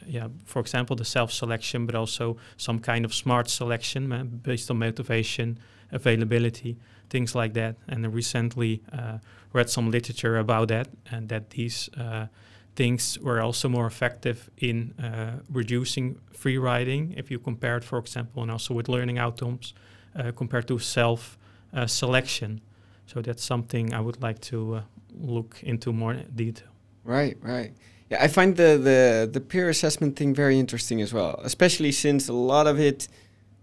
Yeah, 0.09 0.27
for 0.45 0.59
example, 0.59 0.95
the 0.95 1.05
self-selection, 1.05 1.85
but 1.85 1.95
also 1.95 2.37
some 2.57 2.79
kind 2.79 3.05
of 3.05 3.13
smart 3.13 3.49
selection 3.49 4.41
based 4.43 4.71
on 4.71 4.79
motivation, 4.79 5.59
availability, 5.91 6.77
things 7.09 7.35
like 7.35 7.53
that. 7.53 7.75
And 7.87 8.05
I 8.05 8.09
recently 8.09 8.81
uh, 8.91 9.19
read 9.53 9.69
some 9.69 9.91
literature 9.91 10.37
about 10.37 10.67
that, 10.69 10.87
and 11.11 11.29
that 11.29 11.51
these 11.51 11.89
uh, 11.97 12.27
things 12.75 13.19
were 13.19 13.41
also 13.41 13.69
more 13.69 13.85
effective 13.85 14.49
in 14.57 14.93
uh, 14.99 15.39
reducing 15.51 16.19
free 16.31 16.57
riding 16.57 17.13
if 17.17 17.29
you 17.29 17.39
compare 17.39 17.77
it, 17.77 17.83
for 17.83 17.99
example, 17.99 18.41
and 18.41 18.51
also 18.51 18.73
with 18.73 18.89
learning 18.89 19.19
outcomes 19.19 19.73
uh, 20.15 20.31
compared 20.31 20.67
to 20.67 20.79
self 20.79 21.37
uh, 21.73 21.85
selection. 21.85 22.61
So 23.05 23.21
that's 23.21 23.43
something 23.43 23.93
I 23.93 23.99
would 23.99 24.21
like 24.21 24.39
to 24.41 24.75
uh, 24.75 24.81
look 25.19 25.61
into 25.63 25.93
more 25.93 26.13
detail. 26.35 26.69
Right, 27.03 27.37
right. 27.41 27.73
Yeah, 28.09 28.23
I 28.23 28.27
find 28.27 28.55
the, 28.55 28.77
the, 28.77 29.29
the 29.31 29.39
peer 29.39 29.69
assessment 29.69 30.15
thing 30.15 30.33
very 30.33 30.59
interesting 30.59 30.99
as 31.01 31.13
well, 31.13 31.39
especially 31.43 31.91
since 31.91 32.27
a 32.27 32.33
lot 32.33 32.65
of 32.65 32.79
it 32.79 33.07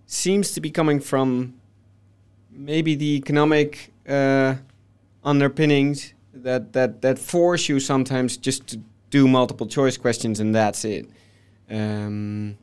seems 0.07 0.53
to 0.53 0.61
be 0.61 0.71
coming 0.71 1.01
from 1.01 1.55
maybe 2.51 2.95
the 2.95 3.17
economic 3.17 3.93
uh, 4.09 4.55
underpinnings 5.25 6.15
that, 6.33 6.73
that, 6.75 7.03
that 7.03 7.19
force 7.19 7.69
you 7.69 7.81
sometimes 7.81 8.37
just 8.37 8.67
to 8.69 8.81
do 9.11 9.27
multiple 9.27 9.67
choice 9.67 9.97
questions 9.97 10.39
and 10.39 10.55
that's 10.55 10.85
it. 10.85 11.09
Um, 11.69 12.57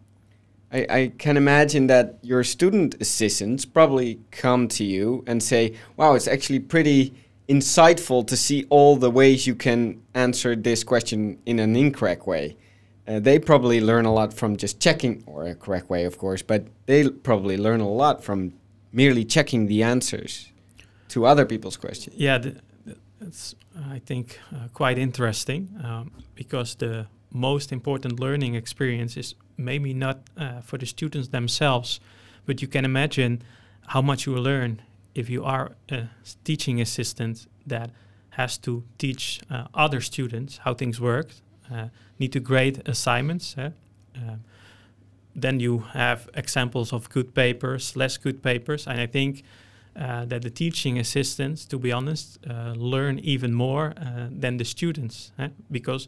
I, 0.72 0.86
I 0.90 1.12
can 1.18 1.36
imagine 1.36 1.88
that 1.88 2.18
your 2.22 2.44
student 2.46 2.96
assistants 3.02 3.66
probably 3.66 4.20
come 4.32 4.70
to 4.70 4.86
you 4.86 5.24
and 5.28 5.44
say, 5.44 5.76
wow, 5.98 6.14
it's 6.14 6.28
actually 6.28 6.60
pretty 6.60 7.14
insightful 7.48 8.26
to 8.28 8.38
see 8.38 8.66
all 8.70 8.96
the 8.96 9.10
ways 9.10 9.46
you 9.48 9.56
can 9.56 10.02
answer 10.14 10.56
this 10.56 10.84
question 10.84 11.40
in 11.46 11.60
an 11.60 11.76
incorrect 11.76 12.26
way. 12.26 12.58
Uh, 13.06 13.20
they 13.20 13.38
probably 13.38 13.82
learn 13.82 14.06
a 14.06 14.14
lot 14.14 14.34
from 14.34 14.56
just 14.56 14.80
checking, 14.80 15.24
or 15.26 15.46
a 15.46 15.56
correct 15.56 15.90
way, 15.90 16.06
of 16.06 16.18
course, 16.18 16.42
but 16.42 16.68
they 16.86 17.10
probably 17.10 17.58
learn 17.58 17.82
a 17.82 17.90
lot 17.90 18.24
from 18.24 18.54
merely 18.94 19.26
checking 19.26 19.68
the 19.68 19.84
answers 19.84 20.52
to 21.10 21.26
other 21.26 21.46
people's 21.46 21.76
questions. 21.76 22.16
Yeah, 22.18 22.38
th- 22.38 22.56
it's 23.20 23.56
I 23.92 24.00
think 24.00 24.40
uh, 24.54 24.68
quite 24.74 24.98
interesting 24.98 25.70
um, 25.84 26.12
because 26.36 26.76
the 26.76 27.08
most 27.32 27.72
important 27.72 28.20
learning 28.20 28.56
experience 28.56 29.18
is 29.18 29.36
maybe 29.58 29.94
not 29.94 30.20
uh, 30.38 30.62
for 30.62 30.78
the 30.78 30.86
students 30.86 31.30
themselves, 31.30 32.00
but 32.46 32.62
you 32.62 32.68
can 32.68 32.86
imagine 32.86 33.42
how 33.88 34.02
much 34.02 34.26
you 34.26 34.36
learn 34.36 34.82
if 35.16 35.30
you 35.30 35.44
are 35.44 35.72
a 35.90 36.10
teaching 36.44 36.82
assistant 36.82 37.48
that 37.68 37.92
has 38.32 38.58
to 38.58 38.84
teach 38.98 39.40
uh, 39.50 39.66
other 39.74 40.02
students 40.02 40.60
how 40.64 40.74
things 40.74 41.00
work, 41.00 41.30
uh, 41.72 41.88
need 42.20 42.32
to 42.34 42.40
grade 42.40 42.82
assignments. 42.86 43.56
Uh, 43.58 43.72
then 45.36 45.60
you 45.60 45.80
have 45.94 46.30
examples 46.36 46.94
of 46.94 47.10
good 47.10 47.34
papers, 47.34 47.96
less 47.96 48.18
good 48.18 48.44
papers, 48.44 48.88
and 48.88 49.00
I 49.00 49.08
think 49.08 49.44
uh, 49.96 50.26
that 50.26 50.42
the 50.42 50.50
teaching 50.50 50.98
assistants, 51.00 51.66
to 51.66 51.78
be 51.78 51.92
honest, 51.92 52.40
uh, 52.50 52.74
learn 52.76 53.20
even 53.20 53.54
more 53.54 53.94
uh, 53.98 54.28
than 54.32 54.58
the 54.58 54.66
students 54.66 55.32
eh? 55.38 55.50
because 55.72 56.08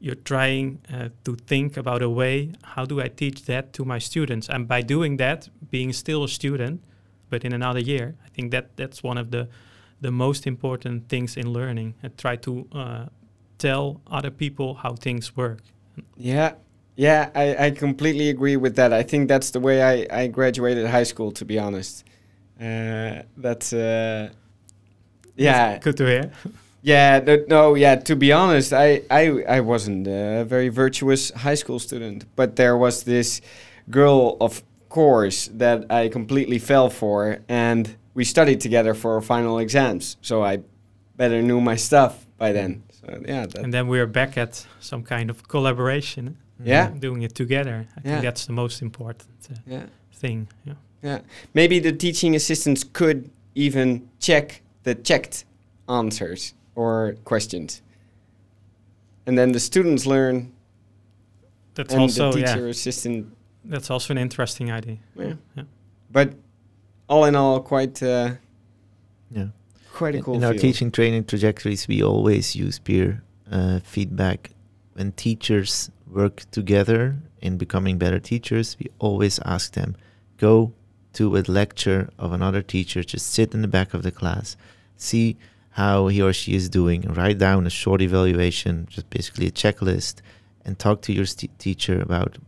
you're 0.00 0.22
trying 0.24 0.78
to 1.24 1.36
think 1.46 1.76
about 1.76 2.00
a 2.00 2.08
way 2.08 2.50
how 2.62 2.86
do 2.86 3.02
I 3.02 3.08
teach 3.08 3.44
that 3.44 3.74
to 3.74 3.84
my 3.84 3.98
students, 3.98 4.48
and 4.48 4.66
by 4.66 4.80
doing 4.80 5.18
that, 5.18 5.50
being 5.70 5.92
still 5.92 6.24
a 6.24 6.28
student, 6.28 6.82
but 7.30 7.44
in 7.44 7.52
another 7.52 7.80
year, 7.80 8.14
I 8.26 8.28
think 8.28 8.50
that 8.50 8.76
that's 8.76 9.02
one 9.02 9.20
of 9.20 9.30
the 9.30 9.48
the 10.02 10.10
most 10.10 10.46
important 10.46 11.08
things 11.08 11.36
in 11.36 11.52
learning. 11.52 11.94
And 12.02 12.16
try 12.18 12.36
to 12.36 12.66
uh, 12.72 13.06
tell 13.58 14.00
other 14.06 14.30
people 14.30 14.74
how 14.74 14.94
things 14.94 15.36
work. 15.36 15.60
Yeah, 16.16 16.54
yeah, 16.96 17.30
I, 17.34 17.66
I 17.66 17.70
completely 17.70 18.28
agree 18.30 18.56
with 18.56 18.76
that. 18.76 18.92
I 18.92 19.02
think 19.02 19.28
that's 19.28 19.50
the 19.50 19.60
way 19.60 19.82
I, 19.82 20.22
I 20.22 20.26
graduated 20.26 20.86
high 20.86 21.04
school, 21.04 21.32
to 21.32 21.44
be 21.44 21.58
honest. 21.58 22.04
Uh, 22.60 23.22
that's, 23.36 23.72
uh, 23.72 24.30
yeah. 25.36 25.72
That's 25.72 25.84
good 25.84 25.96
to 25.96 26.06
hear. 26.06 26.32
Yeah, 26.82 27.20
no, 27.26 27.44
no, 27.48 27.74
yeah. 27.74 27.96
To 27.96 28.16
be 28.16 28.32
honest, 28.32 28.72
I, 28.72 29.02
I, 29.10 29.42
I 29.48 29.60
wasn't 29.60 30.06
a 30.06 30.44
very 30.44 30.68
virtuous 30.68 31.30
high 31.30 31.54
school 31.54 31.78
student, 31.78 32.24
but 32.36 32.56
there 32.56 32.76
was 32.76 33.02
this 33.02 33.42
girl, 33.90 34.36
of 34.40 34.62
course, 34.90 35.48
that 35.54 35.90
I 35.90 36.08
completely 36.08 36.58
fell 36.58 36.90
for, 36.90 37.38
and 37.48 37.96
we 38.12 38.24
studied 38.24 38.60
together 38.60 38.92
for 38.92 39.14
our 39.14 39.22
final 39.22 39.58
exams. 39.58 40.18
So 40.20 40.44
I 40.44 40.58
better 41.16 41.40
knew 41.40 41.60
my 41.60 41.76
stuff 41.76 42.26
by 42.36 42.52
then. 42.52 42.82
So 43.00 43.22
yeah. 43.26 43.46
and 43.56 43.72
then 43.72 43.88
we 43.88 43.98
are 44.00 44.06
back 44.06 44.36
at 44.36 44.66
some 44.80 45.02
kind 45.02 45.30
of 45.30 45.48
collaboration. 45.48 46.36
Yeah. 46.62 46.90
Doing 46.90 47.22
it 47.22 47.34
together. 47.34 47.86
I 47.96 48.00
yeah. 48.04 48.10
think 48.10 48.22
that's 48.22 48.46
the 48.46 48.52
most 48.52 48.82
important 48.82 49.48
uh, 49.50 49.54
yeah. 49.66 49.86
thing. 50.12 50.48
Yeah. 50.64 50.74
Yeah. 51.02 51.20
Maybe 51.54 51.78
the 51.78 51.92
teaching 51.92 52.34
assistants 52.34 52.84
could 52.84 53.30
even 53.54 54.08
check 54.18 54.60
the 54.82 54.94
checked 54.94 55.44
answers 55.88 56.54
or 56.74 57.16
questions. 57.24 57.82
And 59.26 59.38
then 59.38 59.52
the 59.52 59.60
students 59.60 60.06
learn. 60.06 60.52
That's 61.74 61.92
and 61.92 62.02
also 62.02 62.32
the 62.32 62.40
teacher 62.40 62.64
yeah. 62.64 62.70
assistant. 62.70 63.34
That's 63.64 63.90
also 63.90 64.12
an 64.12 64.18
interesting 64.18 64.70
idea. 64.70 64.98
Yeah. 65.16 65.34
yeah. 65.54 65.64
But 66.10 66.34
all 67.08 67.24
in 67.24 67.36
all, 67.36 67.60
quite. 67.60 68.02
Uh, 68.02 68.32
yeah. 69.30 69.48
Quite 69.92 70.14
a 70.14 70.18
in, 70.18 70.24
cool. 70.24 70.34
In, 70.36 70.44
our 70.44 70.54
teaching 70.54 70.90
training 70.90 71.24
trajectories, 71.24 71.86
we 71.88 72.02
always 72.02 72.56
use 72.56 72.78
peer 72.78 73.22
uh, 73.50 73.80
feedback 73.80 74.50
when 74.94 75.12
teachers 75.12 75.90
work 76.06 76.44
together 76.50 77.16
in 77.40 77.58
becoming 77.58 77.98
better 77.98 78.18
teachers. 78.18 78.76
We 78.78 78.86
always 78.98 79.38
ask 79.44 79.72
them 79.72 79.96
go 80.36 80.72
to 81.12 81.36
a 81.36 81.40
lecture 81.40 82.08
of 82.18 82.32
another 82.32 82.62
teacher, 82.62 83.02
just 83.02 83.30
sit 83.30 83.52
in 83.52 83.62
the 83.62 83.68
back 83.68 83.94
of 83.94 84.02
the 84.02 84.10
class, 84.10 84.56
see 84.96 85.36
how 85.70 86.08
he 86.08 86.20
or 86.22 86.32
she 86.32 86.54
is 86.54 86.68
doing, 86.68 87.02
write 87.02 87.38
down 87.38 87.66
a 87.66 87.70
short 87.70 88.00
evaluation, 88.00 88.86
just 88.88 89.08
basically 89.10 89.46
a 89.46 89.50
checklist, 89.50 90.16
and 90.64 90.78
talk 90.78 91.02
to 91.02 91.12
your 91.12 91.26
st- 91.26 91.56
teacher 91.58 92.00
about 92.00 92.38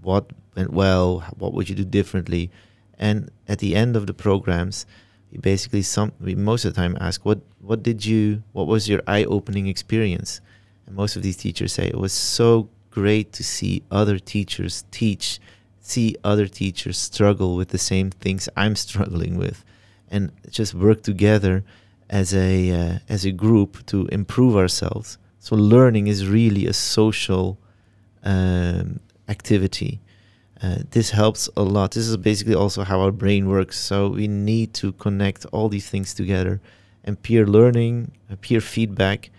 what 0.00 0.30
went 0.56 0.72
well, 0.72 1.20
what 1.36 1.52
would 1.52 1.68
you 1.68 1.74
do 1.74 1.84
differently. 1.84 2.50
And 2.98 3.30
at 3.48 3.58
the 3.58 3.74
end 3.74 3.96
of 3.96 4.06
the 4.06 4.14
programs, 4.14 4.86
we 5.30 5.38
basically 5.38 5.82
some 5.82 6.12
we 6.20 6.34
most 6.34 6.64
of 6.64 6.74
the 6.74 6.80
time 6.80 6.96
ask 7.00 7.24
what 7.24 7.40
what 7.60 7.82
did 7.82 8.04
you 8.04 8.42
what 8.52 8.66
was 8.66 8.88
your 8.88 9.00
eye-opening 9.06 9.66
experience? 9.66 10.40
And 10.86 10.94
most 10.94 11.16
of 11.16 11.22
these 11.22 11.36
teachers 11.36 11.72
say 11.72 11.86
it 11.86 11.98
was 11.98 12.12
so 12.12 12.68
great 12.90 13.32
to 13.32 13.42
see 13.42 13.82
other 13.90 14.18
teachers 14.18 14.84
teach, 14.90 15.40
see 15.80 16.14
other 16.22 16.46
teachers 16.46 16.98
struggle 16.98 17.56
with 17.56 17.68
the 17.68 17.78
same 17.78 18.10
things 18.10 18.48
I'm 18.56 18.76
struggling 18.86 19.36
with, 19.38 19.64
and 20.10 20.30
just 20.50 20.74
work 20.74 21.02
together 21.02 21.64
as 22.10 22.34
a 22.34 22.70
uh, 22.70 22.98
as 23.08 23.24
a 23.24 23.32
group 23.32 23.84
to 23.86 24.06
improve 24.08 24.54
ourselves. 24.54 25.18
So 25.38 25.56
learning 25.56 26.06
is 26.06 26.28
really 26.28 26.66
a 26.66 26.72
social 26.72 27.58
um, 28.22 29.00
activity. 29.28 30.00
Uh, 30.62 30.78
this 30.90 31.10
helps 31.10 31.48
a 31.56 31.62
lot. 31.62 31.90
This 31.90 32.06
is 32.06 32.16
basically 32.16 32.54
also 32.54 32.84
how 32.84 33.00
our 33.00 33.10
brain 33.10 33.48
works. 33.48 33.78
So 33.78 34.08
we 34.08 34.28
need 34.28 34.72
to 34.74 34.92
connect 34.92 35.44
all 35.46 35.68
these 35.68 35.88
things 35.90 36.14
together, 36.14 36.60
and 37.04 37.20
peer 37.20 37.46
learning, 37.46 38.12
uh, 38.30 38.36
peer 38.40 38.60
feedback, 38.60 39.30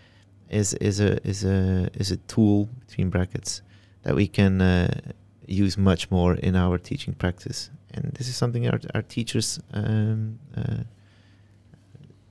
is 0.50 0.74
is 0.76 1.00
a 1.00 1.26
is 1.26 1.46
a 1.46 1.90
is 1.94 2.12
a 2.12 2.18
tool 2.18 2.70
between 2.86 3.10
brackets 3.10 3.62
that 4.04 4.16
we 4.16 4.28
can 4.28 4.62
uh, 4.62 5.00
use 5.48 5.78
much 5.78 6.12
more 6.12 6.36
in 6.36 6.56
our 6.56 6.78
teaching 6.78 7.14
practice. 7.14 7.70
And 7.94 8.12
this 8.14 8.28
is 8.28 8.36
something 8.36 8.68
our 8.68 8.80
our 8.94 9.02
teachers 9.02 9.60
um, 9.74 10.40
uh, 10.58 10.84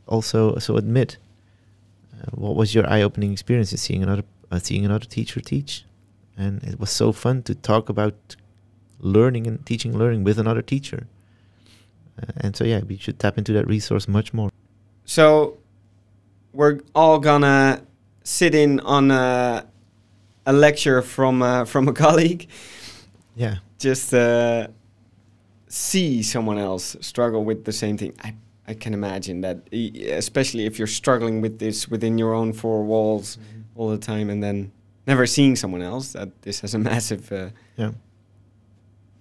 also 0.07 0.59
so 0.59 0.77
admit. 0.77 1.17
Uh, 2.13 2.31
what 2.33 2.55
was 2.57 2.75
your 2.75 2.87
eye-opening 2.89 3.33
experience 3.33 3.73
in 3.73 3.79
seeing 3.79 4.03
another 4.03 4.25
seeing 4.59 4.85
another 4.85 5.07
teacher 5.07 5.41
teach? 5.41 5.87
And 6.37 6.63
it 6.63 6.79
was 6.79 6.91
so 6.91 7.13
fun 7.13 7.43
to 7.43 7.55
talk 7.55 7.89
about 7.89 8.37
learning 9.03 9.47
and 9.47 9.65
teaching 9.67 9.97
learning 9.97 10.25
with 10.25 10.39
another 10.39 10.63
teacher. 10.63 11.07
Uh, 12.21 12.33
and 12.39 12.57
so 12.57 12.65
yeah, 12.65 12.81
we 12.81 12.97
should 12.97 13.19
tap 13.19 13.37
into 13.37 13.53
that 13.53 13.67
resource 13.67 14.09
much 14.09 14.33
more. 14.33 14.51
So 15.05 15.59
we're 16.53 16.81
all 16.95 17.19
gonna 17.19 17.83
sit 18.25 18.55
in 18.55 18.81
on 18.81 19.11
a, 19.11 19.67
a 20.47 20.53
lecture 20.53 21.03
from 21.03 21.43
uh, 21.43 21.65
from 21.65 21.89
a 21.89 21.93
colleague. 22.05 22.49
Yeah. 23.37 23.57
Just 23.79 24.15
uh, 24.15 24.69
see 25.69 26.23
someone 26.23 26.59
else 26.59 26.97
struggle 27.01 27.45
with 27.45 27.65
the 27.65 27.73
same 27.73 27.99
thing. 27.99 28.15
I 28.23 28.35
I 28.67 28.75
can 28.75 28.95
imagine 28.95 29.41
that, 29.41 29.69
especially 29.73 30.67
if 30.67 30.79
you're 30.79 30.87
struggling 30.87 31.41
with 31.41 31.59
this 31.59 31.89
within 31.89 32.17
your 32.17 32.33
own 32.33 32.53
four 32.53 32.85
walls 32.85 33.37
mm-hmm. 33.37 33.61
all 33.75 33.91
the 33.91 33.99
time, 33.99 34.31
and 34.31 34.43
then 34.43 34.71
never 35.07 35.27
seeing 35.27 35.57
someone 35.57 35.83
else, 35.83 36.13
that 36.13 36.43
this 36.43 36.61
has 36.61 36.75
a 36.75 36.79
massive 36.91 37.31
uh, 37.33 37.49
yeah. 37.77 37.91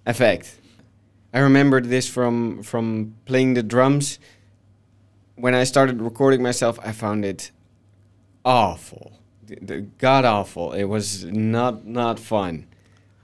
Effect. 0.06 0.58
I 1.34 1.38
remembered 1.38 1.86
this 1.86 2.08
from 2.08 2.62
from 2.62 3.14
playing 3.24 3.54
the 3.54 3.62
drums. 3.62 4.18
When 5.36 5.54
I 5.54 5.64
started 5.64 6.00
recording 6.02 6.42
myself, 6.42 6.78
I 6.84 6.92
found 6.92 7.24
it 7.24 7.50
awful, 8.44 9.12
god 9.98 10.24
awful. 10.24 10.72
It 10.72 10.84
was 10.84 11.24
not 11.24 11.86
not 11.86 12.18
fun 12.18 12.66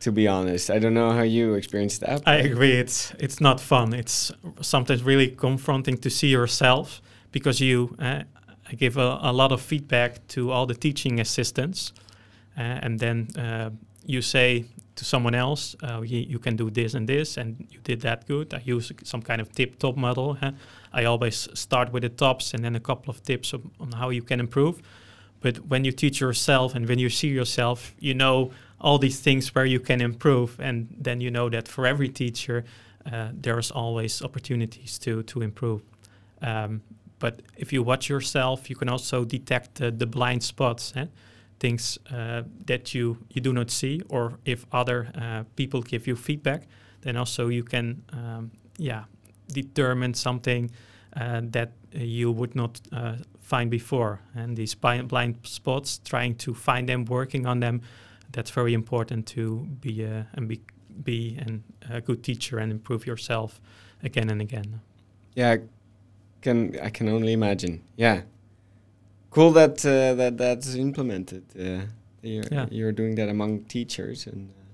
to 0.01 0.13
be 0.13 0.29
honest. 0.29 0.71
I 0.71 0.79
don't 0.79 0.95
know 0.95 1.11
how 1.11 1.23
you 1.23 1.55
experienced 1.55 2.01
that. 2.01 2.23
I 2.27 2.37
agree. 2.37 2.73
It's 2.73 3.13
it's 3.19 3.41
not 3.41 3.61
fun. 3.61 3.93
It's 3.93 4.33
sometimes 4.61 5.03
really 5.03 5.29
confronting 5.29 5.99
to 5.99 6.11
see 6.11 6.29
yourself 6.29 7.01
because 7.33 7.61
you. 7.61 7.97
Uh, 7.99 8.23
I 8.71 8.75
give 8.75 8.99
a, 8.99 9.19
a, 9.23 9.33
lot 9.33 9.51
of 9.51 9.63
feedback 9.63 10.27
to 10.29 10.51
all 10.51 10.67
the 10.67 10.75
teaching 10.75 11.21
assistants, 11.21 11.95
uh, 12.55 12.61
and 12.61 13.01
then 13.01 13.29
uh, 13.35 13.71
you 14.05 14.21
say 14.21 14.67
to 14.99 15.05
someone 15.05 15.35
else. 15.35 15.75
Uh, 15.83 16.03
you, 16.03 16.19
you, 16.19 16.39
can 16.39 16.57
do 16.57 16.71
this 16.71 16.95
and 16.95 17.09
this, 17.09 17.37
and 17.37 17.67
you 17.71 17.81
did 17.81 18.01
that 18.03 18.27
good. 18.27 18.53
I 18.53 18.63
use 18.65 18.93
some 19.05 19.23
kind 19.23 19.41
of 19.41 19.53
tip 19.53 19.79
top 19.79 19.97
model. 19.97 20.35
Huh? 20.35 20.53
I 20.93 21.05
always 21.05 21.49
start 21.55 21.93
with 21.93 22.03
the 22.03 22.09
tops 22.09 22.55
and 22.55 22.65
then 22.65 22.77
a 22.77 22.81
couple 22.81 23.11
of 23.11 23.23
tips 23.23 23.53
of, 23.53 23.63
on 23.81 23.93
how 23.93 24.11
you 24.11 24.23
can 24.23 24.41
improve. 24.41 24.83
But 25.41 25.67
when 25.67 25.85
you 25.85 25.93
teach 25.93 26.21
yourself 26.21 26.75
and 26.75 26.89
when 26.89 26.99
you 26.99 27.11
see 27.11 27.29
yourself, 27.29 27.95
you 28.01 28.15
know 28.15 28.51
all 28.81 28.99
these 28.99 29.21
things 29.21 29.55
where 29.55 29.65
you 29.67 29.81
can 29.81 30.01
improve, 30.01 30.61
and 30.61 30.89
then 31.01 31.21
you 31.21 31.31
know 31.31 31.49
that 31.49 31.69
for 31.69 31.87
every 31.87 32.09
teacher, 32.09 32.65
uh, 33.11 33.29
there's 33.33 33.71
always 33.71 34.23
opportunities 34.23 34.99
to 34.99 35.23
to 35.23 35.43
improve. 35.43 35.81
Um, 36.43 36.83
but 37.19 37.43
if 37.57 37.73
you 37.73 37.83
watch 37.83 38.09
yourself, 38.09 38.71
you 38.71 38.77
can 38.77 38.89
also 38.89 39.25
detect 39.25 39.81
uh, 39.81 39.91
the 39.91 40.07
blind 40.07 40.43
spots? 40.43 40.93
Things 41.61 41.99
uh, 42.11 42.43
that 42.67 42.95
you 42.95 43.19
you 43.31 43.41
do 43.41 43.53
not 43.53 43.71
see, 43.71 44.03
or 44.09 44.39
if 44.45 44.67
other 44.73 45.11
uh, 45.15 45.45
people 45.57 45.83
give 45.83 46.07
you 46.07 46.17
feedback, 46.17 46.63
then 47.01 47.17
also 47.17 47.49
you 47.49 47.65
can 47.65 48.03
um, 48.13 48.51
yeah 48.77 49.05
determine 49.53 50.15
something 50.15 50.71
uh, 51.17 51.41
that 51.43 51.73
you 51.93 52.31
would 52.31 52.55
not 52.55 52.81
uh, 52.93 53.17
find 53.41 53.71
before. 53.71 54.21
And 54.35 54.57
these 54.57 54.75
blind 54.75 55.39
spots, 55.43 56.01
trying 56.05 56.37
to 56.37 56.55
find 56.55 56.89
them, 56.89 57.05
working 57.05 57.47
on 57.47 57.61
them, 57.61 57.81
that's 58.33 58.51
very 58.51 58.75
important 58.75 59.27
to 59.27 59.67
be 59.81 60.05
a, 60.05 60.27
and 60.35 60.49
be 60.49 60.61
be 61.03 61.37
an, 61.39 61.63
a 61.91 62.01
good 62.01 62.23
teacher 62.23 62.59
and 62.59 62.73
improve 62.73 63.07
yourself 63.07 63.61
again 64.03 64.31
and 64.31 64.41
again. 64.41 64.81
Yeah, 65.35 65.57
can 66.43 66.79
I 66.83 66.91
can 66.91 67.09
only 67.09 67.33
imagine. 67.33 67.83
Yeah, 67.97 68.23
cool 69.39 69.53
that 69.53 69.87
uh, 69.87 70.15
that 70.15 70.37
that's 70.37 70.75
implemented. 70.75 71.45
Uh, 71.57 71.87
you're, 72.23 72.45
yeah. 72.51 72.67
you're 72.71 72.93
doing 72.93 73.15
that 73.15 73.29
among 73.29 73.61
teachers 73.65 74.27
and 74.27 74.51
uh, 74.51 74.65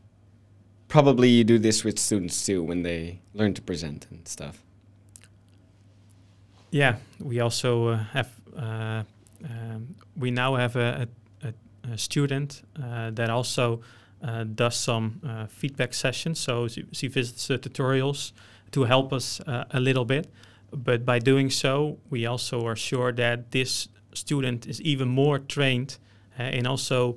probably 0.88 1.28
you 1.28 1.44
do 1.44 1.58
this 1.58 1.84
with 1.84 1.98
students 1.98 2.46
too 2.46 2.62
when 2.62 2.82
they 2.82 3.20
learn 3.34 3.52
to 3.52 3.60
present 3.60 4.06
and 4.10 4.26
stuff. 4.26 4.62
Yeah, 6.70 6.96
we 7.20 7.40
also 7.40 7.88
uh, 7.88 7.96
have 8.14 8.30
uh, 8.56 9.02
um, 9.44 9.94
we 10.16 10.30
now 10.30 10.56
have 10.56 10.76
a, 10.76 11.08
a, 11.42 11.52
a 11.92 11.98
student 11.98 12.62
uh, 12.82 13.10
that 13.10 13.28
also 13.28 13.82
uh, 14.22 14.44
does 14.44 14.76
some 14.76 15.20
uh, 15.26 15.46
feedback 15.46 15.92
sessions. 15.92 16.40
So 16.40 16.68
she, 16.68 16.86
she 16.92 17.08
visits 17.08 17.48
the 17.48 17.58
tutorials 17.58 18.32
to 18.70 18.84
help 18.84 19.12
us 19.12 19.40
uh, 19.40 19.64
a 19.70 19.80
little 19.80 20.06
bit. 20.06 20.26
But 20.72 21.04
by 21.04 21.18
doing 21.18 21.50
so, 21.50 21.98
we 22.10 22.26
also 22.26 22.66
are 22.66 22.76
sure 22.76 23.12
that 23.12 23.50
this 23.50 23.88
student 24.14 24.66
is 24.66 24.80
even 24.82 25.08
more 25.08 25.38
trained 25.38 25.98
in 26.38 26.66
also 26.66 27.16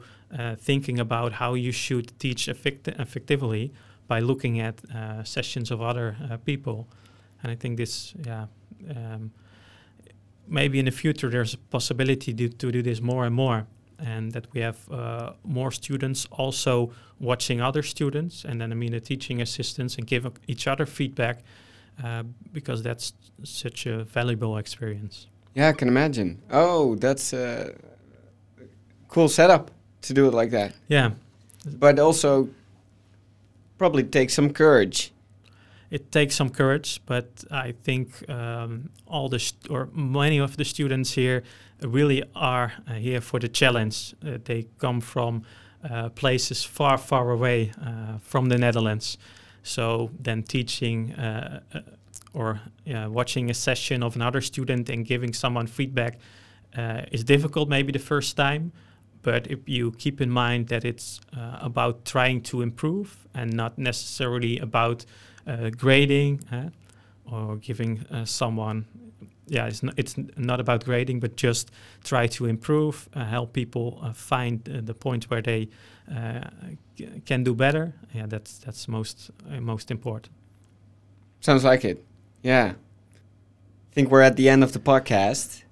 thinking 0.60 1.00
about 1.00 1.34
how 1.34 1.54
you 1.54 1.72
should 1.72 2.18
teach 2.20 2.48
effecti- 2.48 3.00
effectively 3.00 3.74
by 4.08 4.20
looking 4.20 4.60
at 4.60 4.82
sessions 5.24 5.72
of 5.72 5.82
other 5.82 6.40
people. 6.46 6.88
And 7.42 7.52
I 7.52 7.56
think 7.56 7.78
this, 7.78 8.14
yeah. 8.26 8.48
Um, 8.90 9.32
maybe 10.48 10.80
in 10.80 10.86
the 10.86 10.92
future 10.92 11.30
there's 11.30 11.54
a 11.54 11.58
possibility 11.58 12.34
to, 12.34 12.50
to 12.50 12.72
do 12.72 12.82
this 12.82 13.02
more 13.02 13.26
and 13.26 13.36
more 13.36 13.68
and 14.00 14.32
that 14.32 14.52
we 14.54 14.62
have 14.62 14.90
uh, 14.92 15.34
more 15.44 15.72
students 15.72 16.28
also 16.32 16.92
watching 17.20 17.62
other 17.62 17.82
students 17.82 18.46
and 18.46 18.62
then 18.62 18.72
I 18.72 18.76
mean 18.76 18.92
the 18.92 19.00
teaching 19.00 19.42
assistants 19.42 19.96
and 19.98 20.06
give 20.06 20.32
each 20.48 20.68
other 20.68 20.86
feedback 20.86 21.40
uh, 22.04 22.24
because 22.54 22.84
that's 22.84 23.14
such 23.44 23.88
a 23.88 24.04
valuable 24.04 24.58
experience. 24.58 25.28
Yeah, 25.58 25.70
I 25.70 25.74
can 25.74 25.88
imagine. 25.88 26.42
Oh, 26.52 26.96
that's 26.96 27.34
a 27.34 27.74
cool 29.10 29.28
setup 29.28 29.72
to 30.04 30.14
do 30.14 30.28
it 30.28 30.34
like 30.34 30.52
that. 30.52 30.74
Yeah. 30.88 31.12
But 31.66 32.00
also 32.00 32.50
probably 33.78 34.04
takes 34.04 34.34
some 34.34 34.54
courage 34.54 35.12
it 35.90 36.12
takes 36.12 36.36
some 36.36 36.50
courage, 36.50 37.02
but 37.06 37.44
I 37.50 37.74
think 37.84 38.30
um, 38.30 38.90
all 39.08 39.30
the 39.30 39.54
or 39.70 39.90
many 39.94 40.40
of 40.40 40.58
the 40.58 40.66
students 40.66 41.14
here 41.14 41.44
really 41.82 42.24
are 42.36 42.74
uh, 42.88 42.94
here 42.94 43.22
for 43.22 43.40
the 43.40 43.48
challenge. 43.48 44.14
Uh, 44.26 44.38
they 44.44 44.68
come 44.80 45.00
from 45.02 45.44
uh, 45.90 46.10
places 46.10 46.64
far, 46.64 46.98
far 46.98 47.32
away 47.32 47.72
uh, 47.82 48.18
from 48.18 48.50
the 48.50 48.58
Netherlands. 48.58 49.18
So 49.64 50.12
then 50.20 50.44
teaching 50.44 51.14
uh, 52.38 52.42
uh, 52.42 53.06
or 53.06 53.10
watching 53.10 53.50
a 53.50 53.54
session 53.54 54.04
of 54.04 54.16
another 54.16 54.42
student 54.42 54.90
and 54.90 55.06
giving 55.06 55.34
someone 55.34 55.68
feedback 55.68 56.20
is 57.12 57.24
difficult 57.24 57.70
maybe 57.70 57.92
the 57.92 58.00
first 58.00 58.38
time. 58.38 58.72
But 59.24 59.48
if 59.48 59.60
you 59.68 59.92
keep 59.92 60.22
in 60.22 60.30
mind 60.30 60.68
that 60.68 60.86
it's 60.86 61.20
about 61.34 62.06
trying 62.06 62.42
to 62.42 62.62
improve 62.62 63.28
and 63.34 63.54
not 63.54 63.78
necessarily 63.78 64.60
about 64.60 65.06
uh, 65.48 65.70
grading 65.70 66.42
uh, 66.52 66.70
or 67.26 67.56
giving 67.58 68.06
uh, 68.12 68.26
someone 68.26 68.86
yeah 69.48 69.66
it's 69.66 69.82
not, 69.82 69.94
it's 69.98 70.16
not 70.36 70.60
about 70.60 70.84
grading 70.84 71.22
but 71.22 71.38
just 71.38 71.72
try 72.04 72.28
to 72.28 72.46
improve 72.46 73.08
uh, 73.14 73.24
help 73.24 73.54
people 73.54 73.98
uh, 74.04 74.12
find 74.12 74.68
uh, 74.70 74.82
the 74.84 74.94
point 74.94 75.24
where 75.30 75.42
they 75.42 75.70
can 77.26 77.44
do 77.44 77.56
better 77.56 77.94
yeah 78.14 78.26
that's 78.26 78.58
that's 78.58 78.88
most 78.88 79.32
most 79.60 79.90
important 79.90 80.34
sounds 81.40 81.64
like 81.64 81.86
it 81.86 82.04
yeah 82.44 82.74
i 83.92 83.94
think 83.94 84.10
we're 84.10 84.22
at 84.22 84.36
the 84.36 84.50
end 84.50 84.64
of 84.64 84.74
the 84.74 84.80
podcast 84.80 85.64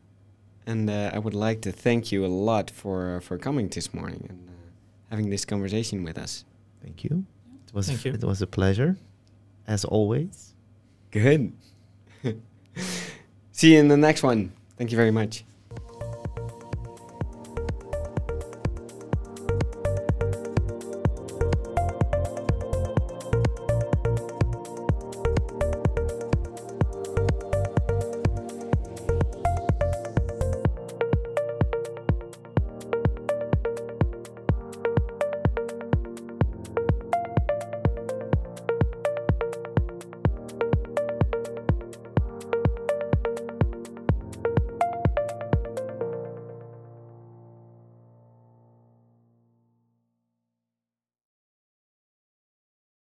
and 0.66 0.90
uh, 0.90 1.12
i 1.14 1.20
would 1.20 1.34
like 1.34 1.62
to 1.62 1.72
thank 1.72 2.12
you 2.12 2.26
a 2.26 2.28
lot 2.28 2.70
for 2.70 3.18
uh, 3.18 3.20
for 3.20 3.38
coming 3.38 3.68
this 3.70 3.94
morning 3.94 4.26
and 4.30 4.50
uh, 4.50 4.52
having 5.10 5.30
this 5.30 5.46
conversation 5.46 6.04
with 6.04 6.18
us 6.18 6.46
thank 6.84 7.04
you 7.04 7.26
it 7.68 7.74
was 7.74 7.88
thank 7.88 8.06
you. 8.06 8.14
it 8.14 8.24
was 8.24 8.42
a 8.42 8.48
pleasure 8.48 8.98
as 9.68 9.86
always. 9.86 10.54
Good. 11.12 11.54
See 13.52 13.74
you 13.74 13.80
in 13.80 13.88
the 13.88 13.98
next 13.98 14.24
one. 14.24 14.52
Thank 14.78 14.92
you 14.92 14.98
very 14.98 15.12
much. 15.12 15.46